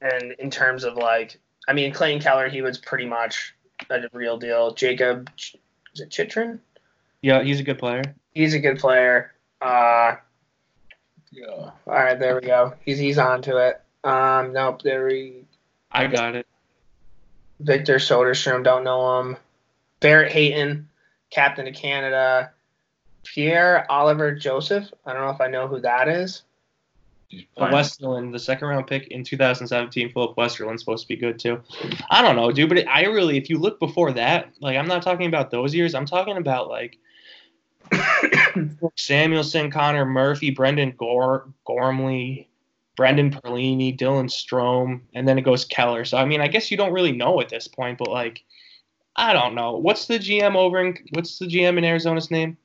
and 0.02 0.32
in 0.32 0.50
terms 0.50 0.84
of 0.84 0.98
like, 0.98 1.40
I 1.66 1.72
mean, 1.72 1.90
Clayton 1.90 2.20
Keller, 2.20 2.50
he 2.50 2.60
was 2.60 2.76
pretty 2.76 3.06
much 3.06 3.54
a 3.88 4.02
real 4.12 4.36
deal. 4.36 4.74
Jacob, 4.74 5.30
is 5.38 6.00
it 6.02 6.10
Chychrun? 6.10 6.60
Yeah, 7.22 7.42
he's 7.42 7.60
a 7.60 7.64
good 7.64 7.78
player. 7.78 8.02
He's 8.34 8.52
a 8.52 8.58
good 8.58 8.78
player. 8.78 9.32
Uh, 9.62 10.16
yeah. 11.30 11.46
All 11.46 11.72
right, 11.86 12.18
there 12.18 12.34
we 12.34 12.42
go. 12.42 12.74
He's 12.84 12.98
he's 12.98 13.16
on 13.16 13.40
to 13.40 13.56
it. 13.56 13.80
Um, 14.04 14.52
nope, 14.52 14.82
there 14.82 15.06
we 15.06 15.46
I 15.90 16.08
got 16.08 16.36
it. 16.36 16.46
Victor 17.60 17.96
Soderstrom, 17.96 18.64
don't 18.64 18.84
know 18.84 19.20
him. 19.20 19.36
Barrett 20.00 20.32
Hayton, 20.32 20.88
captain 21.30 21.66
of 21.66 21.74
Canada. 21.74 22.52
Pierre-Olivier 23.24 24.36
Joseph. 24.36 24.90
I 25.04 25.12
don't 25.12 25.22
know 25.22 25.30
if 25.30 25.40
I 25.40 25.48
know 25.48 25.66
who 25.66 25.80
that 25.80 26.08
is. 26.08 26.42
But 27.56 27.72
Westerlund, 27.72 28.32
the 28.32 28.38
second 28.38 28.68
round 28.68 28.86
pick 28.86 29.08
in 29.08 29.24
2017, 29.24 30.12
Filip 30.12 30.36
Westerlund's 30.36 30.80
supposed 30.80 31.02
to 31.02 31.08
be 31.08 31.16
good 31.16 31.38
too. 31.38 31.60
I 32.08 32.22
don't 32.22 32.36
know, 32.36 32.52
dude, 32.52 32.68
but 32.68 32.86
I 32.86 33.04
really, 33.06 33.36
if 33.36 33.50
you 33.50 33.58
look 33.58 33.80
before 33.80 34.12
that, 34.12 34.52
like 34.60 34.76
I'm 34.76 34.86
not 34.86 35.02
talking 35.02 35.26
about 35.26 35.50
those 35.50 35.74
years. 35.74 35.94
I'm 35.94 36.06
talking 36.06 36.36
about 36.36 36.68
like 36.68 36.98
Samuelsson, 38.96 39.72
Connor 39.72 40.06
Murphy, 40.06 40.50
Brendan 40.50 40.92
Gore, 40.92 41.48
Gormley, 41.66 42.48
Brendan 42.96 43.30
Perlini, 43.30 43.96
Dylan 43.96 44.30
Strome, 44.30 45.00
and 45.14 45.28
then 45.28 45.38
it 45.38 45.42
goes 45.42 45.64
Keller. 45.64 46.04
So 46.04 46.16
I 46.16 46.24
mean, 46.24 46.40
I 46.40 46.48
guess 46.48 46.70
you 46.70 46.76
don't 46.76 46.92
really 46.92 47.12
know 47.12 47.40
at 47.40 47.48
this 47.48 47.68
point, 47.68 47.98
but 47.98 48.08
like, 48.08 48.42
I 49.14 49.32
don't 49.32 49.54
know. 49.54 49.76
What's 49.76 50.06
the 50.06 50.18
GM 50.18 50.56
over 50.56 50.82
in 50.84 50.96
what's 51.12 51.38
the 51.38 51.46
GM 51.46 51.78
in 51.78 51.84
Arizona's 51.84 52.30
name? 52.30 52.56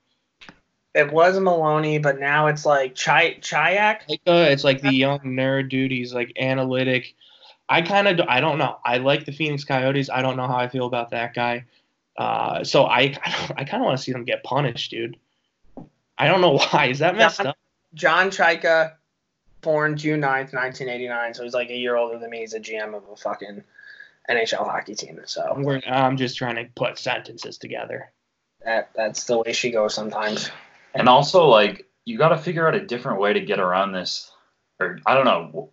It 0.93 1.11
was 1.11 1.39
Maloney, 1.39 1.99
but 1.99 2.19
now 2.19 2.47
it's 2.47 2.65
like 2.65 2.95
Chay 2.95 3.37
Chayka. 3.41 3.99
like 4.09 4.21
it's 4.25 4.63
like 4.63 4.81
the 4.81 4.93
young 4.93 5.19
nerd 5.19 5.69
dude. 5.69 5.91
He's 5.91 6.13
like 6.13 6.33
analytic. 6.37 7.15
I 7.69 7.81
kind 7.81 8.07
of 8.07 8.19
I 8.27 8.41
don't 8.41 8.57
know. 8.57 8.77
I 8.83 8.97
like 8.97 9.25
the 9.25 9.31
Phoenix 9.31 9.63
Coyotes. 9.63 10.09
I 10.09 10.21
don't 10.21 10.35
know 10.35 10.47
how 10.47 10.57
I 10.57 10.67
feel 10.67 10.85
about 10.85 11.11
that 11.11 11.33
guy. 11.33 11.65
Uh, 12.17 12.63
so 12.63 12.85
I 12.85 13.17
I 13.57 13.63
kind 13.63 13.81
of 13.81 13.85
want 13.85 13.97
to 13.97 14.03
see 14.03 14.11
them 14.11 14.25
get 14.25 14.43
punished, 14.43 14.91
dude. 14.91 15.17
I 16.17 16.27
don't 16.27 16.41
know 16.41 16.57
why. 16.71 16.87
Is 16.87 16.99
that 16.99 17.15
messed 17.15 17.41
up? 17.41 17.57
John 17.93 18.29
Chayka, 18.29 18.93
born 19.61 19.97
June 19.97 20.21
9th, 20.21 20.53
1989. 20.53 21.33
So 21.33 21.43
he's 21.43 21.53
like 21.53 21.69
a 21.69 21.77
year 21.77 21.95
older 21.95 22.17
than 22.17 22.29
me. 22.29 22.39
He's 22.39 22.53
a 22.53 22.59
GM 22.59 22.95
of 22.95 23.03
a 23.11 23.15
fucking 23.15 23.63
NHL 24.29 24.65
hockey 24.65 24.95
team. 24.95 25.19
So 25.25 25.55
We're, 25.57 25.81
I'm 25.87 26.17
just 26.17 26.37
trying 26.37 26.55
to 26.55 26.65
put 26.75 26.97
sentences 26.97 27.57
together. 27.57 28.11
that 28.65 28.89
that's 28.95 29.25
the 29.25 29.37
way 29.37 29.53
she 29.53 29.71
goes 29.71 29.93
sometimes. 29.93 30.49
And 30.93 31.07
also, 31.07 31.45
like, 31.47 31.87
you 32.05 32.17
got 32.17 32.29
to 32.29 32.37
figure 32.37 32.67
out 32.67 32.75
a 32.75 32.85
different 32.85 33.19
way 33.19 33.33
to 33.33 33.39
get 33.41 33.59
around 33.59 33.93
this. 33.93 34.31
Or, 34.79 34.99
I 35.05 35.15
don't 35.15 35.25
know. 35.25 35.69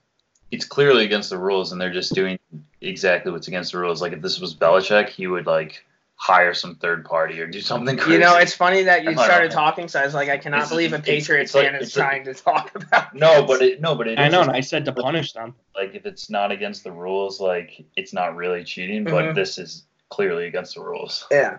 It's 0.51 0.65
clearly 0.65 1.05
against 1.05 1.31
the 1.31 1.39
rules, 1.39 1.73
and 1.73 1.81
they're 1.81 1.93
just 1.93 2.15
doing 2.15 2.39
exactly 2.81 3.33
what's 3.33 3.49
against 3.49 3.73
the 3.73 3.79
rules. 3.79 4.01
Like, 4.01 4.13
if 4.13 4.23
this 4.23 4.41
was 4.41 4.55
Belichick, 4.55 5.09
he 5.09 5.27
would, 5.27 5.47
like, 5.47 5.85
hire 6.21 6.53
some 6.53 6.75
third 6.75 7.05
party 7.05 7.41
or 7.41 7.47
do 7.47 7.61
something 7.61 7.97
crazy. 7.97 8.15
You 8.15 8.19
know, 8.19 8.37
it's 8.39 8.53
funny 8.53 8.83
that 8.83 9.05
you 9.05 9.11
I 9.11 9.15
don't 9.15 9.25
started 9.25 9.51
know. 9.51 9.55
talking. 9.55 9.87
So 9.87 10.01
I 10.01 10.05
was 10.05 10.15
like, 10.15 10.29
I 10.29 10.37
cannot 10.37 10.57
It's- 10.59 10.69
believe 10.71 10.93
a 10.93 10.99
Patriots 10.99 11.51
it's 11.51 11.55
like- 11.55 11.67
fan 11.71 11.75
is 11.77 11.89
it's 11.89 11.97
like- 11.97 12.07
trying 12.09 12.25
to 12.25 12.35
talk 12.35 12.75
about. 12.75 13.15
No, 13.19 13.41
this. 13.43 13.47
but 13.47 13.63
it, 13.63 13.81
no, 13.81 13.95
but 13.95 14.09
it 14.09 14.19
I 14.19 14.27
is 14.27 14.33
know, 14.33 14.43
and 14.43 14.51
I 14.51 14.61
said 14.61 14.85
to 14.87 14.93
punish 14.93 15.33
them. 15.33 15.55
like 15.77 15.95
if 15.95 16.07
it's 16.07 16.29
not 16.29 16.51
against 16.51 16.83
the 16.83 16.91
rules, 16.91 17.41
like 17.41 17.85
it's 17.97 18.13
not 18.13 18.35
really 18.35 18.65
cheating. 18.65 19.05
But 19.05 19.27
Mhm. 19.27 19.35
this 19.37 19.59
is 19.59 19.85
clearly 20.09 20.47
against 20.49 20.75
the 20.75 20.83
rules. 20.83 21.25
Yeah. 21.31 21.59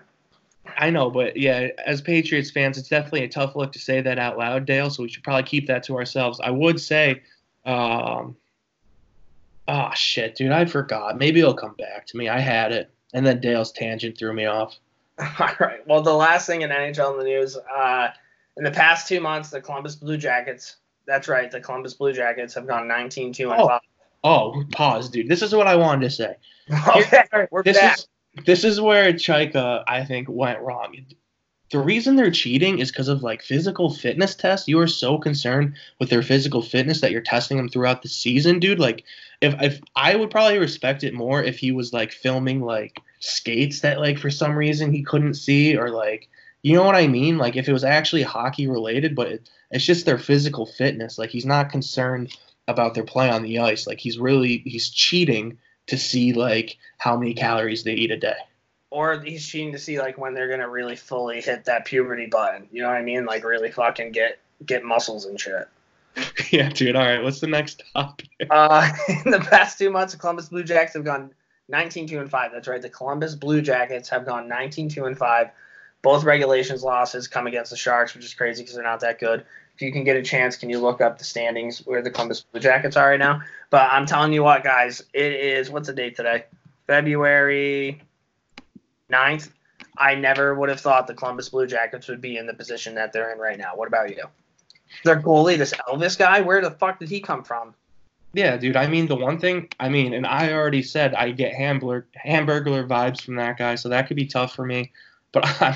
I 0.76 0.90
know, 0.90 1.08
but 1.10 1.38
yeah, 1.38 1.68
as 1.86 2.02
Patriots 2.02 2.50
fans, 2.50 2.76
it's 2.76 2.88
definitely 2.88 3.24
a 3.24 3.28
tough 3.28 3.56
look 3.56 3.72
to 3.72 3.78
say 3.78 4.02
that 4.02 4.18
out 4.18 4.36
loud, 4.36 4.66
Dale. 4.66 4.90
So 4.90 5.02
we 5.02 5.08
should 5.08 5.24
probably 5.24 5.44
keep 5.44 5.66
that 5.68 5.82
to 5.84 5.96
ourselves. 5.96 6.38
I 6.38 6.50
would 6.50 6.78
say, 6.78 7.22
um, 7.64 8.36
oh 9.68 9.90
shit, 9.94 10.34
dude, 10.36 10.52
I 10.52 10.66
forgot. 10.66 11.16
Maybe 11.18 11.40
it'll 11.40 11.54
come 11.54 11.74
back 11.78 12.06
to 12.08 12.16
me. 12.18 12.28
I 12.28 12.38
had 12.40 12.72
it, 12.72 12.90
and 13.14 13.26
then 13.26 13.40
Dale's 13.40 13.72
tangent 13.72 14.18
threw 14.18 14.32
me 14.32 14.46
off. 14.46 14.76
All 15.18 15.48
right. 15.60 15.86
Well, 15.86 16.02
the 16.02 16.12
last 16.14 16.46
thing 16.46 16.62
in 16.62 16.70
NHL 16.70 17.12
in 17.12 17.18
the 17.18 17.24
news, 17.24 17.56
uh, 17.56 18.08
in 18.56 18.64
the 18.64 18.70
past 18.70 19.06
two 19.08 19.20
months, 19.20 19.50
the 19.50 19.60
Columbus 19.60 19.96
Blue 19.96 20.16
Jackets. 20.16 20.76
That's 21.06 21.28
right. 21.28 21.50
The 21.50 21.60
Columbus 21.60 21.94
Blue 21.94 22.12
Jackets 22.12 22.54
have 22.54 22.66
gone 22.66 22.86
19-2 22.88 23.50
and 23.52 23.60
Oh. 23.60 23.66
5. 23.68 23.80
Oh, 24.22 24.64
pause, 24.72 25.08
dude. 25.08 25.28
This 25.28 25.42
is 25.42 25.54
what 25.54 25.66
I 25.66 25.76
wanted 25.76 26.02
to 26.02 26.10
say. 26.10 26.36
Okay, 26.96 27.22
we're 27.50 27.62
this 27.64 27.78
back. 27.78 27.96
is 27.98 28.06
this 28.46 28.62
is 28.64 28.80
where 28.80 29.12
Chayka 29.12 29.82
I 29.88 30.04
think 30.04 30.28
went 30.28 30.60
wrong. 30.60 30.94
The 31.72 31.78
reason 31.80 32.14
they're 32.16 32.30
cheating 32.30 32.78
is 32.78 32.92
because 32.92 33.08
of 33.08 33.22
like 33.24 33.42
physical 33.42 33.92
fitness 33.92 34.34
tests. 34.36 34.68
You 34.68 34.78
are 34.80 34.86
so 34.86 35.18
concerned 35.18 35.74
with 35.98 36.10
their 36.10 36.22
physical 36.22 36.62
fitness 36.62 37.00
that 37.00 37.10
you're 37.12 37.22
testing 37.22 37.56
them 37.56 37.68
throughout 37.68 38.02
the 38.02 38.08
season, 38.08 38.58
dude. 38.60 38.78
Like, 38.78 39.04
if 39.40 39.54
if 39.62 39.80
I 39.96 40.16
would 40.16 40.30
probably 40.30 40.58
respect 40.58 41.04
it 41.04 41.14
more 41.14 41.42
if 41.42 41.58
he 41.58 41.72
was 41.72 41.92
like 41.92 42.12
filming 42.12 42.60
like 42.62 43.00
skates 43.20 43.80
that 43.80 44.00
like 44.00 44.18
for 44.18 44.30
some 44.30 44.56
reason 44.56 44.92
he 44.92 45.02
couldn't 45.02 45.34
see 45.34 45.76
or 45.76 45.90
like 45.90 46.28
you 46.62 46.76
know 46.76 46.84
what 46.84 46.94
I 46.96 47.06
mean? 47.06 47.38
Like 47.38 47.56
if 47.56 47.68
it 47.68 47.72
was 47.72 47.84
actually 47.84 48.22
hockey 48.22 48.66
related, 48.66 49.14
but 49.14 49.28
it, 49.28 49.50
it's 49.70 49.84
just 49.84 50.04
their 50.04 50.18
physical 50.18 50.66
fitness. 50.66 51.18
Like 51.18 51.30
he's 51.30 51.46
not 51.46 51.70
concerned 51.70 52.36
about 52.68 52.94
their 52.94 53.04
play 53.04 53.30
on 53.30 53.42
the 53.42 53.58
ice. 53.60 53.86
Like 53.86 53.98
he's 53.98 54.18
really 54.18 54.58
he's 54.58 54.90
cheating 54.90 55.58
to 55.86 55.96
see 55.96 56.32
like 56.34 56.76
how 56.98 57.16
many 57.16 57.34
calories 57.34 57.82
they 57.84 57.94
eat 57.94 58.10
a 58.10 58.16
day. 58.18 58.36
or 58.90 59.20
he's 59.20 59.46
cheating 59.46 59.72
to 59.72 59.78
see 59.78 59.98
like 59.98 60.18
when 60.18 60.34
they're 60.34 60.48
gonna 60.48 60.68
really 60.68 60.96
fully 60.96 61.40
hit 61.40 61.64
that 61.64 61.84
puberty 61.86 62.26
button. 62.26 62.68
You 62.70 62.82
know 62.82 62.88
what 62.88 62.96
I 62.96 63.02
mean? 63.02 63.24
Like 63.24 63.44
really 63.44 63.70
fucking 63.70 64.12
get 64.12 64.38
get 64.66 64.84
muscles 64.84 65.24
and 65.26 65.40
shit. 65.40 65.68
yeah, 66.50 66.68
dude. 66.70 66.96
All 66.96 67.04
right, 67.04 67.22
what's 67.22 67.40
the 67.40 67.46
next 67.46 67.82
topic? 67.94 68.28
Uh, 68.50 68.90
in 69.24 69.30
the 69.30 69.38
past 69.38 69.78
two 69.78 69.90
months, 69.90 70.12
the 70.14 70.18
Columbus 70.18 70.48
Blue 70.48 70.64
Jackets 70.64 70.94
have 70.94 71.04
gone 71.04 71.30
19-2 71.70 72.20
and 72.20 72.30
5. 72.30 72.52
That's 72.52 72.68
right. 72.68 72.82
The 72.82 72.88
Columbus 72.88 73.34
Blue 73.34 73.60
Jackets 73.62 74.08
have 74.08 74.26
gone 74.26 74.48
19-2 74.48 75.06
and 75.06 75.16
5. 75.16 75.50
Both 76.02 76.24
regulations 76.24 76.82
losses 76.82 77.28
come 77.28 77.46
against 77.46 77.70
the 77.70 77.76
Sharks, 77.76 78.14
which 78.14 78.24
is 78.24 78.34
crazy 78.34 78.62
because 78.62 78.74
they're 78.74 78.84
not 78.84 79.00
that 79.00 79.18
good. 79.18 79.44
If 79.74 79.82
you 79.82 79.92
can 79.92 80.04
get 80.04 80.16
a 80.16 80.22
chance, 80.22 80.56
can 80.56 80.70
you 80.70 80.78
look 80.78 81.00
up 81.00 81.18
the 81.18 81.24
standings 81.24 81.86
where 81.86 82.02
the 82.02 82.10
Columbus 82.10 82.40
Blue 82.40 82.60
Jackets 82.60 82.96
are 82.96 83.10
right 83.10 83.18
now? 83.18 83.42
But 83.68 83.92
I'm 83.92 84.06
telling 84.06 84.32
you 84.32 84.42
what, 84.42 84.64
guys, 84.64 85.02
it 85.12 85.32
is 85.32 85.70
what's 85.70 85.88
the 85.88 85.94
date 85.94 86.16
today? 86.16 86.46
February 86.86 88.02
9th. 89.12 89.50
I 89.96 90.14
never 90.14 90.54
would 90.54 90.70
have 90.70 90.80
thought 90.80 91.06
the 91.06 91.14
Columbus 91.14 91.50
Blue 91.50 91.66
Jackets 91.66 92.08
would 92.08 92.20
be 92.20 92.36
in 92.36 92.46
the 92.46 92.54
position 92.54 92.94
that 92.94 93.12
they're 93.12 93.32
in 93.32 93.38
right 93.38 93.58
now. 93.58 93.76
What 93.76 93.86
about 93.86 94.16
you? 94.16 94.24
Their 95.04 95.20
goalie, 95.20 95.58
this 95.58 95.72
Elvis 95.88 96.18
guy, 96.18 96.40
where 96.40 96.60
the 96.60 96.70
fuck 96.70 96.98
did 96.98 97.08
he 97.08 97.20
come 97.20 97.42
from? 97.42 97.74
Yeah, 98.32 98.56
dude. 98.56 98.76
I 98.76 98.86
mean, 98.86 99.06
the 99.06 99.16
one 99.16 99.38
thing. 99.38 99.68
I 99.80 99.88
mean, 99.88 100.14
and 100.14 100.26
I 100.26 100.52
already 100.52 100.82
said 100.82 101.14
I 101.14 101.32
get 101.32 101.52
hamburger 101.52 102.06
hamburglar 102.24 102.86
vibes 102.86 103.20
from 103.20 103.36
that 103.36 103.58
guy, 103.58 103.74
so 103.74 103.88
that 103.88 104.06
could 104.06 104.16
be 104.16 104.26
tough 104.26 104.54
for 104.54 104.64
me. 104.64 104.92
But 105.32 105.44
I'm 105.62 105.74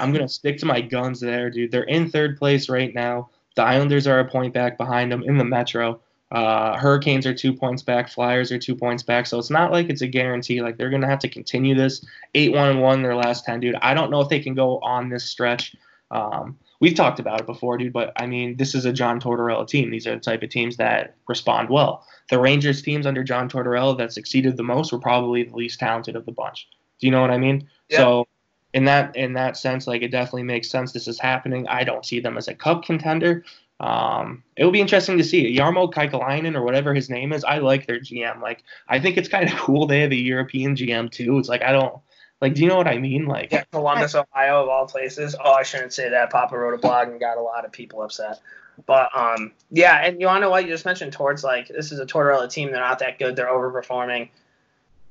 I'm 0.00 0.12
gonna 0.12 0.28
stick 0.28 0.58
to 0.58 0.66
my 0.66 0.80
guns 0.80 1.20
there, 1.20 1.50
dude. 1.50 1.70
They're 1.70 1.84
in 1.84 2.10
third 2.10 2.38
place 2.38 2.68
right 2.68 2.92
now. 2.92 3.30
The 3.54 3.62
Islanders 3.62 4.06
are 4.06 4.18
a 4.18 4.28
point 4.28 4.54
back 4.54 4.78
behind 4.78 5.12
them 5.12 5.22
in 5.22 5.38
the 5.38 5.44
Metro. 5.44 6.00
Uh, 6.32 6.78
Hurricanes 6.78 7.26
are 7.26 7.34
two 7.34 7.52
points 7.52 7.82
back. 7.82 8.08
Flyers 8.08 8.50
are 8.50 8.58
two 8.58 8.74
points 8.74 9.02
back. 9.02 9.26
So 9.26 9.38
it's 9.38 9.50
not 9.50 9.70
like 9.70 9.90
it's 9.90 10.00
a 10.00 10.06
guarantee. 10.06 10.62
Like 10.62 10.78
they're 10.78 10.90
gonna 10.90 11.08
have 11.08 11.18
to 11.20 11.28
continue 11.28 11.74
this 11.74 12.04
eight 12.34 12.52
one 12.52 12.70
and 12.70 12.80
one 12.80 13.02
their 13.02 13.14
last 13.14 13.44
ten, 13.44 13.60
dude. 13.60 13.76
I 13.82 13.94
don't 13.94 14.10
know 14.10 14.20
if 14.20 14.28
they 14.28 14.40
can 14.40 14.54
go 14.54 14.78
on 14.78 15.08
this 15.08 15.24
stretch. 15.24 15.76
Um, 16.10 16.58
we've 16.82 16.96
talked 16.96 17.20
about 17.20 17.40
it 17.40 17.46
before, 17.46 17.78
dude. 17.78 17.92
But 17.92 18.12
I 18.16 18.26
mean, 18.26 18.56
this 18.56 18.74
is 18.74 18.84
a 18.84 18.92
John 18.92 19.20
Tortorella 19.20 19.66
team. 19.66 19.90
These 19.90 20.06
are 20.06 20.16
the 20.16 20.20
type 20.20 20.42
of 20.42 20.50
teams 20.50 20.76
that 20.76 21.14
respond 21.28 21.70
well. 21.70 22.04
The 22.28 22.38
Rangers 22.38 22.82
teams 22.82 23.06
under 23.06 23.22
John 23.22 23.48
Tortorella 23.48 23.96
that 23.98 24.12
succeeded 24.12 24.56
the 24.56 24.64
most 24.64 24.92
were 24.92 24.98
probably 24.98 25.44
the 25.44 25.56
least 25.56 25.78
talented 25.78 26.16
of 26.16 26.26
the 26.26 26.32
bunch. 26.32 26.68
Do 27.00 27.06
you 27.06 27.12
know 27.12 27.20
what 27.20 27.30
I 27.30 27.38
mean? 27.38 27.68
Yeah. 27.88 27.98
So 27.98 28.28
in 28.74 28.84
that 28.86 29.16
in 29.16 29.32
that 29.34 29.56
sense, 29.56 29.86
like 29.86 30.02
it 30.02 30.10
definitely 30.10 30.42
makes 30.42 30.68
sense. 30.68 30.92
This 30.92 31.08
is 31.08 31.20
happening. 31.20 31.66
I 31.68 31.84
don't 31.84 32.04
see 32.04 32.20
them 32.20 32.36
as 32.36 32.48
a 32.48 32.54
cup 32.54 32.84
contender. 32.84 33.44
Um, 33.78 34.42
it 34.56 34.64
will 34.64 34.72
be 34.72 34.80
interesting 34.80 35.18
to 35.18 35.24
see 35.24 35.56
Jarmo 35.56 35.92
Kekalainen 35.92 36.56
or 36.56 36.62
whatever 36.62 36.94
his 36.94 37.08
name 37.08 37.32
is. 37.32 37.42
I 37.44 37.58
like 37.58 37.86
their 37.86 38.00
GM. 38.00 38.40
Like 38.40 38.64
I 38.88 38.98
think 38.98 39.16
it's 39.16 39.28
kind 39.28 39.48
of 39.48 39.56
cool 39.56 39.86
they 39.86 40.00
have 40.00 40.10
a 40.10 40.16
European 40.16 40.74
GM 40.74 41.10
too. 41.12 41.38
It's 41.38 41.48
like 41.48 41.62
I 41.62 41.70
don't 41.70 42.00
like. 42.42 42.54
Do 42.54 42.62
you 42.62 42.68
know 42.68 42.76
what 42.76 42.88
I 42.88 42.98
mean? 42.98 43.26
Like 43.26 43.52
Yeah, 43.52 43.64
Columbus, 43.72 44.14
Ohio, 44.14 44.62
of 44.62 44.68
all 44.68 44.86
places. 44.86 45.34
Oh, 45.42 45.52
I 45.52 45.62
shouldn't 45.62 45.92
say 45.92 46.10
that. 46.10 46.30
Papa 46.30 46.56
wrote 46.56 46.74
a 46.74 46.78
blog 46.78 47.08
and 47.08 47.18
got 47.18 47.38
a 47.38 47.42
lot 47.42 47.64
of 47.64 47.72
people 47.72 48.02
upset. 48.02 48.40
But 48.86 49.16
um, 49.16 49.52
yeah, 49.70 50.04
and 50.04 50.20
you 50.20 50.26
want 50.26 50.38
to 50.38 50.40
know 50.42 50.50
what 50.50 50.64
you 50.64 50.70
just 50.70 50.84
mentioned? 50.84 51.12
Towards 51.12 51.44
like 51.44 51.68
this 51.68 51.92
is 51.92 51.98
a 51.98 52.06
Tortorella 52.06 52.50
team. 52.50 52.70
They're 52.70 52.80
not 52.80 52.98
that 52.98 53.18
good. 53.18 53.36
They're 53.36 53.46
overperforming. 53.46 54.28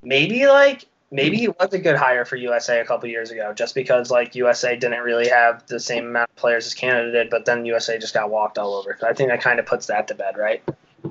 Maybe 0.03 0.47
like 0.47 0.85
maybe 1.11 1.37
he 1.37 1.47
was 1.47 1.73
a 1.73 1.79
good 1.79 1.95
hire 1.95 2.25
for 2.25 2.35
USA 2.35 2.79
a 2.79 2.85
couple 2.85 3.09
years 3.09 3.31
ago, 3.31 3.53
just 3.53 3.75
because 3.75 4.09
like 4.09 4.35
USA 4.35 4.75
didn't 4.75 5.01
really 5.01 5.29
have 5.29 5.65
the 5.67 5.79
same 5.79 6.07
amount 6.07 6.29
of 6.29 6.35
players 6.35 6.65
as 6.65 6.73
Canada 6.73 7.11
did, 7.11 7.29
but 7.29 7.45
then 7.45 7.65
USA 7.65 7.97
just 7.97 8.13
got 8.13 8.29
walked 8.29 8.57
all 8.57 8.75
over. 8.75 8.97
So 8.99 9.07
I 9.07 9.13
think 9.13 9.29
that 9.29 9.41
kind 9.41 9.59
of 9.59 9.65
puts 9.65 9.87
that 9.87 10.07
to 10.07 10.15
bed, 10.15 10.37
right? 10.37 10.63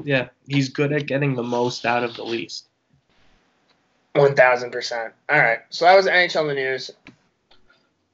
yeah, 0.04 0.28
he's 0.46 0.68
good 0.68 0.92
at 0.92 1.06
getting 1.06 1.34
the 1.34 1.42
most 1.42 1.86
out 1.86 2.04
of 2.04 2.14
the 2.14 2.24
least. 2.24 2.68
One 4.14 4.34
thousand 4.34 4.72
percent. 4.72 5.12
All 5.28 5.38
right, 5.38 5.61
so 5.70 5.84
that 5.84 5.96
was 5.96 6.06
NHL 6.06 6.48
the 6.48 6.54
news. 6.54 6.90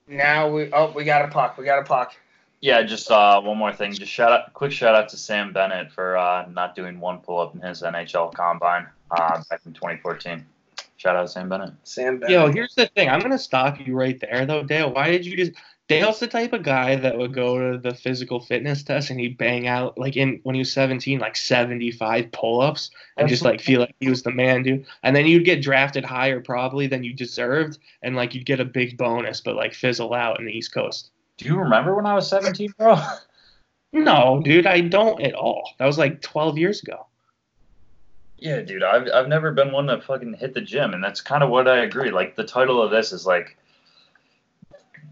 Now 0.09 0.49
we 0.49 0.73
oh 0.73 0.93
we 0.93 1.05
got 1.05 1.25
a 1.25 1.29
puck. 1.29 1.57
We 1.59 1.65
got 1.65 1.79
a 1.79 1.85
puck. 1.85 2.15
Yeah, 2.61 2.83
just 2.83 3.11
uh, 3.11 3.41
one 3.41 3.59
more 3.59 3.73
thing. 3.73 3.93
Just 3.93 4.11
shout 4.11 4.33
out, 4.33 4.53
quick 4.55 4.73
shout 4.73 4.95
out 4.95 5.09
to 5.11 5.17
Sam 5.17 5.53
Bennett 5.53 5.93
for 5.93 6.17
uh, 6.17 6.47
not 6.49 6.75
doing 6.75 7.01
one 7.01 7.19
pull 7.19 7.39
up 7.39 7.55
in 7.55 7.61
his 7.61 7.83
NHL 7.83 8.33
combine 8.33 8.87
uh, 9.11 9.43
back 9.51 9.61
in 9.67 9.73
2014. 9.73 10.45
Shout 10.97 11.17
out 11.17 11.23
to 11.23 11.29
Sam 11.29 11.49
Bennett. 11.49 11.75
Sam 11.85 12.19
Bennett. 12.19 12.33
Yo, 12.33 12.51
here's 12.51 12.75
the 12.75 12.87
thing. 12.87 13.09
I'm 13.09 13.21
gonna 13.21 13.39
stop 13.39 13.79
you 13.87 13.95
right 13.95 14.19
there, 14.19 14.47
though, 14.47 14.63
Dale. 14.63 14.93
Why 14.93 15.11
did 15.11 15.27
you 15.27 15.37
just? 15.37 15.53
Dale's 15.89 16.19
the 16.19 16.27
type 16.27 16.53
of 16.53 16.65
guy 16.65 16.97
that 16.97 17.17
would 17.17 17.33
go 17.33 17.73
to 17.73 17.79
the 17.79 17.95
physical 17.95 18.41
fitness 18.41 18.83
test 18.83 19.11
and 19.11 19.21
he'd 19.21 19.39
bang 19.39 19.69
out 19.69 19.97
like 19.97 20.17
in 20.17 20.41
when 20.43 20.55
he 20.57 20.61
was 20.61 20.73
17, 20.73 21.21
like 21.21 21.37
75 21.37 22.33
pull-ups 22.33 22.91
and 23.17 23.29
just 23.29 23.43
like 23.43 23.61
feel 23.61 23.81
like 23.81 23.95
he 24.01 24.09
was 24.09 24.25
the 24.25 24.33
man, 24.33 24.65
dude. 24.65 24.85
And 25.05 25.15
then 25.15 25.27
you'd 25.27 25.45
get 25.45 25.63
drafted 25.63 26.05
higher 26.05 26.41
probably 26.41 26.89
than 26.89 27.05
you 27.05 27.13
deserved, 27.15 27.79
and 28.03 28.17
like 28.17 28.35
you'd 28.35 28.47
get 28.47 28.59
a 28.59 28.65
big 28.65 28.99
bonus, 28.99 29.41
but 29.41 29.55
like 29.55 29.75
fizzle 29.75 30.13
out 30.13 30.41
in 30.41 30.47
the 30.47 30.53
East 30.53 30.75
Coast. 30.75 31.11
Do 31.37 31.45
you 31.45 31.57
remember 31.57 31.95
when 31.95 32.07
I 32.07 32.15
was 32.15 32.29
17, 32.29 32.73
bro? 32.79 33.01
No, 33.93 34.43
dude, 34.45 34.67
I 34.67 34.81
don't 34.83 35.23
at 35.23 35.35
all. 35.35 35.71
That 35.79 35.87
was 35.87 35.97
like 35.97 36.21
12 36.21 36.59
years 36.59 36.83
ago. 36.83 37.07
yeah, 38.39 38.61
dude. 38.61 38.83
I've 38.83 39.09
I've 39.15 39.29
never 39.29 39.53
been 39.53 39.73
one 39.73 39.87
to 39.87 40.01
fucking 40.01 40.35
hit 40.35 40.53
the 40.53 40.61
gym, 40.61 40.93
and 40.93 41.03
that's 41.03 41.21
kind 41.23 41.43
of 41.43 41.49
what 41.49 41.69
I 41.69 41.79
agree. 41.79 42.11
Like 42.11 42.37
the 42.37 42.45
title 42.45 42.83
of 42.83 42.91
this 42.91 43.13
is 43.13 43.25
like 43.27 43.57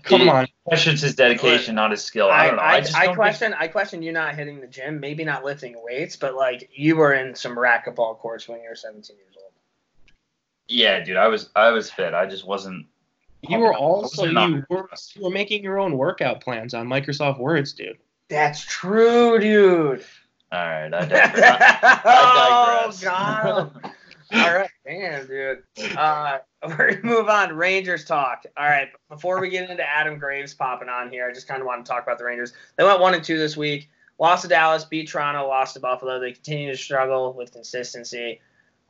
Come 0.04 0.22
It- 0.22 0.28
on. 0.28 0.46
questions 0.64 1.00
his 1.00 1.14
dedication, 1.14 1.74
not 1.74 1.90
his 1.90 2.02
skill. 2.02 2.28
I 2.30 2.44
I, 2.44 2.46
don't 2.46 2.56
know. 2.56 2.62
I, 2.62 2.72
I, 2.72 2.80
just 2.80 2.96
I 2.96 3.06
don't 3.06 3.14
question 3.14 3.54
I 3.54 3.68
question 3.68 4.02
you 4.02 4.12
not 4.12 4.34
hitting 4.34 4.60
the 4.60 4.66
gym, 4.66 5.00
maybe 5.00 5.24
not 5.24 5.44
lifting 5.44 5.74
weights, 5.82 6.16
but 6.16 6.34
like 6.34 6.68
you 6.74 6.96
were 6.96 7.14
in 7.14 7.34
some 7.34 7.56
racquetball 7.56 8.18
courts 8.18 8.46
when 8.48 8.60
you 8.62 8.68
were 8.68 8.76
17 8.76 9.16
years 9.16 9.34
old. 9.36 9.52
Yeah, 10.68 11.00
dude. 11.00 11.16
I 11.16 11.28
was 11.28 11.50
I 11.56 11.70
was 11.70 11.90
fit. 11.90 12.14
I 12.14 12.26
just 12.26 12.46
wasn't. 12.46 12.86
You 13.48 13.58
were 13.58 13.74
also 13.74 14.24
you 14.24 14.64
were, 14.70 14.88
you 15.14 15.22
were 15.22 15.30
making 15.30 15.62
your 15.62 15.78
own 15.78 15.98
workout 15.98 16.40
plans 16.40 16.72
on 16.72 16.86
Microsoft 16.86 17.38
Words, 17.38 17.72
dude. 17.74 17.98
That's 18.28 18.64
true, 18.64 19.38
dude. 19.38 20.04
All 20.50 20.58
right, 20.66 20.94
I 20.94 21.00
digress. 21.04 21.34
I 21.82 22.00
oh 22.04 22.92
digress. 22.92 23.02
god. 23.02 23.92
All 24.34 24.54
right, 24.54 24.70
damn, 24.86 25.26
dude. 25.26 25.62
Uh, 25.96 26.38
we're 26.66 26.94
gonna 26.94 27.00
move 27.04 27.28
on. 27.28 27.54
Rangers 27.56 28.04
talk. 28.04 28.44
All 28.56 28.66
right, 28.66 28.88
before 29.08 29.40
we 29.40 29.48
get 29.48 29.70
into 29.70 29.88
Adam 29.88 30.18
Graves 30.18 30.54
popping 30.54 30.88
on 30.88 31.10
here, 31.10 31.28
I 31.28 31.32
just 31.32 31.48
kind 31.48 31.60
of 31.60 31.66
want 31.66 31.84
to 31.84 31.90
talk 31.90 32.02
about 32.02 32.18
the 32.18 32.24
Rangers. 32.24 32.52
They 32.76 32.84
went 32.84 33.00
one 33.00 33.14
and 33.14 33.22
two 33.22 33.38
this 33.38 33.56
week. 33.56 33.90
Lost 34.18 34.42
to 34.42 34.48
Dallas, 34.48 34.84
beat 34.84 35.08
Toronto, 35.08 35.46
lost 35.48 35.74
to 35.74 35.80
Buffalo. 35.80 36.20
They 36.20 36.32
continue 36.32 36.70
to 36.70 36.76
struggle 36.76 37.32
with 37.32 37.52
consistency. 37.52 38.40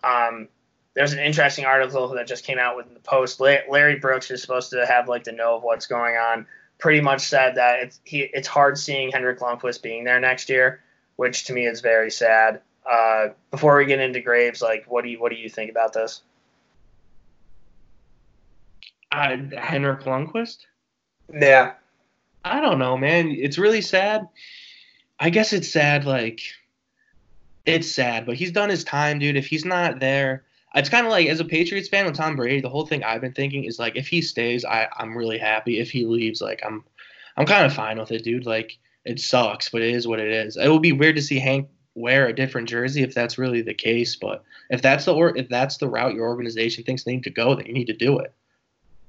Um, 0.03 0.49
there's 0.95 1.13
an 1.13 1.19
interesting 1.19 1.65
article 1.65 2.09
that 2.09 2.27
just 2.27 2.45
came 2.45 2.59
out 2.59 2.77
with 2.77 2.93
the 2.93 3.01
Post. 3.01 3.41
Larry 3.41 3.99
Brooks 3.99 4.31
is 4.31 4.41
supposed 4.41 4.71
to 4.71 4.87
have 4.87 5.09
like 5.09 5.25
the 5.25 5.33
know 5.33 5.57
of 5.57 5.63
what's 5.63 5.87
going 5.87 6.17
on. 6.17 6.47
Pretty 6.79 7.01
much 7.01 7.23
said 7.23 7.57
that 7.57 7.81
it's 7.81 8.01
he, 8.05 8.21
it's 8.33 8.49
hard 8.49 8.79
seeing 8.79 9.11
Henrik 9.11 9.41
Lundqvist 9.41 9.83
being 9.83 10.05
there 10.05 10.21
next 10.21 10.49
year, 10.49 10.83
which 11.17 11.45
to 11.45 11.53
me 11.53 11.67
is 11.67 11.81
very 11.81 12.11
sad. 12.11 12.61
Uh, 12.91 13.29
before 13.51 13.77
we 13.79 13.87
get 13.87 14.01
into 14.01 14.21
Graves, 14.21 14.61
like, 14.61 14.85
what 14.87 15.05
do 15.05 15.11
you 15.11 15.21
what 15.21 15.31
do 15.31 15.37
you 15.37 15.49
think 15.49 15.71
about 15.71 15.93
this? 15.93 16.23
Uh, 19.11 19.37
Henrik 19.57 20.03
Lundqvist. 20.03 20.67
Yeah, 21.33 21.75
I 22.45 22.61
don't 22.61 22.79
know, 22.79 22.97
man. 22.97 23.31
It's 23.31 23.59
really 23.59 23.81
sad. 23.81 24.29
I 25.19 25.31
guess 25.31 25.53
it's 25.53 25.73
sad. 25.73 26.05
Like, 26.05 26.43
it's 27.65 27.91
sad, 27.91 28.27
but 28.27 28.37
he's 28.37 28.53
done 28.53 28.69
his 28.69 28.85
time, 28.85 29.19
dude. 29.19 29.37
If 29.37 29.47
he's 29.47 29.65
not 29.65 30.01
there, 30.01 30.45
it's 30.75 30.89
kind 30.89 31.07
of 31.07 31.13
like 31.13 31.29
as 31.29 31.41
a 31.41 31.45
Patriots 31.45 31.89
fan 31.89 32.05
with 32.05 32.17
Tom 32.17 32.37
Brady, 32.37 32.61
the 32.61 32.69
whole 32.69 32.87
thing 32.87 33.03
I've 33.03 33.21
been 33.21 33.33
thinking 33.33 33.65
is 33.65 33.79
like 33.79 33.97
if 33.97 34.09
he 34.09 34.21
stays, 34.21 34.65
I 34.65 34.89
I'm 34.97 35.17
really 35.17 35.39
happy. 35.39 35.79
If 35.79 35.91
he 35.91 36.05
leaves, 36.05 36.43
like 36.43 36.61
I'm 36.65 36.85
I'm 37.37 37.47
kind 37.47 37.65
of 37.65 37.73
fine 37.73 37.99
with 37.99 38.13
it, 38.13 38.25
dude. 38.25 38.45
Like 38.45 38.77
it 39.05 39.21
sucks, 39.21 39.69
but 39.69 39.83
it 39.83 39.95
is 39.95 40.07
what 40.07 40.21
it 40.21 40.31
is. 40.31 40.57
It 40.57 40.69
would 40.69 40.83
be 40.83 40.93
weird 40.93 41.17
to 41.17 41.23
see 41.23 41.39
Hank 41.39 41.69
wear 41.95 42.27
a 42.27 42.33
different 42.33 42.69
jersey 42.69 43.03
if 43.03 43.15
that's 43.15 43.39
really 43.39 43.63
the 43.63 43.75
case, 43.75 44.17
but 44.17 44.43
if 44.71 44.83
that's 44.83 45.05
the 45.05 45.15
or 45.15 45.37
if 45.37 45.49
that's 45.49 45.77
the 45.77 45.89
route 45.89 46.15
your 46.15 46.27
organization 46.27 46.85
thinks 46.85 47.05
they 47.05 47.13
need 47.13 47.25
to 47.25 47.31
go, 47.31 47.55
then 47.55 47.67
you 47.67 47.73
need 47.73 47.87
to 47.87 47.93
do 47.97 48.19
it. 48.19 48.33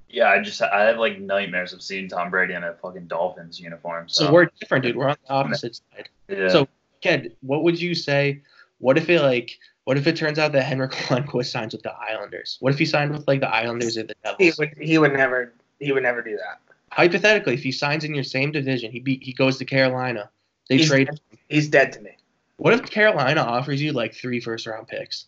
Yeah, 0.10 0.30
I 0.30 0.42
just 0.42 0.62
I 0.62 0.84
have 0.84 0.98
like 0.98 1.20
nightmares 1.20 1.74
of 1.74 1.82
seeing 1.82 2.08
Tom 2.08 2.30
Brady 2.30 2.54
in 2.54 2.64
a 2.64 2.74
fucking 2.76 3.08
Dolphins 3.08 3.60
uniform. 3.60 4.08
So, 4.08 4.26
So 4.26 4.32
we're 4.32 4.46
different, 4.60 4.86
dude. 4.86 4.96
We're 4.96 5.10
on 5.10 5.18
the 5.28 5.34
opposite 5.34 5.76
side. 5.76 6.10
yeah. 6.30 6.48
So, 6.48 6.68
Ked, 7.02 7.34
what 7.42 7.64
would 7.64 7.82
you 7.82 7.96
say? 7.96 8.42
What 8.80 8.98
if 8.98 9.10
it 9.10 9.22
like? 9.22 9.58
What 9.86 9.98
if 9.98 10.08
it 10.08 10.16
turns 10.16 10.40
out 10.40 10.52
that 10.54 10.64
Henrik 10.64 10.92
Lundqvist 11.10 11.52
signs 11.52 11.74
with 11.74 11.84
the 11.84 11.94
Islanders? 11.94 12.58
What 12.60 12.72
if 12.74 12.80
he 12.80 12.86
signed 12.86 13.12
with 13.12 13.28
like 13.28 13.42
the 13.42 13.50
Islanders 13.50 13.98
or 13.98 14.04
the 14.04 14.16
Devils? 14.24 14.38
He 14.40 14.54
would 14.60 14.74
he 14.80 14.98
would 14.98 15.14
never 15.14 15.54
he 15.80 15.92
would 15.92 16.04
never 16.04 16.22
do 16.22 16.38
that. 16.38 16.60
Hypothetically, 16.92 17.56
if 17.56 17.64
he 17.64 17.72
signs 17.72 18.04
in 18.06 18.14
your 18.14 18.24
same 18.24 18.52
division, 18.52 18.92
he 18.92 19.00
be, 19.02 19.18
he 19.22 19.34
goes 19.34 19.58
to 19.58 19.66
Carolina. 19.66 20.30
They 20.70 20.78
He's 20.78 20.88
trade. 20.88 21.08
dead. 21.08 21.20
He's 21.50 21.68
dead 21.68 21.92
to 21.94 22.00
me. 22.00 22.15
What 22.58 22.74
if 22.74 22.90
Carolina 22.90 23.42
offers 23.42 23.82
you 23.82 23.92
like 23.92 24.14
three 24.14 24.40
first 24.40 24.66
round 24.66 24.88
picks? 24.88 25.26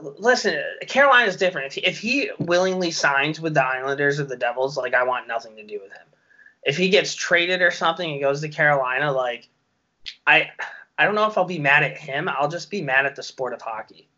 Listen, 0.00 0.62
Carolina's 0.86 1.36
different. 1.36 1.66
If 1.66 1.74
he, 1.74 1.86
if 1.86 1.98
he 1.98 2.30
willingly 2.38 2.90
signs 2.90 3.40
with 3.40 3.54
the 3.54 3.64
Islanders 3.64 4.18
or 4.18 4.24
the 4.24 4.36
Devils, 4.36 4.76
like 4.76 4.94
I 4.94 5.04
want 5.04 5.28
nothing 5.28 5.56
to 5.56 5.66
do 5.66 5.78
with 5.82 5.92
him. 5.92 6.06
If 6.62 6.76
he 6.76 6.88
gets 6.88 7.14
traded 7.14 7.60
or 7.60 7.70
something 7.70 8.10
and 8.10 8.20
goes 8.20 8.40
to 8.40 8.48
Carolina, 8.48 9.12
like 9.12 9.48
I 10.26 10.50
I 10.98 11.04
don't 11.04 11.14
know 11.14 11.26
if 11.26 11.36
I'll 11.36 11.44
be 11.44 11.58
mad 11.58 11.82
at 11.82 11.96
him. 11.96 12.28
I'll 12.28 12.48
just 12.48 12.70
be 12.70 12.82
mad 12.82 13.06
at 13.06 13.16
the 13.16 13.22
sport 13.22 13.52
of 13.52 13.60
hockey. 13.60 14.08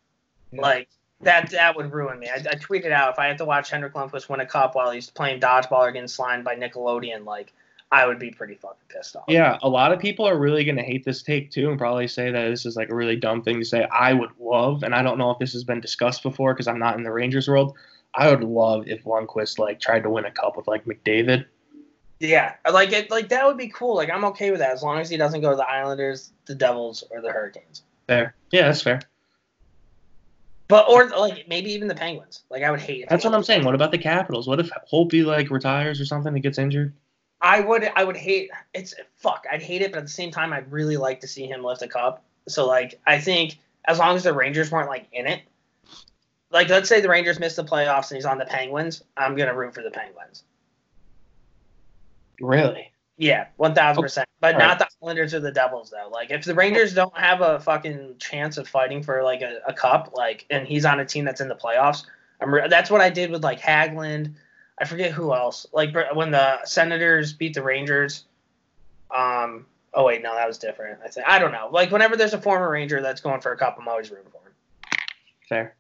Like 0.53 0.89
that 1.23 1.51
that 1.51 1.77
would 1.77 1.93
ruin 1.93 2.19
me. 2.19 2.29
I, 2.29 2.37
I 2.37 2.55
tweeted 2.55 2.93
out 2.93 3.13
if 3.13 3.19
I 3.19 3.27
had 3.27 3.39
to 3.39 3.45
watch 3.45 3.71
Henrik 3.71 3.95
Lundqvist 3.95 4.29
win 4.29 4.41
a 4.41 4.47
cup 4.47 4.75
while 4.75 4.91
he's 4.91 5.11
playing 5.11 5.41
dodgeball 5.41 5.79
or 5.79 5.93
getting 5.93 6.09
slimed 6.09 6.45
by 6.45 6.57
Nickelodeon, 6.57 7.25
like 7.25 7.53
I 7.93 8.07
would 8.07 8.19
be 8.19 8.31
pretty 8.31 8.55
fucking 8.55 8.89
pissed 8.89 9.17
off. 9.17 9.25
Yeah, 9.29 9.59
a 9.63 9.69
lot 9.69 9.93
of 9.93 10.01
people 10.01 10.27
are 10.27 10.39
really 10.39 10.65
going 10.65 10.79
to 10.79 10.83
hate 10.83 11.05
this 11.05 11.23
take 11.23 11.51
too 11.51 11.69
and 11.69 11.79
probably 11.79 12.09
say 12.09 12.31
that 12.31 12.49
this 12.49 12.65
is 12.65 12.75
like 12.75 12.89
a 12.89 12.95
really 12.95 13.17
dumb 13.17 13.43
thing 13.43 13.59
to 13.59 13.67
say. 13.67 13.85
I 13.85 14.15
would 14.15 14.31
love, 14.41 14.83
and 14.83 14.95
I 14.95 15.03
don't 15.03 15.19
know 15.19 15.31
if 15.31 15.39
this 15.39 15.53
has 15.53 15.63
been 15.63 15.81
discussed 15.81 16.23
before 16.23 16.55
because 16.55 16.67
I'm 16.67 16.79
not 16.79 16.97
in 16.97 17.03
the 17.03 17.13
Rangers 17.13 17.49
world. 17.49 17.77
I 18.15 18.31
would 18.31 18.43
love 18.43 18.89
if 18.89 19.05
Lundqvist 19.05 19.59
like 19.59 19.79
tried 19.79 20.05
to 20.05 20.11
win 20.11 20.25
a 20.25 20.31
cup 20.31 20.57
with 20.57 20.67
like 20.67 20.87
McDavid. 20.87 21.45
Yeah, 22.19 22.55
like 22.71 22.93
it, 22.93 23.11
like 23.11 23.29
that 23.29 23.47
would 23.47 23.59
be 23.59 23.69
cool. 23.69 23.95
Like 23.95 24.09
I'm 24.09 24.25
okay 24.27 24.51
with 24.51 24.61
that 24.61 24.71
as 24.71 24.83
long 24.83 24.99
as 24.99 25.11
he 25.11 25.19
doesn't 25.19 25.43
go 25.43 25.51
to 25.51 25.57
the 25.57 25.69
Islanders, 25.69 26.33
the 26.47 26.55
Devils, 26.55 27.05
or 27.11 27.21
the 27.21 27.31
Hurricanes. 27.31 27.83
Fair. 28.07 28.35
Yeah, 28.53 28.69
that's 28.69 28.81
fair. 28.81 29.03
But 30.69 30.89
or 30.89 31.09
like 31.11 31.47
maybe 31.47 31.73
even 31.73 31.89
the 31.89 31.95
Penguins. 31.95 32.45
Like 32.49 32.63
I 32.63 32.71
would 32.71 32.81
hate. 32.81 33.05
That's 33.11 33.25
what 33.25 33.35
I'm 33.35 33.43
saying. 33.43 33.65
What 33.65 33.75
about 33.75 33.91
the 33.91 33.99
Capitals? 33.99 34.49
What 34.49 34.61
if 34.61 34.71
Holtby 34.91 35.27
like 35.27 35.51
retires 35.51 36.01
or 36.01 36.07
something? 36.07 36.35
He 36.35 36.41
gets 36.41 36.59
injured. 36.59 36.95
I 37.43 37.61
would. 37.61 37.91
I 37.97 38.05
would 38.05 38.17
hate. 38.17 38.51
It's 38.73 38.95
fuck. 39.17 39.45
I'd 39.51 39.63
hate 39.63 39.83
it, 39.83 39.91
but 39.91 39.99
at 39.99 40.05
the 40.05 40.11
same 40.11 40.31
time, 40.31 40.53
I'd 40.53 40.71
really 40.71 40.97
like 40.97 41.21
to 41.21 41.29
see 41.29 41.47
him 41.47 41.65
lift 41.65 41.83
a 41.83 41.89
cup. 41.89 42.25
So 42.49 42.67
like, 42.67 43.01
I 43.05 43.19
think 43.19 43.59
as 43.85 43.99
long 43.99 44.15
as 44.15 44.23
the 44.23 44.33
Rangers 44.33 44.71
weren't 44.71 44.89
like 44.89 45.09
in 45.13 45.27
it, 45.27 45.43
like 46.51 46.69
let's 46.69 46.89
say 46.89 47.01
the 47.01 47.09
Rangers 47.09 47.41
miss 47.41 47.57
the 47.57 47.65
playoffs 47.65 48.11
and 48.11 48.17
he's 48.17 48.25
on 48.25 48.39
the 48.39 48.45
Penguins, 48.45 49.03
I'm 49.17 49.35
gonna 49.35 49.55
root 49.55 49.75
for 49.75 49.83
the 49.83 49.91
Penguins. 49.91 50.45
Really? 52.41 52.93
Yeah, 53.17 53.47
one 53.57 53.75
thousand 53.75 54.01
oh, 54.01 54.03
percent. 54.03 54.29
But 54.41 54.55
All 54.55 54.61
not 54.61 54.79
the 54.79 54.89
Islanders 55.03 55.35
or 55.35 55.41
the 55.41 55.53
Devils 55.53 55.91
though. 55.91 56.11
Like 56.11 56.31
if 56.31 56.45
the 56.45 56.55
Rangers 56.55 56.95
don't 56.95 57.17
have 57.17 57.41
a 57.41 57.59
fucking 57.59 58.17
chance 58.19 58.57
of 58.57 58.69
fighting 58.69 59.03
for 59.03 59.23
like 59.25 59.43
a, 59.43 59.59
a 59.67 59.73
cup, 59.73 60.13
like 60.15 60.47
and 60.49 60.67
he's 60.67 60.85
on 60.85 61.01
a 61.01 61.05
team 61.05 61.25
that's 61.25 61.41
in 61.41 61.49
the 61.49 61.57
playoffs, 61.57 62.05
I'm 62.41 62.55
re- 62.55 62.69
that's 62.69 62.91
what 62.91 63.01
I 63.01 63.11
did 63.11 63.31
with 63.31 63.43
like 63.43 63.61
Hagelin. 63.61 64.35
I 64.83 64.85
forget 64.85 65.13
who 65.13 65.33
else. 65.33 65.65
Like 65.73 65.95
when 66.15 66.33
the 66.33 66.65
Senators 66.65 67.33
beat 67.33 67.55
the 67.55 67.63
Rangers. 67.63 68.25
Um. 69.11 69.67
Oh 69.95 70.05
wait, 70.05 70.23
no, 70.23 70.35
that 70.35 70.49
was 70.49 70.59
different. 70.59 70.99
I 71.05 71.09
think 71.09 71.27
I 71.29 71.39
don't 71.39 71.53
know. 71.53 71.69
Like 71.71 71.91
whenever 71.93 72.17
there's 72.17 72.35
a 72.35 72.41
former 72.41 72.69
Ranger 72.71 73.01
that's 73.01 73.21
going 73.21 73.41
for 73.41 73.53
a 73.53 73.57
cup, 73.57 73.77
I'm 73.81 73.87
always 73.87 74.11
rooting 74.11 74.31
for 74.33 74.39
him. 74.39 74.55
Fair. 75.49 75.75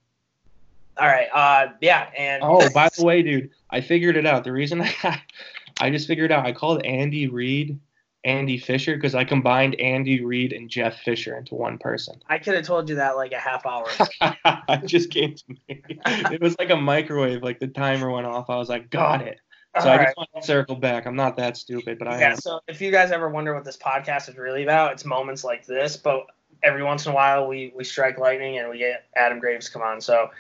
All 0.98 1.07
right. 1.09 1.28
Uh. 1.34 1.72
Yeah. 1.80 2.09
And 2.16 2.42
Oh, 2.44 2.68
by 2.72 2.88
the 2.96 3.05
way, 3.05 3.22
dude, 3.22 3.50
I 3.70 3.80
figured 3.80 4.16
it 4.16 4.24
out. 4.26 4.44
The 4.44 4.53
reason 4.53 4.82
I, 4.82 5.20
I 5.80 5.90
just 5.90 6.07
figured 6.07 6.30
out 6.30 6.46
I 6.46 6.53
called 6.53 6.84
Andy 6.84 7.26
Reid 7.26 7.80
Andy 8.25 8.59
Fisher 8.59 8.95
because 8.95 9.14
I 9.14 9.25
combined 9.25 9.75
Andy 9.81 10.25
Reid 10.25 10.53
and 10.53 10.68
Jeff 10.70 11.01
Fisher 11.01 11.37
into 11.37 11.55
one 11.55 11.79
person. 11.79 12.20
I 12.29 12.39
could 12.39 12.55
have 12.55 12.64
told 12.64 12.89
you 12.89 12.97
that 12.97 13.16
like 13.16 13.33
a 13.33 13.39
half 13.39 13.66
hour. 13.66 13.87
ago. 13.87 14.33
it 14.68 14.87
just 14.87 15.11
came 15.11 15.35
to 15.35 15.45
me. 15.49 15.83
It 16.07 16.41
was 16.41 16.57
like 16.59 16.70
a 16.70 16.77
microwave. 16.77 17.43
Like 17.43 17.59
the 17.59 17.66
timer 17.66 18.11
went 18.11 18.27
off. 18.27 18.49
I 18.49 18.57
was 18.57 18.68
like, 18.68 18.91
got 18.91 19.23
it. 19.23 19.41
So 19.81 19.89
All 19.89 19.95
I 19.95 19.97
right. 19.97 20.05
just 20.07 20.16
want 20.16 20.29
to 20.37 20.43
circle 20.43 20.77
back. 20.77 21.07
I'm 21.07 21.16
not 21.16 21.37
that 21.39 21.57
stupid, 21.57 21.99
but 21.99 22.07
I 22.07 22.20
Yeah, 22.20 22.33
am. 22.33 22.37
so 22.37 22.61
if 22.68 22.81
you 22.81 22.91
guys 22.93 23.11
ever 23.11 23.29
wonder 23.29 23.55
what 23.55 23.64
this 23.64 23.79
podcast 23.79 24.29
is 24.29 24.37
really 24.37 24.62
about, 24.62 24.93
it's 24.93 25.05
moments 25.05 25.45
like 25.45 25.66
this. 25.66 25.97
But 25.97 26.27
every 26.62 26.83
once 26.85 27.07
in 27.07 27.12
a 27.12 27.14
while, 27.14 27.49
we 27.49 27.73
we 27.75 27.83
strike 27.85 28.18
lightning 28.18 28.59
and 28.59 28.68
we 28.68 28.79
get 28.79 29.05
Adam 29.16 29.39
Graves 29.39 29.68
come 29.68 29.83
on. 29.83 30.01
So 30.01 30.31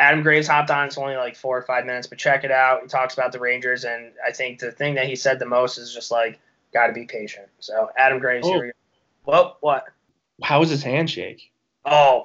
Adam 0.00 0.22
Graves 0.22 0.48
hopped 0.48 0.70
on. 0.70 0.86
It's 0.86 0.98
only 0.98 1.14
like 1.16 1.36
four 1.36 1.56
or 1.56 1.62
five 1.62 1.86
minutes, 1.86 2.06
but 2.06 2.18
check 2.18 2.42
it 2.42 2.50
out. 2.50 2.82
He 2.82 2.88
talks 2.88 3.14
about 3.14 3.32
the 3.32 3.38
Rangers, 3.38 3.84
and 3.84 4.12
I 4.26 4.32
think 4.32 4.58
the 4.58 4.72
thing 4.72 4.94
that 4.96 5.06
he 5.06 5.14
said 5.14 5.38
the 5.38 5.46
most 5.46 5.78
is 5.78 5.94
just 5.94 6.10
like, 6.10 6.40
got 6.72 6.86
to 6.88 6.92
be 6.92 7.04
patient. 7.06 7.46
So 7.58 7.90
Adam 7.96 8.18
Graves, 8.18 8.46
Oh. 8.46 8.52
here 8.52 8.60
we 8.62 8.66
go. 8.68 8.72
Well, 9.26 9.56
what? 9.60 9.84
How 10.42 10.60
was 10.60 10.70
his 10.70 10.82
handshake? 10.82 11.50
Oh, 11.84 12.24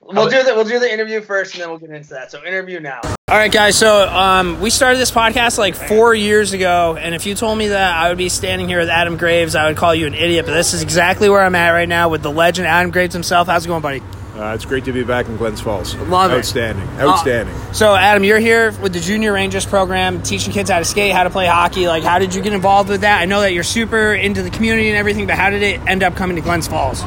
we'll 0.00 0.28
do 0.28 0.42
the 0.42 0.54
we'll 0.54 0.64
do 0.64 0.78
the 0.78 0.92
interview 0.92 1.20
first, 1.20 1.54
and 1.54 1.62
then 1.62 1.68
we'll 1.70 1.78
get 1.78 1.90
into 1.90 2.10
that. 2.10 2.30
So 2.30 2.44
interview 2.44 2.80
now. 2.80 3.00
All 3.28 3.36
right, 3.38 3.50
guys. 3.50 3.76
So 3.76 4.08
um, 4.08 4.60
we 4.60 4.70
started 4.70 4.98
this 4.98 5.10
podcast 5.10 5.58
like 5.58 5.74
four 5.74 6.14
years 6.14 6.52
ago, 6.52 6.96
and 6.96 7.14
if 7.14 7.26
you 7.26 7.34
told 7.34 7.58
me 7.58 7.68
that 7.68 7.96
I 7.96 8.08
would 8.08 8.18
be 8.18 8.28
standing 8.28 8.68
here 8.68 8.78
with 8.78 8.88
Adam 8.88 9.16
Graves, 9.16 9.54
I 9.56 9.66
would 9.66 9.76
call 9.76 9.94
you 9.94 10.06
an 10.06 10.14
idiot. 10.14 10.46
But 10.46 10.52
this 10.52 10.74
is 10.74 10.82
exactly 10.82 11.28
where 11.28 11.42
I'm 11.42 11.54
at 11.54 11.70
right 11.70 11.88
now 11.88 12.08
with 12.08 12.22
the 12.22 12.30
legend 12.30 12.68
Adam 12.68 12.90
Graves 12.92 13.12
himself. 13.14 13.48
How's 13.48 13.64
it 13.64 13.68
going, 13.68 13.82
buddy? 13.82 14.02
Uh, 14.36 14.52
it's 14.52 14.64
great 14.64 14.84
to 14.84 14.92
be 14.92 15.04
back 15.04 15.26
in 15.26 15.36
Glens 15.36 15.60
Falls. 15.60 15.94
Love 15.94 16.32
it. 16.32 16.38
Outstanding. 16.38 16.88
Outstanding. 16.98 17.54
So, 17.72 17.94
Adam, 17.94 18.24
you're 18.24 18.40
here 18.40 18.72
with 18.82 18.92
the 18.92 18.98
Junior 18.98 19.32
Rangers 19.32 19.64
program, 19.64 20.22
teaching 20.22 20.52
kids 20.52 20.68
how 20.68 20.80
to 20.80 20.84
skate, 20.84 21.12
how 21.12 21.22
to 21.22 21.30
play 21.30 21.46
hockey. 21.46 21.86
Like, 21.86 22.02
how 22.02 22.18
did 22.18 22.34
you 22.34 22.42
get 22.42 22.52
involved 22.52 22.88
with 22.88 23.02
that? 23.02 23.20
I 23.20 23.26
know 23.26 23.42
that 23.42 23.52
you're 23.52 23.62
super 23.62 24.12
into 24.12 24.42
the 24.42 24.50
community 24.50 24.88
and 24.88 24.96
everything, 24.96 25.28
but 25.28 25.36
how 25.36 25.50
did 25.50 25.62
it 25.62 25.80
end 25.86 26.02
up 26.02 26.16
coming 26.16 26.34
to 26.34 26.42
Glens 26.42 26.66
Falls? 26.66 27.00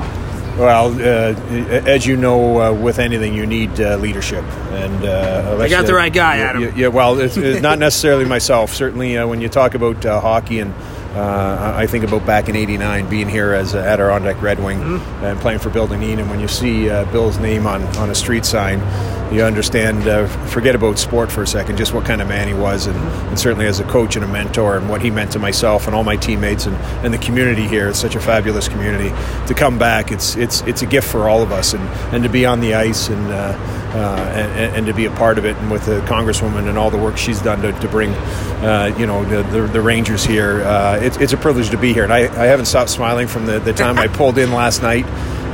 Well, 0.58 0.94
uh, 0.94 1.36
as 1.86 2.08
you 2.08 2.18
know, 2.18 2.62
uh, 2.62 2.74
with 2.74 2.98
anything, 2.98 3.36
you 3.36 3.46
need 3.46 3.80
uh, 3.80 3.98
leadership, 3.98 4.44
and 4.72 5.06
uh, 5.06 5.58
I 5.62 5.70
got 5.70 5.86
the 5.86 5.94
right 5.94 6.12
guy, 6.12 6.38
yeah, 6.38 6.44
Adam. 6.46 6.64
Yeah, 6.64 6.72
yeah, 6.76 6.88
well, 6.88 7.20
it's, 7.20 7.38
it's 7.38 7.62
not 7.62 7.78
necessarily 7.78 8.26
myself. 8.26 8.74
Certainly, 8.74 9.18
uh, 9.18 9.28
when 9.28 9.40
you 9.40 9.50
talk 9.50 9.76
about 9.76 10.04
uh, 10.04 10.20
hockey, 10.20 10.60
and 10.60 10.74
uh, 11.18 11.74
I 11.76 11.88
think 11.88 12.04
about 12.04 12.26
back 12.26 12.48
in 12.50 12.56
'89, 12.56 13.10
being 13.10 13.28
here 13.30 13.54
as 13.54 13.74
a 13.74 13.80
Adirondack 13.80 14.42
Red 14.42 14.64
Wing 14.64 14.78
Mm-hmm. 14.78 15.26
and 15.26 15.40
playing 15.40 15.60
for 15.60 15.70
Bill 15.70 15.88
Dineen, 15.88 16.20
and 16.20 16.30
when 16.30 16.40
you 16.40 16.48
see 16.48 16.90
uh, 16.90 17.06
Bill's 17.12 17.40
name 17.40 17.66
on, 17.66 17.82
on 17.98 18.10
a 18.10 18.16
street 18.16 18.46
sign, 18.46 18.80
you 19.34 19.44
understand. 19.44 20.08
Uh, 20.08 20.28
forget 20.48 20.76
about 20.76 20.98
sport 21.00 21.32
for 21.32 21.44
a 21.44 21.48
second, 21.48 21.78
just 21.78 21.94
what 21.94 22.06
kind 22.06 22.22
of 22.22 22.28
man 22.28 22.48
he 22.48 22.54
was, 22.54 22.86
and, 22.88 22.98
and 23.28 23.40
certainly 23.40 23.66
as 23.66 23.80
a 23.80 23.84
coach 23.86 24.16
and 24.16 24.24
a 24.24 24.28
mentor, 24.28 24.78
and 24.78 24.88
what 24.90 25.02
he 25.02 25.10
meant 25.12 25.32
to 25.32 25.40
myself 25.40 25.88
and 25.88 25.96
all 25.96 26.04
my 26.04 26.16
teammates 26.16 26.66
and, 26.66 26.76
and 27.04 27.14
the 27.14 27.18
community 27.18 27.68
here. 27.68 27.90
It's 27.90 28.00
such 28.00 28.16
a 28.16 28.20
fabulous 28.22 28.68
community. 28.70 29.10
To 29.48 29.54
come 29.54 29.78
back, 29.78 30.12
it's 30.12 30.36
it's 30.38 30.62
it's 30.62 30.82
a 30.82 30.86
gift 30.86 31.08
for 31.10 31.28
all 31.28 31.42
of 31.42 31.52
us, 31.52 31.74
and, 31.74 31.84
and 32.14 32.24
to 32.24 32.30
be 32.30 32.46
on 32.46 32.60
the 32.62 32.76
ice 32.76 33.10
and, 33.10 33.28
uh, 33.32 33.56
uh, 33.94 34.32
and 34.36 34.76
and 34.78 34.88
to 34.88 34.94
be 34.94 35.06
a 35.06 35.12
part 35.12 35.38
of 35.38 35.46
it, 35.46 35.58
and 35.58 35.72
with 35.72 35.86
the 35.86 36.00
congresswoman 36.02 36.70
and 36.70 36.78
all 36.78 36.92
the 36.92 36.98
work 36.98 37.18
she's 37.18 37.42
done 37.42 37.62
to, 37.62 37.72
to 37.82 37.88
bring, 37.90 38.12
uh, 38.64 38.96
you 38.98 39.06
know, 39.08 39.26
the, 39.26 39.44
the, 39.52 39.68
the 39.68 39.82
Rangers 39.82 40.24
here. 40.24 40.62
It's 41.08 41.18
it's 41.18 41.34
a 41.34 41.38
privilege 41.38 41.70
to 41.72 41.78
be 41.78 41.94
here, 41.94 42.04
and 42.04 42.14
I, 42.14 42.20
I 42.20 42.48
haven't 42.48 42.66
stopped 42.66 42.90
smiling 42.90 43.28
from 43.28 43.46
the, 43.46 43.60
the 43.60 43.74
time 43.74 43.98
I 43.98 44.08
pulled 44.20 44.38
in 44.38 44.52
last 44.52 44.82
night. 44.82 45.06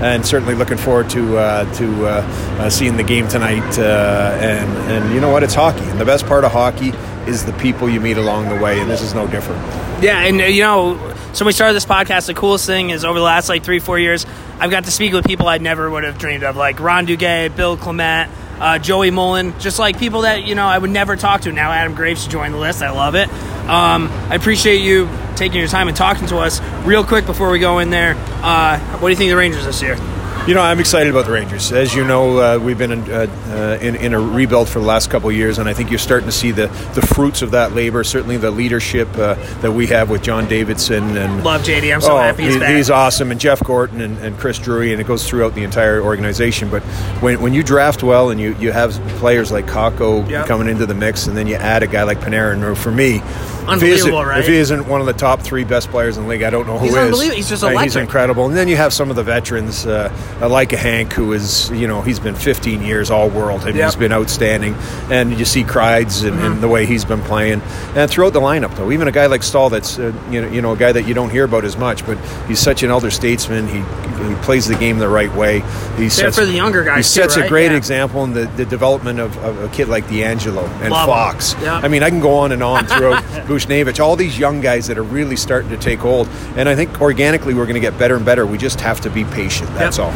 And 0.02 0.26
certainly 0.26 0.56
looking 0.56 0.78
forward 0.78 1.10
to 1.12 1.38
uh, 1.38 1.74
to 1.76 2.06
uh, 2.06 2.10
uh, 2.10 2.70
seeing 2.70 2.98
the 2.98 3.04
game 3.04 3.28
tonight. 3.28 3.78
Uh, 3.80 4.38
and 4.42 4.70
and 4.92 5.14
you 5.14 5.22
know 5.22 5.30
what? 5.30 5.44
It's 5.44 5.54
hockey, 5.54 5.86
and 5.86 6.02
the 6.02 6.06
best 6.06 6.26
part 6.26 6.44
of 6.44 6.52
hockey 6.52 6.92
is 7.26 7.46
the 7.46 7.54
people 7.54 7.90
you 7.90 8.02
meet 8.02 8.18
along 8.18 8.50
the 8.50 8.62
way, 8.62 8.82
and 8.82 8.90
this 8.90 9.02
is 9.02 9.14
no 9.14 9.28
different. 9.28 9.62
Yeah, 10.04 10.20
and 10.20 10.42
uh, 10.42 10.46
you 10.46 10.64
know, 10.64 11.16
so 11.32 11.46
we 11.46 11.54
started 11.54 11.76
this 11.76 11.86
podcast. 11.86 12.26
The 12.26 12.34
coolest 12.34 12.66
thing 12.66 12.90
is 12.90 13.06
over 13.06 13.18
the 13.18 13.24
last 13.24 13.48
like 13.48 13.64
three, 13.64 13.80
four 13.80 13.98
years, 13.98 14.26
I've 14.60 14.72
got 14.72 14.86
to 14.86 14.92
speak 14.92 15.14
with 15.14 15.26
people 15.26 15.48
I 15.48 15.60
never 15.60 15.90
would 15.90 16.04
have 16.04 16.18
dreamed 16.18 16.44
of, 16.44 16.58
like 16.58 16.80
Ron 16.80 17.08
Duguay, 17.08 17.56
Bill 17.56 17.78
Clement, 17.78 18.30
uh, 18.60 18.80
Joey 18.80 19.12
Mullen, 19.12 19.58
just 19.60 19.80
like 19.80 19.98
people 20.00 20.22
that 20.22 20.44
you 20.44 20.56
know 20.56 20.66
I 20.66 20.78
would 20.78 20.90
never 20.90 21.16
talk 21.16 21.42
to. 21.42 21.52
Now 21.52 21.72
Adam 21.72 21.96
Graves 21.96 22.28
joined 22.28 22.54
the 22.54 22.60
list. 22.60 22.82
I 22.82 22.92
love 22.92 23.16
it. 23.16 23.30
Um, 23.30 24.10
I 24.30 24.36
appreciate 24.36 24.82
you 24.82 25.10
taking 25.36 25.60
your 25.60 25.68
time 25.68 25.88
and 25.88 25.98
talking 25.98 26.28
to 26.28 26.38
us. 26.38 26.62
Real 26.86 27.04
quick 27.04 27.26
before 27.26 27.50
we 27.50 27.60
go 27.60 27.80
in 27.80 27.90
there, 27.90 28.16
uh, 28.44 28.80
what 29.00 29.08
do 29.08 29.10
you 29.10 29.16
think 29.16 29.30
of 29.30 29.36
the 29.36 29.38
Rangers 29.38 29.66
this 29.66 29.82
year? 29.82 29.98
You 30.46 30.54
know, 30.54 30.62
I'm 30.62 30.82
excited 30.82 31.10
about 31.10 31.26
the 31.26 31.32
Rangers. 31.32 31.72
As 31.72 31.96
you 31.96 32.04
know, 32.04 32.38
uh, 32.38 32.60
we've 32.60 32.78
been 32.78 32.92
in, 32.92 33.00
uh, 33.10 33.28
uh, 33.48 33.78
in, 33.82 33.96
in 33.96 34.14
a 34.14 34.20
rebuild 34.20 34.68
for 34.68 34.80
the 34.80 34.86
last 34.86 35.10
couple 35.10 35.30
of 35.30 35.36
years, 35.38 35.58
and 35.58 35.70
I 35.70 35.74
think 35.74 35.90
you're 35.90 35.98
starting 36.00 36.26
to 36.26 36.34
see 36.34 36.52
the, 36.52 36.68
the 36.96 37.02
fruits 37.02 37.42
of 37.42 37.52
that 37.52 37.72
labor. 37.72 38.04
Certainly, 38.04 38.38
the 38.38 38.52
leadership 38.52 39.08
uh, 39.18 39.36
that 39.62 39.72
we 39.72 39.88
have 39.88 40.10
with 40.10 40.22
John 40.22 40.46
Davidson 40.50 41.16
and 41.16 41.46
Love 41.46 41.62
JD. 41.62 41.94
I'm 41.94 42.02
so 42.02 42.18
oh, 42.18 42.20
happy 42.20 42.44
he's 42.44 42.56
he- 42.56 42.60
back. 42.60 42.76
he's 42.76 42.90
awesome, 42.90 43.32
and 43.32 43.40
Jeff 43.40 43.64
Gorton 43.64 44.02
and, 44.02 44.18
and 44.18 44.38
Chris 44.38 44.60
Drury, 44.60 44.92
and 44.92 45.00
it 45.00 45.08
goes 45.08 45.26
throughout 45.26 45.56
the 45.56 45.64
entire 45.64 46.02
organization. 46.02 46.70
But 46.70 46.84
when, 47.22 47.40
when 47.42 47.54
you 47.54 47.64
draft 47.64 48.04
well 48.04 48.30
and 48.30 48.38
you, 48.38 48.54
you 48.58 48.74
have 48.74 48.92
players 49.20 49.50
like 49.50 49.66
Kakko 49.66 50.30
Yep. 50.30 50.48
coming 50.48 50.68
into 50.68 50.86
the 50.86 50.94
mix, 50.96 51.26
and 51.28 51.38
then 51.38 51.48
you 51.48 51.56
add 51.56 51.84
a 51.84 51.88
guy 51.88 52.04
like 52.04 52.20
Panarin, 52.20 52.64
or 52.64 52.76
for 52.76 52.92
me, 52.92 53.20
Unbelievable, 53.68 54.20
isn't, 54.20 54.28
right? 54.28 54.40
if 54.40 54.48
he 54.48 54.56
isn't 54.56 54.88
one 54.88 55.00
of 55.02 55.08
the 55.08 55.14
top 55.14 55.42
three 55.42 55.64
best 55.64 55.90
players 55.90 56.18
in 56.18 56.24
the 56.24 56.30
league, 56.30 56.44
I 56.44 56.50
don't 56.50 56.68
know 56.68 56.78
who 56.78 56.86
He's 56.86 56.94
is. 56.94 56.98
unbelievable. 57.00 57.36
He's 57.36 57.50
just 57.50 57.64
Uh, 57.64 57.70
he's 57.80 57.96
incredible. 57.96 58.46
And 58.48 58.56
then 58.56 58.68
you 58.68 58.76
have 58.76 58.94
some 58.94 59.10
of 59.10 59.16
the 59.16 59.24
veterans, 59.24 59.86
uh, 59.86 60.12
like 60.42 60.74
a 60.74 60.78
Hank, 60.78 61.14
who 61.14 61.34
is, 61.34 61.70
you 61.72 61.88
know, 61.88 62.02
he's 62.02 62.20
been 62.20 62.36
15 62.36 62.82
years 62.82 63.10
all 63.10 63.30
world 63.30 63.66
and 63.66 63.76
Yep. 63.76 63.76
Mm-hmm. 63.76 63.84
he's 63.86 63.96
been 63.96 64.12
outstanding. 64.14 64.76
And 65.10 65.38
you 65.38 65.46
see 65.46 65.64
Kreids 65.64 66.28
and, 66.28 66.40
and 66.40 66.62
the 66.62 66.68
way 66.68 66.86
he's 66.86 67.06
been 67.06 67.22
playing. 67.22 67.62
And 67.96 68.10
throughout 68.10 68.34
the 68.34 68.42
lineup, 68.42 68.76
though, 68.76 68.92
even 68.92 69.08
a 69.08 69.12
guy 69.12 69.26
like 69.28 69.44
Staal, 69.44 69.70
that's, 69.70 69.98
uh, 70.00 70.12
you, 70.30 70.42
know, 70.42 70.48
you 70.50 70.62
know, 70.62 70.74
a 70.74 70.78
guy 70.78 70.92
that 70.92 71.08
you 71.08 71.14
don't 71.14 71.30
hear 71.30 71.46
about 71.46 71.66
as 71.66 71.78
much, 71.78 72.06
but 72.06 72.18
he's 72.48 72.60
such 72.60 72.84
an 72.84 72.90
elder 72.92 73.12
statesman. 73.12 73.68
He, 73.68 73.80
he 74.28 74.36
plays 74.44 74.68
the 74.68 74.76
game 74.76 75.00
the 75.00 75.10
right 75.10 75.34
way. 75.36 75.62
He 75.98 76.10
sets, 76.10 76.38
for 76.38 76.46
the 76.46 76.52
younger 76.54 76.84
guys, 76.84 76.98
He 76.98 77.02
too, 77.20 77.24
sets 77.24 77.38
right? 77.38 77.46
a 77.46 77.50
great 77.50 77.72
Yeah. 77.72 77.78
example 77.78 78.24
in 78.24 78.34
the, 78.34 78.46
the 78.58 78.66
development 78.66 79.20
of, 79.20 79.38
of 79.40 79.62
a 79.64 79.68
kid 79.70 79.88
like 79.90 80.06
DeAngelo 80.08 80.64
and 80.82 80.92
Love. 80.92 81.08
Fox. 81.08 81.56
Yep. 81.62 81.84
I 81.84 81.88
mean, 81.88 82.04
I 82.04 82.10
can 82.10 82.20
go 82.20 82.36
on 82.38 82.52
and 82.52 82.64
on 82.64 82.86
throughout 82.86 83.24
Buchnevich, 83.54 84.00
all 84.00 84.16
these 84.16 84.38
young 84.38 84.62
guys 84.62 84.88
that 84.88 84.98
are 84.98 85.04
really 85.04 85.36
starting 85.36 85.70
to 85.70 85.78
take 85.78 86.00
hold. 86.00 86.28
And 86.56 86.68
I 86.68 86.76
think 86.76 87.02
organically 87.02 87.54
we're 87.54 87.66
going 87.66 87.76
to 87.76 87.80
get 87.82 87.98
better 87.98 88.16
and 88.16 88.26
better. 88.26 88.46
We 88.46 88.58
just 88.58 88.82
have 88.82 89.02
to 89.02 89.10
be 89.10 89.24
patient. 89.26 89.70
That's 89.76 89.98
Yep. 89.98 90.08
all. 90.08 90.12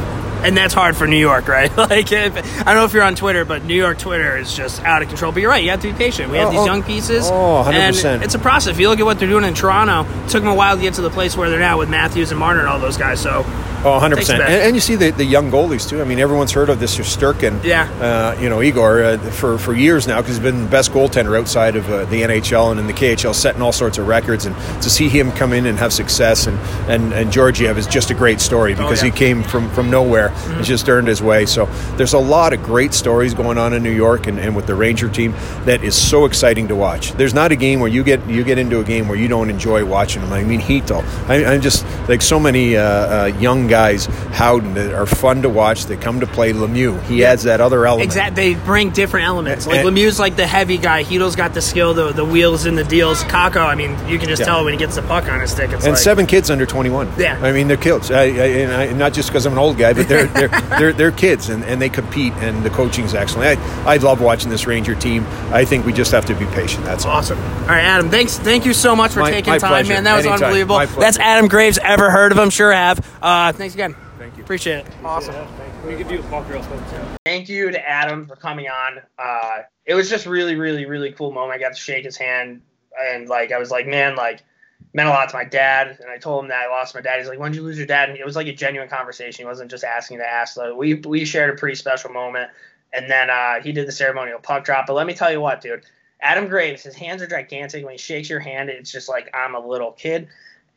and 0.46 0.56
that's 0.56 0.74
hard 0.74 0.96
for 0.96 1.08
New 1.08 1.18
York, 1.18 1.48
right? 1.48 1.76
like, 1.90 2.12
if, 2.12 2.36
I 2.62 2.64
don't 2.66 2.76
know 2.76 2.86
if 2.86 2.94
you're 2.94 3.04
on 3.04 3.16
Twitter, 3.16 3.44
but 3.46 3.64
New 3.64 3.74
York 3.76 3.98
Twitter 3.98 4.38
is 4.38 4.56
just 4.56 4.84
out 4.84 5.02
of 5.02 5.08
control. 5.10 5.32
But 5.32 5.42
you're 5.42 5.50
right; 5.50 5.64
you 5.64 5.72
have 5.72 5.82
to 5.82 5.92
be 5.92 5.98
patient. 5.98 6.32
We 6.32 6.38
have 6.38 6.50
Oh, 6.50 6.52
these 6.52 6.60
oh. 6.62 6.66
young 6.66 6.84
pieces. 6.84 7.28
Oh, 7.28 7.64
100%. 7.66 8.06
And 8.06 8.24
it's 8.24 8.36
a 8.36 8.40
process. 8.40 8.72
If 8.74 8.80
you 8.80 8.88
look 8.90 9.00
at 9.00 9.06
what 9.06 9.18
they're 9.20 9.28
doing 9.28 9.44
in 9.46 9.54
Toronto, 9.56 10.06
it 10.26 10.30
took 10.30 10.44
them 10.44 10.52
a 10.52 10.56
while 10.56 10.76
to 10.76 10.82
get 10.82 10.94
to 10.96 11.02
the 11.02 11.10
place 11.10 11.36
where 11.36 11.50
they're 11.50 11.60
now 11.60 11.78
with 11.80 11.90
Matthews 11.90 12.30
and 12.32 12.40
Marner 12.40 12.60
and 12.62 12.70
all 12.70 12.80
those 12.80 12.98
guys. 12.98 13.20
So, 13.20 13.44
Oh, 13.88 14.00
100%. 14.00 14.16
Takes 14.16 14.30
And, 14.30 14.42
and 14.42 14.76
you 14.76 14.82
see 14.82 14.96
the, 14.96 15.12
the 15.12 15.24
young 15.26 15.50
goalies, 15.52 15.88
too. 15.88 16.02
I 16.02 16.04
mean, 16.04 16.20
everyone's 16.20 16.52
heard 16.52 16.70
of 16.70 16.80
this 16.80 16.98
Shesterkin. 16.98 17.64
Yeah. 17.64 17.90
Uh, 18.02 18.40
you 18.42 18.50
know, 18.50 18.62
Igor, 18.62 19.04
uh, 19.04 19.18
for, 19.32 19.58
for 19.58 19.74
years 19.74 20.08
now, 20.08 20.22
because 20.22 20.36
he's 20.38 20.44
been 20.44 20.64
the 20.64 20.70
best 20.70 20.92
goaltender 20.92 21.40
outside 21.40 21.76
of 21.76 21.90
uh, 21.90 22.06
the 22.06 22.22
NHL 22.24 22.72
and 22.72 22.80
in 22.80 22.88
the 22.88 22.94
KHL, 22.94 23.34
setting 23.34 23.62
all 23.62 23.72
sorts 23.72 23.98
of 23.98 24.08
records. 24.08 24.46
And 24.46 24.56
to 24.82 24.90
see 24.90 25.10
him 25.10 25.32
come 25.32 25.54
in 25.54 25.66
and 25.66 25.78
have 25.80 25.94
success, 25.94 26.48
and, 26.48 26.58
and, 26.90 27.14
and 27.14 27.32
Georgiev 27.32 27.78
is 27.78 27.88
just 27.88 28.12
a 28.12 28.14
great 28.14 28.42
story 28.42 28.74
because 28.74 29.02
Oh, 29.02 29.06
yeah. 29.06 29.12
he 29.12 29.18
came 29.18 29.44
from, 29.44 29.70
from 29.72 29.90
nowhere 29.90 30.30
and 30.30 30.66
just 30.66 30.88
earned 30.90 31.08
his 31.08 31.22
way. 31.22 31.46
So 31.46 31.66
there's 31.98 32.14
a 32.14 32.20
lot 32.20 32.54
of 32.54 32.64
great 32.64 32.94
stories 32.94 33.34
going 33.34 33.58
on 33.58 33.74
in 33.74 33.84
New 33.84 33.92
York 33.92 34.28
and, 34.28 34.40
and 34.40 34.56
with 34.56 34.66
the 34.68 34.76
Ranger 34.76 35.10
team 35.10 35.32
that 35.66 35.84
is 35.84 35.96
so 35.96 36.26
exciting 36.26 36.68
to 36.70 36.76
watch. 36.76 37.12
There's 37.14 37.34
not 37.34 37.52
a 37.52 37.56
game 37.56 37.80
where 37.80 37.90
you 37.90 38.04
get 38.04 38.26
you 38.28 38.44
get 38.44 38.58
into 38.58 38.80
a 38.80 38.84
game 38.84 39.08
where 39.08 39.18
you 39.18 39.28
don't 39.28 39.50
enjoy 39.50 39.86
watching 39.86 40.22
them. 40.22 40.34
I 40.34 40.44
mean, 40.44 40.60
Chytil. 40.62 41.04
I, 41.30 41.46
I'm 41.46 41.62
just 41.62 41.86
like 42.10 42.22
so 42.22 42.40
many 42.40 42.76
uh, 42.78 42.82
uh, 42.84 43.26
young 43.40 43.68
guys, 43.68 43.77
Howden, 43.78 44.74
that 44.76 44.94
are 44.94 45.06
fun 45.06 45.42
to 45.44 45.50
watch. 45.50 45.86
They 45.86 45.98
come 45.98 46.20
to 46.20 46.28
play 46.28 46.52
Lemieux. 46.54 47.02
He 47.04 47.24
adds 47.24 47.44
that 47.44 47.62
other 47.62 47.86
element. 47.86 48.06
exactly, 48.06 48.54
they 48.54 48.60
bring 48.66 48.90
different 48.90 49.26
elements. 49.28 49.68
Like 49.68 49.80
And- 49.86 49.88
Lemieux's 49.90 50.20
like 50.20 50.36
the 50.36 50.48
heavy 50.48 50.78
guy. 50.78 51.04
Chytil's 51.04 51.36
got 51.36 51.54
the 51.54 51.62
skill, 51.62 51.94
the 51.94 52.12
the 52.12 52.26
wheels 52.26 52.66
and 52.66 52.78
the 52.78 52.84
deals. 52.84 53.24
Kakko, 53.26 53.66
I 53.66 53.76
mean, 53.76 53.92
you 54.08 54.18
can 54.20 54.28
just 54.30 54.40
Yeah. 54.42 54.46
tell 54.48 54.64
when 54.64 54.74
he 54.74 54.80
gets 54.80 54.96
the 54.96 55.02
puck 55.04 55.30
on 55.32 55.40
his 55.42 55.52
stick. 55.52 55.72
It's 55.72 55.86
And 55.86 55.94
like, 55.94 56.02
seven 56.02 56.26
kids 56.26 56.50
under 56.50 56.66
21. 56.66 57.12
Yeah. 57.18 57.40
I 57.42 57.52
mean, 57.52 57.68
they're 57.68 57.78
kids. 57.78 58.12
I, 58.12 58.22
I, 58.24 58.26
and 58.28 58.74
I, 58.74 58.92
not 58.94 59.14
just 59.14 59.30
because 59.30 59.46
I'm 59.46 59.54
an 59.54 59.60
old 59.60 59.78
guy, 59.78 59.94
but 59.94 60.08
they're 60.08 60.26
they're, 60.28 60.48
they're, 60.80 60.94
they're 60.94 61.12
kids 61.12 61.50
and, 61.50 61.64
and 61.66 61.82
they 61.82 61.90
compete, 61.90 62.34
and 62.38 62.64
the 62.64 62.70
coaching's 62.70 63.14
excellent. 63.14 63.60
I, 63.60 63.94
I 63.94 63.98
love 63.98 64.22
watching 64.22 64.50
this 64.50 64.66
Ranger 64.68 64.96
team. 64.96 65.26
I 65.52 65.66
think 65.66 65.86
we 65.86 65.94
just 65.94 66.12
have 66.12 66.26
to 66.26 66.36
be 66.36 66.46
patient. 66.48 66.84
That's 66.86 67.06
all. 67.06 67.12
Awesome. 67.18 67.40
All 67.40 67.68
right, 67.68 67.84
Adam. 67.84 68.10
Thanks. 68.10 68.38
Thank 68.38 68.66
you 68.66 68.74
so 68.74 68.96
much 68.96 69.12
for 69.12 69.22
My- 69.22 69.32
taking 69.32 69.52
my 69.54 69.58
time, 69.60 69.70
pleasure. 69.72 69.94
man. 69.94 70.04
That 70.04 70.16
was 70.18 70.26
Anytime. 70.26 70.44
unbelievable. 70.46 71.00
That's 71.00 71.18
Adam 71.20 71.48
Graves. 71.48 71.80
Ever 71.84 72.10
heard 72.12 72.32
of 72.32 72.38
him? 72.38 72.50
Sure 72.50 72.72
have. 72.72 73.00
Uh, 73.22 73.52
thanks 73.58 73.74
again. 73.74 73.96
Thank 74.18 74.38
you. 74.38 74.44
Appreciate 74.44 74.86
it. 74.86 74.88
Awesome. 75.04 75.36
We 75.86 75.96
give 75.96 76.12
you 76.12 76.20
a 76.20 76.24
fuck 76.24 76.50
real 76.50 76.62
photo. 76.62 77.18
Thank 77.26 77.50
you 77.50 77.72
to 77.72 77.90
Adam 77.90 78.28
for 78.28 78.36
coming 78.36 78.68
on. 78.68 79.02
Uh, 79.18 79.64
it 79.86 79.96
was 79.96 80.10
just 80.10 80.26
really, 80.26 80.56
really, 80.56 80.86
really 80.86 81.12
cool 81.12 81.32
moment. 81.32 81.60
I 81.60 81.60
got 81.60 81.76
to 81.76 81.80
shake 81.80 82.06
his 82.06 82.18
hand, 82.18 82.62
and 83.00 83.28
like 83.28 83.52
I 83.52 83.58
was 83.58 83.72
like, 83.72 83.88
man, 83.88 84.16
like 84.16 84.44
meant 84.94 85.10
a 85.10 85.12
lot 85.12 85.30
to 85.30 85.36
my 85.36 85.44
dad. 85.44 85.98
And 86.00 86.10
I 86.10 86.18
told 86.18 86.44
him 86.44 86.50
that 86.50 86.66
I 86.66 86.70
lost 86.70 86.96
my 86.96 87.02
dad. 87.02 87.20
He's 87.20 87.28
like, 87.28 87.40
when 87.40 87.52
did 87.52 87.58
you 87.58 87.64
lose 87.64 87.78
your 87.78 87.88
dad? 87.88 88.10
And 88.10 88.18
it 88.18 88.26
was 88.26 88.36
like 88.36 88.48
a 88.48 88.54
genuine 88.54 88.90
conversation. 88.90 89.44
He 89.44 89.48
wasn't 89.48 89.72
just 89.72 89.84
asking 89.84 90.20
to 90.20 90.28
ask. 90.28 90.54
So 90.54 90.76
we 90.76 90.96
we 90.96 91.26
shared 91.26 91.54
a 91.54 91.58
pretty 91.58 91.76
special 91.76 92.12
moment. 92.12 92.52
And 92.94 93.12
then 93.12 93.30
uh, 93.30 93.62
he 93.62 93.74
did 93.74 93.88
the 93.88 93.92
ceremonial 93.92 94.40
puck 94.40 94.64
drop. 94.64 94.88
But 94.88 94.94
let 94.94 95.08
me 95.08 95.14
tell 95.14 95.32
you 95.32 95.42
what, 95.42 95.62
dude. 95.62 95.84
Adam 96.22 96.48
Graves, 96.48 96.84
his 96.84 96.96
hands 96.96 97.22
are 97.22 97.28
gigantic. 97.28 97.84
When 97.84 97.94
he 97.94 97.98
shakes 97.98 98.30
your 98.30 98.40
hand, 98.40 98.70
it's 98.70 98.92
just 98.92 99.08
like 99.08 99.30
I'm 99.36 99.56
a 99.56 99.60
little 99.60 99.92
kid. 99.92 100.30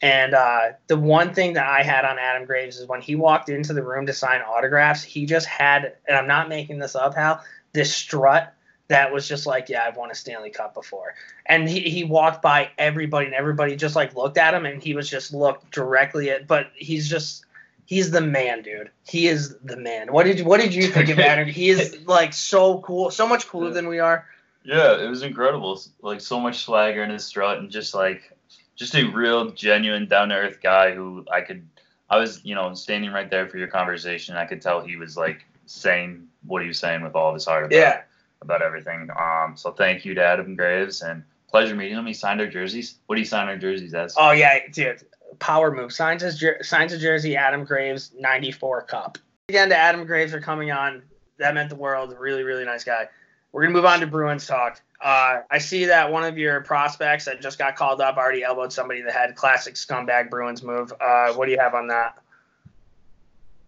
And 0.03 0.35
uh, 0.35 0.73
the 0.87 0.97
one 0.97 1.35
thing 1.35 1.55
that 1.55 1.67
I 1.67 1.83
had 1.83 2.05
on 2.05 2.19
Adam 2.19 2.47
Graves 2.47 2.79
is 2.79 2.87
when 2.87 3.03
he 3.03 3.17
walked 3.17 3.51
into 3.51 3.75
the 3.75 3.83
room 3.83 4.07
to 4.07 4.15
sign 4.15 4.41
autographs, 4.41 5.03
he 5.03 5.27
just 5.27 5.47
had, 5.47 5.95
and 6.09 6.17
I'm 6.17 6.27
not 6.27 6.49
making 6.49 6.79
this 6.79 6.97
up, 6.97 7.15
Hal, 7.15 7.43
this 7.73 7.95
strut 7.95 8.55
that 8.89 9.13
was 9.13 9.29
just 9.29 9.47
like, 9.47 9.69
yeah, 9.69 9.85
I've 9.87 9.97
won 9.97 10.11
a 10.11 10.15
Stanley 10.15 10.51
Cup 10.51 10.75
before. 10.75 11.15
And 11.47 11.69
he, 11.69 11.81
he 11.81 12.03
walked 12.03 12.43
by 12.43 12.71
everybody, 12.77 13.27
and 13.27 13.35
everybody 13.35 13.77
just 13.77 13.95
like 13.95 14.17
looked 14.17 14.37
at 14.37 14.53
him, 14.53 14.67
and 14.67 14.83
he 14.83 14.95
was 14.95 15.09
just 15.09 15.33
looked 15.33 15.71
directly 15.71 16.31
at, 16.31 16.47
but 16.47 16.71
he's 16.75 17.09
just. 17.09 17.45
He's 17.87 18.13
the 18.13 18.21
man, 18.21 18.63
dude. 18.63 18.89
He 19.05 19.27
is 19.27 19.57
the 19.65 19.77
man. 19.77 20.13
What 20.13 20.23
did 20.23 20.39
you 20.39 20.45
What 20.45 20.61
did 20.61 20.73
you 20.73 20.87
think 20.87 21.09
of 21.09 21.19
Adam? 21.19 21.49
He 21.49 21.71
is 21.71 21.99
like 22.07 22.33
so 22.33 22.79
cool, 22.83 23.11
so 23.11 23.27
much 23.27 23.49
cooler 23.49 23.73
than 23.73 23.89
we 23.89 23.99
are. 23.99 24.27
Yeah, 24.63 25.03
it 25.03 25.09
was 25.09 25.25
incredible. 25.25 25.83
Like 26.01 26.21
so 26.21 26.39
much 26.39 26.63
swagger 26.65 27.03
in 27.03 27.11
his 27.11 27.25
strut, 27.25 27.59
and 27.59 27.69
just 27.69 27.93
like, 27.93 28.33
just 28.81 28.95
a 28.95 29.05
real, 29.05 29.51
genuine, 29.51 30.07
down 30.09 30.31
to 30.31 30.35
earth 30.35 30.59
guy 30.63 30.93
who 30.95 31.25
I 31.31 31.43
could. 31.43 31.69
I 32.09 32.17
was, 32.17 32.43
you 32.45 32.55
know, 32.55 32.73
standing 32.75 33.13
right 33.13 33.31
there 33.31 33.47
for 33.47 33.59
your 33.59 33.69
conversation. 33.69 34.35
I 34.37 34.47
could 34.47 34.61
tell 34.63 34.81
he 34.81 34.97
was 34.97 35.17
like 35.19 35.45
saying 35.67 36.27
what 36.47 36.63
he 36.63 36.67
was 36.69 36.79
saying 36.79 37.03
with 37.03 37.15
all 37.15 37.29
of 37.29 37.35
his 37.35 37.45
heart 37.45 37.67
about, 37.67 37.77
Yeah. 37.77 38.01
about 38.41 38.63
everything. 38.63 39.09
Um, 39.17 39.53
so 39.55 39.71
thank 39.71 40.05
you 40.07 40.15
to 40.15 40.25
Adam 40.25 40.57
Graves 40.57 41.03
and 41.03 41.23
pleasure 41.51 41.77
meeting 41.77 41.97
him. 41.99 42.07
He 42.07 42.15
signed 42.15 42.41
our 42.41 42.47
jerseys. 42.49 42.97
What 43.07 43.17
do 43.17 43.21
you 43.21 43.27
sign 43.27 43.49
our 43.49 43.57
jerseys 43.59 43.93
as? 43.95 44.15
Oh 44.17 44.31
yeah, 44.33 44.59
dude, 44.73 45.05
power 45.41 45.71
move. 45.71 45.93
Signs 45.93 46.23
his 46.23 46.39
jer- 46.39 46.63
signs 46.63 46.93
a 46.95 46.99
jersey. 46.99 47.37
Adam 47.37 47.65
Graves, 47.65 48.13
ninety 48.19 48.51
four 48.51 48.81
cup. 48.83 49.19
Again, 49.51 49.69
to 49.69 49.77
Adam 49.77 50.07
Graves 50.07 50.33
for 50.33 50.41
coming 50.41 50.71
on. 50.73 51.03
That 51.39 51.55
meant 51.55 51.69
the 51.71 51.77
world. 51.77 52.15
Really, 52.19 52.43
really 52.45 52.65
nice 52.65 52.83
guy. 52.83 53.09
We're 53.53 53.63
gonna 53.63 53.75
move 53.75 53.85
on 53.85 54.01
to 54.01 54.07
Bruins 54.07 54.47
talk. 54.47 54.81
Uh, 55.01 55.41
I 55.51 55.59
see 55.59 55.87
that 55.87 56.13
one 56.13 56.25
of 56.25 56.37
your 56.39 56.61
prospects 56.61 57.25
that 57.25 57.41
just 57.41 57.59
got 57.59 57.75
called 57.75 58.01
up 58.01 58.17
already 58.17 58.45
elbowed 58.45 58.73
somebody 58.73 59.01
in 59.01 59.07
the 59.07 59.13
head. 59.13 59.35
Classic 59.35 59.75
scumbag 59.75 60.31
Bruins 60.31 60.63
move. 60.63 60.93
Uh, 61.01 61.33
what 61.33 61.47
do 61.47 61.53
you 61.53 61.59
have 61.59 61.75
on 61.75 61.89
that? 61.89 62.19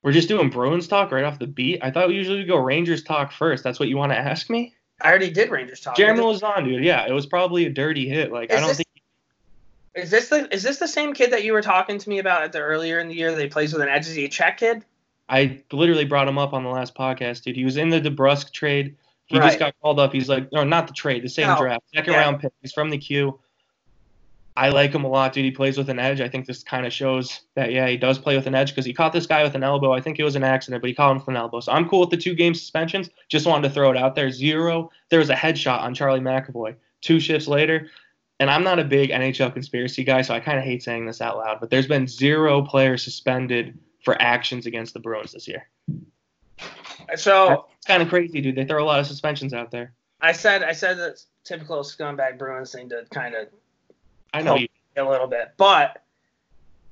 We're 0.03 0.13
just 0.13 0.29
doing 0.29 0.51
Bruins 0.51 0.89
talk 0.89 1.11
right 1.13 1.25
off 1.25 1.39
the 1.39 1.47
beat. 1.47 1.81
I 1.83 1.91
thought 1.91 2.09
we 2.09 2.15
usually 2.15 2.45
go 2.45 2.57
Rangers 2.57 3.03
talk 3.03 3.33
first. 3.33 3.63
That's 3.65 3.79
what 3.81 3.89
you 3.89 3.97
want 3.97 4.13
to 4.13 4.19
ask 4.19 4.51
me? 4.51 4.75
I 5.01 5.09
already 5.09 5.31
did 5.31 5.51
Rangers 5.51 5.81
talk. 5.81 5.97
Jeremy 5.97 6.21
was 6.23 6.43
on, 6.43 6.65
dude. 6.65 6.85
Yeah, 6.85 7.07
it 7.07 7.13
was 7.13 7.27
probably 7.27 7.67
a 7.67 7.71
dirty 7.71 8.09
hit. 8.09 8.33
Like 8.33 8.51
Is 8.51 8.57
I 8.57 8.61
don't 8.61 8.69
this- 8.69 8.77
think 8.79 8.89
Is 9.95 10.11
this 10.11 10.29
the 10.29 10.53
is 10.55 10.63
this 10.63 10.79
the 10.79 10.89
same 10.89 11.13
kid 11.15 11.33
that 11.33 11.45
you 11.45 11.53
were 11.53 11.63
talking 11.63 11.99
to 11.99 12.09
me 12.09 12.19
about 12.19 12.43
at 12.43 12.53
the 12.53 12.61
earlier 12.61 12.99
in 12.99 13.09
the 13.09 13.15
year 13.15 13.33
that 13.35 13.41
he 13.41 13.49
plays 13.49 13.73
with 13.73 13.83
an 13.83 13.89
edge? 13.89 14.07
Is 14.07 14.15
he 14.15 14.25
a 14.25 14.29
Czech 14.29 14.59
kid? 14.59 14.85
I 15.29 15.63
literally 15.73 16.05
brought 16.05 16.29
him 16.29 16.37
up 16.39 16.53
on 16.53 16.63
the 16.63 16.71
last 16.71 16.95
podcast, 16.95 17.43
dude. 17.43 17.57
He 17.57 17.65
was 17.65 17.77
in 17.77 17.89
the 17.89 18.01
DeBrusk 18.01 18.53
trade. 18.53 18.97
He 19.33 19.39
Right. 19.39 19.47
just 19.47 19.59
got 19.59 19.75
called 19.81 19.99
up. 19.99 20.13
He's 20.13 20.29
like, 20.29 20.53
no, 20.53 20.63
not 20.63 20.87
the 20.87 20.93
trade, 20.93 21.25
the 21.25 21.29
same 21.29 21.47
No. 21.49 21.57
draft, 21.57 21.83
second 21.95 22.13
Yeah. 22.13 22.21
round 22.21 22.41
pick. 22.41 22.53
He's 22.61 22.73
from 22.73 22.91
the 22.91 22.99
Q. 22.99 23.41
I 24.55 24.69
like 24.69 24.93
him 24.95 25.05
a 25.05 25.09
lot, 25.09 25.33
dude. 25.33 25.47
He 25.47 25.51
plays 25.51 25.79
with 25.79 25.89
an 25.89 25.99
edge. 25.99 26.21
I 26.21 26.29
think 26.29 26.45
this 26.45 26.63
kind 26.63 26.85
of 26.85 26.93
shows 26.93 27.41
that, 27.57 27.73
yeah, 27.73 27.89
he 27.89 27.97
does 27.97 28.19
play 28.19 28.37
with 28.37 28.47
an 28.47 28.55
edge 28.55 28.69
because 28.69 28.85
he 28.85 28.93
caught 28.93 29.15
this 29.15 29.27
guy 29.27 29.43
with 29.43 29.55
an 29.55 29.63
elbow. 29.63 29.93
I 29.93 30.03
think 30.03 30.19
it 30.19 30.25
was 30.25 30.37
an 30.37 30.45
accident, 30.45 30.83
but 30.83 30.89
he 30.89 30.95
caught 30.95 31.13
him 31.13 31.17
with 31.19 31.29
an 31.29 31.37
elbow. 31.37 31.61
So 31.61 31.73
I'm 31.73 31.89
cool 31.89 32.01
with 32.01 32.11
the 32.11 32.19
two 32.19 32.35
game 32.35 32.53
suspensions. 32.53 33.09
Just 33.31 33.47
wanted 33.47 33.69
to 33.69 33.73
throw 33.75 33.91
it 33.91 33.97
out 33.97 34.15
there. 34.15 34.31
Zero. 34.31 34.91
There 35.09 35.19
was 35.19 35.31
a 35.31 35.35
headshot 35.35 35.81
on 35.81 35.95
Charlie 35.95 36.21
McAvoy 36.21 36.75
two 37.01 37.19
shifts 37.19 37.49
later. 37.49 37.89
And 38.41 38.51
I'm 38.51 38.63
not 38.63 38.79
a 38.79 38.85
big 38.85 39.11
NHL 39.11 39.51
conspiracy 39.55 40.05
guy, 40.05 40.21
so 40.21 40.35
I 40.35 40.41
kind 40.41 40.59
of 40.59 40.65
hate 40.65 40.83
saying 40.83 41.07
this 41.07 41.23
out 41.23 41.39
loud, 41.39 41.59
but 41.61 41.71
there's 41.71 41.87
been 41.87 42.07
zero 42.07 42.61
players 42.61 43.03
suspended 43.03 43.79
for 44.05 44.21
actions 44.21 44.67
against 44.67 44.93
the 44.93 45.01
Bruins 45.01 45.33
this 45.33 45.49
year. 45.49 45.69
So 47.17 47.67
It's 47.77 47.87
kind 47.87 48.03
of 48.03 48.09
crazy, 48.09 48.41
dude. 48.41 48.55
They 48.57 48.65
throw 48.65 48.83
a 48.83 48.87
lot 48.87 49.01
of 49.01 49.07
suspensions 49.07 49.53
out 49.53 49.71
there. 49.71 49.93
I 50.21 50.33
said 50.33 50.63
I 50.63 50.73
said 50.73 50.99
the 50.99 51.21
typical 51.45 51.79
scumbag 51.79 52.39
Bruins 52.39 52.73
thing 52.73 52.89
to 52.91 53.05
kind 53.13 53.35
of 53.35 53.49
I 54.33 54.43
know 54.43 54.57
you. 54.57 54.69
a 54.97 55.03
little 55.05 55.27
bit, 55.27 55.53
but 55.57 56.03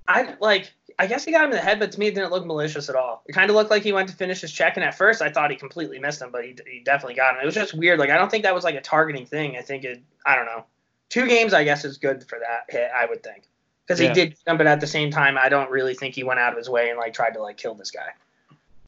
I 0.09 0.35
like. 0.41 0.73
I 0.99 1.07
guess 1.07 1.25
he 1.25 1.33
got 1.33 1.45
him 1.45 1.51
in 1.51 1.57
the 1.57 1.63
head, 1.63 1.79
but 1.79 1.93
to 1.93 1.99
me, 1.99 2.09
it 2.09 2.15
didn't 2.15 2.31
look 2.31 2.45
malicious 2.45 2.91
at 2.91 2.97
all. 2.97 3.23
It 3.27 3.33
kind 3.33 3.49
of 3.49 3.57
looked 3.57 3.71
like 3.71 3.83
he 3.83 3.93
went 3.93 4.09
to 4.11 4.15
finish 4.15 4.43
his 4.43 4.53
check, 4.53 4.77
and 4.77 4.85
at 4.85 4.95
first, 4.95 5.23
I 5.23 5.31
thought 5.31 5.51
he 5.51 5.57
completely 5.57 5.99
missed 5.99 6.21
him, 6.21 6.31
but 6.31 6.45
he, 6.45 6.55
he 6.71 6.81
definitely 6.81 7.15
got 7.15 7.35
him. 7.37 7.41
It 7.43 7.47
was 7.47 7.55
just 7.55 7.73
weird. 7.73 7.99
Like 7.99 8.11
I 8.11 8.19
don't 8.19 8.31
think 8.31 8.43
that 8.45 8.55
was 8.55 8.65
like 8.65 8.75
a 8.75 8.83
targeting 8.83 9.25
thing. 9.25 9.57
I 9.57 9.63
think 9.63 9.85
it. 9.85 10.03
I 10.27 10.35
don't 10.37 10.47
know. 10.47 10.65
Two 11.09 11.27
games, 11.27 11.55
I 11.55 11.65
guess, 11.65 11.85
is 11.85 11.97
good 11.97 12.29
for 12.29 12.39
that 12.41 12.65
hit. 12.69 12.91
I 12.95 13.07
would 13.07 13.23
think 13.23 13.45
because 13.87 14.01
Yeah. 14.01 14.09
he 14.09 14.15
did, 14.15 14.37
but 14.45 14.67
at 14.67 14.81
the 14.81 14.87
same 14.87 15.11
time, 15.11 15.39
I 15.39 15.49
don't 15.49 15.71
really 15.71 15.95
think 15.95 16.15
he 16.15 16.25
went 16.25 16.41
out 16.41 16.53
of 16.53 16.59
his 16.59 16.69
way 16.69 16.91
and 16.91 16.99
like 16.99 17.15
tried 17.15 17.35
to 17.35 17.41
like 17.43 17.57
kill 17.57 17.75
this 17.75 17.91
guy. 17.91 18.11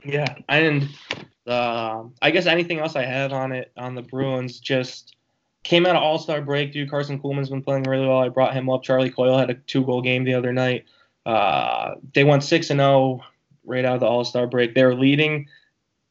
Yeah, 0.04 0.34
and 0.48 0.88
uh, 1.46 2.04
I 2.20 2.30
guess 2.30 2.46
anything 2.46 2.78
else 2.78 2.96
I 2.96 3.04
have 3.04 3.32
on 3.32 3.52
it 3.52 3.72
on 3.76 3.94
the 3.94 4.02
Bruins 4.02 4.60
just 4.60 5.16
came 5.62 5.86
out 5.86 5.96
of 5.96 6.02
All 6.02 6.18
Star 6.18 6.40
break. 6.40 6.72
Dude, 6.72 6.90
Karson 6.90 7.20
Kuhlman's 7.20 7.50
been 7.50 7.62
playing 7.62 7.84
really 7.84 8.06
well. 8.06 8.18
I 8.18 8.28
brought 8.28 8.54
him 8.54 8.68
up. 8.68 8.82
Charlie 8.82 9.10
Coyle 9.10 9.38
had 9.38 9.50
a 9.50 9.54
two 9.54 9.84
goal 9.84 10.02
game 10.02 10.24
the 10.24 10.34
other 10.34 10.52
night. 10.52 10.84
Uh, 11.24 11.94
they 12.14 12.24
went 12.24 12.42
six 12.42 12.70
and 12.70 12.80
zero 12.80 13.20
right 13.64 13.84
out 13.84 13.94
of 13.94 14.00
the 14.00 14.06
All 14.06 14.24
Star 14.24 14.46
break. 14.46 14.74
They're 14.74 14.94
leading. 14.94 15.48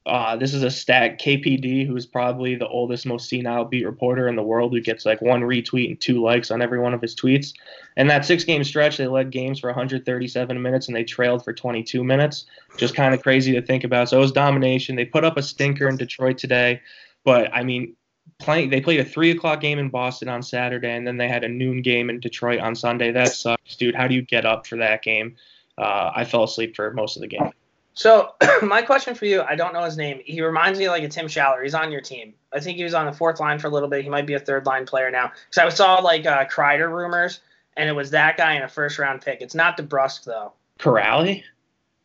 Uh, 0.06 0.36
this 0.36 0.54
is 0.54 0.64
a 0.64 0.72
stat. 0.72 1.20
KPD, 1.20 1.86
who 1.86 1.96
is 1.96 2.08
probably 2.08 2.56
the 2.56 2.68
oldest, 2.68 3.06
most 3.06 3.30
senile 3.30 3.66
beat 3.66 3.86
reporter 3.86 4.28
in 4.28 4.36
the 4.36 4.42
world, 4.42 4.74
who 4.74 4.82
gets 4.82 5.06
like 5.06 5.22
one 5.22 5.42
retweet 5.42 5.90
and 5.90 6.02
two 6.02 6.22
likes 6.22 6.50
on 6.50 6.62
every 6.62 6.80
one 6.80 6.94
of 6.94 7.02
his 7.02 7.16
tweets. 7.16 7.54
And 7.98 8.10
that 8.10 8.26
six 8.26 8.44
game 8.44 8.64
stretch, 8.64 8.98
they 8.98 9.06
led 9.06 9.30
games 9.30 9.60
for 9.60 9.68
137 9.68 10.60
minutes 10.62 10.88
and 10.88 10.96
they 10.96 11.04
trailed 11.04 11.44
for 11.44 11.54
22 11.54 12.04
minutes. 12.04 12.46
Just 12.78 12.96
kind 12.96 13.14
of 13.14 13.22
crazy 13.22 13.52
to 13.54 13.62
think 13.62 13.84
about. 13.84 14.10
So 14.10 14.18
it 14.18 14.22
was 14.22 14.32
domination. 14.32 14.96
They 14.96 15.06
put 15.06 15.24
up 15.24 15.38
a 15.38 15.44
stinker 15.44 15.88
in 15.88 15.98
Detroit 15.98 16.40
today, 16.40 16.82
but 17.24 17.54
I 17.54 17.64
mean, 17.64 17.96
playing 18.40 18.72
they 18.72 18.82
played 18.82 19.00
a 19.00 19.06
three 19.06 19.30
o'clock 19.30 19.62
game 19.62 19.78
in 19.78 19.90
Boston 19.90 20.30
on 20.30 20.42
Saturday, 20.42 20.92
and 20.92 21.06
then 21.06 21.18
they 21.18 21.28
had 21.28 21.44
a 21.44 21.50
noon 21.50 21.82
game 21.82 22.10
in 22.10 22.20
Detroit 22.20 22.60
on 22.60 22.76
Sunday. 22.76 23.12
That 23.12 23.30
sucks, 23.30 23.76
dude. 23.76 23.96
How 23.96 24.08
do 24.08 24.16
you 24.16 24.24
get 24.24 24.46
up 24.46 24.66
for 24.66 24.78
that 24.78 25.04
game? 25.04 25.36
Uh, 25.78 26.12
I 26.16 26.26
fell 26.26 26.44
asleep 26.44 26.76
for 26.76 26.92
most 26.92 27.16
of 27.16 27.22
the 27.22 27.28
game. 27.28 27.52
So 27.94 28.34
my 28.62 28.82
question 28.82 29.16
for 29.16 29.26
you, 29.26 29.42
I 29.42 29.56
don't 29.56 29.74
know 29.74 29.84
his 29.84 29.98
name. 29.98 30.22
He 30.26 30.42
reminds 30.42 30.80
me 30.80 30.90
like 30.90 31.04
a 31.04 31.10
Tim 31.10 31.28
Schaller. 31.28 31.62
He's 31.64 31.74
on 31.76 31.92
your 31.92 32.02
team. 32.02 32.34
I 32.54 32.60
think 32.60 32.78
he 32.78 32.84
was 32.84 32.94
on 32.94 33.06
the 33.06 33.12
fourth 33.12 33.40
line 33.40 33.60
for 33.60 33.68
a 33.68 33.70
little 33.70 33.90
bit. 33.90 34.04
He 34.04 34.10
might 34.10 34.26
be 34.26 34.34
a 34.34 34.40
third 34.40 34.66
line 34.66 34.86
player 34.86 35.12
now. 35.12 35.32
Because 35.50 35.58
I 35.58 35.70
saw 35.70 35.96
like 35.96 36.26
uh, 36.26 36.46
Kreider 36.46 36.90
rumors, 36.90 37.42
and 37.78 37.90
it 37.90 37.94
was 37.94 38.12
that 38.12 38.38
guy 38.38 38.54
in 38.54 38.64
a 38.64 38.68
first 38.68 38.98
round 39.00 39.22
pick. 39.22 39.42
It's 39.42 39.56
not 39.56 39.78
DeBrusk 39.78 40.24
though. 40.26 40.54
Kuraly? 40.80 41.44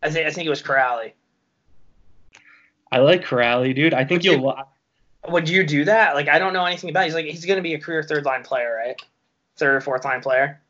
I 0.02 0.10
think 0.10 0.26
I 0.26 0.30
think 0.30 0.46
it 0.46 0.50
was 0.50 0.62
Kuraly. 0.62 1.12
I 2.92 2.98
like 2.98 3.24
Kuraly, 3.24 3.74
dude. 3.74 3.94
I 3.94 3.98
think 4.04 4.18
Would 4.18 4.24
you- 4.24 4.32
you'll. 4.32 4.42
lo- 4.42 4.62
Would 5.28 5.48
you 5.48 5.64
do 5.64 5.84
that? 5.84 6.14
Like 6.14 6.28
I 6.28 6.38
don't 6.38 6.52
know 6.52 6.64
anything 6.64 6.90
about. 6.90 7.02
It. 7.02 7.06
He's 7.06 7.14
like 7.14 7.26
he's 7.26 7.44
gonna 7.44 7.62
be 7.62 7.74
a 7.74 7.80
career 7.80 8.02
third 8.02 8.24
line 8.24 8.42
player, 8.44 8.74
right? 8.76 9.00
Third 9.56 9.74
or 9.76 9.80
fourth 9.80 10.04
line 10.04 10.20
player. 10.20 10.60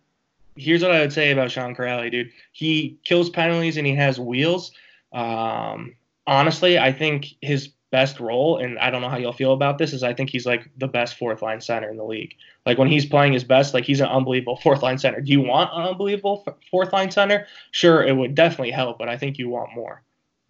Here's 0.57 0.81
what 0.83 0.93
I 0.93 1.01
would 1.01 1.12
say 1.12 1.33
about 1.33 1.51
Sean 1.51 1.75
Kuraly, 1.77 2.11
dude. 2.11 2.31
He 2.53 2.97
kills 3.05 3.29
penalties 3.29 3.77
and 3.77 3.87
he 3.87 3.95
has 3.95 4.19
wheels. 4.19 4.73
Um, 5.17 5.95
honestly, 6.27 6.79
I 6.79 6.93
think 6.93 7.27
his 7.41 7.69
best 7.91 8.21
role, 8.21 8.59
and 8.59 8.79
I 8.79 8.91
don't 8.91 9.01
know 9.01 9.09
how 9.09 9.17
you'll 9.17 9.33
feel 9.33 9.53
about 9.53 9.79
this, 9.79 9.93
is 9.93 10.03
I 10.03 10.12
think 10.12 10.29
he's 10.31 10.45
like 10.45 10.69
the 10.77 10.89
best 10.89 11.17
fourth 11.17 11.41
line 11.41 11.61
center 11.61 11.89
in 11.89 11.97
the 11.97 12.05
league. 12.05 12.35
Like 12.67 12.79
when 12.79 12.89
he's 12.89 13.07
playing 13.07 13.33
his 13.33 13.45
best, 13.45 13.75
like 13.75 13.85
he's 13.85 14.01
an 14.01 14.09
unbelievable 14.09 14.57
fourth 14.62 14.83
line 14.83 14.99
center. 14.99 15.21
Do 15.21 15.33
you 15.33 15.41
want 15.41 15.71
an 15.73 15.83
unbelievable 15.83 16.45
f- 16.47 16.55
fourth 16.71 16.93
line 16.93 17.11
center? 17.11 17.47
Sure, 17.71 18.05
it 18.05 18.14
would 18.14 18.35
definitely 18.35 18.73
help, 18.73 18.99
but 18.99 19.09
I 19.09 19.17
think 19.17 19.39
you 19.39 19.49
want 19.49 19.75
more. 19.75 20.03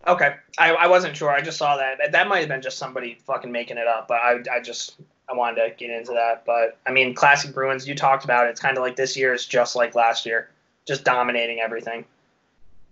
Okay, 0.07 0.35
I, 0.59 0.73
I 0.73 0.87
wasn't 0.87 1.17
sure. 1.17 1.31
I 1.31 1.41
just 1.41 1.59
saw 1.59 1.77
that. 1.77 1.99
That- 1.99 2.13
That 2.13 2.29
might 2.29 2.41
have 2.41 2.49
been 2.49 2.63
just 2.63 2.79
somebody 2.79 3.19
fucking 3.27 3.53
making 3.53 3.77
it 3.79 3.87
up, 3.87 4.09
but 4.09 4.15
I, 4.21 4.39
I 4.53 4.61
just 4.61 4.97
I 5.29 5.35
wanted 5.35 5.57
to 5.57 5.75
get 5.77 5.91
into 5.91 6.13
that. 6.13 6.45
But 6.47 6.79
I 6.87 6.91
mean, 6.93 7.15
classic 7.15 7.53
Bruins. 7.53 7.87
You 7.87 7.95
talked 7.95 8.25
about 8.25 8.47
it. 8.47 8.51
It's 8.51 8.61
kind 8.61 8.77
of 8.77 8.83
like 8.83 8.97
this 8.97 9.17
year 9.17 9.35
is 9.35 9.45
just 9.47 9.75
like 9.77 9.95
last 9.95 10.25
year, 10.25 10.49
just 10.87 11.05
dominating 11.05 11.61
everything. 11.61 12.05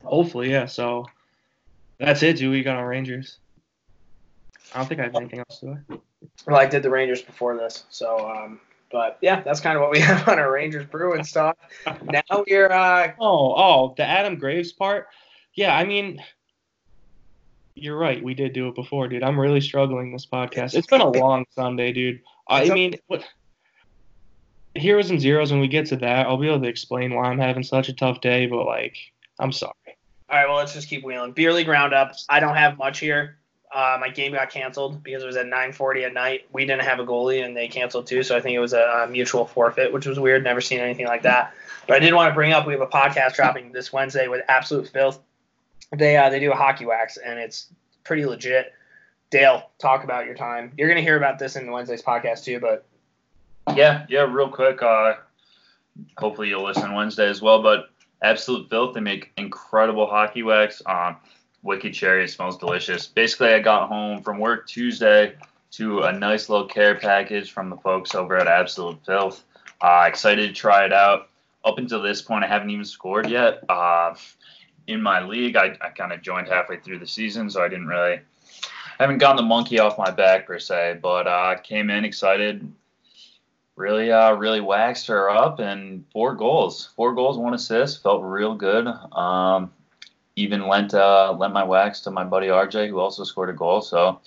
Hopefully, 0.04 0.50
yeah. 0.50 0.66
So 0.66 1.06
that's 1.98 2.22
it, 2.22 2.36
dude. 2.36 2.50
We 2.50 2.62
got 2.62 2.76
on 2.76 2.84
Rangers. 2.84 3.38
I 4.74 4.78
don't 4.78 4.88
think 4.88 5.00
I 5.00 5.04
have 5.04 5.14
anything 5.14 5.38
else 5.40 5.60
to 5.60 5.78
say. 5.90 5.98
Well, 6.46 6.56
I 6.56 6.66
did 6.66 6.82
the 6.82 6.90
Rangers 6.90 7.22
before 7.22 7.56
this, 7.56 7.84
so 7.90 8.28
um, 8.28 8.60
but 8.90 9.18
yeah, 9.20 9.42
that's 9.42 9.60
kind 9.60 9.76
of 9.76 9.82
what 9.82 9.90
we 9.90 10.00
have 10.00 10.28
on 10.28 10.38
our 10.38 10.52
Rangers 10.52 10.86
Bruins 10.86 11.32
talk. 11.32 11.58
Now 12.04 12.44
we're 12.46 12.70
uh, 12.70 13.12
Oh, 13.20 13.54
oh, 13.56 13.94
the 13.96 14.04
Adam 14.04 14.36
Graves 14.36 14.72
part. 14.72 15.08
Yeah, 15.54 15.76
I 15.76 15.84
mean, 15.84 16.22
you're 17.74 17.98
right. 17.98 18.22
We 18.22 18.34
did 18.34 18.52
do 18.52 18.68
it 18.68 18.74
before, 18.74 19.08
dude. 19.08 19.22
I'm 19.22 19.38
really 19.38 19.60
struggling 19.60 20.12
this 20.12 20.26
podcast. 20.26 20.74
It's 20.74 20.86
been 20.86 21.00
a 21.00 21.10
long 21.10 21.44
Sunday, 21.50 21.92
dude. 21.92 22.20
I 22.48 22.68
mean, 22.68 22.94
what? 23.06 23.24
Heroes 24.74 25.10
and 25.10 25.20
zeros. 25.20 25.52
When 25.52 25.60
we 25.60 25.68
get 25.68 25.86
to 25.86 25.96
that, 25.96 26.26
I'll 26.26 26.36
be 26.36 26.48
able 26.48 26.60
to 26.60 26.68
explain 26.68 27.14
why 27.14 27.24
I'm 27.24 27.38
having 27.38 27.62
such 27.62 27.88
a 27.88 27.92
tough 27.92 28.20
day. 28.20 28.46
But 28.46 28.64
like, 28.64 28.96
I'm 29.38 29.52
sorry. 29.52 29.74
All 30.34 30.40
right. 30.40 30.48
Well, 30.48 30.56
let's 30.56 30.72
just 30.72 30.88
keep 30.88 31.04
wheeling. 31.04 31.30
Beer 31.30 31.52
League 31.52 31.68
roundup. 31.68 32.16
I 32.28 32.40
don't 32.40 32.56
have 32.56 32.76
much 32.76 32.98
here. 32.98 33.36
Uh, 33.72 33.98
my 34.00 34.08
game 34.08 34.32
got 34.32 34.50
canceled 34.50 35.00
because 35.04 35.22
it 35.22 35.26
was 35.26 35.36
at 35.36 35.46
9:40 35.46 36.06
at 36.06 36.12
night. 36.12 36.48
We 36.52 36.66
didn't 36.66 36.82
have 36.82 36.98
a 36.98 37.04
goalie, 37.04 37.44
and 37.44 37.56
they 37.56 37.68
canceled 37.68 38.08
too. 38.08 38.24
So 38.24 38.36
I 38.36 38.40
think 38.40 38.56
it 38.56 38.58
was 38.58 38.72
a, 38.72 38.82
uh 38.82 39.06
mutual 39.08 39.46
forfeit, 39.46 39.92
which 39.92 40.06
was 40.06 40.18
weird. 40.18 40.42
Never 40.42 40.60
seen 40.60 40.80
anything 40.80 41.06
like 41.06 41.22
that. 41.22 41.54
But 41.86 41.96
I 41.96 42.00
did 42.00 42.14
want 42.14 42.30
to 42.30 42.34
bring 42.34 42.52
up 42.52 42.66
we 42.66 42.72
have 42.72 42.82
a 42.82 42.86
podcast 42.88 43.34
dropping 43.34 43.70
this 43.70 43.92
Wednesday 43.92 44.26
with 44.26 44.42
Absolute 44.48 44.88
Filth. 44.88 45.20
They 45.92 46.16
uh, 46.16 46.30
they 46.30 46.40
do 46.40 46.50
a 46.50 46.56
hockey 46.56 46.84
wax, 46.84 47.16
and 47.16 47.38
it's 47.38 47.68
pretty 48.02 48.26
legit. 48.26 48.72
Dale, 49.30 49.70
talk 49.78 50.02
about 50.02 50.26
your 50.26 50.34
time. 50.34 50.72
You're 50.76 50.88
gonna 50.88 51.00
hear 51.00 51.16
about 51.16 51.38
this 51.38 51.54
in 51.54 51.70
Wednesday's 51.70 52.02
podcast 52.02 52.42
too, 52.42 52.58
but 52.58 52.84
Yeah, 53.76 54.04
yeah, 54.08 54.26
real 54.28 54.48
quick. 54.48 54.82
Uh, 54.82 55.14
hopefully 56.18 56.48
you'll 56.48 56.64
listen 56.64 56.92
Wednesday 56.92 57.28
as 57.28 57.40
well. 57.40 57.62
But 57.62 57.90
Absolute 58.24 58.70
Filth, 58.70 58.94
they 58.94 59.00
make 59.00 59.32
incredible 59.36 60.06
hockey 60.06 60.42
wax. 60.42 60.80
Um, 60.86 61.16
wicked 61.62 61.92
cherry, 61.92 62.24
it 62.24 62.30
smells 62.30 62.56
delicious. 62.56 63.06
Basically, 63.06 63.48
I 63.48 63.60
got 63.60 63.88
home 63.88 64.22
from 64.22 64.38
work 64.38 64.66
Tuesday 64.66 65.34
to 65.72 66.00
a 66.00 66.12
nice 66.12 66.48
little 66.48 66.66
care 66.66 66.94
package 66.94 67.52
from 67.52 67.68
the 67.68 67.76
folks 67.76 68.14
over 68.14 68.36
at 68.38 68.46
Absolute 68.46 69.04
Filth. 69.04 69.44
Uh, 69.80 70.06
excited 70.08 70.48
to 70.48 70.54
try 70.54 70.86
it 70.86 70.92
out. 70.92 71.28
Up 71.64 71.78
until 71.78 72.00
this 72.00 72.22
point, 72.22 72.44
I 72.44 72.46
haven't 72.48 72.70
even 72.70 72.84
scored 72.84 73.28
yet. 73.28 73.62
Uh, 73.68 74.14
in 74.86 75.02
my 75.02 75.22
league, 75.22 75.56
I, 75.56 75.76
I 75.80 75.90
kind 75.90 76.12
of 76.12 76.22
joined 76.22 76.48
halfway 76.48 76.78
through 76.78 77.00
the 77.00 77.06
season, 77.06 77.50
so 77.50 77.62
I 77.62 77.68
didn't 77.68 77.88
really, 77.88 78.20
I 78.98 79.02
haven't 79.02 79.18
gotten 79.18 79.36
the 79.36 79.42
monkey 79.42 79.78
off 79.80 79.98
my 79.98 80.10
back 80.10 80.46
per 80.46 80.58
se. 80.58 81.00
But 81.02 81.26
uh, 81.26 81.56
came 81.62 81.90
in 81.90 82.04
excited, 82.04 82.70
really 83.76 84.12
uh 84.12 84.32
really 84.34 84.60
waxed 84.60 85.06
her 85.08 85.28
up 85.30 85.58
and 85.58 86.04
four 86.12 86.34
goals 86.34 86.90
four 86.94 87.12
goals 87.14 87.36
one 87.36 87.54
assist 87.54 88.02
felt 88.02 88.22
real 88.22 88.54
good 88.54 88.86
um 89.12 89.70
even 90.36 90.68
lent 90.68 90.94
uh 90.94 91.34
lent 91.38 91.52
my 91.52 91.64
wax 91.64 92.00
to 92.00 92.10
my 92.10 92.22
buddy 92.24 92.46
rj 92.48 92.88
who 92.88 92.98
also 93.00 93.24
scored 93.24 93.50
a 93.50 93.52
goal 93.52 93.80
so 93.80 94.20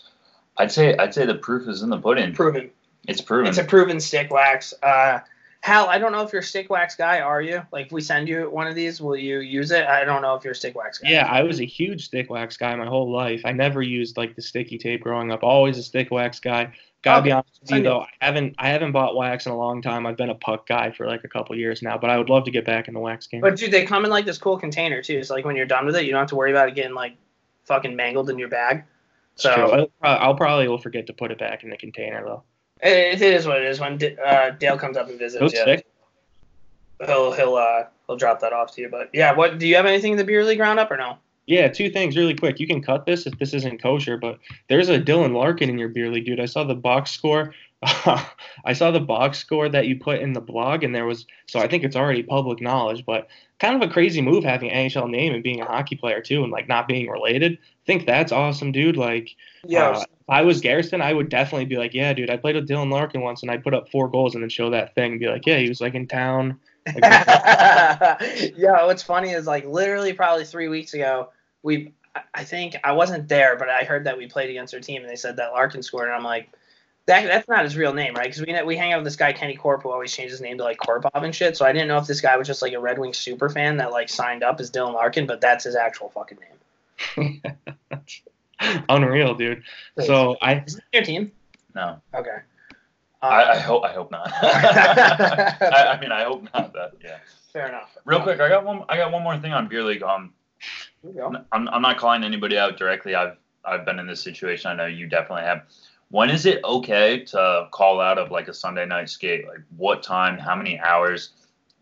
i'd 0.57 0.71
say 0.71 0.95
i'd 0.97 1.13
say 1.13 1.25
the 1.25 1.35
proof 1.35 1.67
is 1.67 1.81
in 1.81 1.89
the 1.89 1.97
pudding 1.97 2.33
proven. 2.33 2.69
it's 3.07 3.21
proven 3.21 3.47
It's 3.47 3.57
a 3.57 3.63
proven 3.63 3.99
stick 4.01 4.31
wax. 4.31 4.73
Uh, 4.83 5.19
Hal, 5.61 5.89
I 5.89 5.97
don't 5.97 6.11
know 6.11 6.21
if 6.21 6.31
you're 6.31 6.41
a 6.41 6.45
stick 6.45 6.69
wax 6.69 6.95
guy. 6.95 7.19
Are 7.19 7.41
you? 7.41 7.61
Like, 7.71 7.87
if 7.87 7.91
we 7.91 7.99
send 7.99 8.29
you 8.29 8.49
one 8.49 8.67
of 8.67 8.75
these, 8.75 9.01
will 9.01 9.17
you 9.17 9.39
use 9.39 9.71
it? 9.71 9.85
I 9.87 10.05
don't 10.05 10.21
know 10.21 10.35
if 10.35 10.43
you're 10.43 10.53
a 10.53 10.55
stick 10.55 10.75
wax 10.75 10.99
guy. 10.99 11.09
Yeah, 11.09 11.25
I 11.25 11.41
was 11.43 11.59
a 11.59 11.65
huge 11.65 12.05
stick 12.05 12.29
wax 12.29 12.55
guy 12.55 12.75
my 12.75 12.85
whole 12.85 13.11
life. 13.11 13.41
I 13.43 13.51
never 13.53 13.81
used 13.81 14.17
like 14.17 14.35
the 14.35 14.41
sticky 14.41 14.77
tape 14.77 15.01
growing 15.01 15.31
up. 15.31 15.43
Always 15.43 15.77
a 15.77 15.83
stick 15.83 16.11
wax 16.11 16.39
guy. 16.39 16.73
Gotta 17.07 17.23
be 17.23 17.31
honest 17.31 17.59
with 17.61 17.71
you 17.71 17.83
though, 17.83 18.01
I 18.01 18.25
haven't 18.25 18.55
I 18.57 18.69
haven't 18.69 18.91
bought 18.91 19.15
wax 19.15 19.45
in 19.45 19.51
a 19.51 19.57
long 19.57 19.81
time. 19.81 20.05
I've 20.05 20.17
been 20.17 20.29
a 20.29 20.35
puck 20.35 20.67
guy 20.67 20.91
for 20.91 21.07
like 21.07 21.23
a 21.23 21.27
couple 21.27 21.55
years 21.55 21.81
now, 21.81 21.97
but 21.97 22.09
I 22.09 22.17
would 22.17 22.29
love 22.29 22.45
to 22.45 22.51
get 22.51 22.65
back 22.65 22.87
in 22.87 22.93
the 22.93 22.99
wax 22.99 23.27
game. 23.27 23.41
But 23.41 23.55
dude, 23.57 23.71
they 23.71 23.85
come 23.85 24.03
in 24.05 24.11
like 24.11 24.25
this 24.25 24.37
cool 24.37 24.57
container 24.57 25.01
too. 25.01 25.23
So 25.23 25.33
like 25.33 25.45
when 25.45 25.55
you're 25.55 25.65
done 25.65 25.85
with 25.85 25.95
it, 25.95 26.05
you 26.05 26.11
don't 26.11 26.19
have 26.19 26.29
to 26.29 26.35
worry 26.35 26.51
about 26.51 26.67
it 26.67 26.75
getting 26.75 26.93
like 26.93 27.15
fucking 27.65 27.95
mangled 27.95 28.29
in 28.29 28.37
your 28.37 28.49
bag. 28.49 28.83
So 29.35 29.89
I'll, 30.01 30.17
I'll 30.19 30.35
probably 30.35 30.67
will 30.67 30.79
forget 30.79 31.07
to 31.07 31.13
put 31.13 31.31
it 31.31 31.37
back 31.37 31.63
in 31.63 31.69
the 31.69 31.77
container 31.77 32.23
though. 32.25 32.43
it, 32.81 33.21
it 33.21 33.33
is 33.33 33.45
what 33.45 33.57
it 33.57 33.65
is. 33.65 33.79
When 33.79 33.97
D- 33.97 34.17
uh, 34.23 34.51
Dale 34.51 34.77
comes 34.77 34.97
up 34.97 35.09
and 35.09 35.19
visits, 35.19 35.53
yeah, 35.53 35.77
he'll 37.05 37.31
he'll 37.31 37.55
uh 37.55 37.85
he'll 38.07 38.17
drop 38.17 38.39
that 38.41 38.53
off 38.53 38.73
to 38.75 38.81
you. 38.81 38.89
But 38.89 39.09
yeah, 39.13 39.33
what 39.33 39.59
do 39.59 39.67
you 39.67 39.75
have 39.75 39.85
anything 39.85 40.13
in 40.13 40.17
the 40.17 40.23
beer 40.23 40.43
league 40.43 40.59
roundup 40.59 40.89
or 40.91 40.97
no? 40.97 41.17
Yeah, 41.47 41.69
two 41.69 41.89
things 41.89 42.17
really 42.17 42.35
quick. 42.35 42.59
You 42.59 42.67
can 42.67 42.81
cut 42.81 43.05
this 43.05 43.25
if 43.25 43.39
this 43.39 43.53
isn't 43.53 43.81
kosher, 43.81 44.17
but 44.17 44.37
there's 44.67 44.89
a 44.89 44.99
Dylan 44.99 45.33
Larkin 45.33 45.69
in 45.69 45.77
your 45.77 45.87
beer 45.87 46.11
league, 46.11 46.25
dude. 46.25 46.41
I 46.41 46.45
saw 46.45 46.65
the 46.65 46.75
box 46.75 47.11
score. 47.11 47.53
I 47.81 48.73
saw 48.73 48.91
the 48.91 48.99
box 48.99 49.37
score 49.37 49.69
that 49.69 49.87
you 49.87 49.97
put 49.97 50.19
in 50.19 50.33
the 50.33 50.41
blog, 50.41 50.83
and 50.83 50.93
there 50.93 51.05
was 51.05 51.25
so 51.47 51.59
I 51.59 51.67
think 51.67 51.83
it's 51.83 51.95
already 51.95 52.21
public 52.21 52.59
knowledge, 52.59 53.05
but 53.05 53.29
kind 53.59 53.81
of 53.81 53.87
a 53.87 53.91
crazy 53.91 54.21
move 54.21 54.43
having 54.43 54.69
an 54.69 54.89
NHL 54.89 55.09
name 55.09 55.33
and 55.33 55.41
being 55.41 55.61
a 55.61 55.65
hockey 55.65 55.95
player 55.95 56.21
too, 56.21 56.43
and 56.43 56.51
like 56.51 56.67
not 56.67 56.87
being 56.87 57.07
related. 57.07 57.53
I 57.53 57.85
think 57.85 58.05
that's 58.05 58.31
awesome, 58.33 58.73
dude. 58.73 58.97
Like, 58.97 59.35
uh, 59.99 60.01
if 60.01 60.29
I 60.29 60.41
was 60.41 60.59
Garrison, 60.59 61.01
I 61.01 61.13
would 61.13 61.29
definitely 61.29 61.65
be 61.65 61.77
like, 61.77 61.93
yeah, 61.93 62.13
dude. 62.13 62.29
I 62.29 62.35
played 62.35 62.55
with 62.55 62.67
Dylan 62.67 62.91
Larkin 62.91 63.21
once, 63.21 63.41
and 63.41 63.51
I 63.51 63.57
put 63.57 63.73
up 63.73 63.89
four 63.89 64.09
goals, 64.09 64.33
and 64.35 64.43
then 64.43 64.49
show 64.49 64.69
that 64.71 64.95
thing, 64.95 65.11
and 65.11 65.19
be 65.19 65.27
like, 65.27 65.45
yeah, 65.45 65.59
he 65.59 65.69
was 65.69 65.79
like 65.79 65.93
in 65.93 66.07
town. 66.07 66.59
Yeah, 68.57 68.85
what's 68.85 69.03
funny 69.03 69.31
is 69.31 69.45
like 69.45 69.65
literally 69.65 70.13
probably 70.13 70.45
three 70.45 70.67
weeks 70.67 70.93
ago, 70.93 71.29
we 71.63 71.93
I- 72.15 72.21
I 72.33 72.43
think 72.43 72.75
I 72.83 72.93
wasn't 72.93 73.27
there, 73.27 73.55
but 73.57 73.69
I 73.69 73.83
heard 73.83 74.05
that 74.05 74.17
we 74.17 74.27
played 74.27 74.49
against 74.49 74.71
their 74.71 74.81
team 74.81 75.01
and 75.01 75.09
they 75.09 75.15
said 75.15 75.35
that 75.37 75.51
Larkin 75.51 75.83
scored, 75.83 76.07
and 76.07 76.15
I'm 76.15 76.23
like, 76.23 76.49
that 77.05 77.25
that's 77.25 77.47
not 77.47 77.63
his 77.63 77.77
real 77.77 77.93
name, 77.93 78.15
right? 78.15 78.23
Because 78.25 78.41
we 78.41 78.63
we 78.63 78.75
hang 78.75 78.91
out 78.93 78.97
with 78.97 79.05
this 79.05 79.15
guy 79.15 79.31
Kenny 79.33 79.55
Corp 79.55 79.83
who 79.83 79.91
always 79.91 80.11
changes 80.13 80.33
his 80.39 80.41
name 80.41 80.57
to 80.57 80.63
like 80.63 80.77
Korpov 80.77 81.23
and 81.23 81.33
shit. 81.33 81.55
So 81.55 81.65
I 81.65 81.71
didn't 81.71 81.87
know 81.87 81.97
if 81.97 82.07
this 82.07 82.19
guy 82.21 82.35
was 82.37 82.47
just 82.47 82.61
like 82.61 82.73
a 82.73 82.79
Red 82.79 82.97
Wings 82.99 83.17
super 83.17 83.49
fan 83.49 83.77
that 83.77 83.91
like 83.91 84.09
signed 84.09 84.43
up 84.43 84.59
as 84.59 84.69
Dylan 84.71 84.93
Larkin, 84.93 85.25
but 85.27 85.39
that's 85.41 85.63
his 85.63 85.75
actual 85.75 86.09
fucking 86.09 86.37
name. 86.39 87.41
unreal, 88.89 89.35
dude. 89.35 89.63
So 90.03 90.35
I 90.41 90.55
Is 90.65 90.75
that 90.75 90.83
your 90.93 91.03
team? 91.03 91.31
no 91.75 92.01
Okay. 92.13 92.37
I, 93.21 93.27
I 93.27 93.41
Uh, 93.57 93.59
hope 93.61 93.83
i 93.83 93.91
hope 93.93 94.11
not 94.11 94.31
I, 94.41 95.93
I 95.95 95.99
mean 95.99 96.11
i 96.11 96.23
hope 96.23 96.43
not 96.53 96.71
that 96.73 96.91
yeah 97.03 97.17
fair 97.53 97.67
enough. 97.67 97.95
Real 98.05 98.21
quick, 98.21 98.39
I 98.39 98.49
got 98.49 98.63
one. 98.65 98.83
I 98.89 98.97
got 98.97 99.11
one 99.11 99.23
more 99.23 99.37
thing 99.39 99.53
on 99.53 99.67
beer 99.67 99.83
league. 99.83 100.03
Um, 100.03 100.11
There 100.11 100.23
you 100.23 100.27
go. 100.27 100.36
I'm, 101.51 101.67
I'm 101.69 101.81
not 101.81 101.97
calling 101.97 102.23
anybody 102.23 102.57
out 102.57 102.77
directly. 102.77 103.15
I've 103.15 103.37
I've 103.65 103.85
been 103.85 103.99
in 103.99 104.07
this 104.07 104.21
situation. 104.21 104.71
I 104.71 104.75
know 104.75 104.85
you 104.85 105.07
definitely 105.07 105.43
have. 105.43 105.63
When 106.09 106.29
is 106.29 106.45
it 106.45 106.63
okay 106.63 107.23
to 107.25 107.67
call 107.71 107.99
out 107.99 108.17
of 108.17 108.31
like 108.31 108.47
a 108.47 108.53
Sunday 108.53 108.85
night 108.85 109.09
skate? 109.09 109.45
Like 109.47 109.59
what 109.75 110.03
time? 110.03 110.37
How 110.37 110.55
many 110.55 110.79
hours? 110.79 111.31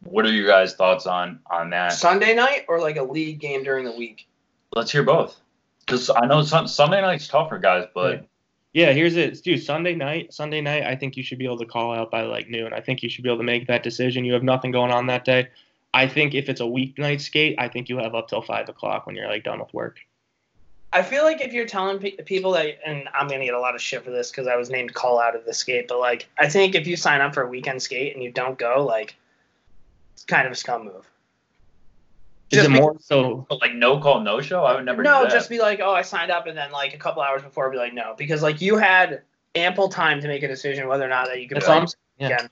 What 0.03 0.25
are 0.25 0.31
your 0.31 0.47
guys' 0.47 0.73
thoughts 0.73 1.05
on 1.05 1.39
on 1.49 1.69
that? 1.71 1.93
Sunday 1.93 2.33
night 2.33 2.65
or 2.67 2.79
like 2.79 2.97
a 2.97 3.03
league 3.03 3.39
game 3.39 3.63
during 3.63 3.85
the 3.85 3.95
week? 3.95 4.27
Let's 4.73 4.91
hear 4.91 5.03
both. 5.03 5.39
Because 5.85 6.09
I 6.09 6.25
know 6.25 6.41
sun, 6.41 6.67
Sunday 6.67 7.01
night's 7.01 7.27
tough 7.27 7.49
for 7.49 7.59
guys, 7.59 7.85
but 7.93 8.25
Yeah, 8.73 8.91
here's 8.91 9.15
it, 9.15 9.41
dude. 9.43 9.63
Sunday 9.63 9.93
night, 9.93 10.33
Sunday 10.33 10.59
night. 10.59 10.83
I 10.83 10.95
think 10.95 11.15
you 11.15 11.23
should 11.23 11.37
be 11.37 11.45
able 11.45 11.59
to 11.59 11.65
call 11.65 11.93
out 11.93 12.09
by 12.09 12.23
like 12.23 12.49
noon. 12.49 12.73
I 12.73 12.81
think 12.81 13.03
you 13.03 13.09
should 13.09 13.23
be 13.23 13.29
able 13.29 13.37
to 13.37 13.43
make 13.43 13.67
that 13.67 13.83
decision. 13.83 14.25
You 14.25 14.33
have 14.33 14.43
nothing 14.43 14.71
going 14.71 14.91
on 14.91 15.05
that 15.07 15.23
day. 15.23 15.49
I 15.95 16.09
think 16.09 16.35
if 16.35 16.49
it's 16.49 16.59
a 16.59 16.65
weeknight 16.65 17.21
skate, 17.21 17.55
I 17.57 17.69
think 17.69 17.87
you 17.87 17.97
have 17.99 18.13
up 18.15 18.27
till 18.27 18.41
five 18.41 18.67
o'clock 18.67 19.07
when 19.07 19.15
you're 19.15 19.29
like 19.29 19.45
done 19.45 19.59
with 19.59 19.73
work. 19.73 19.99
I 20.91 21.01
feel 21.01 21.23
like 21.23 21.39
if 21.39 21.53
you're 21.53 21.65
telling 21.65 21.99
pe- 21.99 22.17
people 22.17 22.51
that, 22.51 22.79
and 22.85 23.07
I'm 23.13 23.29
gonna 23.29 23.45
get 23.45 23.53
a 23.53 23.59
lot 23.59 23.75
of 23.75 23.81
shit 23.81 24.03
for 24.03 24.11
this 24.11 24.29
because 24.29 24.45
I 24.45 24.57
was 24.57 24.69
named 24.69 24.93
call 24.93 25.21
out 25.21 25.37
of 25.37 25.45
the 25.45 25.53
skate, 25.53 25.87
but 25.87 25.99
like 25.99 26.27
I 26.37 26.49
think 26.49 26.75
if 26.75 26.85
you 26.85 26.97
sign 26.97 27.21
up 27.21 27.33
for 27.33 27.43
a 27.43 27.47
weekend 27.47 27.81
skate 27.81 28.13
and 28.13 28.21
you 28.21 28.29
don't 28.29 28.59
go, 28.59 28.85
like 28.85 29.15
it's 30.13 30.25
kind 30.25 30.45
of 30.45 30.51
a 30.51 30.55
scum 30.55 30.83
move. 30.83 31.09
Is 32.51 32.59
Just 32.59 32.69
it 32.69 32.73
more 32.73 32.97
so? 32.99 33.47
like 33.61 33.73
no 33.73 33.97
call, 33.97 34.19
no 34.19 34.41
show. 34.41 34.65
I 34.65 34.75
would 34.75 34.83
never. 34.83 35.01
No, 35.01 35.21
do 35.21 35.29
that. 35.29 35.33
just 35.33 35.49
be 35.49 35.59
like, 35.59 35.79
oh, 35.79 35.93
I 35.93 36.01
signed 36.01 36.29
up, 36.29 36.45
and 36.45 36.57
then 36.57 36.71
like 36.71 36.93
a 36.93 36.97
couple 36.97 37.21
hours 37.21 37.41
before, 37.41 37.67
I'd 37.67 37.71
be 37.71 37.77
like, 37.77 37.93
no, 37.93 38.15
because 38.17 38.43
like 38.43 38.61
you 38.61 38.75
had 38.75 39.21
ample 39.55 39.87
time 39.87 40.19
to 40.19 40.27
make 40.27 40.43
a 40.43 40.47
decision 40.49 40.89
whether 40.89 41.05
or 41.05 41.09
not 41.09 41.27
that 41.27 41.41
you 41.41 41.47
could 41.47 41.55
That's 41.55 41.65
play 41.65 41.77
all 41.77 41.87
yeah. 42.17 42.27
again. 42.27 42.49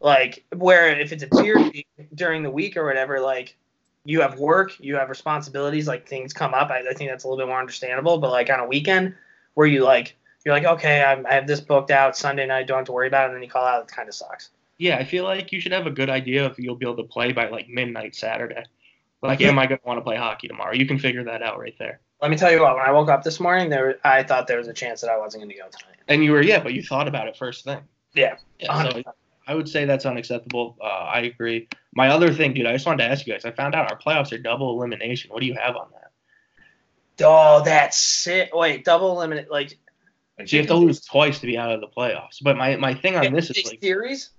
Like 0.00 0.44
where 0.54 0.88
if 0.98 1.12
it's 1.12 1.22
a 1.22 1.28
tier 1.28 1.72
during 2.14 2.42
the 2.42 2.50
week 2.50 2.76
or 2.76 2.84
whatever, 2.84 3.20
like 3.20 3.56
you 4.04 4.20
have 4.20 4.38
work, 4.38 4.78
you 4.80 4.96
have 4.96 5.08
responsibilities, 5.08 5.88
like 5.88 6.06
things 6.06 6.32
come 6.32 6.52
up. 6.52 6.70
I, 6.70 6.80
I 6.80 6.92
think 6.94 7.10
that's 7.10 7.24
a 7.24 7.28
little 7.28 7.42
bit 7.42 7.48
more 7.48 7.58
understandable. 7.58 8.18
But 8.18 8.30
like 8.30 8.50
on 8.50 8.60
a 8.60 8.66
weekend 8.66 9.14
where 9.54 9.66
you 9.66 9.82
like 9.82 10.16
you're 10.44 10.54
like, 10.54 10.64
okay, 10.64 11.02
I'm, 11.02 11.26
I 11.26 11.32
have 11.32 11.46
this 11.46 11.60
booked 11.60 11.90
out 11.90 12.16
Sunday 12.16 12.46
night, 12.46 12.66
don't 12.66 12.78
have 12.78 12.86
to 12.86 12.92
worry 12.92 13.06
about 13.06 13.24
it, 13.24 13.26
and 13.28 13.36
then 13.36 13.42
you 13.42 13.48
call 13.48 13.64
out, 13.64 13.82
it 13.82 13.88
kind 13.88 14.08
of 14.08 14.14
sucks. 14.14 14.50
Yeah, 14.76 14.96
I 14.98 15.04
feel 15.04 15.24
like 15.24 15.52
you 15.52 15.60
should 15.60 15.72
have 15.72 15.86
a 15.86 15.90
good 15.90 16.10
idea 16.10 16.44
if 16.46 16.58
you'll 16.58 16.76
be 16.76 16.84
able 16.84 16.96
to 16.96 17.04
play 17.08 17.32
by 17.32 17.48
like 17.48 17.68
midnight 17.68 18.14
Saturday. 18.14 18.62
Like, 19.22 19.40
am 19.40 19.58
I 19.58 19.66
going 19.66 19.78
to 19.78 19.86
want 19.86 19.96
to 19.96 20.02
play 20.02 20.16
hockey 20.16 20.48
tomorrow? 20.48 20.74
You 20.74 20.86
can 20.86 20.98
figure 20.98 21.24
that 21.24 21.42
out 21.42 21.58
right 21.58 21.74
there. 21.78 22.00
Let 22.20 22.30
me 22.30 22.36
tell 22.36 22.52
you 22.52 22.60
what, 22.60 22.76
when 22.76 22.84
I 22.84 22.90
woke 22.90 23.08
up 23.08 23.22
this 23.22 23.40
morning, 23.40 23.70
there 23.70 23.96
I 24.04 24.22
thought 24.22 24.46
there 24.46 24.58
was 24.58 24.68
a 24.68 24.74
chance 24.74 25.00
that 25.00 25.10
I 25.10 25.16
wasn't 25.16 25.42
going 25.42 25.50
to 25.50 25.56
go 25.56 25.68
tonight. 25.68 25.96
And 26.08 26.22
you 26.22 26.32
were, 26.32 26.42
yeah, 26.42 26.62
but 26.62 26.74
you 26.74 26.82
thought 26.82 27.08
about 27.08 27.26
it 27.26 27.36
first 27.36 27.64
thing. 27.64 27.80
Yeah, 28.14 28.36
Yeah, 28.58 28.82
so 28.82 28.90
100%. 28.90 29.04
I 29.46 29.54
would 29.54 29.68
say 29.68 29.84
that's 29.84 30.06
unacceptable. 30.06 30.76
Uh, 30.80 30.84
I 30.86 31.20
agree. 31.20 31.68
My 31.94 32.08
other 32.08 32.32
thing, 32.32 32.54
dude, 32.54 32.66
I 32.66 32.72
just 32.72 32.86
wanted 32.86 33.04
to 33.04 33.10
ask 33.10 33.26
you 33.26 33.32
guys. 33.32 33.44
I 33.44 33.50
found 33.50 33.74
out 33.74 33.90
our 33.90 33.98
playoffs 33.98 34.32
are 34.32 34.38
double 34.38 34.70
elimination. 34.72 35.30
What 35.30 35.40
do 35.40 35.46
you 35.46 35.54
have 35.54 35.76
on 35.76 35.88
that? 35.92 37.24
Oh, 37.26 37.62
that's 37.64 38.26
it. 38.26 38.50
Wait, 38.52 38.84
double 38.84 39.12
eliminate 39.12 39.50
like 39.50 39.78
So 40.44 40.56
you 40.56 40.58
have 40.62 40.68
to 40.68 40.74
lose 40.74 41.00
twice 41.04 41.38
to 41.40 41.46
be 41.46 41.56
out 41.56 41.72
of 41.72 41.80
the 41.80 41.86
playoffs. 41.88 42.42
But 42.42 42.56
my, 42.56 42.76
my 42.76 42.94
thing 42.94 43.16
on 43.16 43.32
this 43.32 43.50
is 43.50 43.64
like, 43.66 43.80
series. 43.80 44.30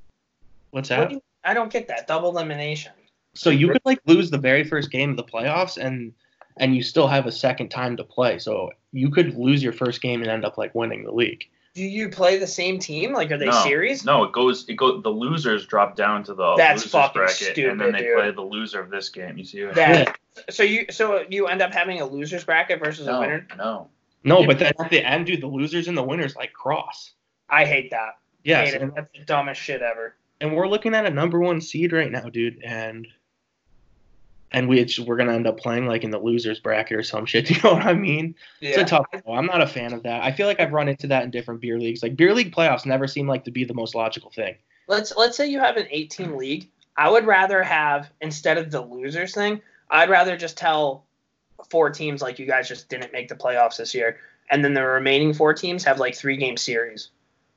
what's 0.71 0.89
What 0.89 0.97
that? 0.97 1.09
do 1.09 1.15
you- 1.15 1.21
I 1.43 1.53
don't 1.53 1.71
get 1.71 1.87
that 1.89 2.07
double 2.07 2.29
elimination. 2.29 2.91
So 3.35 3.51
you 3.51 3.69
could 3.69 3.81
like 3.85 3.99
lose 4.07 4.31
the 4.31 4.37
very 4.37 4.63
first 4.63 4.91
game 4.91 5.11
of 5.11 5.17
the 5.17 5.23
playoffs 5.23 5.77
and 5.77 6.13
and 6.57 6.75
you 6.75 6.81
still 6.81 7.07
have 7.07 7.27
a 7.27 7.31
second 7.31 7.69
time 7.69 7.97
to 7.97 8.03
play. 8.03 8.39
So 8.39 8.71
you 8.93 9.11
could 9.11 9.37
lose 9.37 9.61
your 9.61 9.73
first 9.73 10.01
game 10.01 10.21
and 10.21 10.31
end 10.31 10.45
up 10.45 10.57
like 10.57 10.73
winning 10.73 11.03
the 11.03 11.11
league. 11.11 11.45
Do 11.75 11.83
you 11.83 12.07
play 12.09 12.37
the 12.39 12.47
same 12.47 12.79
team? 12.79 13.11
Like, 13.13 13.29
are 13.31 13.37
they 13.37 13.45
no, 13.47 13.63
series? 13.63 14.05
No, 14.05 14.23
it 14.23 14.31
goes. 14.31 14.67
It 14.69 14.75
go. 14.75 15.01
The 15.01 15.09
losers 15.09 15.65
drop 15.67 15.95
down 15.97 16.23
to 16.23 16.33
the 16.33 16.55
That's 16.55 16.77
losers 16.83 16.91
fucking 16.91 17.21
bracket, 17.21 17.57
and 17.69 17.79
then 17.79 17.91
they 17.91 17.99
dude. 17.99 18.15
play 18.15 18.31
the 18.31 18.41
loser 18.41 18.79
of 18.79 18.89
this 18.89 19.09
game. 19.09 19.37
You 19.37 19.43
see? 19.43 19.65
what- 19.65 19.75
That. 19.75 20.17
So 20.49 20.63
you 20.63 20.85
so 20.89 21.25
you 21.29 21.47
end 21.47 21.61
up 21.61 21.73
having 21.73 21.99
a 22.01 22.05
losers 22.05 22.43
bracket 22.45 22.79
versus 22.79 23.07
a 23.07 23.19
winner. 23.19 23.45
no. 23.57 23.89
No, 24.23 24.39
Yeah. 24.39 24.47
but 24.47 24.57
then 24.59 24.71
at 24.79 24.89
the 24.89 25.03
end, 25.03 25.27
dude, 25.27 25.41
the 25.41 25.47
losers 25.47 25.87
and 25.87 25.95
the 25.97 26.01
winners 26.03 26.35
like 26.35 26.51
cross. 26.53 27.11
I 27.49 27.63
hate 27.65 27.91
that. 27.91 28.17
Yeah, 28.43 28.61
and, 28.61 28.91
That's 28.95 29.11
the 29.11 29.23
dumbest 29.25 29.61
shit 29.61 29.81
ever. 29.83 30.15
and 30.41 30.55
we're 30.55 30.67
looking 30.67 30.95
at 30.95 31.05
a 31.05 31.09
number 31.11 31.39
one 31.39 31.61
seed 31.61 31.91
right 31.93 32.11
now, 32.11 32.29
dude, 32.29 32.61
and 32.63 33.05
and 34.55 34.69
we 34.69 34.87
we're 35.05 35.17
gonna 35.17 35.33
end 35.33 35.47
up 35.47 35.59
playing 35.59 35.85
like 35.85 36.05
in 36.05 36.11
the 36.11 36.17
losers 36.17 36.61
bracket 36.61 36.97
or 36.97 37.03
some 37.03 37.25
shit. 37.25 37.49
You 37.55 37.61
know 37.61 37.73
what 37.73 37.85
I 37.85 37.93
mean? 37.93 38.35
It's 38.61 38.77
a 38.77 38.85
tough. 38.85 39.05
call. 39.11 39.37
I'm 39.37 39.45
not 39.45 39.61
a 39.61 39.67
fan 39.67 39.91
of 39.91 40.03
that. 40.03 40.23
I 40.23 40.31
feel 40.31 40.47
like 40.47 40.61
I've 40.61 40.71
run 40.71 40.87
into 40.87 41.07
that 41.07 41.23
in 41.25 41.29
different 41.31 41.59
beer 41.59 41.77
leagues. 41.77 42.01
Like 42.01 42.15
beer 42.15 42.33
league 42.33 42.55
playoffs 42.55 42.85
never 42.85 43.05
seem 43.05 43.27
like 43.27 43.43
to 43.43 43.51
be 43.51 43.65
the 43.65 43.73
most 43.73 43.95
logical 43.95 44.31
thing. 44.31 44.55
Let's 44.87 45.13
let's 45.17 45.35
say 45.35 45.47
you 45.47 45.59
have 45.59 45.75
an 45.75 45.87
18 45.89 46.37
league. 46.37 46.69
I 46.95 47.09
would 47.09 47.25
rather 47.25 47.61
have 47.63 48.09
instead 48.21 48.57
of 48.57 48.71
the 48.71 48.79
losers 48.79 49.33
thing. 49.33 49.61
I'd 49.89 50.09
rather 50.09 50.37
just 50.37 50.57
tell 50.57 51.05
four 51.69 51.89
teams 51.89 52.21
like 52.21 52.39
you 52.39 52.45
guys 52.45 52.69
just 52.69 52.87
didn't 52.87 53.11
make 53.11 53.27
the 53.27 53.35
playoffs 53.35 53.75
this 53.75 53.93
year, 53.93 54.17
and 54.49 54.63
then 54.63 54.73
the 54.73 54.83
remaining 54.85 55.33
four 55.33 55.53
teams 55.53 55.83
have 55.83 55.99
like 55.99 56.15
three 56.15 56.37
game 56.37 56.55
series. 56.55 57.09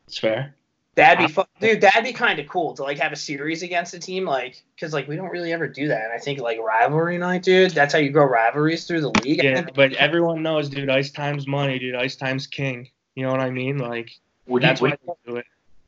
It's 0.09 0.19
fair. 0.19 0.57
That'd 0.99 1.27
be 1.29 1.33
fu- 1.33 1.45
dude. 1.61 1.81
That'd 1.81 2.03
be 2.03 2.13
kind 2.13 2.41
of 2.41 2.49
cool 2.49 2.75
to 2.75 2.83
like 2.83 2.99
have 2.99 3.13
a 3.13 3.17
series 3.17 3.63
against 3.63 3.95
a 3.95 4.01
team, 4.01 4.25
like 4.25 4.63
because 4.75 4.93
like 4.93 5.07
we 5.07 5.15
don't 5.15 5.31
really 5.31 5.53
ever 5.53 5.69
do 5.69 5.87
that. 5.89 6.03
And 6.03 6.13
I 6.13 6.19
think 6.19 6.41
like 6.41 6.59
rivalry 6.59 7.19
night, 7.19 7.45
dude. 7.45 7.71
That's 7.71 7.93
how 7.93 8.01
you 8.01 8.11
grow 8.11 8.25
rivalries 8.25 8.85
through 8.85 9.03
the 9.03 9.11
league. 9.23 9.43
Yeah, 9.43 9.65
but 9.75 9.93
everyone 9.93 10.43
knows, 10.43 10.69
dude. 10.69 10.91
Ice 10.91 11.13
time's 11.13 11.47
money, 11.47 11.79
dude. 11.79 11.95
Ice 11.95 12.17
time's 12.17 12.49
king. 12.49 12.91
You 13.15 13.25
know 13.25 13.31
what 13.31 13.41
I 13.41 13.51
mean? 13.51 13.79
Like 13.79 14.11
What 14.47 14.61
do 14.61 14.67
you, 14.67 14.71
that's 14.71 14.81
what, 14.81 14.99
why 15.05 15.15
they 15.25 15.33
do 15.33 15.37
it. 15.39 15.47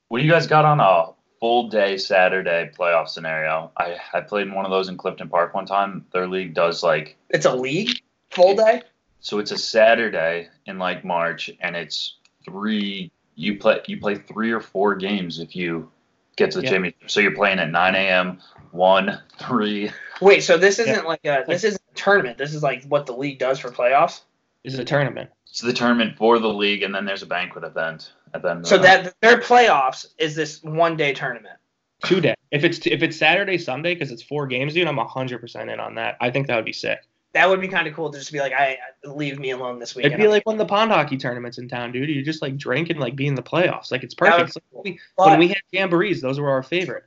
what 0.09 0.19
do 0.19 0.25
you 0.25 0.31
guys 0.31 0.47
got 0.47 0.65
on 0.65 0.79
a 0.79 1.13
full 1.41 1.69
day 1.69 1.97
Saturday 1.97 2.71
playoff 2.79 3.09
scenario? 3.09 3.73
I 3.77 3.97
I 4.13 4.21
played 4.21 4.47
in 4.47 4.55
one 4.55 4.65
of 4.65 4.71
those 4.71 4.89
in 4.89 4.97
Clifton 4.97 5.29
Park 5.29 5.55
one 5.55 5.67
time. 5.67 6.07
Their 6.13 6.29
league 6.29 6.55
does 6.55 6.85
like 6.85 7.17
it's 7.31 7.47
a 7.47 7.55
league 7.55 8.01
full 8.31 8.55
day. 8.55 8.83
so 9.19 9.41
it's 9.41 9.51
a 9.51 9.59
Saturday 9.59 10.49
in 10.67 10.79
like 10.79 11.05
March, 11.05 11.51
and 11.61 11.75
it's 11.75 12.15
three. 12.45 13.11
You 13.41 13.59
play 13.59 13.81
you 13.87 13.99
play 13.99 14.17
three 14.17 14.53
or 14.53 14.61
four 14.61 14.95
games 14.95 15.39
if 15.39 15.57
you 15.57 15.91
get 16.37 16.51
to 16.53 16.59
the 16.59 16.65
Yeah. 16.65 16.71
championship. 16.73 17.11
So 17.11 17.21
you're 17.21 17.35
playing 17.35 17.59
at 17.59 17.71
9 17.71 17.95
a.m. 17.95 18.39
one, 18.71 19.19
three. 19.39 19.91
Wait, 20.21 20.43
so 20.43 20.59
this 20.59 20.79
isn't 20.79 21.07
like 21.07 21.25
a 21.25 21.45
this 21.49 21.65
isn't 21.65 21.83
a 21.91 21.95
tournament. 21.95 22.37
This 22.37 22.53
is 22.55 22.63
like 22.63 22.85
what 22.85 23.07
the 23.07 23.13
league 23.15 23.39
does 23.39 23.59
for 23.59 23.71
playoffs. 23.71 24.21
Is 24.63 24.79
a 24.79 24.85
tournament. 24.85 25.31
It's 25.49 25.63
the 25.63 25.73
tournament 25.73 26.19
for 26.19 26.39
the 26.39 26.53
league, 26.53 26.83
and 26.83 26.95
then 26.95 27.07
there's 27.07 27.23
a 27.23 27.27
banquet 27.27 27.65
event 27.65 28.13
at 28.35 28.43
the 28.43 28.51
end. 28.51 28.61
of 28.61 28.67
So 28.67 28.77
the 28.77 28.83
night. 28.87 29.05
that 29.05 29.15
their 29.23 29.41
playoffs 29.41 30.07
is 30.19 30.35
this 30.35 30.63
one 30.63 30.97
day 30.99 31.15
tournament. 31.15 31.57
Two 32.05 32.21
day. 32.21 32.35
If 32.51 32.63
it's 32.63 32.79
if 32.87 33.03
it's 33.03 33.17
Saturday 33.17 33.57
Sunday 33.57 33.95
because 33.95 34.11
it's 34.11 34.23
four 34.23 34.47
games, 34.47 34.75
dude, 34.75 34.87
I'm 34.87 34.99
hundred 34.99 35.39
percent 35.41 35.71
in 35.71 35.81
on 35.81 35.95
that. 35.95 36.19
I 36.21 36.31
think 36.31 36.47
that 36.49 36.57
would 36.57 36.67
be 36.67 36.75
sick. 36.75 36.99
That 37.33 37.49
would 37.49 37.61
be 37.61 37.69
kind 37.69 37.87
of 37.87 37.95
cool 37.95 38.11
to 38.11 38.19
just 38.19 38.33
be 38.33 38.41
like, 38.41 38.53
I 38.53 38.79
leave 39.05 39.39
me 39.39 39.51
alone 39.51 39.79
this 39.79 39.95
week. 39.95 40.07
It'd 40.07 40.19
be 40.19 40.27
like 40.27 40.45
one 40.47 40.55
of 40.55 40.59
the 40.59 40.67
pond 40.67 40.91
hockey 40.91 41.17
tournaments 41.17 41.59
in 41.59 41.69
town, 41.69 41.93
dude. 41.93 42.09
You 42.09 42.25
just 42.25 42.43
like 42.43 42.57
drink 42.57 42.91
and 42.91 42.99
like 42.99 43.15
be 43.15 43.27
in 43.29 43.37
the 43.37 43.43
playoffs. 43.43 43.93
Like 43.93 44.03
it's 44.03 44.15
perfect. 44.15 44.39
would 44.39 44.47
It's 44.49 44.57
like 44.57 44.65
when, 44.71 44.83
we, 44.85 45.01
But- 45.17 45.27
when 45.29 45.39
we 45.39 45.49
had 45.49 45.59
jamborees, 45.73 46.21
those 46.21 46.41
were 46.41 46.51
our 46.51 46.63
favorite. 46.65 47.05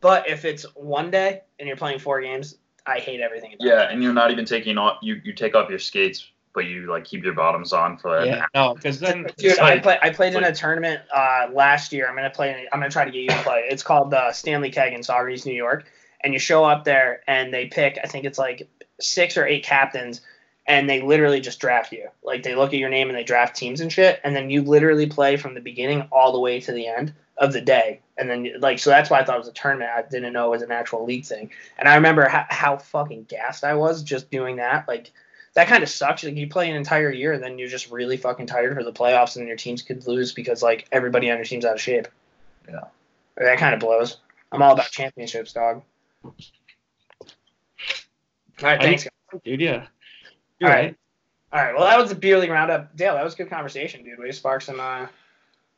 But 0.00 0.28
if 0.28 0.44
it's 0.44 0.64
one 0.76 1.10
day 1.10 1.40
and 1.58 1.66
you're 1.66 1.76
playing 1.78 1.98
four 1.98 2.20
games, 2.20 2.56
I 2.86 2.98
hate 2.98 3.20
everything. 3.20 3.54
About 3.54 3.66
yeah, 3.66 3.90
and 3.90 4.02
you're 4.02 4.12
not 4.12 4.30
even 4.30 4.44
taking 4.44 4.76
off. 4.76 4.98
You 5.02 5.20
you 5.24 5.32
take 5.32 5.54
off 5.54 5.70
your 5.70 5.78
skates, 5.78 6.30
but 6.54 6.66
you 6.66 6.90
like 6.90 7.04
keep 7.04 7.24
your 7.24 7.32
bottoms 7.32 7.72
on 7.72 7.96
for 7.96 8.18
an 8.18 8.28
Yeah, 8.28 8.46
no, 8.54 8.74
because 8.74 9.00
then 9.00 9.22
Dude, 9.38 9.52
It's 9.52 9.58
I 9.58 9.70
like- 9.74 9.82
play. 9.82 9.98
I 10.02 10.10
played 10.10 10.34
in 10.34 10.44
a 10.44 10.54
tournament 10.54 11.00
uh, 11.12 11.46
last 11.52 11.92
year. 11.92 12.06
I'm 12.06 12.14
gonna 12.14 12.28
play. 12.30 12.68
I'm 12.70 12.78
gonna 12.80 12.90
try 12.90 13.06
to 13.06 13.10
get 13.10 13.22
you 13.22 13.30
to 13.30 13.42
play. 13.42 13.64
It's 13.70 13.82
called 13.82 14.10
the 14.10 14.30
Stanley 14.32 14.70
Keg 14.70 14.92
in 14.92 15.00
Saugerties, 15.00 15.46
New 15.46 15.54
York. 15.54 15.86
And 16.20 16.32
you 16.32 16.38
show 16.38 16.64
up 16.64 16.84
there, 16.84 17.20
and 17.26 17.52
they 17.52 17.66
pick. 17.66 17.98
I 18.02 18.06
think 18.06 18.24
it's 18.26 18.38
like 18.38 18.68
six 19.00 19.36
or 19.36 19.46
eight 19.46 19.64
captains, 19.64 20.20
and 20.66 20.88
they 20.88 21.02
literally 21.02 21.40
just 21.40 21.60
draft 21.60 21.92
you. 21.92 22.08
Like 22.22 22.42
they 22.42 22.54
look 22.54 22.72
at 22.72 22.78
your 22.78 22.88
name 22.88 23.08
and 23.08 23.18
they 23.18 23.24
draft 23.24 23.56
teams 23.56 23.80
and 23.80 23.92
shit, 23.92 24.20
and 24.24 24.34
then 24.34 24.50
you 24.50 24.62
literally 24.62 25.06
play 25.06 25.36
from 25.36 25.54
the 25.54 25.60
beginning 25.60 26.08
all 26.12 26.32
the 26.32 26.40
way 26.40 26.60
to 26.60 26.72
the 26.72 26.86
end 26.86 27.12
of 27.36 27.52
the 27.52 27.60
day. 27.60 28.00
And 28.16 28.30
then 28.30 28.48
like 28.60 28.78
so 28.78 28.90
that's 28.90 29.10
why 29.10 29.20
I 29.20 29.24
thought 29.24 29.36
it 29.36 29.40
was 29.40 29.48
a 29.48 29.52
tournament. 29.52 29.90
I 29.94 30.02
didn't 30.02 30.32
know 30.32 30.46
it 30.46 30.50
was 30.50 30.62
an 30.62 30.70
actual 30.70 31.04
league 31.04 31.24
thing. 31.24 31.50
And 31.78 31.88
I 31.88 31.96
remember 31.96 32.28
how, 32.28 32.46
how 32.48 32.76
fucking 32.76 33.24
gassed 33.24 33.64
I 33.64 33.74
was 33.74 34.02
just 34.02 34.30
doing 34.30 34.56
that. 34.56 34.86
Like 34.86 35.10
that 35.54 35.66
kind 35.66 35.82
of 35.82 35.88
sucks. 35.88 36.22
Like 36.22 36.36
you 36.36 36.48
play 36.48 36.70
an 36.70 36.76
entire 36.76 37.10
year 37.10 37.32
and 37.32 37.42
then 37.42 37.58
you're 37.58 37.68
just 37.68 37.90
really 37.90 38.16
fucking 38.16 38.46
tired 38.46 38.74
for 38.74 38.84
the 38.84 38.92
playoffs, 38.92 39.34
and 39.34 39.42
then 39.42 39.48
your 39.48 39.56
teams 39.56 39.82
could 39.82 40.06
lose 40.06 40.32
because 40.32 40.62
like 40.62 40.86
everybody 40.92 41.30
on 41.30 41.38
your 41.38 41.44
team's 41.44 41.64
out 41.64 41.74
of 41.74 41.80
shape. 41.80 42.06
Yeah. 42.68 42.84
That 43.36 43.58
kind 43.58 43.74
of 43.74 43.80
blows. 43.80 44.18
I'm 44.52 44.62
all 44.62 44.72
about 44.72 44.92
championships, 44.92 45.52
dog. 45.52 45.82
All 48.62 48.68
right, 48.68 48.80
I 48.80 48.84
thanks. 48.84 49.08
dude, 49.44 49.60
yeah. 49.60 49.86
You're 50.58 50.70
All 50.70 50.76
right. 50.76 50.84
right. 50.84 50.96
All 51.52 51.60
right, 51.60 51.74
well 51.74 51.84
that 51.84 51.98
was 51.98 52.10
the 52.10 52.16
beer 52.16 52.38
league 52.38 52.50
roundup. 52.50 52.96
Dale, 52.96 53.14
that 53.14 53.24
was 53.24 53.34
a 53.34 53.36
good 53.36 53.50
conversation, 53.50 54.04
dude. 54.04 54.18
We 54.18 54.32
sparked 54.32 54.64
some. 54.64 54.80
Uh, 54.80 55.06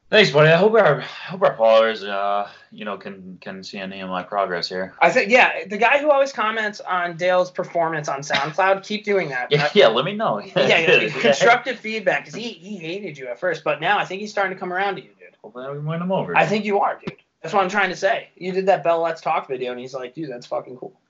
Thanks, 0.09 0.31
buddy. 0.31 0.51
I 0.51 0.57
hope 0.57 0.75
our 0.75 1.01
I 1.01 1.03
hope 1.03 1.43
our 1.43 1.57
followers, 1.57 2.05
uh, 2.05 2.49
you 2.71 2.85
know, 2.85 2.97
can 2.97 3.39
can 3.41 3.65
see 3.65 3.79
any 3.79 4.01
of 4.01 4.09
my 4.09 4.23
progress 4.23 4.69
here. 4.69 4.95
I 5.01 5.11
think 5.11 5.31
yeah, 5.31 5.65
the 5.67 5.79
guy 5.79 5.99
who 5.99 6.13
always 6.13 6.33
comments 6.33 6.81
on 6.81 7.17
Dale's 7.17 7.51
performance 7.51 8.09
on 8.09 8.21
SoundCloud, 8.21 8.85
keep 8.85 9.05
doing 9.05 9.31
that. 9.31 9.51
Yeah, 9.57 9.69
yeah. 9.75 9.89
Let 9.89 10.05
me 10.05 10.15
know. 10.15 10.39
yeah, 10.45 10.53
yeah, 10.57 11.09
constructive 11.09 11.81
feedback 11.81 12.21
because 12.21 12.35
he 12.35 12.51
he 12.51 12.77
hated 12.77 13.19
you 13.19 13.27
at 13.27 13.41
first, 13.41 13.65
but 13.65 13.81
now 13.81 13.99
I 13.99 14.05
think 14.05 14.21
he's 14.21 14.31
starting 14.31 14.55
to 14.55 14.61
come 14.61 14.73
around 14.73 14.97
to 14.97 15.03
you, 15.03 15.11
dude. 15.19 15.35
Hopefully, 15.43 15.73
we 15.73 15.79
win 15.81 15.99
them 15.99 16.13
over. 16.13 16.37
I 16.37 16.47
think 16.47 16.65
you 16.65 16.79
are, 16.81 17.01
dude. 17.05 17.17
That's 17.43 17.53
what 17.53 17.65
I'm 17.65 17.71
trying 17.71 17.91
to 17.91 17.97
say. 17.97 18.29
You 18.37 18.53
did 18.53 18.67
that 18.67 18.85
Bell 18.85 19.01
Let's 19.01 19.21
Talk 19.21 19.49
video, 19.49 19.73
and 19.73 19.81
he's 19.81 19.95
like, 19.95 20.15
dude, 20.15 20.31
that's 20.31 20.47
fucking 20.47 20.77
cool. 20.77 21.01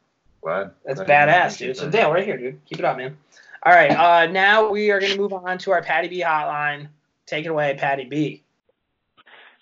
Glad. 0.47 0.71
That's 0.85 1.01
glad 1.01 1.29
badass, 1.29 1.47
appreciate 1.47 1.67
dude. 1.67 1.77
So. 1.77 1.91
Dale, 1.91 2.13
right 2.13 2.25
here, 2.25 2.37
dude. 2.37 2.65
Keep 2.67 2.79
it 2.79 2.85
up, 2.85 2.97
man. 2.97 3.17
All 3.65 3.73
right. 3.73 3.91
Uh, 3.91 4.31
now 4.31 4.71
we 4.71 4.93
are 4.93 5.01
going 5.01 5.11
to 5.11 5.19
move 5.19 5.33
on 5.33 5.59
to 5.59 5.73
our 5.73 5.83
Patty 5.83 6.07
B 6.07 6.23
hotline. 6.23 6.87
Take 7.27 7.47
it 7.47 7.49
away, 7.49 7.75
Patty 7.77 8.05
B. 8.05 8.45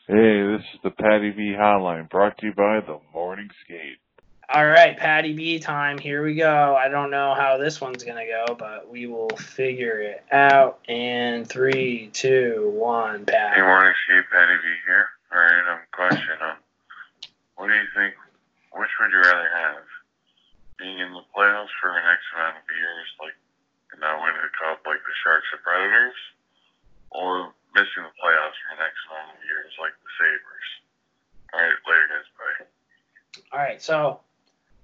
Hey, 0.07 0.43
this 0.47 0.61
is 0.75 0.81
the 0.83 0.91
Patty 0.91 1.31
B 1.31 1.55
Hotline 1.59 2.11
brought 2.11 2.37
to 2.37 2.49
you 2.49 2.53
by 2.53 2.81
the 2.81 2.99
Morning 3.15 3.49
Skate. 3.65 3.97
All 4.53 4.67
right, 4.67 4.95
Patty 4.95 5.33
B 5.33 5.59
time. 5.59 5.97
Here 5.97 6.23
we 6.23 6.35
go. 6.35 6.77
I 6.77 6.89
don't 6.89 7.11
know 7.11 7.33
how 7.33 7.57
this 7.57 7.81
one's 7.81 8.05
going 8.05 8.19
to 8.19 8.31
go, 8.31 8.55
but 8.55 8.87
we 8.87 9.07
will 9.07 9.31
figure 9.39 10.01
it 10.01 10.23
out. 10.33 10.81
And 10.87 11.49
three, 11.49 12.11
two, 12.13 12.71
one, 12.75 13.25
Pat. 13.25 13.55
Hey, 13.55 13.63
Morning 13.63 13.95
Skate, 14.05 14.25
Patty 14.31 14.57
B 14.63 14.69
here. 14.87 15.07
All 15.33 15.39
right, 15.39 15.73
um, 15.73 15.79
question. 15.93 16.37
Um, 16.43 16.57
what 17.57 17.69
do 17.69 17.73
you 17.73 17.85
think? 17.97 18.13
Which 18.75 18.91
would 19.01 19.13
you 19.13 19.23
rather 19.23 19.49
have? 19.57 19.77
Being 20.79 20.99
in 20.99 21.13
the 21.13 21.23
playoffs 21.31 21.71
for 21.81 21.95
an 21.95 22.03
X 22.03 22.21
amount 22.35 22.59
of 22.59 22.67
years, 22.69 23.07
like, 23.23 23.37
and 23.93 24.01
not 24.01 24.19
winning 24.21 24.43
the 24.43 24.51
cup, 24.59 24.83
like 24.87 24.99
the 24.99 25.15
Sharks 25.23 25.47
or 25.55 25.63
Predators, 25.63 26.19
or 27.11 27.55
missing 27.75 28.03
the 28.03 28.15
playoffs 28.19 28.59
for 28.59 28.75
an 28.75 28.83
X 28.83 28.95
amount 29.07 29.39
of 29.39 29.41
years, 29.47 29.71
like 29.79 29.95
the 30.03 30.11
Sabres? 30.19 30.69
All 31.55 31.61
right, 31.63 31.79
later, 31.87 32.07
guys. 32.11 32.27
Bye. 32.35 32.67
All 33.53 33.61
right, 33.61 33.81
so 33.81 34.21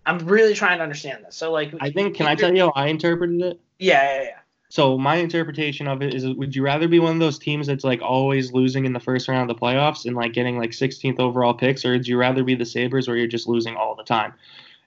I'm 0.07 0.19
really 0.27 0.55
trying 0.55 0.79
to 0.79 0.85
understand 0.85 1.25
this. 1.25 1.37
So, 1.37 1.51
like, 1.51 1.75
I 1.81 1.91
think. 1.91 2.17
Can 2.17 2.27
I 2.27 2.35
tell 2.35 2.55
you 2.55 2.63
how 2.63 2.73
I 2.75 2.87
interpreted 2.87 3.41
it? 3.43 3.61
Yeah, 3.79 4.03
yeah, 4.03 4.23
yeah. 4.23 4.39
So 4.71 4.97
my 4.97 5.17
interpretation 5.17 5.89
of 5.89 6.01
it 6.01 6.15
is: 6.15 6.25
Would 6.29 6.55
you 6.55 6.63
rather 6.63 6.87
be 6.87 7.01
one 7.01 7.15
of 7.15 7.19
those 7.19 7.41
teams 7.41 7.67
that's 7.67 7.83
like 7.83 8.01
always 8.01 8.53
losing 8.53 8.85
in 8.85 8.93
the 8.93 9.01
first 9.01 9.27
round 9.27 9.51
of 9.51 9.57
the 9.57 9.61
playoffs 9.61 10.05
and 10.07 10.15
like 10.15 10.33
getting 10.33 10.57
like 10.59 10.71
16th 10.71 11.19
overall 11.19 11.53
picks, 11.53 11.85
or 11.85 11.91
would 11.91 12.07
you 12.07 12.17
rather 12.17 12.45
be 12.45 12.55
the 12.55 12.65
Sabres 12.65 13.09
where 13.09 13.17
you're 13.17 13.27
just 13.27 13.49
losing 13.49 13.75
all 13.75 13.97
the 13.97 14.05
time? 14.05 14.33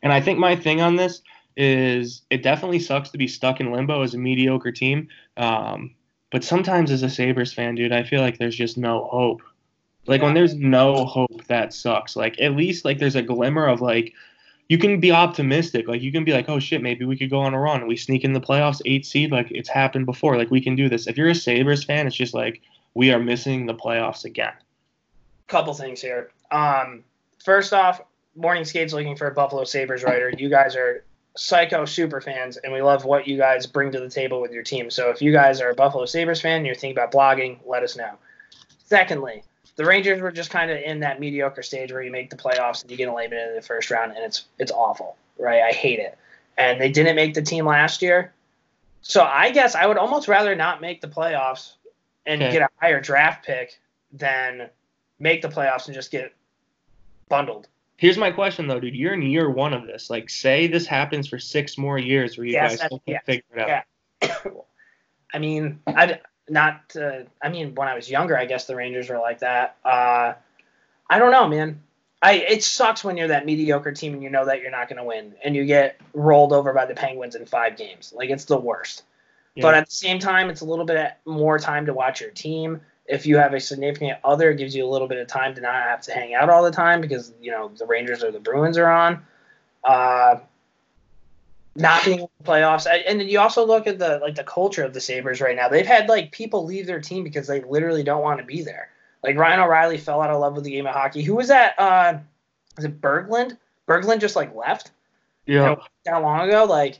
And 0.04 0.14
I 0.14 0.22
think 0.22 0.38
my 0.38 0.56
thing 0.56 0.82
on 0.82 0.97
this 0.97 1.22
is 1.58 2.22
it 2.30 2.43
definitely 2.43 2.80
sucks 2.80 3.10
to 3.10 3.18
be 3.18 3.28
stuck 3.28 3.60
in 3.60 3.72
limbo 3.72 4.04
as 4.04 4.14
a 4.14 4.18
mediocre 4.18 4.72
team. 4.72 5.08
Um, 5.38 5.95
but 6.32 6.43
sometimes 6.43 6.91
as 6.91 7.04
a 7.04 7.10
Sabres 7.10 7.54
fan, 7.54 7.76
dude, 7.76 7.91
I 7.91 8.04
feel 8.04 8.22
like 8.22 8.38
there's 8.38 8.56
just 8.56 8.78
no 8.78 9.06
hope. 9.06 9.41
Like 10.06 10.22
when 10.22 10.34
there's 10.34 10.56
no 10.56 11.06
hope, 11.06 11.45
that 11.47 11.74
sucks. 11.74 12.16
Like 12.16 12.39
at 12.41 12.56
least 12.56 12.84
like 12.84 12.99
there's 12.99 13.16
a 13.16 13.22
glimmer 13.22 13.68
of 13.68 13.82
like 13.82 14.14
you 14.68 14.78
can 14.78 14.99
be 14.99 15.12
optimistic. 15.12 15.88
Like 15.88 16.01
you 16.01 16.12
can 16.12 16.26
be 16.26 16.34
like, 16.34 16.49
oh 16.49 16.60
shit, 16.60 16.82
maybe 16.82 17.06
we 17.06 17.18
could 17.18 17.30
go 17.30 17.39
on 17.39 17.54
a 17.54 17.60
run. 17.60 17.88
We 17.88 17.95
sneak 17.95 18.24
in 18.24 18.34
the 18.34 18.41
playoffs, 18.41 18.82
eight 18.86 19.06
seed. 19.06 19.32
Like 19.32 19.49
it's 19.51 19.70
happened 19.70 20.06
before. 20.06 20.38
Like 20.38 20.51
we 20.51 20.60
can 20.60 20.76
do 20.76 20.89
this. 20.89 21.08
If 21.08 21.18
you're 21.18 21.30
a 21.30 21.36
Sabres 21.36 21.84
fan, 21.86 22.08
it's 22.08 22.16
just 22.16 22.34
like 22.34 22.62
we 22.93 23.12
are 23.12 23.20
missing 23.20 23.66
the 23.66 23.76
playoffs 23.76 24.26
again. 24.26 24.54
Couple 25.47 25.74
things 25.74 26.01
here. 26.01 26.32
Um, 26.51 27.04
first 27.43 27.74
off, 27.74 28.01
Morning 28.36 28.66
Skate's 28.66 28.94
looking 28.94 29.16
for 29.16 29.28
a 29.28 29.34
Buffalo 29.34 29.64
Sabres 29.64 30.04
writer. 30.04 30.30
You 30.36 30.50
guys 30.50 30.76
are 30.76 31.04
psycho 31.36 31.86
super 31.86 32.22
fans, 32.22 32.58
and 32.58 32.74
we 32.74 32.82
love 32.82 33.06
what 33.06 33.28
you 33.28 33.38
guys 33.38 33.68
bring 33.68 33.92
to 33.92 34.00
the 34.00 34.10
table 34.10 34.42
with 34.42 34.52
your 34.52 34.64
team. 34.64 34.90
So 34.90 35.10
if 35.10 35.22
you 35.22 35.32
guys 35.32 35.62
are 35.62 35.70
a 35.70 35.76
Buffalo 35.76 36.06
Sabres 36.06 36.42
fan 36.42 36.58
and 36.58 36.66
you're 36.66 36.76
thinking 36.76 36.98
about 36.98 37.12
blogging, 37.12 37.58
let 37.66 37.84
us 37.84 37.96
know. 37.96 38.12
Secondly, 38.86 39.44
the 39.76 39.86
Rangers 39.86 40.22
were 40.22 40.32
just 40.32 40.50
kind 40.50 40.70
of 40.70 40.78
in 40.78 41.00
that 41.00 41.20
mediocre 41.20 41.64
stage 41.64 41.92
where 41.92 42.02
you 42.02 42.12
make 42.12 42.30
the 42.30 42.36
playoffs 42.36 42.82
and 42.82 42.92
you 42.92 42.98
get 42.98 43.08
eliminated 43.08 43.50
in 43.50 43.56
the 43.56 43.62
first 43.62 43.90
round, 43.92 44.12
and 44.12 44.24
it's 44.24 44.46
it's 44.60 44.72
awful, 44.72 45.16
right? 45.38 45.62
I 45.62 45.72
hate 45.72 46.00
it. 46.00 46.18
And 46.58 46.80
they 46.80 46.90
didn't 46.92 47.16
make 47.16 47.34
the 47.34 47.42
team 47.42 47.66
last 47.66 48.02
year, 48.04 48.34
so 49.02 49.24
I 49.24 49.50
guess 49.52 49.74
I 49.74 49.88
would 49.88 49.98
almost 49.98 50.28
rather 50.28 50.56
not 50.56 50.82
make 50.82 51.02
the 51.02 51.08
playoffs 51.08 51.74
and 52.26 52.42
Okay. 52.42 52.52
get 52.54 52.62
a 52.62 52.70
higher 52.80 53.02
draft 53.02 53.46
pick 53.46 53.80
than 54.12 54.70
make 55.20 55.42
the 55.42 55.50
playoffs 55.50 55.88
and 55.88 55.96
just 55.96 56.12
get 56.12 56.32
bundled. 57.30 57.68
Here's 58.04 58.18
my 58.18 58.32
question 58.32 58.68
though, 58.68 58.82
dude. 58.82 58.97
You're 58.97 59.14
in 59.14 59.22
year 59.22 59.49
one 59.49 59.74
of 59.74 59.88
this. 59.88 60.10
Like, 60.10 60.30
say 60.30 60.68
this 60.68 60.86
happens 60.86 61.26
for 61.26 61.39
six 61.39 61.78
more 61.78 61.97
years 61.97 62.38
where 62.38 62.45
you 62.45 62.51
Yes, 62.51 62.72
guys 62.76 62.86
still 62.86 63.01
can't 63.08 63.24
figure 63.24 63.43
it 63.56 63.60
out. 63.62 63.84
yeah. 64.22 64.38
I 65.34 65.39
mean, 65.39 65.80
I 65.88 66.20
not. 66.49 66.93
Uh, 66.97 67.20
I 67.41 67.47
mean, 67.47 67.74
when 67.76 67.88
I 67.88 67.95
was 67.95 68.12
younger, 68.12 68.38
I 68.38 68.43
guess 68.43 68.66
the 68.66 68.76
Rangers 68.76 69.08
were 69.08 69.20
like 69.20 69.39
that. 69.39 69.78
Uh, 69.86 70.34
I 71.10 71.18
don't 71.18 71.32
know, 71.32 71.47
man. 71.47 71.82
I 72.22 72.34
it 72.34 72.66
sucks 72.66 73.06
when 73.06 73.16
you're 73.16 73.30
that 73.30 73.45
mediocre 73.45 73.93
team 73.93 74.16
and 74.16 74.22
you 74.22 74.30
know 74.30 74.47
that 74.47 74.60
you're 74.60 74.70
not 74.70 74.89
going 74.89 74.97
to 74.97 75.06
win 75.06 75.36
and 75.41 75.56
you 75.56 75.64
get 75.64 76.01
rolled 76.14 76.51
over 76.51 76.74
by 76.74 76.86
the 76.86 76.95
Penguins 76.95 77.36
in 77.36 77.45
five 77.45 77.78
games. 77.78 78.12
Like 78.14 78.30
it's 78.30 78.43
the 78.43 78.58
worst. 78.58 79.04
But 79.56 79.76
at 79.76 79.86
the 79.86 79.95
same 79.95 80.20
time, 80.20 80.49
it's 80.49 80.60
a 80.60 80.66
little 80.66 80.84
bit 80.84 81.14
more 81.26 81.58
time 81.58 81.86
to 81.86 81.93
watch 81.93 82.20
your 82.20 82.32
team. 82.32 82.82
If 83.06 83.26
you 83.26 83.38
have 83.38 83.54
a 83.54 83.60
significant 83.60 84.20
other, 84.24 84.51
it 84.51 84.58
gives 84.58 84.76
you 84.76 84.86
a 84.86 84.89
little 84.89 85.08
bit 85.08 85.18
of 85.18 85.28
time 85.28 85.54
to 85.56 85.62
not 85.62 85.74
have 85.74 86.01
to 86.04 86.14
hang 86.14 86.34
out 86.34 86.49
all 86.49 86.64
the 86.64 86.72
time 86.72 87.01
because 87.01 87.34
you 87.41 87.51
know 87.51 87.70
the 87.78 87.86
Rangers 87.86 88.24
or 88.24 88.32
the 88.32 88.39
Bruins 88.39 88.78
are 88.78 88.89
on. 88.89 89.22
Uh, 89.84 90.36
not 91.76 92.06
being 92.06 92.20
in 92.20 92.28
the 92.39 92.49
playoffs, 92.49 92.88
and 92.88 93.20
then 93.20 93.28
you 93.28 93.39
also 93.39 93.66
look 93.66 93.88
at 93.88 93.99
the 93.99 94.20
like 94.20 94.36
the 94.36 94.43
culture 94.43 94.84
of 94.84 94.93
the 94.93 95.01
Sabres 95.01 95.41
right 95.41 95.56
now. 95.56 95.68
They've 95.68 95.86
had 95.86 96.08
like 96.08 96.32
people 96.32 96.66
leave 96.66 96.86
their 96.86 97.01
team 97.01 97.24
because 97.24 97.47
they 97.47 97.62
literally 97.62 98.04
don't 98.04 98.22
want 98.22 98.39
to 98.39 98.45
be 98.45 98.62
there. 98.62 98.89
Like 99.24 99.38
Ryan 99.38 99.62
O'Reilly 99.62 99.97
fell 99.97 100.22
out 100.22 100.30
of 100.30 100.39
love 100.39 100.56
with 100.56 100.66
the 100.66 100.72
game 100.72 100.86
of 100.86 100.93
hockey. 100.93 101.24
Who 101.24 101.36
was 101.36 101.47
that? 101.47 101.80
Uh, 101.80 102.20
was 102.76 102.86
it 102.86 103.01
Berglund? 103.01 103.58
Berglund 103.88 104.20
just 104.20 104.36
like 104.36 104.56
left 104.56 104.91
yeah. 105.45 105.76
that 106.06 106.18
long 106.18 106.47
ago. 106.47 106.66
Like 106.66 106.99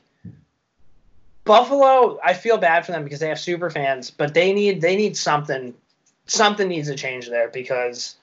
Buffalo, 1.46 2.20
I 2.24 2.34
feel 2.34 2.58
bad 2.58 2.86
for 2.86 2.94
them 2.94 3.04
because 3.04 3.20
they 3.20 3.28
have 3.28 3.40
super 3.40 3.70
fans, 3.70 4.10
but 4.10 4.34
they 4.34 4.54
need 4.54 4.82
they 4.82 4.96
need 4.96 5.18
something. 5.18 5.74
Something 6.26 6.70
needs 6.70 6.88
to 6.88 6.96
change 6.96 7.28
there 7.28 7.50
because, 7.50 8.16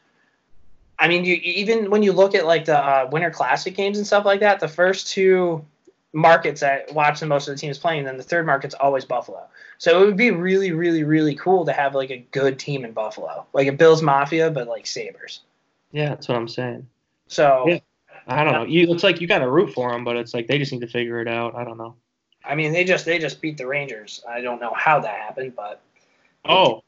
I 0.99 1.09
mean, 1.09 1.25
you 1.25 1.35
even 1.35 1.91
when 1.91 2.03
you 2.03 2.13
look 2.13 2.35
at 2.35 2.47
like 2.47 2.65
the 2.65 2.79
uh, 2.79 3.09
Winter 3.11 3.31
Classic 3.31 3.75
games 3.75 3.99
and 3.99 4.07
stuff 4.07 4.25
like 4.25 4.41
that, 4.41 4.61
the 4.61 4.69
first 4.69 5.09
two 5.09 5.65
markets 6.13 6.61
that 6.61 6.93
watch 6.93 7.21
the 7.21 7.27
most 7.27 7.49
of 7.49 7.55
the 7.55 7.61
teams 7.61 7.79
playing, 7.79 8.05
then 8.05 8.17
the 8.17 8.23
third 8.23 8.47
market's 8.47 8.75
always 8.75 9.05
Buffalo. 9.05 9.47
So 9.79 10.03
it 10.03 10.07
would 10.07 10.17
be 10.17 10.31
really, 10.31 10.73
really, 10.73 11.05
really 11.05 11.35
cool 11.35 11.65
to 11.65 11.73
have 11.73 11.95
like 11.95 12.11
a 12.11 12.19
good 12.33 12.59
team 12.59 12.85
in 12.85 12.93
Buffalo, 12.93 13.47
like 13.53 13.69
a 13.69 13.73
Bills 13.73 14.03
Mafia, 14.03 14.51
but 14.51 14.69
like 14.69 14.87
Sabres. 14.87 15.41
Yeah, 15.93 16.11
that's 16.11 16.29
what 16.29 16.37
I'm 16.37 16.49
saying. 16.49 16.87
So 17.29 17.65
Yeah. 17.69 17.79
I 18.27 18.45
don't 18.45 18.53
know. 18.53 18.65
You, 18.65 18.93
it's 18.93 19.03
like 19.03 19.21
you 19.21 19.27
got 19.27 19.39
to 19.39 19.51
root 19.51 19.73
for 19.73 19.91
them, 19.91 20.05
but 20.05 20.17
it's 20.17 20.35
like 20.35 20.47
they 20.47 20.59
just 20.59 20.73
need 20.73 20.83
to 20.83 20.87
figure 20.87 21.21
it 21.21 21.29
out. 21.29 21.55
I 21.55 21.65
don't 21.65 21.79
know. 21.79 21.97
I 22.45 22.55
mean, 22.55 22.73
they 22.73 22.85
just 22.85 23.05
they 23.05 23.19
just 23.19 23.41
beat 23.41 23.57
the 23.57 23.67
Rangers. 23.67 24.23
I 24.29 24.41
don't 24.41 24.61
know 24.61 24.73
how 24.75 25.01
that 25.01 25.21
happened, 25.21 25.55
but 25.57 25.81
Oh. 26.45 26.83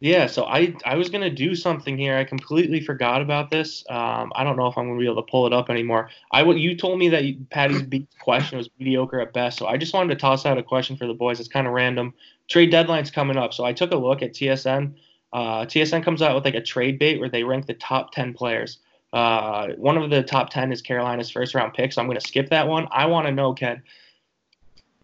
Yeah, 0.00 0.26
so 0.26 0.44
I 0.44 0.74
I 0.84 0.96
was 0.96 1.08
gonna 1.08 1.30
do 1.30 1.54
something 1.54 1.96
here. 1.96 2.16
I 2.18 2.24
completely 2.24 2.80
forgot 2.80 3.22
about 3.22 3.50
this. 3.50 3.82
Um, 3.88 4.30
I 4.34 4.44
don't 4.44 4.56
know 4.56 4.66
if 4.66 4.76
I'm 4.76 4.88
gonna 4.88 4.98
be 5.00 5.06
able 5.06 5.22
to 5.22 5.30
pull 5.30 5.46
it 5.46 5.54
up 5.54 5.70
anymore. 5.70 6.10
I 6.32 6.42
you 6.42 6.76
told 6.76 6.98
me 6.98 7.08
that 7.08 7.24
Patty's 7.50 7.82
beat 7.82 8.06
question 8.20 8.58
was 8.58 8.68
mediocre 8.78 9.20
at 9.20 9.32
best, 9.32 9.58
so 9.58 9.66
I 9.66 9.78
just 9.78 9.94
wanted 9.94 10.14
to 10.14 10.20
toss 10.20 10.44
out 10.44 10.58
a 10.58 10.62
question 10.62 10.96
for 10.96 11.06
the 11.06 11.14
boys. 11.14 11.40
It's 11.40 11.48
kind 11.48 11.66
of 11.66 11.72
random. 11.72 12.12
Trade 12.48 12.70
deadline's 12.70 13.10
coming 13.10 13.38
up, 13.38 13.54
so 13.54 13.64
I 13.64 13.72
took 13.72 13.90
a 13.92 13.96
look 13.96 14.22
at 14.22 14.34
TSN. 14.34 14.94
Uh, 15.32 15.64
TSN 15.64 16.04
comes 16.04 16.20
out 16.20 16.34
with 16.34 16.44
like 16.44 16.54
a 16.54 16.62
trade 16.62 16.98
bait 16.98 17.18
where 17.18 17.30
they 17.30 17.42
rank 17.42 17.66
the 17.66 17.74
top 17.74 18.12
ten 18.12 18.34
players. 18.34 18.78
Uh, 19.14 19.68
one 19.78 19.96
of 19.96 20.10
the 20.10 20.22
top 20.22 20.50
ten 20.50 20.72
is 20.72 20.82
Carolina's 20.82 21.30
first 21.30 21.54
round 21.54 21.72
pick, 21.72 21.94
so 21.94 22.02
I'm 22.02 22.06
gonna 22.06 22.20
skip 22.20 22.50
that 22.50 22.68
one. 22.68 22.86
I 22.90 23.06
want 23.06 23.28
to 23.28 23.32
know, 23.32 23.54
Ken 23.54 23.82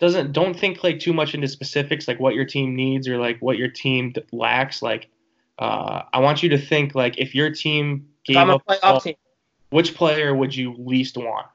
doesn't 0.03 0.33
don't 0.33 0.59
think 0.59 0.83
like 0.83 0.99
too 0.99 1.13
much 1.13 1.33
into 1.33 1.47
specifics 1.47 2.09
like 2.09 2.19
what 2.19 2.35
your 2.35 2.45
team 2.45 2.75
needs 2.75 3.07
or 3.07 3.19
like 3.19 3.39
what 3.39 3.57
your 3.57 3.69
team 3.69 4.13
lacks. 4.33 4.83
Like 4.83 5.09
uh, 5.61 6.03
i 6.13 6.19
want 6.19 6.43
you 6.43 6.49
to 6.49 6.59
think 6.59 6.97
like 6.97 7.19
if 7.19 7.37
your 7.37 7.51
team 7.51 8.09
if 8.25 8.35
gave 8.35 8.37
I'm 8.37 8.51
a 8.51 8.59
playoff 8.59 9.05
team, 9.05 9.15
which 9.71 9.95
player 9.95 10.35
would 10.35 10.57
you 10.57 10.75
least 10.77 11.17
want? 11.17 11.47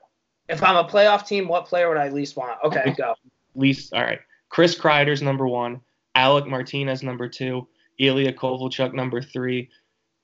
If 0.47 0.63
I'm 0.63 0.77
a 0.77 0.85
playoff 0.85 1.27
team, 1.27 1.49
what 1.49 1.65
player 1.65 1.89
would 1.89 1.97
I 1.97 2.07
least 2.07 2.37
want? 2.37 2.57
Okay, 2.63 2.95
go. 2.97 3.15
least 3.53 3.93
all 3.93 4.01
right. 4.01 4.19
Chris 4.47 4.79
kreider's 4.79 5.21
number 5.21 5.45
one 5.45 5.81
alec 6.15 6.47
martinez 6.47 7.03
number 7.03 7.27
two 7.27 7.67
ilya 7.99 8.31
kovalchuk 8.31 8.93
number 8.93 9.21
three 9.21 9.69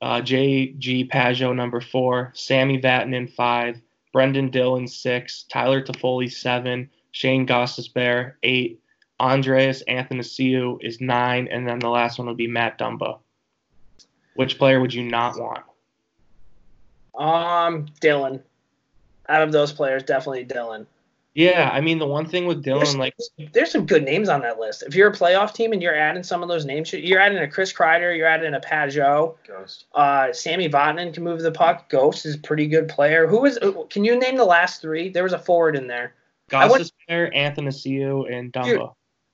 uh, 0.02 0.22
jg 0.22 1.10
Pageau 1.12 1.54
number 1.54 1.82
four 1.82 2.32
sammy 2.34 2.80
vatanen 2.80 3.30
five 3.30 3.82
brendan 4.14 4.50
dillon 4.50 4.88
six 4.88 5.44
tyler 5.50 5.82
toffoli 5.82 6.32
seven 6.32 6.90
shane 7.14 7.46
Bear 7.46 8.38
eight 8.44 8.82
andreas 9.20 9.82
athanasiou 9.88 10.78
is 10.82 11.00
nine 11.00 11.48
and 11.50 11.66
then 11.68 11.80
the 11.80 11.90
last 11.90 12.20
one 12.20 12.28
would 12.28 12.36
be 12.38 12.48
matt 12.48 12.78
dumba 12.78 13.20
which 14.36 14.58
player 14.58 14.82
would 14.82 14.94
you 14.94 15.04
not 15.04 15.40
want 15.40 15.64
Um, 17.16 17.86
Dylan. 18.02 18.42
Out 19.30 19.44
of 19.44 19.52
those 19.52 19.72
players, 19.72 20.04
definitely 20.04 20.46
Dylan. 20.46 20.86
yeah 21.36 21.70
i 21.72 21.80
mean 21.80 22.00
the 22.00 22.06
one 22.08 22.26
thing 22.28 22.46
with 22.48 22.64
There's, 22.64 22.96
dylan 22.96 22.98
like 22.98 23.16
there's 23.54 23.72
some 23.72 23.86
good 23.86 24.04
names 24.04 24.28
on 24.30 24.42
that 24.42 24.60
list. 24.60 24.84
If 24.84 24.96
you're 24.96 25.10
a 25.10 25.14
playoff 25.16 25.54
team 25.54 25.72
and 25.72 25.82
you're 25.82 25.96
adding 25.96 26.24
some 26.24 26.42
of 26.44 26.50
those 26.50 26.66
names, 26.66 26.92
you're 26.92 27.20
adding 27.20 27.38
a 27.38 27.48
Chris 27.48 27.72
Kreider, 27.72 28.16
you're 28.18 28.28
adding 28.28 28.54
a 28.56 28.60
Pageau. 28.60 29.36
Ghost. 29.48 29.86
Uh, 29.94 30.34
Sammy 30.34 30.68
Vatanen 30.70 31.14
can 31.14 31.24
move 31.24 31.42
the 31.42 31.52
puck. 31.52 31.90
Ghost 31.90 32.26
is 32.26 32.36
a 32.36 32.40
pretty 32.40 32.68
good 32.68 32.88
player. 32.90 33.28
Who 33.28 33.46
is? 33.46 33.58
Can 33.90 34.04
you 34.04 34.20
name 34.20 34.36
the 34.38 34.46
last 34.46 34.82
three? 34.82 35.10
There 35.10 35.24
was 35.24 35.34
a 35.34 35.40
forward 35.40 35.76
in 35.76 35.88
there. 35.88 36.14
I 36.54 36.68
want- 36.68 36.92
Bear, 37.08 37.30
Athanasiou, 37.32 38.32
and 38.32 38.52
Dumba. 38.54 38.94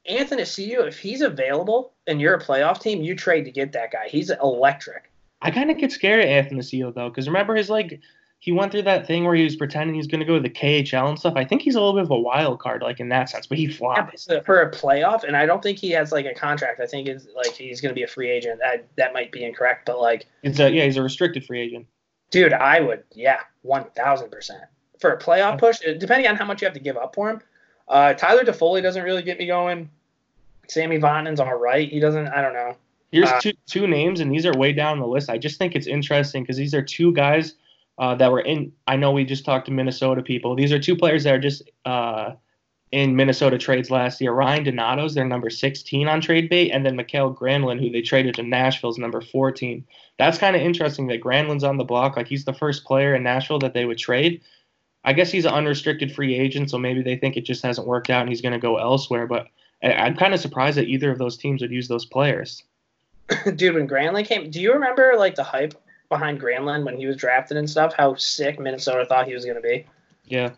Athanasiou, 0.09 0.87
if 0.87 0.97
he's 0.97 1.21
available 1.21 1.93
and 2.07 2.19
you're 2.19 2.33
a 2.35 2.41
playoff 2.41 2.81
team, 2.81 3.01
you 3.03 3.15
trade 3.15 3.45
to 3.45 3.51
get 3.51 3.71
that 3.73 3.91
guy. 3.91 4.07
He's 4.07 4.29
electric. 4.31 5.11
I 5.41 5.51
kind 5.51 5.69
of 5.71 5.77
get 5.77 5.91
scared 5.91 6.23
of 6.23 6.29
Athanasiou 6.29 6.93
though, 6.93 7.09
because 7.09 7.27
remember 7.27 7.55
his 7.55 7.69
like 7.69 7.99
he 8.39 8.51
went 8.53 8.71
through 8.71 8.83
that 8.83 9.05
thing 9.05 9.25
where 9.25 9.35
he 9.35 9.43
was 9.43 9.57
pretending 9.57 9.93
he's 9.95 10.07
going 10.07 10.21
to 10.21 10.25
go 10.25 10.35
to 10.35 10.41
the 10.41 10.49
KHL 10.49 11.09
and 11.09 11.19
stuff. 11.19 11.33
I 11.35 11.43
think 11.43 11.61
he's 11.61 11.75
a 11.75 11.79
little 11.79 11.93
bit 11.93 12.03
of 12.03 12.11
a 12.11 12.17
wild 12.19 12.59
card, 12.59 12.81
like 12.81 13.01
in 13.01 13.09
that 13.09 13.29
sense, 13.29 13.45
but 13.45 13.57
he 13.57 13.65
Yeah, 13.65 13.75
flies. 13.75 14.25
but 14.29 14.45
for 14.45 14.61
a 14.61 14.71
playoff, 14.71 15.25
and 15.25 15.35
I 15.35 15.45
don't 15.45 15.61
think 15.61 15.77
he 15.77 15.91
has 15.91 16.11
like 16.13 16.25
a 16.25 16.33
contract. 16.33 16.79
I 16.79 16.85
think 16.85 17.07
it's 17.09 17.27
like 17.35 17.51
he's 17.53 17.81
going 17.81 17.89
to 17.89 17.95
be 17.95 18.03
a 18.03 18.07
free 18.07 18.29
agent. 18.31 18.61
I, 18.65 18.81
that 18.95 19.13
might 19.13 19.31
be 19.33 19.43
incorrect, 19.43 19.85
but 19.85 19.99
like, 19.99 20.25
He's 20.41 20.57
a, 20.59 20.71
yeah, 20.71 20.85
he's 20.85 20.95
a 20.95 21.03
restricted 21.03 21.45
free 21.45 21.59
agent. 21.61 21.85
dude, 22.31 22.53
I 22.53 22.79
would, 22.79 23.03
yeah, 23.13 23.39
one 23.61 23.85
thousand 23.95 24.31
percent 24.31 24.61
for 24.99 25.11
a 25.11 25.19
playoff 25.19 25.59
push. 25.59 25.79
Depending 25.79 26.27
on 26.27 26.35
how 26.35 26.45
much 26.45 26.61
you 26.61 26.65
have 26.65 26.73
to 26.75 26.79
give 26.79 26.97
up 26.97 27.15
for 27.15 27.29
him, 27.29 27.41
uh, 27.87 28.13
Tyler 28.13 28.43
Toffoli 28.43 28.81
doesn't 28.81 29.03
really 29.03 29.23
get 29.23 29.39
me 29.39 29.47
going. 29.47 29.89
Sammy 30.67 30.99
Vatanen's 30.99 31.39
all 31.39 31.55
right. 31.55 31.89
He 31.89 31.99
doesn't. 31.99 32.27
I 32.27 32.41
don't 32.41 32.53
know. 32.53 32.75
Here's 33.11 33.29
Uh, 33.29 33.39
two 33.39 33.53
two 33.65 33.87
names, 33.87 34.19
and 34.19 34.31
these 34.31 34.45
are 34.45 34.53
way 34.53 34.71
down 34.71 34.99
the 34.99 35.07
list. 35.07 35.29
I 35.29 35.37
just 35.37 35.57
think 35.57 35.75
it's 35.75 35.87
interesting 35.87 36.43
because 36.43 36.57
these 36.57 36.75
are 36.75 36.81
two 36.81 37.11
guys 37.13 37.55
uh, 37.97 38.13
that 38.15 38.31
were 38.31 38.41
in. 38.41 38.71
I 38.87 38.95
know 38.95 39.11
we 39.11 39.25
just 39.25 39.45
talked 39.45 39.65
to 39.65 39.71
Minnesota 39.71 40.21
people. 40.21 40.55
These 40.55 40.71
are 40.71 40.79
two 40.79 40.95
players 40.95 41.23
that 41.23 41.33
are 41.33 41.39
just 41.39 41.63
uh, 41.85 42.33
in 42.91 43.15
Minnesota 43.15 43.57
trades 43.57 43.89
last 43.89 44.21
year. 44.21 44.31
Ryan 44.31 44.63
Donato's 44.63 45.15
their 45.15 45.25
number 45.25 45.49
16 45.49 46.07
on 46.07 46.21
trade 46.21 46.49
bait, 46.49 46.69
and 46.71 46.85
then 46.85 46.95
Mikael 46.95 47.33
Granlund, 47.33 47.79
who 47.79 47.89
they 47.89 48.01
traded 48.01 48.35
to 48.35 48.43
Nashville's 48.43 48.97
number 48.97 49.21
14. 49.21 49.83
That's 50.17 50.37
kind 50.37 50.55
of 50.55 50.61
interesting 50.61 51.07
that 51.07 51.21
Granlund's 51.21 51.63
on 51.63 51.77
the 51.77 51.83
block. 51.83 52.15
Like 52.15 52.27
he's 52.27 52.45
the 52.45 52.53
first 52.53 52.85
player 52.85 53.15
in 53.15 53.23
Nashville 53.23 53.59
that 53.59 53.73
they 53.73 53.85
would 53.85 53.97
trade. 53.97 54.41
I 55.03 55.13
guess 55.13 55.31
he's 55.31 55.45
an 55.45 55.53
unrestricted 55.53 56.13
free 56.13 56.35
agent, 56.35 56.69
so 56.69 56.77
maybe 56.77 57.01
they 57.01 57.15
think 57.15 57.37
it 57.37 57.45
just 57.45 57.63
hasn't 57.63 57.87
worked 57.87 58.09
out 58.09 58.21
and 58.21 58.29
he's 58.29 58.41
going 58.41 58.53
to 58.53 58.59
go 58.59 58.77
elsewhere. 58.77 59.27
But 59.27 59.47
I- 59.81 59.93
I'm 59.93 60.15
kind 60.15 60.33
of 60.33 60.39
surprised 60.39 60.77
that 60.77 60.87
either 60.87 61.11
of 61.11 61.17
those 61.17 61.37
teams 61.37 61.61
would 61.61 61.71
use 61.71 61.87
those 61.87 62.05
players. 62.05 62.63
dude, 63.55 63.75
when 63.75 63.87
Granlund 63.87 64.25
came, 64.25 64.49
do 64.49 64.59
you 64.59 64.73
remember 64.73 65.13
like 65.17 65.35
the 65.35 65.43
hype 65.43 65.73
behind 66.09 66.41
Granlund 66.41 66.83
when 66.83 66.97
he 66.97 67.05
was 67.05 67.15
drafted 67.15 67.57
and 67.57 67.69
stuff? 67.69 67.93
How 67.93 68.15
sick 68.15 68.59
Minnesota 68.59 69.05
thought 69.05 69.27
he 69.27 69.33
was 69.33 69.45
going 69.45 69.57
to 69.57 69.61
be. 69.61 69.85
Yeah. 70.25 70.51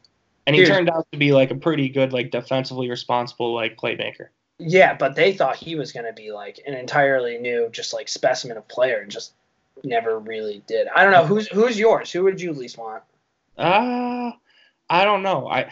And 0.47 0.55
he 0.55 0.63
Dude. 0.63 0.71
turned 0.71 0.89
out 0.89 1.07
to 1.11 1.17
be 1.17 1.33
like 1.33 1.51
a 1.51 1.55
pretty 1.55 1.89
good, 1.89 2.13
like 2.13 2.31
defensively 2.31 2.89
responsible, 2.89 3.53
like 3.53 3.77
playmaker. 3.77 4.27
Yeah, 4.57 4.95
but 4.95 5.15
they 5.15 5.33
thought 5.33 5.55
he 5.55 5.75
was 5.75 5.91
going 5.91 6.05
to 6.05 6.13
be 6.13 6.31
like 6.31 6.59
an 6.65 6.73
entirely 6.73 7.37
new, 7.37 7.69
just 7.71 7.93
like 7.93 8.07
specimen 8.07 8.57
of 8.57 8.67
player, 8.67 8.99
and 8.99 9.11
just 9.11 9.33
never 9.83 10.19
really 10.19 10.61
did. 10.67 10.87
I 10.95 11.03
don't 11.03 11.13
know 11.13 11.25
who's 11.25 11.47
who's 11.47 11.79
yours. 11.79 12.11
Who 12.11 12.23
would 12.23 12.39
you 12.39 12.53
least 12.53 12.77
want? 12.77 13.03
Uh 13.57 14.31
I 14.89 15.05
don't 15.05 15.23
know. 15.23 15.47
I 15.47 15.71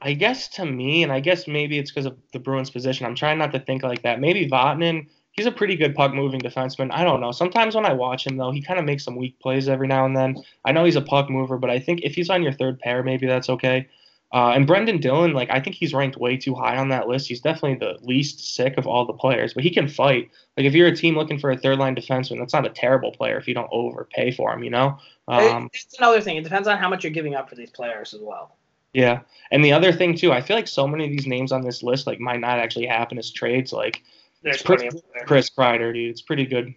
I 0.00 0.12
guess 0.12 0.48
to 0.50 0.64
me, 0.64 1.02
and 1.02 1.10
I 1.10 1.20
guess 1.20 1.48
maybe 1.48 1.78
it's 1.78 1.90
because 1.90 2.06
of 2.06 2.16
the 2.32 2.38
Bruins' 2.38 2.70
position. 2.70 3.06
I'm 3.06 3.14
trying 3.14 3.38
not 3.38 3.52
to 3.52 3.58
think 3.60 3.82
like 3.82 4.02
that. 4.02 4.20
Maybe 4.20 4.48
Vatanen. 4.48 5.08
He's 5.32 5.46
a 5.46 5.52
pretty 5.52 5.76
good 5.76 5.94
puck 5.94 6.14
moving 6.14 6.40
defenseman. 6.40 6.90
I 6.92 7.04
don't 7.04 7.20
know. 7.20 7.30
Sometimes 7.30 7.74
when 7.74 7.84
I 7.84 7.92
watch 7.92 8.26
him 8.26 8.36
though, 8.38 8.50
he 8.50 8.62
kind 8.62 8.78
of 8.78 8.86
makes 8.86 9.04
some 9.04 9.16
weak 9.16 9.38
plays 9.38 9.68
every 9.68 9.86
now 9.86 10.06
and 10.06 10.16
then. 10.16 10.36
I 10.64 10.72
know 10.72 10.84
he's 10.84 10.96
a 10.96 11.02
puck 11.02 11.28
mover, 11.28 11.58
but 11.58 11.70
I 11.70 11.78
think 11.78 12.00
if 12.02 12.14
he's 12.14 12.30
on 12.30 12.42
your 12.42 12.52
third 12.52 12.78
pair, 12.78 13.02
maybe 13.02 13.26
that's 13.26 13.50
okay. 13.50 13.88
Uh, 14.32 14.50
and 14.50 14.66
Brendan 14.66 14.98
Dillon, 14.98 15.32
like 15.32 15.50
I 15.50 15.60
think 15.60 15.76
he's 15.76 15.94
ranked 15.94 16.16
way 16.16 16.36
too 16.36 16.54
high 16.54 16.76
on 16.76 16.88
that 16.88 17.06
list. 17.06 17.28
He's 17.28 17.40
definitely 17.40 17.76
the 17.76 17.98
least 18.04 18.54
sick 18.54 18.76
of 18.76 18.86
all 18.86 19.06
the 19.06 19.12
players, 19.12 19.54
but 19.54 19.62
he 19.62 19.70
can 19.70 19.88
fight. 19.88 20.30
Like 20.56 20.66
if 20.66 20.74
you're 20.74 20.88
a 20.88 20.96
team 20.96 21.14
looking 21.14 21.38
for 21.38 21.50
a 21.50 21.56
third 21.56 21.78
line 21.78 21.94
defenseman, 21.94 22.38
that's 22.38 22.52
not 22.52 22.66
a 22.66 22.70
terrible 22.70 23.12
player 23.12 23.38
if 23.38 23.46
you 23.46 23.54
don't 23.54 23.68
overpay 23.70 24.32
for 24.32 24.52
him, 24.52 24.64
you 24.64 24.70
know. 24.70 24.98
Um, 25.28 25.70
it's 25.72 25.96
another 25.98 26.20
thing. 26.20 26.36
It 26.36 26.44
depends 26.44 26.66
on 26.66 26.76
how 26.76 26.88
much 26.88 27.04
you're 27.04 27.12
giving 27.12 27.34
up 27.34 27.48
for 27.48 27.54
these 27.54 27.70
players 27.70 28.14
as 28.14 28.20
well. 28.20 28.56
yeah, 28.92 29.20
and 29.52 29.64
the 29.64 29.72
other 29.72 29.92
thing 29.92 30.16
too, 30.16 30.32
I 30.32 30.40
feel 30.40 30.56
like 30.56 30.68
so 30.68 30.88
many 30.88 31.04
of 31.04 31.10
these 31.10 31.26
names 31.26 31.52
on 31.52 31.62
this 31.62 31.84
list 31.84 32.06
like 32.06 32.18
might 32.18 32.40
not 32.40 32.58
actually 32.58 32.86
happen 32.86 33.18
as 33.18 33.30
trades. 33.30 33.72
Like 33.72 34.02
There's 34.42 34.56
It's 34.56 34.64
pretty-. 34.64 34.90
Chris 35.24 35.50
Kreider, 35.50 35.94
dude, 35.94 36.10
it's 36.10 36.22
pretty 36.22 36.46
good. 36.46 36.74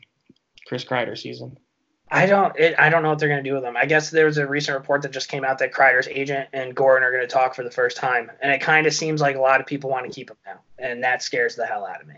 Chris 0.67 0.85
Kreider 0.85 1.17
season. 1.17 1.57
I 2.11 2.25
don't. 2.25 2.57
It, 2.57 2.75
I 2.79 2.89
don't 2.89 3.03
know 3.03 3.09
what 3.09 3.19
they're 3.19 3.29
going 3.29 3.43
to 3.43 3.47
do 3.49 3.53
with 3.55 3.63
him. 3.63 3.77
I 3.77 3.85
guess 3.85 4.09
there 4.09 4.25
was 4.25 4.37
a 4.37 4.47
recent 4.47 4.77
report 4.77 5.03
that 5.03 5.11
just 5.11 5.29
came 5.29 5.43
out 5.43 5.59
that 5.59 5.71
Kreider's 5.71 6.07
agent 6.07 6.49
and 6.53 6.73
Gorton 6.75 7.03
are 7.07 7.11
going 7.11 7.23
to 7.23 7.27
talk 7.31 7.53
for 7.53 7.63
the 7.63 7.69
first 7.71 7.97
time, 7.97 8.31
and 8.41 8.51
it 8.51 8.61
kind 8.61 8.87
of 8.87 8.93
seems 8.93 9.21
like 9.21 9.35
a 9.35 9.39
lot 9.41 9.61
of 9.61 9.67
people 9.67 9.89
want 9.89 10.05
to 10.07 10.11
keep 10.11 10.29
him 10.31 10.37
now, 10.45 10.59
and 10.79 11.03
that 11.03 11.21
scares 11.21 11.55
the 11.55 11.65
hell 11.65 11.85
out 11.85 12.01
of 12.01 12.07
me. 12.07 12.15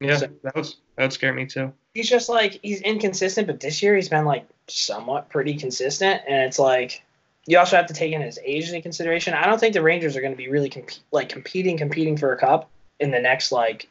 Yeah, 0.00 0.16
So- 0.16 0.28
that 0.42 0.54
was 0.54 0.76
that 0.96 1.02
would 1.04 1.12
scare 1.12 1.32
me 1.34 1.46
too. 1.46 1.72
He's 1.94 2.08
just 2.08 2.28
like 2.28 2.60
he's 2.62 2.80
inconsistent, 2.82 3.46
but 3.46 3.60
this 3.60 3.82
year 3.82 3.96
he's 3.96 4.08
been 4.08 4.24
like 4.24 4.46
somewhat 4.68 5.28
pretty 5.28 5.54
consistent, 5.54 6.22
and 6.28 6.42
it's 6.44 6.58
like 6.58 7.02
you 7.46 7.58
also 7.58 7.76
have 7.76 7.86
to 7.86 7.94
take 7.94 8.12
in 8.12 8.20
his 8.20 8.38
age 8.44 8.68
into 8.68 8.80
consideration. 8.80 9.34
I 9.34 9.46
don't 9.46 9.58
think 9.58 9.74
the 9.74 9.82
Rangers 9.82 10.16
are 10.16 10.20
going 10.20 10.32
to 10.32 10.36
be 10.36 10.48
really 10.48 10.68
comp- 10.70 10.90
like 11.12 11.28
competing, 11.28 11.76
competing 11.76 12.16
for 12.16 12.32
a 12.32 12.36
cup 12.38 12.70
in 13.00 13.10
the 13.10 13.18
next 13.20 13.52
like 13.52 13.88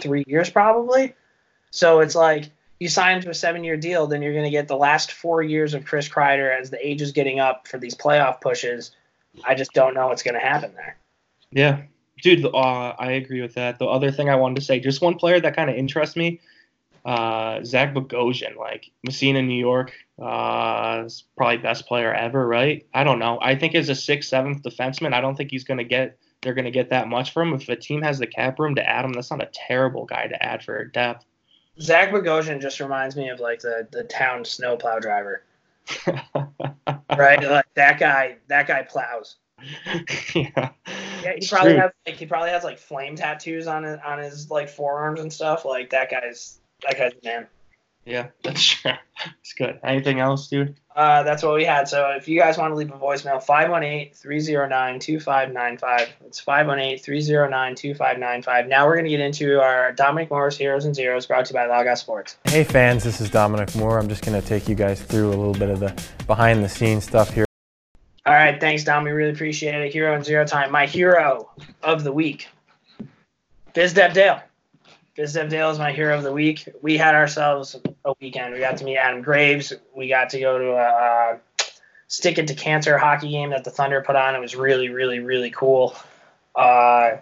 three 0.00 0.24
years 0.26 0.50
probably. 0.50 1.14
So 1.70 2.00
it's 2.00 2.14
like 2.14 2.50
you 2.78 2.88
sign 2.88 3.20
to 3.22 3.30
a 3.30 3.34
seven-year 3.34 3.76
deal, 3.76 4.06
then 4.06 4.22
you're 4.22 4.32
going 4.32 4.44
to 4.44 4.50
get 4.50 4.68
the 4.68 4.76
last 4.76 5.12
four 5.12 5.42
years 5.42 5.74
of 5.74 5.84
Chris 5.84 6.08
Kreider 6.08 6.58
as 6.58 6.70
the 6.70 6.86
age 6.86 7.00
is 7.00 7.12
getting 7.12 7.40
up 7.40 7.66
for 7.66 7.78
these 7.78 7.94
playoff 7.94 8.40
pushes. 8.40 8.90
I 9.44 9.54
just 9.54 9.72
don't 9.72 9.94
know 9.94 10.08
what's 10.08 10.22
going 10.22 10.34
to 10.34 10.40
happen 10.40 10.72
there. 10.74 10.96
Yeah, 11.50 11.82
dude, 12.22 12.44
uh, 12.44 12.94
I 12.98 13.12
agree 13.12 13.40
with 13.40 13.54
that. 13.54 13.78
The 13.78 13.86
other 13.86 14.10
thing 14.10 14.28
I 14.28 14.36
wanted 14.36 14.56
to 14.56 14.62
say, 14.62 14.80
just 14.80 15.00
one 15.00 15.14
player 15.14 15.40
that 15.40 15.56
kind 15.56 15.70
of 15.70 15.76
interests 15.76 16.16
me, 16.16 16.40
uh, 17.04 17.62
Zach 17.62 17.94
Bogosian, 17.94 18.56
like 18.56 18.90
Massena, 19.04 19.40
New 19.40 19.58
York, 19.58 19.92
uh, 20.20 21.04
is 21.06 21.24
probably 21.36 21.58
best 21.58 21.86
player 21.86 22.12
ever, 22.12 22.46
right? 22.46 22.84
I 22.92 23.04
don't 23.04 23.20
know. 23.20 23.38
I 23.40 23.54
think 23.54 23.74
as 23.74 23.88
a 23.88 23.94
sixth, 23.94 24.28
seventh 24.28 24.62
defenseman, 24.62 25.14
I 25.14 25.20
don't 25.20 25.36
think 25.36 25.50
he's 25.50 25.64
gonna 25.64 25.84
get. 25.84 26.18
They're 26.42 26.54
gonna 26.54 26.70
get 26.72 26.90
that 26.90 27.08
much 27.08 27.32
from 27.32 27.48
him. 27.48 27.60
If 27.60 27.68
a 27.68 27.76
team 27.76 28.02
has 28.02 28.18
the 28.18 28.26
cap 28.26 28.58
room 28.58 28.74
to 28.74 28.88
add 28.88 29.04
him, 29.04 29.12
that's 29.12 29.30
not 29.30 29.42
a 29.42 29.48
terrible 29.52 30.04
guy 30.04 30.26
to 30.26 30.44
add 30.44 30.64
for 30.64 30.84
depth. 30.84 31.24
Zach 31.80 32.10
Bogosian 32.10 32.60
just 32.60 32.80
reminds 32.80 33.16
me 33.16 33.28
of 33.28 33.40
like 33.40 33.60
the 33.60 33.86
the 33.90 34.04
town 34.04 34.44
snowplow 34.44 34.98
driver, 34.98 35.42
right? 37.16 37.42
like 37.42 37.66
that 37.74 37.98
guy. 37.98 38.36
That 38.48 38.66
guy 38.66 38.82
plows. 38.82 39.36
yeah. 40.34 40.70
Yeah, 41.22 41.32
he 41.38 41.46
probably 41.46 41.72
true. 41.72 41.80
has 41.80 41.90
like 42.06 42.16
he 42.16 42.26
probably 42.26 42.50
has 42.50 42.64
like 42.64 42.78
flame 42.78 43.16
tattoos 43.16 43.66
on 43.66 43.84
his 43.84 43.98
on 44.04 44.18
his 44.18 44.50
like 44.50 44.68
forearms 44.68 45.20
and 45.20 45.32
stuff. 45.32 45.64
Like 45.64 45.90
that 45.90 46.10
guy's 46.10 46.60
that 46.82 46.98
guy's 46.98 47.12
man. 47.24 47.46
Yeah, 48.06 48.28
that's 48.42 48.64
true. 48.64 48.92
It's 49.40 49.52
good. 49.54 49.80
Anything 49.82 50.20
else, 50.20 50.46
dude? 50.48 50.76
Uh, 50.94 51.24
that's 51.24 51.42
what 51.42 51.54
we 51.54 51.64
had. 51.64 51.88
So 51.88 52.12
if 52.16 52.28
you 52.28 52.38
guys 52.38 52.56
want 52.56 52.70
to 52.70 52.76
leave 52.76 52.90
a 52.90 52.96
voicemail, 52.96 53.44
518-309-2595. 53.44 56.06
It's 56.24 56.42
518-309-2595. 56.42 58.68
Now 58.68 58.86
we're 58.86 58.94
going 58.94 59.04
to 59.04 59.10
get 59.10 59.20
into 59.20 59.60
our 59.60 59.92
Dominic 59.92 60.30
Moore's 60.30 60.56
Heroes 60.56 60.84
and 60.84 60.94
Zeros 60.94 61.26
brought 61.26 61.46
to 61.46 61.52
you 61.52 61.58
by 61.58 61.66
Lagos 61.66 62.00
Sports. 62.00 62.36
Hey 62.44 62.62
fans, 62.64 63.02
this 63.04 63.20
is 63.20 63.28
Dominic 63.28 63.74
Moore. 63.74 63.98
I'm 63.98 64.08
just 64.08 64.24
going 64.24 64.40
to 64.40 64.46
take 64.46 64.68
you 64.68 64.76
guys 64.76 65.02
through 65.02 65.28
a 65.28 65.36
little 65.36 65.52
bit 65.52 65.68
of 65.68 65.80
the 65.80 65.92
behind 66.26 66.64
the 66.64 66.68
scenes 66.68 67.04
stuff 67.04 67.34
here. 67.34 67.44
All 68.24 68.34
right, 68.34 68.58
thanks, 68.60 68.84
Dom. 68.84 69.02
We 69.04 69.10
really 69.10 69.32
appreciate 69.32 69.74
it. 69.74 69.92
Hero 69.92 70.14
and 70.14 70.24
Zero 70.24 70.44
Time. 70.44 70.70
My 70.72 70.86
hero 70.86 71.50
of 71.82 72.04
the 72.04 72.12
week, 72.12 72.48
Biz 73.74 73.94
Dev 73.94 74.12
Dale. 74.14 74.40
Biz 75.16 75.32
Dale 75.32 75.70
is 75.70 75.78
my 75.78 75.92
hero 75.92 76.14
of 76.14 76.22
the 76.22 76.32
week. 76.32 76.68
We 76.82 76.98
had 76.98 77.14
ourselves 77.14 77.74
a 78.04 78.12
weekend. 78.20 78.52
We 78.52 78.60
got 78.60 78.76
to 78.76 78.84
meet 78.84 78.98
Adam 78.98 79.22
Graves. 79.22 79.72
We 79.94 80.08
got 80.08 80.28
to 80.30 80.40
go 80.40 80.58
to 80.58 80.72
a 80.72 80.76
uh, 80.76 81.38
Stick 82.06 82.36
It 82.36 82.48
to 82.48 82.54
Cancer 82.54 82.98
hockey 82.98 83.30
game 83.30 83.50
that 83.50 83.64
the 83.64 83.70
Thunder 83.70 84.02
put 84.02 84.14
on. 84.14 84.34
It 84.34 84.40
was 84.40 84.54
really, 84.54 84.90
really, 84.90 85.20
really 85.20 85.50
cool. 85.50 85.96
Uh, 86.54 87.12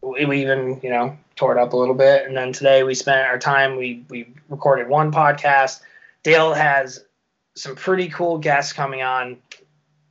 we, 0.00 0.24
we 0.24 0.40
even, 0.40 0.80
you 0.82 0.88
know, 0.88 1.18
tore 1.36 1.56
it 1.56 1.60
up 1.60 1.74
a 1.74 1.76
little 1.76 1.94
bit. 1.94 2.26
And 2.26 2.34
then 2.34 2.54
today 2.54 2.84
we 2.84 2.94
spent 2.94 3.28
our 3.28 3.38
time, 3.38 3.76
we, 3.76 4.02
we 4.08 4.32
recorded 4.48 4.88
one 4.88 5.12
podcast. 5.12 5.82
Dale 6.22 6.54
has 6.54 7.04
some 7.54 7.76
pretty 7.76 8.08
cool 8.08 8.38
guests 8.38 8.72
coming 8.72 9.02
on 9.02 9.36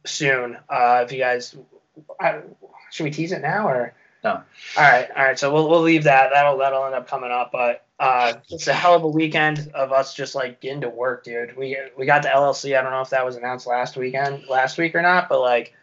soon. 0.05 0.57
Uh, 0.69 1.01
if 1.03 1.11
you 1.11 1.17
guys, 1.17 1.55
I, 2.19 2.41
should 2.91 3.05
we 3.05 3.11
tease 3.11 3.32
it 3.32 3.41
now 3.41 3.67
or? 3.67 3.95
No. 4.26 4.41
All 4.78 4.84
right, 4.84 5.07
all 5.15 5.23
right. 5.23 5.39
So 5.39 5.53
we'll 5.53 5.69
we'll 5.69 5.82
leave 5.82 6.03
that. 6.03 6.32
That'll 6.34 6.57
that'll 6.57 6.85
end 6.85 6.95
up 6.95 7.07
coming 7.07 7.31
up. 7.31 7.52
But 7.52 7.85
uh, 7.99 8.34
it's 8.49 8.68
a 8.68 8.73
hell 8.73 8.95
of 8.95 9.03
a 9.03 9.07
weekend 9.07 9.72
of 9.73 9.91
us 9.93 10.14
just 10.15 10.34
like 10.35 10.60
getting 10.60 10.81
to 10.81 10.89
work, 10.89 11.23
dude. 11.23 11.56
We 11.56 11.77
we 11.97 12.06
got 12.06 12.23
the 12.23 12.30
LLC. 12.30 12.77
I 12.77 12.81
don't 12.81 12.91
know 12.91 13.02
if 13.02 13.11
that 13.11 13.23
was 13.26 13.35
announced 13.38 13.68
last 13.68 13.95
weekend, 13.95 14.45
last 14.49 14.77
week 14.77 14.95
or 14.95 15.02
not, 15.02 15.30
but 15.30 15.39
like 15.41 15.73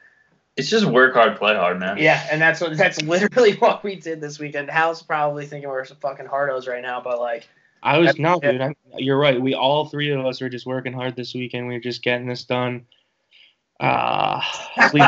It's 0.56 0.68
just 0.68 0.84
work 0.84 1.14
hard, 1.14 1.36
play 1.36 1.54
hard, 1.54 1.78
man. 1.80 1.96
yeah, 1.98 2.26
and 2.30 2.42
that's 2.42 2.60
what 2.60 2.76
that's 2.76 3.00
literally 3.02 3.52
what 3.58 3.84
we 3.84 3.94
did 3.94 4.20
this 4.20 4.38
weekend. 4.40 4.68
Hal's 4.68 5.02
probably 5.02 5.46
thinking 5.46 5.70
we're 5.70 5.84
some 5.84 5.98
fucking 5.98 6.26
hardos 6.26 6.66
right 6.68 6.82
now, 6.82 7.00
but 7.00 7.20
like 7.20 7.48
I 7.82 7.98
was 7.98 8.18
no, 8.18 8.40
Yeah. 8.42 8.52
dude. 8.52 8.60
I, 8.60 8.74
you're 8.98 9.18
right. 9.18 9.40
We 9.40 9.54
all 9.54 9.86
three 9.86 10.10
of 10.10 10.26
us 10.26 10.40
were 10.40 10.48
just 10.48 10.66
working 10.66 10.92
hard 10.92 11.14
this 11.16 11.32
weekend. 11.32 11.68
We 11.68 11.74
were 11.74 11.80
just 11.80 12.02
getting 12.02 12.26
this 12.26 12.44
done. 12.44 12.86
Uh, 13.80 14.40
sleep, 14.90 15.04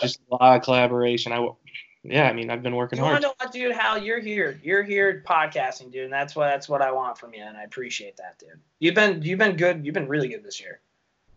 just 0.00 0.20
a 0.30 0.34
lot 0.34 0.56
of 0.56 0.62
collaboration. 0.62 1.32
I, 1.32 1.36
w- 1.36 1.56
yeah, 2.04 2.28
I 2.28 2.32
mean, 2.32 2.50
I've 2.50 2.62
been 2.62 2.74
working 2.76 2.98
You 2.98 3.04
hard. 3.04 3.22
know 3.22 3.32
what, 3.38 3.52
dude? 3.52 3.72
Hal, 3.74 3.98
you're 3.98 4.20
here. 4.20 4.60
You're 4.62 4.82
here 4.82 5.22
podcasting, 5.26 5.92
dude, 5.92 6.04
and 6.04 6.12
that's 6.12 6.34
what 6.34 6.46
that's 6.46 6.68
what 6.68 6.82
I 6.82 6.90
want 6.92 7.18
from 7.18 7.34
you, 7.34 7.42
and 7.42 7.56
I 7.56 7.62
appreciate 7.62 8.16
that, 8.16 8.38
dude. 8.38 8.58
You've 8.80 8.94
been 8.94 9.22
you've 9.22 9.38
been 9.38 9.56
good. 9.56 9.84
You've 9.84 9.94
been 9.94 10.08
really 10.08 10.28
good 10.28 10.42
this 10.44 10.60
year. 10.60 10.80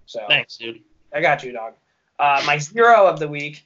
So 0.06 0.26
Thanks, 0.28 0.58
dude. 0.58 0.82
I 1.14 1.22
got 1.22 1.44
you, 1.44 1.52
dog. 1.52 1.74
Uh, 2.20 2.42
my 2.46 2.58
zero 2.58 3.06
of 3.08 3.20
the 3.20 3.28
week. 3.28 3.66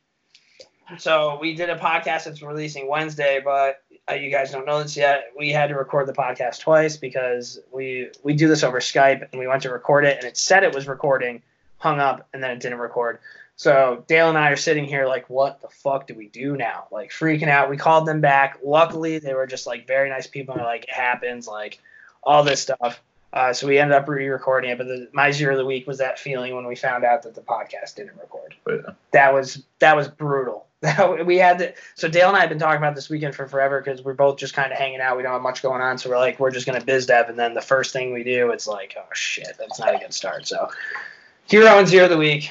So 0.97 1.37
we 1.39 1.53
did 1.53 1.69
a 1.69 1.77
podcast 1.77 2.23
that's 2.23 2.41
releasing 2.41 2.87
Wednesday, 2.87 3.39
but 3.43 3.83
uh, 4.09 4.15
you 4.15 4.31
guys 4.31 4.51
don't 4.51 4.65
know 4.65 4.81
this 4.81 4.97
yet. 4.97 5.25
We 5.37 5.51
had 5.51 5.67
to 5.67 5.75
record 5.75 6.07
the 6.07 6.13
podcast 6.13 6.61
twice 6.61 6.97
because 6.97 7.59
we 7.71 8.09
we 8.23 8.33
do 8.33 8.47
this 8.47 8.63
over 8.63 8.79
Skype, 8.79 9.27
and 9.31 9.39
we 9.39 9.47
went 9.47 9.61
to 9.63 9.69
record 9.69 10.05
it, 10.05 10.17
and 10.17 10.25
it 10.25 10.35
said 10.37 10.63
it 10.63 10.73
was 10.73 10.87
recording, 10.87 11.43
hung 11.77 11.99
up, 11.99 12.27
and 12.33 12.41
then 12.41 12.51
it 12.51 12.59
didn't 12.59 12.79
record. 12.79 13.19
So 13.59 14.05
Dale 14.07 14.29
and 14.29 14.37
I 14.37 14.51
are 14.51 14.55
sitting 14.55 14.85
here 14.85 15.05
like, 15.05 15.29
what 15.29 15.59
the 15.59 15.67
fuck 15.67 16.07
do 16.07 16.15
we 16.15 16.29
do 16.29 16.55
now? 16.55 16.87
Like 16.91 17.11
freaking 17.11 17.49
out. 17.49 17.69
We 17.69 17.75
called 17.75 18.05
them 18.05 18.21
back. 18.21 18.59
Luckily, 18.63 19.19
they 19.19 19.33
were 19.33 19.47
just 19.47 19.67
like 19.67 19.85
very 19.85 20.07
nice 20.07 20.27
people. 20.27 20.55
And 20.55 20.63
like, 20.63 20.85
it 20.85 20.93
happens. 20.93 21.45
Like 21.45 21.81
all 22.23 22.41
this 22.41 22.61
stuff. 22.61 23.01
Uh, 23.33 23.51
so 23.51 23.67
we 23.67 23.77
ended 23.77 23.97
up 23.97 24.07
re-recording 24.07 24.71
it. 24.71 24.77
But 24.77 24.87
the, 24.87 25.09
my 25.11 25.31
zero 25.31 25.55
of 25.55 25.57
the 25.57 25.65
week 25.65 25.87
was 25.87 25.97
that 25.97 26.17
feeling 26.17 26.55
when 26.55 26.67
we 26.67 26.77
found 26.77 27.03
out 27.03 27.23
that 27.23 27.35
the 27.35 27.41
podcast 27.41 27.95
didn't 27.97 28.15
record. 28.17 28.55
Yeah. 28.65 28.93
That 29.11 29.33
was 29.33 29.61
that 29.79 29.93
was 29.93 30.07
brutal. 30.07 30.65
we 31.25 31.35
had 31.35 31.59
to. 31.59 31.73
So 31.95 32.07
Dale 32.07 32.29
and 32.29 32.37
I 32.37 32.39
have 32.39 32.49
been 32.49 32.59
talking 32.59 32.77
about 32.77 32.95
this 32.95 33.09
weekend 33.09 33.35
for 33.35 33.45
forever 33.45 33.81
because 33.81 34.01
we're 34.01 34.13
both 34.13 34.37
just 34.37 34.53
kind 34.53 34.71
of 34.71 34.77
hanging 34.77 35.01
out. 35.01 35.17
We 35.17 35.23
don't 35.23 35.33
have 35.33 35.41
much 35.41 35.61
going 35.61 35.81
on, 35.81 35.97
so 35.97 36.09
we're 36.09 36.17
like, 36.17 36.39
we're 36.39 36.51
just 36.51 36.65
gonna 36.65 36.79
biz 36.79 37.07
dev, 37.07 37.27
and 37.27 37.37
then 37.37 37.55
the 37.55 37.61
first 37.61 37.91
thing 37.91 38.13
we 38.13 38.23
do, 38.23 38.51
it's 38.51 38.67
like, 38.67 38.95
oh 38.97 39.13
shit, 39.13 39.57
that's 39.59 39.81
not 39.81 39.95
a 39.95 39.97
good 39.97 40.13
start. 40.13 40.47
So 40.47 40.69
hero 41.49 41.77
and 41.79 41.87
zero 41.87 42.05
of 42.05 42.11
the 42.11 42.17
week, 42.17 42.49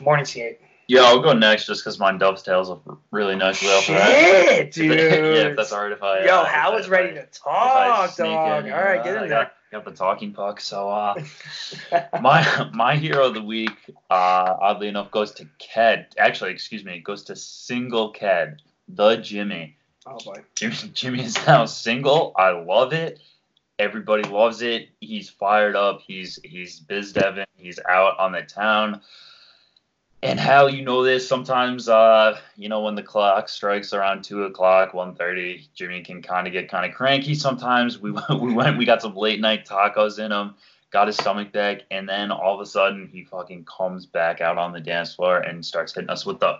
morning 0.00 0.24
skate. 0.24 0.60
Yeah, 0.88 1.02
I'll 1.02 1.20
go 1.20 1.32
next 1.32 1.66
just 1.66 1.84
because 1.84 2.00
mine 2.00 2.18
dovetails 2.18 2.76
really 3.12 3.36
nicely 3.36 3.68
off 3.68 3.88
of 3.88 3.94
that. 3.94 4.10
Shit, 4.10 4.72
dude. 4.72 4.90
yeah, 4.98 5.04
if 5.50 5.56
that's 5.56 5.72
alright 5.72 5.92
if 5.92 6.02
I. 6.02 6.24
Yo, 6.24 6.34
uh, 6.40 6.44
Hal 6.44 6.72
if 6.72 6.78
was 6.78 6.86
I- 6.86 6.90
ready 6.90 7.14
to 7.14 7.26
talk, 7.26 8.16
dog. 8.16 8.66
in, 8.66 8.72
All 8.72 8.78
right, 8.80 8.98
uh, 8.98 9.04
get 9.04 9.16
I 9.18 9.22
in 9.22 9.28
got, 9.28 9.52
got 9.70 9.84
the 9.84 9.92
talking 9.92 10.32
puck. 10.32 10.60
So, 10.60 10.88
uh, 10.90 11.14
my 12.20 12.70
my 12.74 12.96
hero 12.96 13.26
of 13.28 13.34
the 13.34 13.42
week, 13.42 13.70
uh, 14.10 14.56
oddly 14.60 14.88
enough, 14.88 15.12
goes 15.12 15.30
to 15.34 15.46
Ked. 15.60 16.14
Actually, 16.18 16.50
excuse 16.52 16.84
me, 16.84 16.94
it 16.96 17.04
goes 17.04 17.22
to 17.24 17.36
single 17.36 18.10
Ked, 18.10 18.60
the 18.88 19.16
Jimmy. 19.16 19.76
Oh 20.06 20.18
boy. 20.24 20.42
Jimmy, 20.56 20.74
Jimmy 20.92 21.22
is 21.24 21.36
now 21.46 21.66
single. 21.66 22.32
I 22.36 22.50
love 22.50 22.92
it. 22.92 23.20
Everybody 23.80 24.24
loves 24.24 24.60
it. 24.60 24.90
He's 25.00 25.30
fired 25.30 25.74
up. 25.74 26.02
He's 26.06 26.38
he's 26.44 26.80
biz 26.80 27.14
devin. 27.14 27.46
He's 27.56 27.78
out 27.88 28.18
on 28.18 28.32
the 28.32 28.42
town. 28.42 29.00
And 30.22 30.38
how 30.38 30.66
you 30.66 30.82
know 30.84 31.02
this? 31.02 31.26
Sometimes, 31.26 31.88
uh, 31.88 32.38
you 32.54 32.68
know, 32.68 32.82
when 32.82 32.94
the 32.94 33.02
clock 33.02 33.48
strikes 33.48 33.94
around 33.94 34.22
two 34.22 34.44
o'clock, 34.44 34.92
1.30, 34.92 35.68
Jimmy 35.74 36.02
can 36.02 36.20
kind 36.20 36.46
of 36.46 36.52
get 36.52 36.68
kind 36.68 36.84
of 36.84 36.94
cranky. 36.94 37.34
Sometimes 37.34 37.98
we 37.98 38.10
went- 38.10 38.28
we 38.40 38.52
went, 38.52 38.76
we 38.76 38.84
got 38.84 39.00
some 39.00 39.16
late 39.16 39.40
night 39.40 39.64
tacos 39.64 40.22
in 40.22 40.30
him, 40.30 40.56
got 40.90 41.06
his 41.06 41.16
stomach 41.16 41.52
back, 41.52 41.84
and 41.90 42.06
then 42.06 42.30
all 42.30 42.54
of 42.54 42.60
a 42.60 42.66
sudden 42.66 43.08
he 43.10 43.24
fucking 43.24 43.64
comes 43.64 44.04
back 44.04 44.42
out 44.42 44.58
on 44.58 44.72
the 44.74 44.80
dance 44.80 45.14
floor 45.14 45.38
and 45.38 45.64
starts 45.64 45.94
hitting 45.94 46.10
us 46.10 46.26
with 46.26 46.38
the 46.40 46.58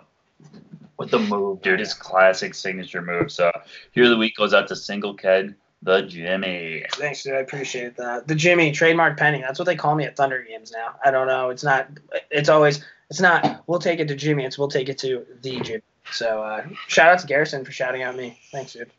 with 0.97 1.11
the 1.11 1.19
move, 1.19 1.61
dude. 1.61 1.79
His 1.79 1.93
classic 1.93 2.55
signature 2.55 3.01
move. 3.03 3.31
So 3.31 3.51
here 3.91 4.05
of 4.05 4.09
the 4.09 4.17
week 4.17 4.35
goes 4.37 4.55
out 4.55 4.67
to 4.69 4.75
Single 4.75 5.13
Ked, 5.13 5.53
the 5.81 6.01
Jimmy. 6.03 6.85
Thanks, 6.93 7.23
dude. 7.23 7.33
I 7.33 7.39
appreciate 7.39 7.97
that. 7.97 8.27
The 8.27 8.35
Jimmy 8.35 8.71
trademark 8.71 9.17
penny. 9.17 9.41
That's 9.41 9.59
what 9.59 9.65
they 9.65 9.75
call 9.75 9.95
me 9.95 10.05
at 10.05 10.15
Thunder 10.15 10.43
games 10.47 10.71
now. 10.71 10.95
I 11.03 11.11
don't 11.11 11.27
know. 11.27 11.49
It's 11.49 11.63
not. 11.63 11.87
It's 12.29 12.49
always. 12.49 12.83
It's 13.09 13.19
not. 13.19 13.63
We'll 13.67 13.79
take 13.79 13.99
it 13.99 14.07
to 14.07 14.15
Jimmy. 14.15 14.45
It's 14.45 14.57
we'll 14.57 14.67
take 14.67 14.89
it 14.89 14.97
to 14.99 15.25
the 15.41 15.59
Jimmy. 15.59 15.81
So 16.11 16.43
uh, 16.43 16.65
shout 16.87 17.09
out 17.09 17.19
to 17.19 17.27
Garrison 17.27 17.65
for 17.65 17.71
shouting 17.71 18.03
out 18.03 18.15
me. 18.15 18.39
Thanks, 18.51 18.73
dude. 18.73 18.91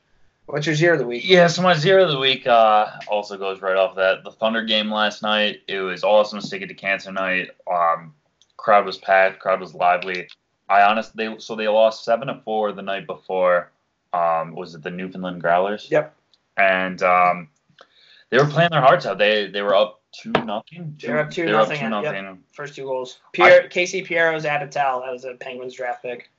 What's 0.47 0.67
your 0.67 0.75
zero 0.75 0.95
of 0.95 0.99
the 0.99 1.07
week? 1.07 1.23
Yeah, 1.25 1.47
so 1.47 1.63
my 1.63 1.75
zero 1.75 2.03
of 2.05 2.11
the 2.11 2.19
week 2.19 2.47
uh, 2.47 2.87
also 3.09 3.39
goes 3.39 3.63
right 3.63 3.77
off 3.77 3.95
that. 3.97 4.25
The 4.25 4.33
Thunder 4.33 4.65
game 4.65 4.91
last 4.91 5.23
night, 5.23 5.63
it 5.69 5.79
was 5.79 6.03
awesome. 6.03 6.41
Stick 6.41 6.63
it 6.63 6.67
to 6.67 6.75
cancer 6.75 7.13
night. 7.13 7.51
Um, 7.71 8.13
crowd 8.57 8.85
was 8.85 8.99
packed. 8.99 9.39
Crowd 9.39 9.61
was 9.61 9.73
lively. 9.73 10.29
I 10.69 10.83
honestly, 10.83 11.27
they 11.29 11.39
so 11.39 11.55
they 11.55 11.69
lost 11.69 12.05
seven 12.05 12.29
to 12.29 12.41
four 12.45 12.73
the 12.73 12.83
night 12.83 13.07
before. 13.07 13.71
Um, 14.13 14.55
was 14.55 14.75
it 14.75 14.83
the 14.83 14.91
Newfoundland 14.91 15.41
Growlers? 15.43 15.91
Yep. 15.91 16.15
And 16.57 17.03
um, 17.03 17.49
they 18.31 18.39
were 18.39 18.47
playing 18.47 18.71
their 18.71 18.81
hearts 18.81 19.07
out. 19.07 19.19
They 19.19 19.47
they 19.49 19.63
were 19.63 19.75
up 19.75 20.01
two 20.13 20.33
nothing. 20.45 20.97
They're 21.01 21.21
up 21.21 21.31
two 21.31 21.47
They 21.47 21.53
were 21.53 21.61
up 21.61 21.69
nothing, 21.69 21.89
two 21.89 21.95
yep. 21.95 22.05
nothing. 22.05 22.39
First 22.53 22.75
two 22.77 22.85
goals. 22.85 23.19
Pierre, 23.33 23.69
Casey 23.69 24.03
Pierro-Zabotel. 24.03 25.05
That 25.05 25.13
was 25.13 25.25
a 25.25 25.35
Penguins 25.35 25.75
draft 25.75 26.03
pick. 26.03 26.31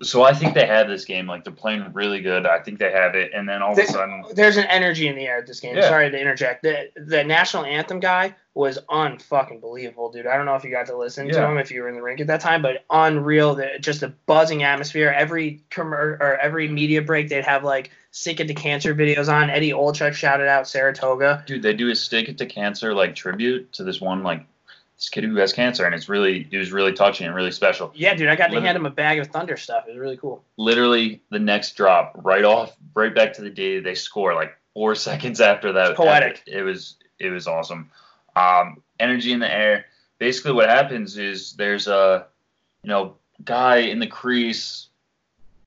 So 0.00 0.22
I 0.22 0.32
think 0.32 0.54
they 0.54 0.66
have 0.66 0.86
this 0.86 1.04
game. 1.04 1.26
Like 1.26 1.42
they're 1.42 1.52
playing 1.52 1.92
really 1.92 2.20
good. 2.20 2.46
I 2.46 2.60
think 2.60 2.78
they 2.78 2.92
have 2.92 3.16
it. 3.16 3.32
And 3.34 3.48
then 3.48 3.62
all 3.62 3.72
of 3.72 3.78
a 3.78 3.86
sudden, 3.86 4.22
There's 4.32 4.56
an 4.56 4.66
energy 4.66 5.08
in 5.08 5.16
the 5.16 5.26
air 5.26 5.38
at 5.38 5.46
this 5.46 5.58
game. 5.58 5.76
Yeah. 5.76 5.88
Sorry 5.88 6.08
to 6.08 6.18
interject. 6.20 6.62
The 6.62 6.90
the 6.96 7.24
national 7.24 7.64
anthem 7.64 7.98
guy 7.98 8.34
was 8.54 8.78
unfucking 8.90 9.60
believable, 9.60 10.10
dude. 10.12 10.26
I 10.26 10.36
don't 10.36 10.46
know 10.46 10.54
if 10.54 10.62
you 10.62 10.70
got 10.70 10.86
to 10.86 10.96
listen 10.96 11.26
to 11.28 11.34
Yeah. 11.34 11.50
him 11.50 11.58
if 11.58 11.70
you 11.72 11.82
were 11.82 11.88
in 11.88 11.96
the 11.96 12.02
rink 12.02 12.20
at 12.20 12.28
that 12.28 12.40
time, 12.40 12.62
but 12.62 12.84
unreal. 12.90 13.56
The, 13.56 13.78
just 13.80 14.04
a 14.04 14.08
buzzing 14.26 14.62
atmosphere. 14.62 15.12
Every 15.16 15.62
commer- 15.70 16.20
or 16.20 16.36
every 16.40 16.68
media 16.68 17.02
break, 17.02 17.28
they'd 17.28 17.44
have 17.44 17.64
like 17.64 17.90
"Stick 18.18 18.40
it 18.40 18.48
to 18.48 18.54
Cancer" 18.54 18.94
videos 18.94 19.32
on. 19.32 19.48
Eddie 19.48 19.70
Olczyk 19.70 20.12
shouted 20.12 20.48
out 20.48 20.66
Saratoga. 20.66 21.44
dude, 21.46 21.62
they 21.62 21.72
do 21.72 21.88
a 21.90 21.94
stick 21.94 22.28
it 22.28 22.38
to 22.38 22.46
cancer 22.46 22.92
like 22.94 23.14
tribute 23.14 23.72
to 23.74 23.84
this 23.84 24.00
one 24.00 24.22
like 24.24 24.44
this 24.96 25.08
kid 25.08 25.22
who 25.22 25.36
has 25.36 25.52
cancer, 25.52 25.86
and 25.86 25.94
it's 25.94 26.08
really 26.08 26.48
it 26.50 26.58
was 26.58 26.72
really 26.72 26.92
touching 26.92 27.26
and 27.26 27.34
really 27.36 27.52
special. 27.52 27.92
Yeah, 27.94 28.14
dude, 28.14 28.28
I 28.28 28.34
got 28.34 28.46
to 28.46 28.50
Literally- 28.54 28.66
hand 28.66 28.76
him 28.78 28.86
a 28.86 28.90
bag 28.90 29.18
of 29.20 29.28
Thunder 29.28 29.56
stuff. 29.56 29.84
It 29.86 29.92
was 29.92 29.98
really 29.98 30.16
cool. 30.16 30.42
Literally, 30.56 31.20
the 31.30 31.38
next 31.38 31.76
drop, 31.76 32.12
right 32.24 32.44
off, 32.44 32.76
right 32.94 33.14
back 33.14 33.34
to 33.34 33.42
the 33.42 33.50
day 33.50 33.78
they 33.78 33.94
score, 33.94 34.34
like 34.34 34.56
four 34.74 34.94
seconds 35.08 35.40
after 35.40 35.72
that. 35.72 35.96
Poetic. 35.96 36.42
It 36.46 36.62
was 36.62 36.96
it 37.20 37.30
was 37.30 37.46
awesome. 37.46 37.90
Um, 38.34 38.82
energy 38.98 39.32
in 39.32 39.38
the 39.38 39.52
air. 39.52 39.86
Basically, 40.18 40.50
what 40.52 40.68
happens 40.68 41.16
is 41.16 41.52
there's 41.52 41.86
a 41.86 42.26
you 42.82 42.88
know 42.90 43.14
guy 43.44 43.76
in 43.76 44.00
the 44.00 44.08
crease. 44.08 44.87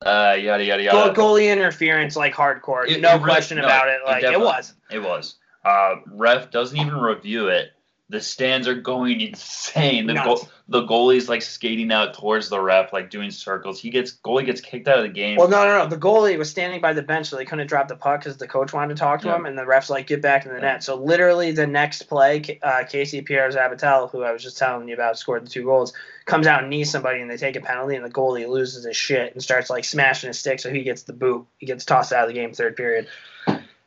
Uh, 0.06 0.36
yada 0.40 0.64
yada 0.64 0.82
yada. 0.84 1.14
Goal, 1.14 1.36
goalie 1.38 1.52
interference, 1.52 2.16
like 2.16 2.34
hardcore. 2.34 2.88
It- 2.88 3.02
no 3.02 3.10
it 3.10 3.14
really- 3.14 3.24
question 3.24 3.58
no, 3.58 3.66
about 3.66 3.88
it. 3.88 4.02
it 4.02 4.06
Like 4.06 4.18
it, 4.20 4.22
definitely- 4.28 4.46
was. 4.46 4.74
It 4.92 5.00
was. 5.04 5.36
Uh, 5.64 5.96
ref 6.08 6.50
doesn't 6.50 6.78
even 6.78 6.96
review 6.96 7.48
it. 7.50 7.72
The 8.12 8.20
stands 8.20 8.68
are 8.68 8.76
going 8.76 9.22
insane. 9.22 10.06
The, 10.06 10.16
goal, 10.16 10.50
the 10.68 10.82
goalie's 10.86 11.30
like 11.30 11.42
skating 11.42 11.94
out 11.94 12.14
towards 12.14 12.50
the 12.50 12.60
ref, 12.60 12.92
like 12.92 13.10
doing 13.10 13.32
circles. 13.32 13.80
He 13.80 13.90
gets 13.90 14.12
goalie 14.12 14.46
gets 14.46 14.60
kicked 14.60 14.90
out 14.90 14.98
of 14.98 15.04
the 15.04 15.10
game. 15.10 15.38
Well, 15.38 15.48
no, 15.48 15.64
no, 15.64 15.80
no. 15.80 15.88
The 15.88 15.96
goalie 15.96 16.38
was 16.38 16.50
standing 16.50 16.82
by 16.82 16.92
the 16.92 17.04
bench, 17.04 17.28
so 17.28 17.38
they 17.38 17.46
couldn't 17.46 17.68
drop 17.68 17.88
the 17.88 17.96
puck 17.96 18.20
because 18.20 18.36
the 18.36 18.50
coach 18.50 18.74
wanted 18.74 18.98
to 18.98 19.00
talk 19.00 19.22
to 19.22 19.28
Yeah. 19.28 19.38
him, 19.38 19.46
and 19.46 19.58
the 19.58 19.66
ref's 19.66 19.90
like, 19.90 20.08
"Get 20.08 20.22
back 20.22 20.46
in 20.46 20.54
the 20.54 20.60
net." 20.60 20.84
So 20.84 20.96
literally, 20.96 21.54
the 21.54 21.68
next 21.68 22.04
play, 22.04 22.60
uh, 22.62 22.84
Casey 22.84 23.22
Pierro-Zabotel, 23.22 24.12
who 24.12 24.24
I 24.24 24.34
was 24.34 24.44
just 24.44 24.58
telling 24.58 24.90
you 24.90 24.94
about, 24.94 25.18
scored 25.18 25.46
the 25.46 25.50
two 25.50 25.64
goals, 25.64 25.94
comes 26.26 26.48
out 26.48 26.64
and 26.64 26.70
knees 26.70 26.92
somebody, 26.92 27.22
and 27.22 27.32
they 27.32 27.38
take 27.38 27.56
a 27.56 27.62
penalty, 27.62 27.96
and 27.96 28.04
the 28.04 28.10
goalie 28.10 28.46
loses 28.46 28.84
his 28.84 28.98
shit 28.98 29.34
and 29.34 29.42
starts 29.42 29.70
like 29.70 29.86
smashing 29.86 30.28
his 30.28 30.38
stick, 30.38 30.60
so 30.60 30.70
he 30.70 30.84
gets 30.84 31.04
the 31.04 31.14
boot. 31.14 31.48
He 31.60 31.66
gets 31.66 31.86
tossed 31.86 32.12
out 32.12 32.24
of 32.24 32.28
the 32.28 32.34
game 32.34 32.52
third 32.52 32.76
period. 32.76 33.08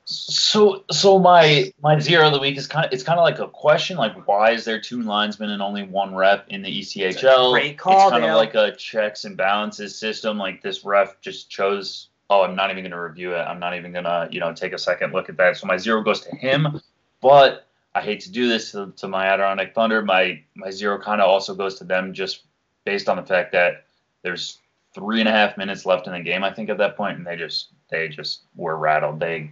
So 0.06 0.84
so 0.90 1.18
my 1.18 1.72
my 1.82 1.98
zero 1.98 2.26
of 2.26 2.34
the 2.34 2.38
week 2.38 2.58
is 2.58 2.66
kind 2.66 2.84
of 2.84 2.92
it's 2.92 3.02
kind 3.02 3.18
of 3.18 3.24
like 3.24 3.38
a 3.38 3.48
question 3.48 3.96
like 3.96 4.28
why 4.28 4.50
is 4.50 4.64
there 4.64 4.78
two 4.78 5.02
linesmen 5.02 5.48
and 5.50 5.62
only 5.62 5.82
one 5.82 6.14
rep 6.14 6.46
in 6.48 6.60
the 6.60 6.80
ECHL? 6.80 7.52
great 7.52 7.78
call, 7.78 8.08
it's 8.08 8.10
kind 8.10 8.24
of 8.24 8.36
like 8.36 8.54
a 8.54 8.76
checks 8.76 9.24
and 9.24 9.34
balances 9.34 9.98
system. 9.98 10.36
Like 10.36 10.60
this 10.60 10.84
ref 10.84 11.20
just 11.22 11.48
chose. 11.48 12.08
Oh, 12.28 12.42
I'm 12.42 12.54
not 12.54 12.70
even 12.70 12.82
going 12.82 12.90
to 12.92 13.00
review 13.00 13.34
it. 13.34 13.38
I'm 13.38 13.58
not 13.58 13.76
even 13.76 13.92
going 13.92 14.04
to 14.04 14.28
you 14.30 14.40
know 14.40 14.52
take 14.52 14.74
a 14.74 14.78
second 14.78 15.14
look 15.14 15.30
at 15.30 15.38
that. 15.38 15.56
So 15.56 15.66
my 15.66 15.78
zero 15.78 16.02
goes 16.02 16.20
to 16.20 16.36
him. 16.36 16.80
But 17.22 17.66
I 17.94 18.02
hate 18.02 18.20
to 18.20 18.30
do 18.30 18.48
this 18.48 18.72
to, 18.72 18.92
to 18.96 19.08
my 19.08 19.26
Adirondack 19.28 19.74
Thunder. 19.74 20.02
My 20.02 20.42
my 20.54 20.70
zero 20.70 20.98
kind 20.98 21.22
of 21.22 21.30
also 21.30 21.54
goes 21.54 21.76
to 21.76 21.84
them 21.84 22.12
just 22.12 22.42
based 22.84 23.08
on 23.08 23.16
the 23.16 23.22
fact 23.22 23.52
that 23.52 23.86
there's 24.22 24.58
three 24.94 25.20
and 25.20 25.28
a 25.28 25.32
half 25.32 25.56
minutes 25.56 25.86
left 25.86 26.06
in 26.06 26.12
the 26.12 26.20
game. 26.20 26.44
I 26.44 26.52
think 26.52 26.68
at 26.68 26.78
that 26.78 26.96
point, 26.96 27.16
and 27.16 27.26
they 27.26 27.36
just 27.36 27.68
they 27.94 28.08
just 28.08 28.42
were 28.56 28.76
rattled. 28.76 29.20
They 29.20 29.50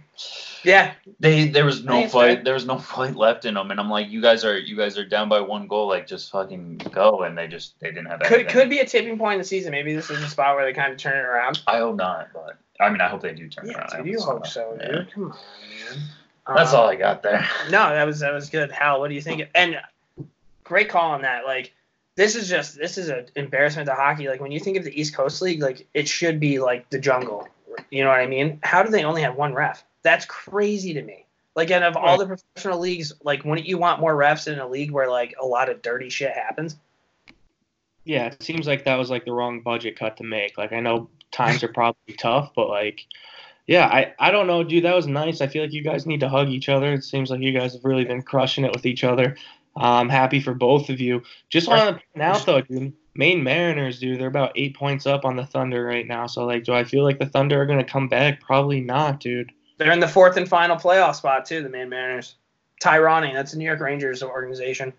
Yeah, 0.63 0.93
they 1.19 1.47
there 1.47 1.65
was 1.65 1.83
no 1.83 2.07
fight. 2.07 2.43
There 2.43 2.53
was 2.53 2.65
no 2.65 2.77
fight 2.93 3.15
left 3.15 3.45
in 3.45 3.53
them, 3.53 3.71
and 3.71 3.79
I'm 3.79 3.89
like, 3.89 4.09
you 4.09 4.21
guys 4.21 4.43
are 4.43 4.57
you 4.57 4.75
guys 4.77 4.97
are 4.97 5.05
down 5.05 5.29
by 5.29 5.39
one 5.41 5.67
goal. 5.67 5.87
Like 5.87 6.07
just 6.07 6.31
fucking 6.31 6.77
go, 6.91 7.23
and 7.23 7.37
they 7.37 7.47
just 7.47 7.79
they 7.79 7.87
didn't 7.89 8.07
have 8.07 8.19
could 8.21 8.31
anything. 8.41 8.51
could 8.51 8.69
be 8.69 8.79
a 8.79 8.85
tipping 8.85 9.17
point 9.17 9.33
in 9.33 9.39
the 9.39 9.45
season. 9.45 9.71
Maybe 9.71 9.93
this 9.95 10.09
is 10.09 10.21
a 10.21 10.27
spot 10.29 10.55
where 10.55 10.65
they 10.65 10.73
kind 10.73 10.91
of 10.91 10.97
turn 10.97 11.17
it 11.17 11.21
around. 11.25 11.61
I 11.67 11.77
hope 11.77 11.95
not, 11.95 12.29
but 12.33 12.57
I 12.79 12.89
mean, 12.89 13.01
I 13.01 13.07
hope 13.07 13.21
they 13.21 13.33
do 13.33 13.47
turn 13.47 13.67
Yeah, 13.67 13.77
around. 13.77 13.89
I 13.93 13.97
dude, 13.97 14.07
you 14.07 14.19
hope 14.21 14.45
so, 14.47 14.77
Yeah. 14.81 14.87
dude. 14.91 15.11
Come 15.13 15.23
on, 15.23 15.29
man. 15.29 16.03
That's 16.55 16.73
Um, 16.73 16.79
all 16.81 16.87
I 16.89 16.95
got 16.95 17.23
there. 17.23 17.47
No, 17.69 17.89
that 17.89 18.05
was 18.05 18.19
that 18.19 18.33
was 18.33 18.49
good. 18.49 18.71
Hal, 18.71 18.99
what 18.99 19.07
do 19.09 19.15
you 19.15 19.21
think? 19.21 19.47
And 19.55 19.79
great 20.63 20.89
call 20.89 21.11
on 21.11 21.21
that. 21.21 21.45
Like 21.45 21.73
this 22.15 22.35
is 22.35 22.47
just 22.49 22.77
this 22.77 22.97
is 22.97 23.09
an 23.09 23.25
embarrassment 23.35 23.87
to 23.87 23.95
hockey. 23.95 24.27
Like 24.27 24.39
when 24.41 24.51
you 24.51 24.59
think 24.59 24.77
of 24.77 24.83
the 24.83 24.99
East 24.99 25.15
Coast 25.15 25.41
League, 25.41 25.61
like 25.61 25.87
it 25.93 26.07
should 26.07 26.39
be 26.39 26.59
like 26.59 26.89
the 26.89 26.99
jungle. 26.99 27.47
You 27.89 28.03
know 28.03 28.09
what 28.09 28.19
I 28.19 28.27
mean? 28.27 28.59
How 28.63 28.83
do 28.83 28.89
they 28.89 29.03
only 29.03 29.21
have 29.21 29.35
one 29.35 29.53
ref? 29.53 29.83
That's 30.03 30.25
crazy 30.25 30.93
to 30.93 31.01
me. 31.01 31.25
Like 31.55 31.69
and 31.69 31.83
of 31.83 31.95
all 31.95 32.17
the 32.17 32.25
professional 32.25 32.79
leagues, 32.79 33.13
like 33.23 33.45
wouldn't 33.45 33.67
you 33.67 33.77
want 33.77 33.99
more 33.99 34.15
refs 34.15 34.51
in 34.51 34.59
a 34.59 34.67
league 34.67 34.91
where 34.91 35.09
like 35.09 35.35
a 35.41 35.45
lot 35.45 35.69
of 35.69 35.81
dirty 35.81 36.09
shit 36.09 36.31
happens? 36.31 36.77
Yeah, 38.05 38.25
it 38.25 38.41
seems 38.41 38.67
like 38.67 38.85
that 38.85 38.95
was 38.95 39.09
like 39.09 39.25
the 39.25 39.31
wrong 39.31 39.61
budget 39.61 39.97
cut 39.97 40.17
to 40.17 40.23
make. 40.23 40.57
Like 40.57 40.73
I 40.73 40.79
know 40.79 41.09
times 41.31 41.63
are 41.63 41.71
probably 41.71 42.13
tough, 42.17 42.51
but 42.55 42.69
like 42.69 43.05
yeah, 43.67 43.87
I, 43.87 44.13
I 44.19 44.31
don't 44.31 44.47
know, 44.47 44.63
dude. 44.63 44.83
That 44.83 44.95
was 44.95 45.07
nice. 45.07 45.39
I 45.39 45.47
feel 45.47 45.63
like 45.63 45.71
you 45.71 45.83
guys 45.83 46.05
need 46.05 46.19
to 46.19 46.27
hug 46.27 46.49
each 46.49 46.67
other. 46.67 46.93
It 46.93 47.03
seems 47.03 47.29
like 47.29 47.39
you 47.39 47.57
guys 47.57 47.73
have 47.73 47.85
really 47.85 48.03
been 48.03 48.21
crushing 48.21 48.65
it 48.65 48.73
with 48.73 48.85
each 48.85 49.03
other. 49.03 49.37
I'm 49.75 50.09
happy 50.09 50.39
for 50.39 50.53
both 50.53 50.89
of 50.89 50.99
you. 50.99 51.23
Just 51.49 51.67
want 51.67 51.81
to 51.81 51.93
point 51.93 52.23
out 52.23 52.45
though, 52.45 52.61
dude. 52.61 52.93
Maine 53.15 53.43
Mariners, 53.43 53.99
dude, 53.99 54.19
they're 54.19 54.27
about 54.27 54.53
eight 54.55 54.75
points 54.75 55.05
up 55.05 55.23
on 55.25 55.35
the 55.35 55.45
Thunder 55.45 55.83
right 55.83 56.07
now. 56.07 56.25
So 56.27 56.45
like, 56.45 56.63
do 56.63 56.73
I 56.73 56.83
feel 56.83 57.03
like 57.03 57.19
the 57.19 57.25
Thunder 57.27 57.61
are 57.61 57.65
gonna 57.65 57.83
come 57.83 58.07
back? 58.07 58.41
Probably 58.41 58.81
not, 58.81 59.19
dude. 59.19 59.51
They're 59.77 59.91
in 59.91 59.99
the 59.99 60.07
fourth 60.07 60.37
and 60.37 60.47
final 60.47 60.75
playoff 60.77 61.15
spot 61.15 61.45
too. 61.45 61.61
The 61.61 61.69
Maine 61.69 61.89
Mariners. 61.89 62.35
Tyrone, 62.81 63.33
that's 63.33 63.51
the 63.51 63.57
New 63.57 63.65
York 63.65 63.79
Rangers 63.79 64.21
organization. 64.23 64.93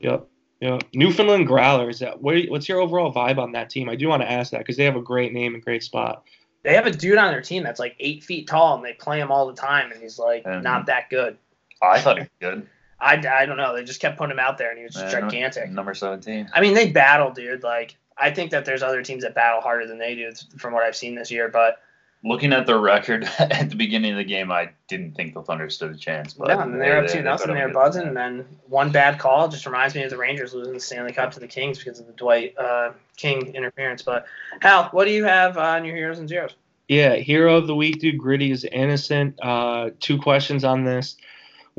Yep. 0.00 0.26
Yep. 0.60 0.82
Newfoundland 0.94 1.46
Growlers. 1.46 2.00
That 2.00 2.20
what, 2.20 2.36
what's 2.48 2.68
your 2.68 2.80
overall 2.80 3.12
vibe 3.12 3.38
on 3.38 3.52
that 3.52 3.70
team? 3.70 3.88
I 3.88 3.96
do 3.96 4.08
want 4.08 4.22
to 4.22 4.30
ask 4.30 4.50
that 4.52 4.58
because 4.58 4.76
they 4.76 4.84
have 4.84 4.96
a 4.96 5.00
great 5.00 5.32
name 5.32 5.54
and 5.54 5.64
great 5.64 5.82
spot. 5.82 6.24
They 6.62 6.74
have 6.74 6.86
a 6.86 6.90
dude 6.90 7.16
on 7.16 7.30
their 7.32 7.40
team 7.40 7.62
that's 7.62 7.80
like 7.80 7.96
eight 7.98 8.22
feet 8.22 8.46
tall, 8.46 8.76
and 8.76 8.84
they 8.84 8.92
play 8.92 9.18
him 9.18 9.32
all 9.32 9.46
the 9.46 9.54
time, 9.54 9.90
and 9.90 10.02
he's 10.02 10.18
like 10.18 10.42
And- 10.44 10.62
not 10.62 10.86
that 10.86 11.08
good. 11.08 11.38
I 11.82 11.98
thought 11.98 12.18
he 12.18 12.22
was 12.24 12.30
good. 12.40 12.66
I, 13.00 13.14
I 13.14 13.46
don't 13.46 13.56
know. 13.56 13.74
They 13.74 13.84
just 13.84 14.00
kept 14.00 14.18
putting 14.18 14.32
him 14.32 14.38
out 14.38 14.58
there, 14.58 14.70
and 14.70 14.78
he 14.78 14.84
was 14.84 14.94
just 14.94 15.12
Man, 15.12 15.22
gigantic. 15.22 15.70
Number 15.70 15.94
17. 15.94 16.50
I 16.52 16.60
mean, 16.60 16.74
they 16.74 16.90
battle, 16.90 17.30
dude. 17.30 17.62
Like, 17.62 17.96
I 18.18 18.30
think 18.30 18.50
that 18.50 18.64
there's 18.64 18.82
other 18.82 19.02
teams 19.02 19.22
that 19.22 19.34
battle 19.34 19.60
harder 19.60 19.86
than 19.86 19.98
they 19.98 20.14
do, 20.14 20.30
from 20.58 20.74
what 20.74 20.82
I've 20.82 20.96
seen 20.96 21.14
this 21.14 21.30
year. 21.30 21.48
But 21.48 21.80
Looking 22.22 22.52
at 22.52 22.66
their 22.66 22.78
record 22.78 23.24
at 23.38 23.70
the 23.70 23.76
beginning 23.76 24.12
of 24.12 24.18
the 24.18 24.24
game, 24.24 24.52
I 24.52 24.70
didn't 24.88 25.14
think 25.14 25.32
the 25.32 25.42
Thunder 25.42 25.70
stood 25.70 25.92
a 25.92 25.96
chance. 25.96 26.34
But 26.34 26.48
yeah, 26.48 26.62
and 26.62 26.78
they're 26.78 27.02
up 27.02 27.06
two 27.08 27.18
they 27.18 27.22
nothing. 27.24 27.46
put 27.46 27.54
They're 27.54 27.64
up 27.64 27.70
a 27.70 27.72
good 27.72 27.78
buzzing, 27.80 28.02
fight. 28.02 28.08
and 28.08 28.16
then 28.16 28.46
one 28.68 28.92
bad 28.92 29.18
call 29.18 29.48
just 29.48 29.64
reminds 29.64 29.94
me 29.94 30.02
of 30.02 30.10
the 30.10 30.18
Rangers 30.18 30.52
losing 30.52 30.74
the 30.74 30.80
Stanley 30.80 31.12
Cup 31.14 31.30
to 31.32 31.40
the 31.40 31.46
Kings 31.48 31.78
because 31.78 31.98
of 31.98 32.06
the 32.06 32.12
Dwight 32.12 32.54
uh, 32.58 32.92
King 33.16 33.54
interference. 33.54 34.02
But 34.02 34.26
Hal, 34.60 34.90
what 34.92 35.06
do 35.06 35.12
you 35.12 35.24
have 35.24 35.56
on 35.56 35.86
your 35.86 35.96
heroes 35.96 36.18
and 36.18 36.28
zeros? 36.28 36.54
Yeah, 36.88 37.14
hero 37.14 37.56
of 37.56 37.66
the 37.66 37.74
week, 37.74 38.00
dude. 38.00 38.18
Gritty 38.18 38.50
is 38.50 38.64
innocent. 38.64 39.38
Uh, 39.40 39.90
two 40.00 40.18
questions 40.18 40.62
on 40.64 40.84
this. 40.84 41.16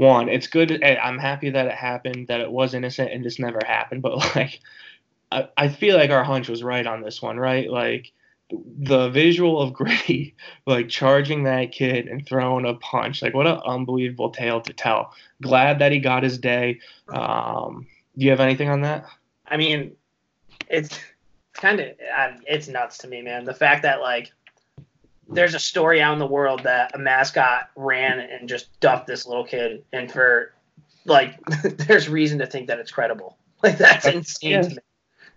One, 0.01 0.29
it's 0.29 0.47
good. 0.47 0.71
eh, 0.81 0.95
I'm 0.95 1.19
happy 1.19 1.51
that 1.51 1.67
it 1.67 1.73
happened, 1.73 2.27
that 2.27 2.41
it 2.41 2.51
was 2.51 2.73
innocent, 2.73 3.11
and 3.11 3.23
this 3.23 3.37
never 3.37 3.59
happened. 3.63 4.01
But 4.01 4.35
like, 4.35 4.59
I, 5.31 5.47
I 5.55 5.67
feel 5.67 5.95
like 5.95 6.09
our 6.09 6.23
hunch 6.23 6.49
was 6.49 6.63
right 6.63 6.87
on 6.87 7.01
this 7.01 7.21
one, 7.21 7.37
right? 7.37 7.69
Like, 7.69 8.11
the 8.49 9.09
visual 9.09 9.61
of 9.61 9.73
Gritty 9.79 10.35
like 10.65 10.89
charging 10.89 11.43
that 11.43 11.71
kid 11.71 12.07
and 12.07 12.25
throwing 12.25 12.65
a 12.65 12.73
punch, 12.73 13.21
like 13.21 13.35
what 13.35 13.45
an 13.45 13.61
unbelievable 13.63 14.31
tale 14.31 14.59
to 14.61 14.73
tell. 14.73 15.13
Glad 15.39 15.77
that 15.77 15.91
he 15.91 15.99
got 15.99 16.23
his 16.23 16.39
day. 16.39 16.79
Um, 17.13 17.85
do 18.17 18.25
you 18.25 18.31
have 18.31 18.39
anything 18.39 18.69
on 18.69 18.81
that? 18.81 19.05
I 19.45 19.57
mean, 19.57 19.95
it's 20.67 20.99
kind 21.53 21.79
of 21.79 21.89
it's 22.47 22.67
nuts 22.67 22.97
to 22.99 23.07
me, 23.07 23.21
man. 23.21 23.45
The 23.45 23.53
fact 23.53 23.83
that 23.83 24.01
like 24.01 24.31
there's 25.29 25.53
a 25.53 25.59
story 25.59 26.01
out 26.01 26.13
in 26.13 26.19
the 26.19 26.27
world 26.27 26.63
that 26.63 26.95
a 26.95 26.97
mascot 26.97 27.69
ran 27.75 28.19
and 28.19 28.49
just 28.49 28.79
duffed 28.79 29.07
this 29.07 29.25
little 29.25 29.45
kid, 29.45 29.83
and 29.93 30.11
for 30.11 30.53
like 31.05 31.39
there's 31.63 32.09
reason 32.09 32.39
to 32.39 32.45
think 32.45 32.67
that 32.67 32.79
it's 32.79 32.91
credible. 32.91 33.37
Like 33.63 33.77
that's 33.77 34.07
insane 34.07 34.63
to 34.63 34.69
me. 34.69 34.77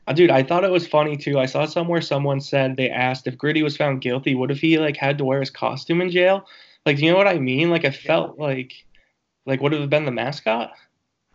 Uh, 0.07 0.15
Dude, 0.15 0.31
I 0.31 0.43
thought 0.43 0.65
it 0.65 0.71
was 0.71 0.87
funny 0.87 1.15
too. 1.15 1.39
I 1.39 1.45
saw 1.45 1.67
somewhere 1.67 2.01
someone 2.01 2.41
said 2.41 2.75
they 2.75 2.89
asked 2.89 3.27
if 3.27 3.37
Gritty 3.37 3.63
was 3.63 3.77
found 3.77 4.01
guilty, 4.01 4.35
what 4.35 4.51
if 4.51 4.61
he 4.61 4.79
like 4.79 4.97
had 4.97 5.19
to 5.19 5.27
wear 5.27 5.41
his 5.41 5.51
costume 5.51 6.01
in 6.01 6.11
jail? 6.11 6.47
Like, 6.87 6.97
do 6.97 7.05
you 7.05 7.13
know 7.13 7.19
what 7.19 7.29
I 7.29 7.39
mean? 7.39 7.69
Like, 7.69 7.85
I 7.85 7.91
felt 7.91 8.39
like, 8.39 8.73
like 9.45 9.61
would 9.61 9.75
it 9.75 9.81
have 9.83 9.91
been 9.91 10.07
the 10.07 10.11
mascot? 10.11 10.73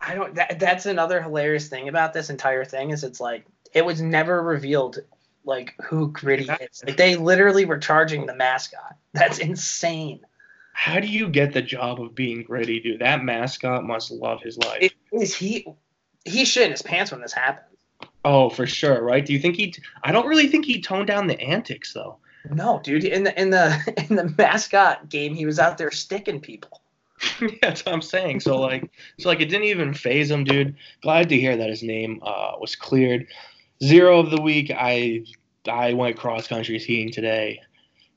I 0.00 0.14
don't. 0.14 0.34
That, 0.34 0.58
that's 0.58 0.86
another 0.86 1.20
hilarious 1.22 1.68
thing 1.68 1.88
about 1.88 2.12
this 2.12 2.30
entire 2.30 2.64
thing 2.64 2.90
is 2.90 3.04
it's 3.04 3.20
like 3.20 3.44
it 3.72 3.84
was 3.84 4.00
never 4.00 4.42
revealed 4.42 4.98
like 5.50 5.74
who 5.84 6.10
Gritty 6.12 6.44
is. 6.60 6.82
Like 6.86 6.96
they 6.96 7.16
literally 7.16 7.66
were 7.66 7.76
charging 7.78 8.24
the 8.24 8.34
mascot. 8.34 8.96
That's 9.12 9.38
insane. 9.38 10.20
How 10.72 10.98
do 11.00 11.06
you 11.06 11.28
get 11.28 11.52
the 11.52 11.60
job 11.60 12.00
of 12.00 12.14
being 12.14 12.42
Gritty, 12.44 12.80
dude? 12.80 13.00
That 13.00 13.22
mascot 13.22 13.84
must 13.84 14.10
love 14.10 14.40
his 14.40 14.56
life. 14.56 14.78
It- 14.80 14.92
Is 15.12 15.34
he? 15.36 15.66
He 16.24 16.44
shit 16.46 16.64
in 16.64 16.70
his 16.70 16.82
pants 16.82 17.10
when 17.12 17.20
this 17.20 17.32
happened. 17.32 17.76
oh, 18.24 18.48
for 18.50 18.66
sure, 18.66 19.02
right? 19.02 19.24
Do 19.26 19.32
you 19.32 19.38
think 19.38 19.56
he? 19.56 19.74
I 20.04 20.12
don't 20.12 20.26
really 20.26 20.46
think 20.48 20.64
he 20.64 20.80
toned 20.80 21.06
down 21.08 21.26
the 21.26 21.38
antics 21.40 21.92
though. 21.92 22.16
No, 22.50 22.80
dude. 22.82 23.04
In 23.04 23.24
the 23.24 23.38
in 23.40 23.50
the 23.50 24.04
in 24.08 24.16
the 24.16 24.32
mascot 24.38 25.08
game, 25.10 25.34
he 25.34 25.44
was 25.46 25.58
out 25.58 25.76
there 25.76 25.90
sticking 25.90 26.40
people. 26.40 26.80
yeah, 27.42 27.48
that's 27.60 27.84
what 27.84 27.92
I'm 27.94 28.00
saying. 28.02 28.40
So 28.40 28.58
like, 28.58 28.90
so 29.18 29.28
like, 29.28 29.40
it 29.40 29.46
didn't 29.46 29.64
even 29.66 29.92
phase 29.92 30.30
him, 30.30 30.44
dude. 30.44 30.74
Glad 31.02 31.28
to 31.30 31.38
hear 31.38 31.56
that 31.56 31.68
his 31.68 31.82
name 31.82 32.20
uh, 32.22 32.52
was 32.58 32.76
cleared. 32.76 33.26
Zero 33.82 34.18
of 34.20 34.30
the 34.30 34.40
week. 34.40 34.70
I 34.74 35.24
I 35.68 35.92
went 35.92 36.16
cross 36.16 36.46
country 36.46 36.78
skiing 36.78 37.10
today. 37.10 37.60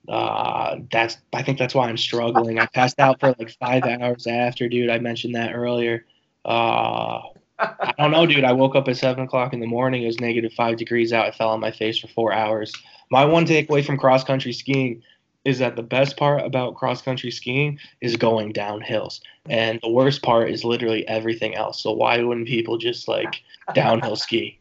Uh, 0.07 0.77
that's 0.91 1.17
I 1.31 1.43
think 1.43 1.57
that's 1.57 1.73
why 1.73 1.87
I'm 1.87 1.97
struggling. 1.97 2.59
I 2.59 2.65
passed 2.67 2.99
out 2.99 3.19
for 3.19 3.35
like 3.39 3.51
five 3.51 3.83
hours 3.83 4.27
after, 4.27 4.67
dude. 4.67 4.89
I 4.89 4.99
mentioned 4.99 5.35
that 5.35 5.53
earlier. 5.53 6.05
Uh, 6.43 7.21
I 7.59 7.93
don't 7.97 8.11
know, 8.11 8.25
dude. 8.25 8.43
I 8.43 8.51
woke 8.51 8.75
up 8.75 8.87
at 8.87 8.97
seven 8.97 9.23
o'clock 9.23 9.53
in 9.53 9.59
the 9.59 9.67
morning. 9.67 10.03
It 10.03 10.07
was 10.07 10.19
negative 10.19 10.51
five 10.53 10.77
degrees 10.77 11.13
out. 11.13 11.25
I 11.25 11.31
fell 11.31 11.49
on 11.49 11.59
my 11.59 11.71
face 11.71 11.99
for 11.99 12.07
four 12.07 12.33
hours. 12.33 12.73
My 13.11 13.23
one 13.23 13.45
takeaway 13.45 13.85
from 13.85 13.97
cross 13.97 14.23
country 14.23 14.51
skiing 14.51 15.01
is 15.45 15.59
that 15.59 15.75
the 15.75 15.83
best 15.83 16.17
part 16.17 16.45
about 16.45 16.75
cross 16.75 17.01
country 17.01 17.31
skiing 17.31 17.79
is 18.01 18.15
going 18.15 18.51
down 18.51 18.81
hills, 18.81 19.21
and 19.49 19.79
the 19.81 19.89
worst 19.89 20.21
part 20.21 20.49
is 20.49 20.63
literally 20.63 21.07
everything 21.07 21.55
else. 21.55 21.81
So 21.81 21.91
why 21.91 22.21
wouldn't 22.21 22.47
people 22.47 22.77
just 22.77 23.07
like 23.07 23.41
downhill 23.73 24.15
ski? 24.15 24.59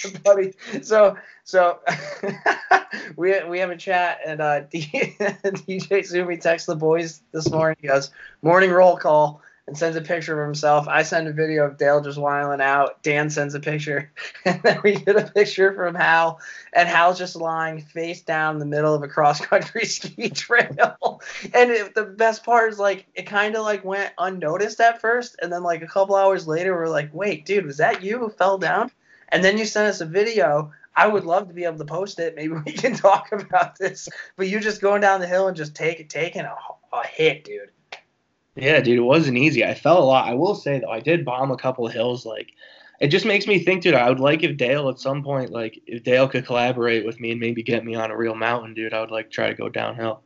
buddy. 0.24 0.54
So 0.82 1.16
so 1.44 1.80
we 3.16 3.42
we 3.44 3.58
have 3.58 3.70
a 3.70 3.76
chat 3.76 4.20
and 4.26 4.40
uh, 4.40 4.62
DJ 4.72 6.06
Sumi 6.06 6.36
texts 6.36 6.66
the 6.66 6.76
boys 6.76 7.22
this 7.32 7.50
morning. 7.50 7.76
He 7.80 7.88
goes 7.88 8.10
morning 8.42 8.70
roll 8.70 8.96
call 8.96 9.42
and 9.68 9.78
sends 9.78 9.96
a 9.96 10.00
picture 10.00 10.40
of 10.40 10.46
himself. 10.46 10.88
I 10.88 11.02
send 11.02 11.28
a 11.28 11.32
video 11.32 11.64
of 11.66 11.78
Dale 11.78 12.00
just 12.00 12.18
whiling 12.18 12.60
out. 12.60 13.00
Dan 13.02 13.30
sends 13.30 13.54
a 13.54 13.60
picture, 13.60 14.10
and 14.44 14.60
then 14.62 14.80
we 14.82 14.96
get 14.96 15.16
a 15.16 15.30
picture 15.30 15.72
from 15.72 15.94
Hal, 15.94 16.40
and 16.72 16.88
Hal's 16.88 17.18
just 17.18 17.36
lying 17.36 17.80
face 17.80 18.22
down 18.22 18.56
in 18.56 18.60
the 18.60 18.66
middle 18.66 18.94
of 18.94 19.02
a 19.02 19.08
cross 19.08 19.40
country 19.40 19.84
ski 19.84 20.30
trail. 20.30 21.20
And 21.54 21.70
it, 21.70 21.94
the 21.94 22.04
best 22.04 22.44
part 22.44 22.72
is 22.72 22.78
like 22.78 23.06
it 23.14 23.26
kind 23.26 23.54
of 23.54 23.62
like 23.62 23.84
went 23.84 24.12
unnoticed 24.18 24.80
at 24.80 25.00
first, 25.00 25.36
and 25.40 25.52
then 25.52 25.62
like 25.62 25.82
a 25.82 25.86
couple 25.86 26.16
hours 26.16 26.46
later, 26.46 26.74
we're 26.74 26.88
like, 26.88 27.10
wait, 27.14 27.46
dude, 27.46 27.66
was 27.66 27.76
that 27.76 28.02
you 28.02 28.18
who 28.18 28.30
fell 28.30 28.58
down? 28.58 28.90
And 29.32 29.42
then 29.42 29.58
you 29.58 29.64
sent 29.64 29.88
us 29.88 30.00
a 30.00 30.06
video. 30.06 30.70
I 30.94 31.08
would 31.08 31.24
love 31.24 31.48
to 31.48 31.54
be 31.54 31.64
able 31.64 31.78
to 31.78 31.84
post 31.84 32.18
it. 32.20 32.36
Maybe 32.36 32.54
we 32.66 32.72
can 32.72 32.94
talk 32.94 33.32
about 33.32 33.76
this. 33.78 34.08
But 34.36 34.48
you 34.48 34.60
just 34.60 34.80
going 34.80 35.00
down 35.00 35.20
the 35.20 35.26
hill 35.26 35.48
and 35.48 35.56
just 35.56 35.74
take 35.74 36.08
taking 36.08 36.42
a, 36.42 36.54
a 36.92 37.06
hit, 37.06 37.44
dude. 37.44 37.70
Yeah, 38.54 38.80
dude, 38.80 38.98
it 38.98 39.02
wasn't 39.02 39.38
easy. 39.38 39.64
I 39.64 39.72
fell 39.72 39.98
a 39.98 40.04
lot. 40.04 40.28
I 40.28 40.34
will 40.34 40.54
say 40.54 40.78
though, 40.78 40.90
I 40.90 41.00
did 41.00 41.24
bomb 41.24 41.50
a 41.50 41.56
couple 41.56 41.86
of 41.86 41.92
hills. 41.92 42.26
Like, 42.26 42.52
it 43.00 43.08
just 43.08 43.24
makes 43.24 43.46
me 43.46 43.58
think, 43.58 43.82
dude. 43.82 43.94
I 43.94 44.08
would 44.10 44.20
like 44.20 44.42
if 44.42 44.58
Dale 44.58 44.90
at 44.90 45.00
some 45.00 45.22
point, 45.24 45.50
like, 45.50 45.80
if 45.86 46.04
Dale 46.04 46.28
could 46.28 46.44
collaborate 46.44 47.06
with 47.06 47.18
me 47.18 47.30
and 47.30 47.40
maybe 47.40 47.62
get 47.62 47.84
me 47.84 47.94
on 47.94 48.10
a 48.10 48.16
real 48.16 48.34
mountain, 48.34 48.74
dude. 48.74 48.92
I 48.92 49.00
would 49.00 49.10
like 49.10 49.30
try 49.30 49.48
to 49.48 49.54
go 49.54 49.70
downhill. 49.70 50.20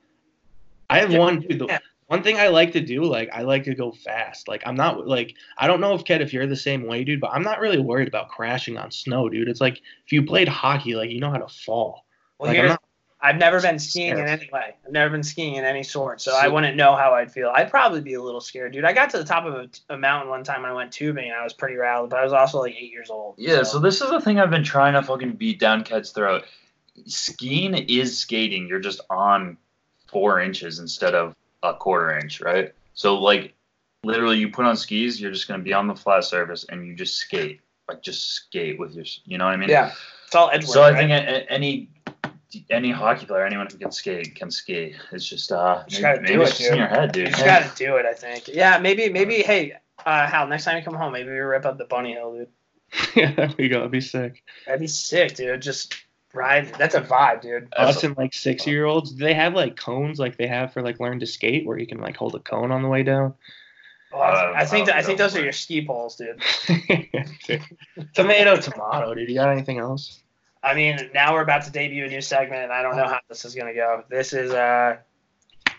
I 0.90 0.98
have 0.98 1.14
one, 1.14 1.40
dude. 1.40 1.60
The, 1.60 1.66
Yeah. 1.66 1.78
One 2.08 2.22
thing 2.22 2.38
I 2.38 2.48
like 2.48 2.72
to 2.72 2.80
do, 2.80 3.02
like, 3.04 3.30
I 3.32 3.42
like 3.42 3.64
to 3.64 3.74
go 3.74 3.90
fast. 3.92 4.48
Like, 4.48 4.62
I'm 4.64 4.76
not 4.76 5.06
like 5.06 5.34
I 5.58 5.66
don't 5.66 5.80
know 5.80 5.94
if 5.94 6.04
Ked, 6.04 6.20
if 6.22 6.32
you're 6.32 6.46
the 6.46 6.56
same 6.56 6.86
way, 6.86 7.04
dude, 7.04 7.20
but 7.20 7.30
I'm 7.32 7.42
not 7.42 7.60
really 7.60 7.80
worried 7.80 8.08
about 8.08 8.28
crashing 8.28 8.76
on 8.78 8.90
snow, 8.90 9.28
dude. 9.28 9.48
It's 9.48 9.60
like 9.60 9.78
if 10.04 10.12
you 10.12 10.24
played 10.24 10.48
hockey, 10.48 10.94
like 10.94 11.10
you 11.10 11.20
know 11.20 11.30
how 11.30 11.38
to 11.38 11.48
fall. 11.48 12.06
Well, 12.38 12.48
Like, 12.48 12.58
I'm 12.58 12.64
here's, 12.64 12.70
not- 12.70 12.82
I've 13.18 13.38
never 13.38 13.60
been 13.60 13.78
skiing 13.78 14.18
in 14.18 14.28
any 14.28 14.48
way. 14.52 14.76
I've 14.84 14.92
never 14.92 15.10
been 15.10 15.22
skiing 15.22 15.54
in 15.56 15.64
any 15.64 15.82
sort, 15.82 16.20
so 16.20 16.36
I 16.36 16.46
wouldn't 16.48 16.76
know 16.76 16.94
how 16.94 17.14
I'd 17.14 17.32
feel. 17.32 17.50
I'd 17.52 17.70
probably 17.70 18.02
be 18.02 18.14
a 18.14 18.22
little 18.22 18.42
scared, 18.42 18.72
dude. 18.74 18.84
I 18.84 18.92
got 18.92 19.08
to 19.10 19.18
the 19.18 19.24
top 19.24 19.46
of 19.46 19.54
a, 19.54 19.68
a 19.94 19.96
mountain 19.96 20.28
one 20.28 20.44
time 20.44 20.64
I 20.66 20.72
went 20.72 20.92
tubing, 20.92 21.24
and 21.24 21.34
I 21.34 21.42
was 21.42 21.54
pretty 21.54 21.76
rattled, 21.76 22.10
but 22.10 22.20
I 22.20 22.24
was 22.24 22.34
also 22.34 22.60
like 22.60 22.74
eight 22.76 22.92
years 22.92 23.08
old. 23.10 23.34
Yeah, 23.38 23.62
so 23.64 23.78
this 23.80 24.00
is 24.00 24.10
the 24.10 24.20
thing 24.20 24.38
I've 24.38 24.50
been 24.50 24.62
trying 24.62 24.92
to 24.92 25.02
fucking 25.02 25.32
beat 25.32 25.58
down 25.58 25.82
Ked's 25.82 26.10
throat. 26.12 26.44
Skiing 27.06 27.74
is 27.74 28.16
skating. 28.16 28.68
You're 28.68 28.80
just 28.80 29.00
on 29.10 29.56
four 30.08 30.40
inches 30.40 30.78
instead 30.78 31.14
of 31.14 31.34
a 31.62 31.74
quarter 31.74 32.18
inch, 32.18 32.40
right? 32.40 32.72
So 32.94 33.16
like 33.16 33.54
literally 34.04 34.38
you 34.38 34.48
put 34.50 34.64
on 34.64 34.76
skis, 34.76 35.20
you're 35.20 35.32
just 35.32 35.48
gonna 35.48 35.62
be 35.62 35.72
on 35.72 35.86
the 35.86 35.94
flat 35.96 36.24
surface 36.24 36.64
and 36.68 36.86
you 36.86 36.94
just 36.94 37.16
skate. 37.16 37.60
Like 37.88 38.02
just 38.02 38.32
skate 38.32 38.78
with 38.78 38.94
your 38.94 39.04
you 39.24 39.38
know 39.38 39.44
what 39.44 39.54
I 39.54 39.56
mean? 39.56 39.68
yeah, 39.68 39.92
it's 40.26 40.34
all 40.34 40.50
edge 40.52 40.66
So 40.66 40.82
I 40.82 40.90
work, 40.90 40.98
think 40.98 41.10
a- 41.12 41.14
a- 41.14 41.50
any 41.52 41.88
any 42.70 42.90
hockey 42.90 43.26
player, 43.26 43.44
anyone 43.44 43.66
who 43.70 43.76
can 43.78 43.90
skate 43.92 44.34
can 44.34 44.50
skate. 44.50 44.96
It's 45.12 45.24
just 45.28 45.52
uh 45.52 45.84
Just 45.88 46.02
maybe, 46.02 46.02
gotta 46.02 46.20
maybe 46.22 46.34
do 46.34 46.42
it's 46.42 46.50
it, 46.50 46.56
just 46.58 46.70
in 46.70 46.70
dude. 46.72 46.78
your 46.78 46.88
head, 46.88 47.16
You 47.16 47.22
dude. 47.24 47.32
just 47.32 47.44
got 47.44 47.62
to 47.76 47.84
do 47.84 47.96
it. 47.96 48.06
I 48.06 48.14
think. 48.14 48.48
Yeah, 48.48 48.78
maybe, 48.78 49.08
maybe. 49.08 49.36
Hey, 49.42 49.74
uh, 50.04 50.26
Hal, 50.26 50.46
next 50.48 50.64
time 50.64 50.76
you 50.78 50.82
come 50.84 50.94
home, 50.94 51.12
maybe 51.12 51.28
we 51.30 51.38
rip 51.38 51.64
up 51.64 51.76
the 51.78 51.84
bunny 51.84 52.12
hill, 52.14 52.32
dude. 52.34 52.48
yeah, 53.14 53.32
there 53.36 53.50
we 53.58 53.68
go. 53.68 53.78
It'd 53.80 53.90
be 53.90 54.00
sick. 54.00 54.42
That'd 54.64 54.80
be 54.80 54.86
sick, 54.86 55.34
dude. 55.34 55.60
Just 55.62 55.94
ride. 56.36 56.72
That's 56.78 56.94
a 56.94 57.00
vibe, 57.00 57.40
dude. 57.42 57.68
Us 57.76 58.04
and 58.04 58.16
like 58.16 58.34
six 58.34 58.66
year 58.66 58.84
olds, 58.84 59.12
do 59.12 59.24
they 59.24 59.34
have 59.34 59.54
like 59.54 59.76
cones 59.76 60.18
like 60.18 60.36
they 60.36 60.46
have 60.46 60.72
for 60.72 60.82
like 60.82 61.00
learn 61.00 61.18
to 61.20 61.26
skate 61.26 61.66
where 61.66 61.78
you 61.78 61.86
can 61.86 61.98
like 62.00 62.16
hold 62.16 62.34
a 62.34 62.38
cone 62.38 62.70
on 62.70 62.82
the 62.82 62.88
way 62.88 63.02
down? 63.02 63.34
Well, 64.12 64.22
I, 64.22 64.60
I 64.60 64.64
think 64.66 64.84
I 64.88 64.92
that, 64.92 64.96
I 64.96 65.02
think 65.02 65.18
those 65.18 65.36
are 65.36 65.42
your 65.42 65.52
ski 65.52 65.84
poles, 65.84 66.16
dude. 66.16 66.40
tomato, 68.14 68.56
tomato, 68.56 69.14
dude. 69.14 69.28
You 69.28 69.34
got 69.34 69.50
anything 69.50 69.78
else? 69.78 70.20
I 70.62 70.74
mean, 70.74 71.10
now 71.14 71.32
we're 71.34 71.42
about 71.42 71.64
to 71.64 71.70
debut 71.70 72.04
a 72.04 72.08
new 72.08 72.20
segment, 72.20 72.62
and 72.64 72.72
I 72.72 72.82
don't 72.82 72.96
know 72.96 73.06
how 73.06 73.20
this 73.28 73.44
is 73.44 73.54
gonna 73.54 73.74
go. 73.74 74.04
This 74.08 74.32
is 74.32 74.52
uh, 74.52 74.96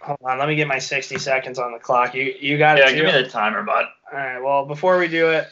hold 0.01 0.19
on, 0.23 0.39
let 0.39 0.47
me 0.47 0.55
get 0.55 0.67
my 0.67 0.79
sixty 0.79 1.17
seconds 1.17 1.59
on 1.59 1.71
the 1.71 1.79
clock. 1.79 2.13
You 2.15 2.33
you 2.39 2.57
got 2.57 2.77
Yeah, 2.77 2.89
it. 2.89 2.95
give 2.95 3.05
me 3.05 3.11
the 3.11 3.27
timer, 3.27 3.63
bud. 3.63 3.85
All 4.11 4.17
right. 4.17 4.39
Well, 4.41 4.65
before 4.65 4.97
we 4.97 5.07
do 5.07 5.29
it, 5.31 5.47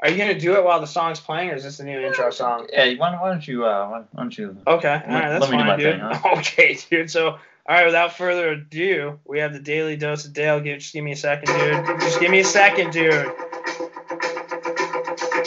Are 0.00 0.08
you 0.10 0.16
gonna 0.16 0.38
do 0.38 0.54
it 0.56 0.64
while 0.64 0.80
the 0.80 0.86
song's 0.86 1.18
playing, 1.18 1.50
or 1.50 1.54
is 1.54 1.64
this 1.64 1.80
a 1.80 1.84
new 1.84 1.98
intro 2.00 2.30
song? 2.30 2.68
Yeah, 2.72 2.92
why, 2.98 3.20
why 3.20 3.30
don't 3.30 3.46
you? 3.46 3.64
Uh, 3.66 3.88
why, 3.88 3.98
why 4.12 4.22
don't 4.22 4.38
you? 4.38 4.56
Okay, 4.66 4.88
all 4.88 4.94
Let- 4.94 5.06
right, 5.08 5.28
that's 5.28 5.40
let 5.42 5.50
me 5.50 5.56
do 5.56 5.60
fine, 5.60 5.66
my 5.66 5.76
dude. 5.76 5.92
thing, 5.94 6.00
huh? 6.00 6.28
Okay, 6.38 6.78
dude. 6.88 7.10
So, 7.10 7.30
all 7.30 7.38
right, 7.66 7.84
without 7.86 8.12
further 8.16 8.50
ado, 8.50 9.18
we 9.24 9.40
have 9.40 9.52
the 9.52 9.58
daily 9.58 9.96
dose 9.96 10.24
of 10.24 10.32
Dale. 10.32 10.60
Give, 10.60 10.78
just 10.78 10.92
give 10.92 11.02
me 11.04 11.12
a 11.12 11.16
second, 11.16 11.46
dude. 11.52 12.00
Just 12.00 12.20
give 12.20 12.30
me 12.30 12.38
a 12.40 12.44
second, 12.44 12.92
dude. 12.92 13.12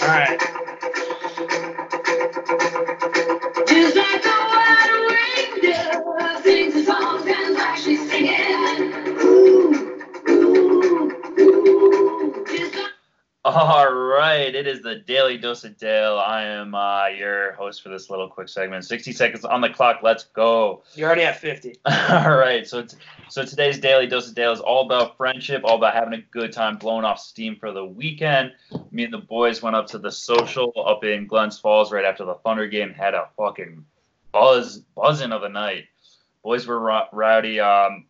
All 0.01 0.07
right. 0.07 0.37
Just 3.67 3.95
like 3.95 4.25
a 4.25 4.27
white 4.51 5.55
reindeer 5.63 6.41
sings 6.43 6.75
a 6.75 6.83
song 6.83 7.27
and 7.29 7.53
like 7.55 7.77
she's 7.77 8.09
singing. 8.09 8.93
Ooh, 9.23 10.05
ooh, 10.29 11.11
ooh. 11.39 12.45
Just 12.47 12.75
All 13.45 13.90
right, 14.41 14.55
it 14.55 14.65
is 14.65 14.81
the 14.81 14.95
Daily 14.95 15.37
Dose 15.37 15.63
of 15.63 15.77
Dale. 15.77 16.17
I 16.17 16.43
am 16.43 16.73
uh, 16.73 17.07
your 17.07 17.51
host 17.53 17.83
for 17.83 17.89
this 17.89 18.09
little 18.09 18.27
quick 18.27 18.49
segment. 18.49 18.85
60 18.85 19.11
seconds 19.11 19.45
on 19.45 19.61
the 19.61 19.69
clock. 19.69 19.99
Let's 20.01 20.23
go. 20.23 20.81
You're 20.95 21.07
already 21.07 21.23
at 21.23 21.39
50. 21.39 21.75
All 21.85 22.35
right, 22.35 22.67
so 22.67 22.79
it's, 22.79 22.95
so 23.29 23.45
today's 23.45 23.77
Daily 23.79 24.07
Dose 24.07 24.29
of 24.29 24.35
Dale 24.35 24.51
is 24.51 24.59
all 24.59 24.85
about 24.85 25.15
friendship, 25.15 25.61
all 25.63 25.75
about 25.75 25.93
having 25.93 26.13
a 26.13 26.21
good 26.31 26.51
time, 26.51 26.77
blowing 26.77 27.05
off 27.05 27.19
steam 27.19 27.55
for 27.55 27.71
the 27.71 27.85
weekend. 27.85 28.53
Me 28.91 29.03
and 29.03 29.13
the 29.13 29.19
boys 29.19 29.61
went 29.61 29.75
up 29.75 29.87
to 29.87 29.99
the 29.99 30.11
social 30.11 30.73
up 30.85 31.03
in 31.03 31.27
Glens 31.27 31.59
Falls 31.59 31.91
right 31.91 32.03
after 32.03 32.25
the 32.25 32.35
Thunder 32.35 32.67
game. 32.67 32.93
Had 32.93 33.13
a 33.13 33.29
fucking 33.37 33.85
buzz 34.31 34.79
buzzing 34.95 35.31
of 35.31 35.43
a 35.43 35.49
night. 35.49 35.85
Boys 36.43 36.65
were 36.65 36.79
ro- 36.79 37.07
rowdy. 37.13 37.59
Um, 37.59 38.05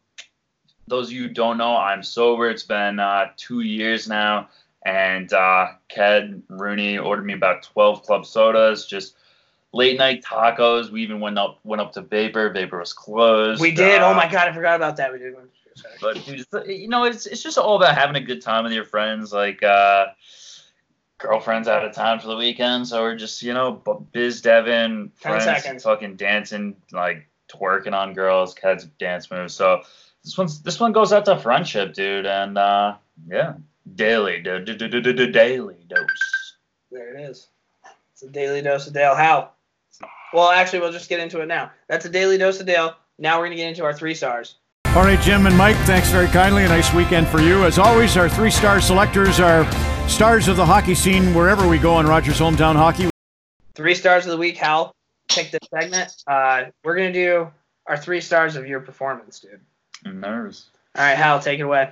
those 0.87 1.07
of 1.07 1.13
you 1.13 1.23
who 1.23 1.33
don't 1.33 1.57
know, 1.57 1.75
I'm 1.75 2.03
sober. 2.03 2.49
It's 2.49 2.63
been 2.63 2.99
uh, 2.99 3.27
two 3.37 3.59
years 3.59 4.07
now, 4.07 4.49
and 4.83 5.31
uh, 5.31 5.67
Ked 5.89 6.43
Rooney 6.49 6.97
ordered 6.97 7.25
me 7.25 7.33
about 7.33 7.63
12 7.63 8.03
club 8.03 8.25
sodas. 8.25 8.85
Just 8.85 9.15
late 9.73 9.97
night 9.97 10.23
tacos. 10.23 10.89
We 10.91 11.03
even 11.03 11.19
went 11.19 11.37
up 11.37 11.59
went 11.63 11.81
up 11.81 11.93
to 11.93 12.01
Vapor. 12.01 12.49
Vapor 12.51 12.79
was 12.79 12.93
closed. 12.93 13.61
We 13.61 13.71
did. 13.71 14.01
Uh, 14.01 14.09
Oh 14.09 14.13
my 14.13 14.29
god, 14.29 14.47
I 14.47 14.53
forgot 14.53 14.75
about 14.75 14.97
that. 14.97 15.11
We 15.13 15.19
did. 15.19 15.35
But 16.01 16.23
dude, 16.25 16.45
you 16.67 16.87
know, 16.87 17.05
it's 17.05 17.25
it's 17.25 17.41
just 17.41 17.57
all 17.57 17.77
about 17.77 17.95
having 17.95 18.15
a 18.21 18.25
good 18.25 18.41
time 18.41 18.63
with 18.63 18.73
your 18.73 18.85
friends. 18.85 19.31
Like 19.31 19.63
uh, 19.63 20.07
girlfriends 21.17 21.67
out 21.67 21.85
of 21.85 21.93
town 21.93 22.19
for 22.19 22.27
the 22.27 22.35
weekend, 22.35 22.87
so 22.87 23.01
we're 23.01 23.15
just 23.15 23.41
you 23.41 23.53
know 23.53 23.81
biz 24.11 24.41
Devin 24.41 25.11
friends 25.15 25.43
seconds. 25.43 25.83
fucking 25.83 26.15
dancing 26.17 26.75
like 26.91 27.27
twerking 27.49 27.93
on 27.93 28.13
girls, 28.13 28.53
kids 28.53 28.85
dance 28.99 29.29
moves. 29.31 29.53
So 29.53 29.81
this 30.23 30.37
one's 30.37 30.61
this 30.61 30.79
one 30.79 30.91
goes 30.91 31.13
out 31.13 31.25
to 31.25 31.37
friendship, 31.37 31.93
dude, 31.93 32.25
and 32.25 32.57
uh, 32.57 32.95
yeah, 33.27 33.53
daily, 33.95 34.41
daily 34.41 35.77
dose. 35.87 36.55
There 36.91 37.15
it 37.15 37.21
is. 37.29 37.47
It's 38.13 38.23
a 38.23 38.27
daily 38.29 38.61
dose 38.61 38.87
of 38.87 38.93
Dale. 38.93 39.15
How? 39.15 39.51
Well, 40.33 40.49
actually, 40.51 40.79
we'll 40.79 40.91
just 40.91 41.09
get 41.09 41.19
into 41.19 41.41
it 41.41 41.47
now. 41.47 41.71
That's 41.87 42.05
a 42.05 42.09
daily 42.09 42.37
dose 42.37 42.59
of 42.59 42.65
Dale. 42.65 42.95
Now 43.17 43.39
we're 43.39 43.45
gonna 43.45 43.55
get 43.55 43.69
into 43.69 43.83
our 43.83 43.93
three 43.93 44.13
stars. 44.13 44.55
All 44.87 45.03
right, 45.03 45.19
Jim 45.21 45.47
and 45.47 45.57
Mike, 45.57 45.77
thanks 45.85 46.09
very 46.09 46.27
kindly. 46.27 46.65
A 46.65 46.67
nice 46.67 46.93
weekend 46.93 47.27
for 47.27 47.39
you. 47.39 47.63
As 47.63 47.79
always, 47.79 48.17
our 48.17 48.27
three 48.27 48.51
star 48.51 48.81
selectors 48.81 49.39
are 49.39 49.69
stars 50.09 50.47
of 50.47 50.57
the 50.57 50.65
hockey 50.65 50.95
scene 50.95 51.33
wherever 51.33 51.67
we 51.67 51.77
go 51.77 51.93
on 51.93 52.05
Rogers 52.05 52.39
Hometown 52.39 52.75
Hockey. 52.75 53.09
Three 53.73 53.95
stars 53.95 54.25
of 54.25 54.31
the 54.31 54.37
week. 54.37 54.57
Hal, 54.57 54.93
pick 55.29 55.51
this 55.51 55.61
segment. 55.73 56.11
Uh, 56.27 56.65
we're 56.83 56.95
gonna 56.95 57.13
do 57.13 57.49
our 57.87 57.97
three 57.97 58.21
stars 58.21 58.55
of 58.55 58.67
your 58.67 58.81
performance, 58.81 59.39
dude. 59.39 59.61
I'm 60.05 60.19
nervous. 60.19 60.69
All 60.95 61.03
right, 61.03 61.15
Hal, 61.15 61.39
take 61.39 61.59
it 61.59 61.63
away. 61.63 61.91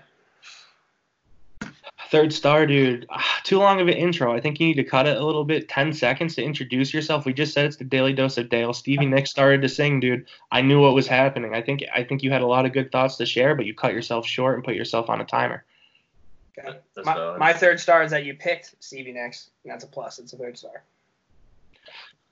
Third 2.11 2.33
star, 2.33 2.65
dude. 2.65 3.05
Ah, 3.09 3.39
too 3.43 3.59
long 3.59 3.79
of 3.79 3.87
an 3.87 3.93
intro. 3.93 4.33
I 4.33 4.39
think 4.39 4.59
you 4.59 4.67
need 4.67 4.75
to 4.75 4.83
cut 4.83 5.05
it 5.07 5.17
a 5.17 5.23
little 5.23 5.43
bit. 5.45 5.69
Ten 5.69 5.93
seconds 5.93 6.35
to 6.35 6.43
introduce 6.43 6.91
yourself. 6.93 7.25
We 7.25 7.33
just 7.33 7.53
said 7.53 7.65
it's 7.65 7.75
the 7.77 7.83
Daily 7.83 8.13
Dose 8.13 8.37
of 8.37 8.49
Dale. 8.49 8.73
Stevie 8.73 9.05
Nicks 9.05 9.29
started 9.29 9.61
to 9.61 9.69
sing, 9.69 9.99
dude. 9.99 10.25
I 10.51 10.61
knew 10.61 10.81
what 10.81 10.95
was 10.95 11.07
happening. 11.07 11.53
I 11.53 11.61
think 11.61 11.83
I 11.93 12.03
think 12.03 12.23
you 12.23 12.31
had 12.31 12.41
a 12.41 12.47
lot 12.47 12.65
of 12.65 12.73
good 12.73 12.91
thoughts 12.91 13.17
to 13.17 13.25
share, 13.25 13.53
but 13.53 13.65
you 13.67 13.75
cut 13.75 13.93
yourself 13.93 14.25
short 14.25 14.55
and 14.55 14.63
put 14.63 14.75
yourself 14.75 15.09
on 15.09 15.21
a 15.21 15.25
timer. 15.25 15.63
Okay. 16.57 16.79
My, 17.05 17.37
my 17.37 17.53
third 17.53 17.79
star 17.79 18.03
is 18.03 18.11
that 18.11 18.25
you 18.25 18.33
picked 18.33 18.75
Stevie 18.79 19.13
Nicks. 19.13 19.51
and 19.63 19.71
That's 19.71 19.83
a 19.83 19.87
plus. 19.87 20.19
It's 20.19 20.33
a 20.33 20.37
third 20.37 20.57
star. 20.57 20.83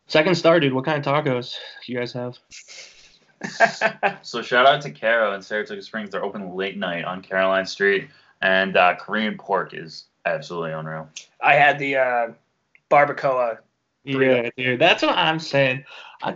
Second 0.08 0.36
star, 0.36 0.60
dude. 0.60 0.74
What 0.74 0.86
kind 0.86 1.06
of 1.06 1.06
tacos 1.06 1.56
do 1.86 1.92
you 1.92 2.00
guys 2.00 2.14
have? 2.14 2.38
So 4.24 4.42
shout 4.42 4.66
out 4.66 4.82
to 4.82 4.90
Caro 4.90 5.34
in 5.34 5.44
Saratoga 5.44 5.84
Springs. 5.84 6.10
They're 6.10 6.24
open 6.24 6.56
late 6.56 6.76
night 6.76 7.06
on 7.06 7.22
Caroline 7.22 7.68
Street, 7.68 8.08
and 8.42 8.78
uh, 8.78 8.96
Korean 8.96 9.38
pork 9.38 9.74
is 9.74 10.06
absolutely 10.26 10.72
unreal. 10.72 11.10
I 11.42 11.56
had 11.56 11.80
the 11.80 11.98
uh, 11.98 12.28
barbacoa. 12.90 13.60
Yeah, 14.04 14.50
dude. 14.56 14.80
That's 14.80 15.04
what 15.04 15.18
I'm 15.18 15.40
saying. 15.40 15.84
I, 16.22 16.36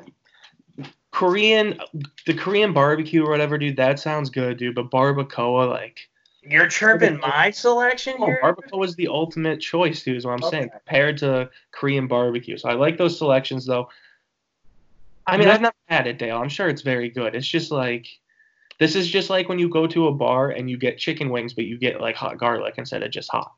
Korean, 1.11 1.79
the 2.25 2.33
Korean 2.33 2.73
barbecue 2.73 3.23
or 3.23 3.29
whatever, 3.29 3.57
dude. 3.57 3.77
That 3.77 3.99
sounds 3.99 4.29
good, 4.29 4.57
dude. 4.57 4.75
But 4.75 4.89
barbacoa, 4.91 5.69
like. 5.69 6.07
You're 6.43 6.67
chirping 6.67 7.19
my 7.19 7.51
selection 7.51 8.15
Oh, 8.17 8.25
here. 8.25 8.39
barbacoa 8.41 8.83
is 8.85 8.95
the 8.95 9.07
ultimate 9.09 9.59
choice, 9.59 10.03
dude. 10.03 10.17
Is 10.17 10.25
what 10.25 10.33
I'm 10.33 10.49
saying 10.49 10.69
compared 10.69 11.19
to 11.19 11.49
Korean 11.71 12.07
barbecue. 12.07 12.57
So 12.57 12.67
I 12.67 12.73
like 12.73 12.97
those 12.97 13.15
selections, 13.17 13.65
though. 13.65 13.89
I 15.27 15.37
mean, 15.37 15.47
I've 15.47 15.61
never 15.61 15.75
had 15.87 16.07
it, 16.07 16.17
Dale. 16.17 16.37
I'm 16.37 16.49
sure 16.49 16.67
it's 16.67 16.81
very 16.81 17.09
good. 17.09 17.35
It's 17.35 17.47
just 17.47 17.69
like 17.69 18.07
this 18.81 18.95
is 18.95 19.07
just 19.07 19.29
like 19.29 19.47
when 19.47 19.59
you 19.59 19.69
go 19.69 19.85
to 19.85 20.07
a 20.07 20.11
bar 20.11 20.49
and 20.49 20.67
you 20.67 20.75
get 20.75 20.97
chicken 20.97 21.29
wings, 21.29 21.53
but 21.53 21.65
you 21.65 21.77
get 21.77 22.01
like 22.01 22.15
hot 22.15 22.39
garlic 22.39 22.73
instead 22.79 23.03
of 23.03 23.11
just 23.11 23.29
hot. 23.29 23.51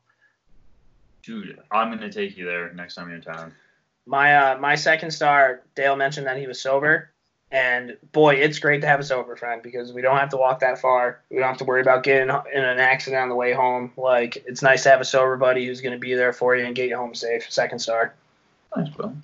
Dude, 1.22 1.58
I'm 1.70 1.88
gonna 1.88 2.12
take 2.12 2.36
you 2.36 2.44
there 2.44 2.70
next 2.74 2.96
time 2.96 3.08
you're 3.08 3.16
in 3.16 3.22
town. 3.22 3.54
My 4.04 4.36
uh, 4.36 4.58
my 4.58 4.74
second 4.74 5.12
star. 5.12 5.62
Dale 5.74 5.96
mentioned 5.96 6.26
that 6.26 6.36
he 6.36 6.46
was 6.46 6.60
sober, 6.60 7.10
and 7.50 7.96
boy, 8.12 8.34
it's 8.34 8.58
great 8.58 8.82
to 8.82 8.86
have 8.86 9.00
a 9.00 9.02
sober 9.02 9.34
friend 9.34 9.62
because 9.62 9.94
we 9.94 10.02
don't 10.02 10.18
have 10.18 10.28
to 10.28 10.36
walk 10.36 10.60
that 10.60 10.78
far. 10.78 11.22
We 11.30 11.38
don't 11.38 11.48
have 11.48 11.56
to 11.56 11.64
worry 11.64 11.80
about 11.80 12.02
getting 12.02 12.28
in 12.28 12.62
an 12.62 12.78
accident 12.78 13.22
on 13.22 13.30
the 13.30 13.34
way 13.34 13.54
home. 13.54 13.92
Like 13.96 14.44
it's 14.46 14.60
nice 14.60 14.82
to 14.82 14.90
have 14.90 15.00
a 15.00 15.06
sober 15.06 15.38
buddy 15.38 15.64
who's 15.64 15.80
going 15.80 15.94
to 15.94 15.98
be 15.98 16.12
there 16.12 16.34
for 16.34 16.54
you 16.54 16.66
and 16.66 16.76
get 16.76 16.90
you 16.90 16.98
home 16.98 17.14
safe. 17.14 17.50
Second 17.50 17.78
star. 17.78 18.12
Nice, 18.76 18.90
bro. 18.90 19.16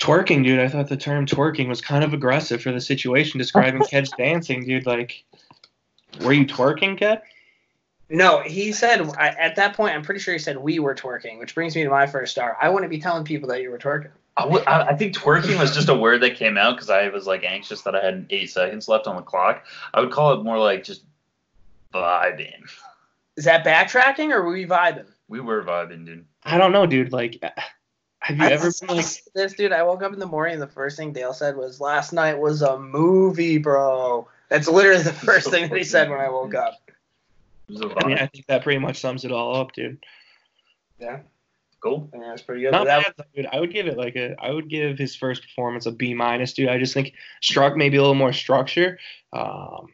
Twerking, 0.00 0.44
dude. 0.44 0.60
I 0.60 0.68
thought 0.68 0.88
the 0.88 0.96
term 0.96 1.26
twerking 1.26 1.68
was 1.68 1.80
kind 1.80 2.04
of 2.04 2.12
aggressive 2.12 2.62
for 2.62 2.70
the 2.70 2.80
situation 2.80 3.38
describing 3.38 3.82
Ked's 3.90 4.12
dancing, 4.12 4.64
dude. 4.64 4.86
Like, 4.86 5.24
were 6.20 6.32
you 6.32 6.46
twerking, 6.46 6.98
Ked? 6.98 7.22
No, 8.08 8.40
he 8.40 8.72
said 8.72 9.00
I, 9.18 9.28
at 9.28 9.56
that 9.56 9.74
point. 9.74 9.94
I'm 9.94 10.02
pretty 10.02 10.20
sure 10.20 10.34
he 10.34 10.38
said 10.38 10.58
we 10.58 10.78
were 10.78 10.94
twerking, 10.94 11.38
which 11.38 11.54
brings 11.54 11.74
me 11.74 11.82
to 11.82 11.90
my 11.90 12.06
first 12.06 12.32
star. 12.32 12.56
I 12.60 12.68
wouldn't 12.68 12.90
be 12.90 13.00
telling 13.00 13.24
people 13.24 13.48
that 13.48 13.62
you 13.62 13.70
were 13.70 13.78
twerking. 13.78 14.10
I, 14.36 14.42
w- 14.42 14.62
I 14.66 14.88
I 14.88 14.96
think 14.96 15.14
twerking 15.14 15.58
was 15.58 15.74
just 15.74 15.88
a 15.88 15.94
word 15.94 16.20
that 16.22 16.36
came 16.36 16.58
out 16.58 16.76
because 16.76 16.90
I 16.90 17.08
was 17.08 17.26
like 17.26 17.42
anxious 17.42 17.82
that 17.82 17.96
I 17.96 18.04
had 18.04 18.26
eight 18.30 18.50
seconds 18.50 18.86
left 18.86 19.06
on 19.06 19.16
the 19.16 19.22
clock. 19.22 19.64
I 19.94 20.00
would 20.00 20.12
call 20.12 20.34
it 20.34 20.44
more 20.44 20.58
like 20.58 20.84
just 20.84 21.02
vibing. 21.92 22.68
Is 23.36 23.44
that 23.44 23.64
backtracking 23.64 24.30
or 24.30 24.42
were 24.42 24.52
we 24.52 24.66
vibing? 24.66 25.06
We 25.28 25.40
were 25.40 25.64
vibing, 25.64 26.06
dude. 26.06 26.26
I 26.44 26.58
don't 26.58 26.72
know, 26.72 26.86
dude. 26.86 27.12
Like, 27.12 27.42
have 28.26 28.38
you 28.38 28.44
I- 28.44 28.50
ever 28.52 28.70
been 28.80 28.96
like? 28.96 29.06
this 29.34 29.52
dude? 29.54 29.72
I 29.72 29.82
woke 29.82 30.02
up 30.02 30.12
in 30.12 30.18
the 30.18 30.26
morning 30.26 30.54
and 30.54 30.62
the 30.62 30.66
first 30.66 30.96
thing 30.96 31.12
Dale 31.12 31.32
said 31.32 31.56
was, 31.56 31.80
"Last 31.80 32.12
night 32.12 32.38
was 32.38 32.62
a 32.62 32.78
movie, 32.78 33.58
bro." 33.58 34.28
That's 34.48 34.68
literally 34.68 35.02
the 35.02 35.12
first 35.12 35.50
thing 35.50 35.68
that 35.68 35.76
he 35.76 35.84
said 35.84 36.10
when 36.10 36.20
I 36.20 36.28
woke 36.28 36.54
up. 36.54 36.74
It 37.68 37.72
was 37.72 37.80
a 37.82 38.04
I 38.04 38.08
mean. 38.08 38.18
I 38.18 38.26
think 38.26 38.46
that 38.46 38.62
pretty 38.62 38.78
much 38.78 38.98
sums 39.00 39.24
it 39.24 39.32
all 39.32 39.56
up, 39.56 39.72
dude. 39.72 39.98
Yeah, 40.98 41.20
Cool. 41.80 42.08
I 42.12 42.16
mean, 42.16 42.28
that's 42.28 42.42
pretty 42.42 42.62
good. 42.62 42.72
Not 42.72 42.80
But 42.80 42.84
that, 42.86 43.16
bad, 43.16 43.26
dude. 43.34 43.46
I 43.52 43.60
would 43.60 43.72
give 43.72 43.86
it 43.86 43.96
like 43.96 44.16
a. 44.16 44.34
I 44.40 44.50
would 44.50 44.68
give 44.68 44.98
his 44.98 45.14
first 45.14 45.42
performance 45.42 45.86
a 45.86 45.92
B 45.92 46.14
minus, 46.14 46.52
dude. 46.52 46.68
I 46.68 46.78
just 46.78 46.94
think 46.94 47.12
struck 47.42 47.76
maybe 47.76 47.96
a 47.96 48.00
little 48.00 48.14
more 48.14 48.32
structure. 48.32 48.98
Um, 49.32 49.88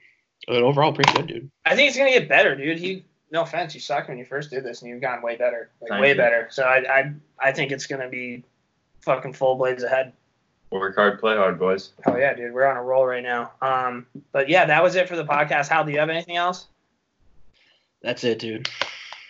but 0.46 0.62
overall, 0.62 0.92
pretty 0.92 1.12
good, 1.12 1.26
dude. 1.26 1.50
I 1.66 1.76
think 1.76 1.88
it's 1.88 1.98
gonna 1.98 2.10
get 2.10 2.28
better, 2.28 2.54
dude. 2.54 2.78
He, 2.78 3.04
no 3.32 3.42
offense, 3.42 3.74
you 3.74 3.80
sucked 3.80 4.08
when 4.08 4.18
you 4.18 4.24
first 4.24 4.50
did 4.50 4.62
this, 4.62 4.82
and 4.82 4.90
you've 4.90 5.00
gotten 5.00 5.22
way 5.22 5.36
better, 5.36 5.70
like 5.80 5.88
Thank 5.90 6.02
way 6.02 6.10
you. 6.10 6.16
better. 6.16 6.48
So 6.50 6.64
I, 6.64 6.84
I, 6.88 7.12
I 7.40 7.52
think 7.52 7.72
it's 7.72 7.86
gonna 7.86 8.08
be 8.08 8.44
fucking 9.00 9.32
full 9.32 9.56
blades 9.56 9.82
ahead. 9.82 10.12
Work 10.70 10.94
hard, 10.94 11.18
play 11.18 11.36
hard, 11.36 11.58
boys. 11.58 11.92
Oh 12.06 12.16
yeah, 12.16 12.34
dude, 12.34 12.52
we're 12.52 12.66
on 12.66 12.76
a 12.76 12.82
roll 12.82 13.06
right 13.06 13.22
now. 13.22 13.52
Um, 13.60 14.06
but 14.32 14.48
yeah, 14.48 14.66
that 14.66 14.82
was 14.82 14.94
it 14.94 15.08
for 15.08 15.16
the 15.16 15.24
podcast. 15.24 15.68
Hal, 15.68 15.84
do 15.84 15.92
you 15.92 15.98
have 15.98 16.10
anything 16.10 16.36
else? 16.36 16.66
That's 18.02 18.24
it, 18.24 18.38
dude. 18.38 18.68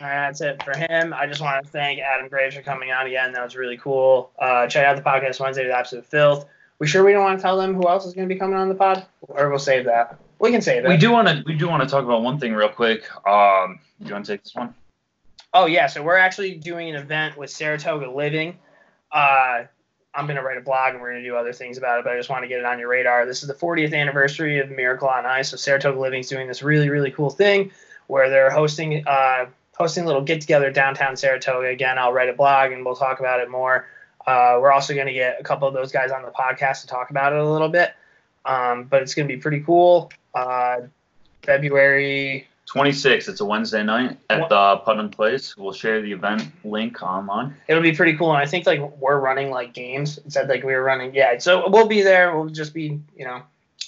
All 0.00 0.08
right, 0.08 0.26
that's 0.26 0.40
it 0.40 0.62
for 0.62 0.76
him. 0.76 1.14
I 1.14 1.26
just 1.26 1.40
want 1.40 1.64
to 1.64 1.70
thank 1.70 2.00
Adam 2.00 2.28
Graves 2.28 2.56
for 2.56 2.62
coming 2.62 2.90
on 2.90 3.06
again. 3.06 3.32
That 3.32 3.44
was 3.44 3.54
really 3.54 3.76
cool. 3.76 4.32
Uh, 4.38 4.66
check 4.66 4.84
out 4.84 4.96
the 4.96 5.02
podcast 5.02 5.38
Wednesday 5.38 5.64
with 5.64 5.72
Absolute 5.72 6.06
Filth. 6.06 6.46
We 6.80 6.88
sure 6.88 7.04
we 7.04 7.12
don't 7.12 7.22
want 7.22 7.38
to 7.38 7.42
tell 7.42 7.56
them 7.56 7.74
who 7.74 7.88
else 7.88 8.04
is 8.04 8.14
going 8.14 8.28
to 8.28 8.34
be 8.34 8.38
coming 8.38 8.56
on 8.56 8.68
the 8.68 8.74
pod, 8.74 9.06
or 9.20 9.48
we'll 9.48 9.60
save 9.60 9.84
that. 9.84 10.18
We 10.42 10.50
can 10.50 10.60
say 10.60 10.80
that. 10.80 10.88
We 10.88 10.96
do 10.96 11.12
want 11.12 11.28
to. 11.28 11.44
We 11.46 11.54
do 11.54 11.68
want 11.68 11.84
to 11.84 11.88
talk 11.88 12.02
about 12.04 12.22
one 12.22 12.40
thing 12.40 12.52
real 12.52 12.68
quick. 12.68 13.04
Um, 13.24 13.78
you 14.00 14.12
want 14.12 14.26
to 14.26 14.32
take 14.32 14.42
this 14.42 14.56
one? 14.56 14.74
Oh 15.54 15.66
yeah, 15.66 15.86
so 15.86 16.02
we're 16.02 16.16
actually 16.16 16.56
doing 16.56 16.90
an 16.90 16.96
event 16.96 17.38
with 17.38 17.48
Saratoga 17.48 18.10
Living. 18.10 18.58
Uh, 19.12 19.62
I'm 20.12 20.26
gonna 20.26 20.42
write 20.42 20.58
a 20.58 20.62
blog 20.62 20.94
and 20.94 21.00
we're 21.00 21.12
gonna 21.12 21.22
do 21.22 21.36
other 21.36 21.52
things 21.52 21.78
about 21.78 22.00
it, 22.00 22.04
but 22.04 22.14
I 22.14 22.16
just 22.16 22.28
want 22.28 22.42
to 22.42 22.48
get 22.48 22.58
it 22.58 22.64
on 22.64 22.80
your 22.80 22.88
radar. 22.88 23.24
This 23.24 23.42
is 23.42 23.48
the 23.48 23.54
40th 23.54 23.94
anniversary 23.94 24.58
of 24.58 24.68
Miracle 24.68 25.06
on 25.06 25.26
Ice, 25.26 25.50
so 25.50 25.56
Saratoga 25.56 26.00
Living's 26.00 26.28
doing 26.28 26.48
this 26.48 26.60
really 26.60 26.88
really 26.90 27.12
cool 27.12 27.30
thing 27.30 27.70
where 28.08 28.28
they're 28.28 28.50
hosting 28.50 29.06
uh, 29.06 29.46
hosting 29.76 30.02
a 30.02 30.06
little 30.08 30.22
get 30.22 30.40
together 30.40 30.72
downtown 30.72 31.16
Saratoga. 31.16 31.68
Again, 31.68 31.98
I'll 31.98 32.12
write 32.12 32.28
a 32.28 32.34
blog 32.34 32.72
and 32.72 32.84
we'll 32.84 32.96
talk 32.96 33.20
about 33.20 33.38
it 33.38 33.48
more. 33.48 33.86
Uh, 34.26 34.58
we're 34.60 34.72
also 34.72 34.92
going 34.92 35.06
to 35.06 35.12
get 35.12 35.40
a 35.40 35.44
couple 35.44 35.68
of 35.68 35.74
those 35.74 35.92
guys 35.92 36.10
on 36.10 36.22
the 36.22 36.30
podcast 36.30 36.80
to 36.80 36.88
talk 36.88 37.10
about 37.10 37.32
it 37.32 37.38
a 37.38 37.48
little 37.48 37.68
bit. 37.68 37.92
Um, 38.44 38.84
but 38.84 39.02
it's 39.02 39.14
going 39.14 39.26
to 39.26 39.34
be 39.34 39.40
pretty 39.40 39.60
cool. 39.60 40.10
Uh, 40.34 40.82
February 41.42 42.46
26th. 42.72 43.28
It's 43.28 43.40
a 43.40 43.44
Wednesday 43.44 43.82
night 43.82 44.18
at 44.30 44.48
the 44.48 44.76
Putnam 44.84 45.10
Place. 45.10 45.56
We'll 45.56 45.72
share 45.72 46.00
the 46.00 46.12
event 46.12 46.44
link 46.64 47.02
online. 47.02 47.54
it'll 47.68 47.82
be 47.82 47.92
pretty 47.92 48.16
cool. 48.16 48.30
And 48.30 48.38
I 48.38 48.46
think 48.46 48.66
like 48.66 48.80
we're 49.00 49.18
running 49.18 49.50
like 49.50 49.74
games. 49.74 50.18
It 50.18 50.32
said 50.32 50.48
like 50.48 50.62
we 50.62 50.72
were 50.72 50.82
running. 50.82 51.14
Yeah. 51.14 51.38
So 51.38 51.68
we'll 51.68 51.88
be 51.88 52.02
there. 52.02 52.36
We'll 52.36 52.48
just 52.48 52.72
be, 52.72 53.00
you 53.16 53.24
know, 53.24 53.42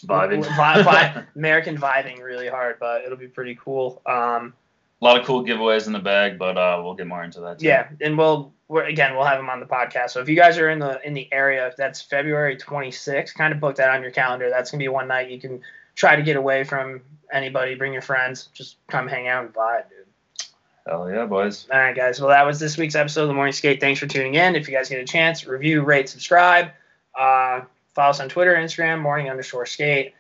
Vibing. 0.05 0.45
vi- 0.57 0.83
vi- 0.83 1.25
American 1.37 1.79
vibing 1.79 2.21
really 2.23 2.49
hard, 2.49 2.77
but 2.81 3.05
it'll 3.05 3.17
be 3.17 3.29
pretty 3.29 3.55
cool. 3.55 4.03
Um, 4.05 4.53
A 5.01 5.05
lot 5.05 5.19
of 5.19 5.25
cool 5.25 5.45
giveaways 5.45 5.87
in 5.87 5.93
the 5.93 5.99
bag, 6.01 6.39
but 6.39 6.59
uh, 6.59 6.81
we'll 6.85 6.95
get 6.95 7.07
more 7.07 7.23
into 7.25 7.41
that. 7.41 7.61
Too. 7.61 7.67
yeah, 7.69 7.89
and 8.03 8.19
we'll 8.19 8.53
we're, 8.69 8.85
again 8.85 9.15
we'll 9.15 9.25
have 9.25 9.39
them 9.39 9.49
on 9.49 9.61
the 9.61 9.67
podcast. 9.67 10.11
So 10.11 10.21
if 10.21 10.29
you 10.29 10.37
guys 10.37 10.59
are 10.59 10.69
in 10.69 10.79
the 10.81 11.01
in 11.07 11.15
the 11.15 11.33
area, 11.33 11.67
if 11.69 11.77
that's 11.77 12.03
February 12.03 12.57
26th. 12.57 13.33
Kind 13.35 13.55
of 13.55 13.61
book 13.61 13.77
that 13.77 13.89
on 13.91 14.03
your 14.03 14.11
calendar. 14.11 14.51
That's 14.51 14.71
gonna 14.71 14.81
be 14.83 14.89
one 14.89 15.09
night 15.09 15.31
you 15.31 15.41
can 15.41 15.63
try 15.95 16.17
to 16.17 16.23
get 16.23 16.37
away 16.37 16.65
from 16.65 17.03
anybody. 17.33 17.75
Bring 17.75 17.93
your 17.93 18.03
friends. 18.03 18.49
Just 18.53 18.77
come 18.89 19.09
hang 19.09 19.29
out 19.29 19.45
and 19.45 19.55
vibe, 19.55 19.89
dude. 19.89 20.47
Hell 20.87 21.11
yeah, 21.11 21.25
boys. 21.25 21.67
All 21.73 21.79
right, 21.79 21.97
guys. 21.97 22.21
Well, 22.21 22.29
that 22.29 22.45
was 22.45 22.61
this 22.61 22.77
week's 22.77 22.95
episode 22.95 23.23
of 23.23 23.29
the 23.29 23.35
Morning 23.35 23.53
Skate. 23.53 23.81
Thanks 23.81 23.99
for 23.99 24.07
tuning 24.07 24.35
in. 24.35 24.55
If 24.55 24.69
you 24.69 24.75
guys 24.75 24.91
get 24.91 25.01
a 25.01 25.05
chance, 25.05 25.47
review, 25.47 25.83
rate, 25.83 26.11
subscribe. 26.11 26.71
Uh, 27.19 27.63
follow 27.95 28.11
us 28.11 28.21
on 28.21 28.29
Twitter, 28.29 28.55
Instagram, 28.55 29.01
morning 29.01 29.31
underscore 29.31 29.65
skate. 29.65 30.15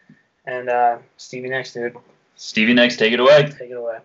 And 0.46 0.70
uh, 0.70 0.98
Stevie 1.18 1.50
Nicks, 1.50 1.74
dude. 1.74 1.96
Stevie 2.36 2.74
Nicks, 2.74 2.96
take 2.96 3.12
it 3.12 3.20
away. 3.20 3.42
Take 3.58 3.70
it 3.70 3.76
away. 3.76 3.98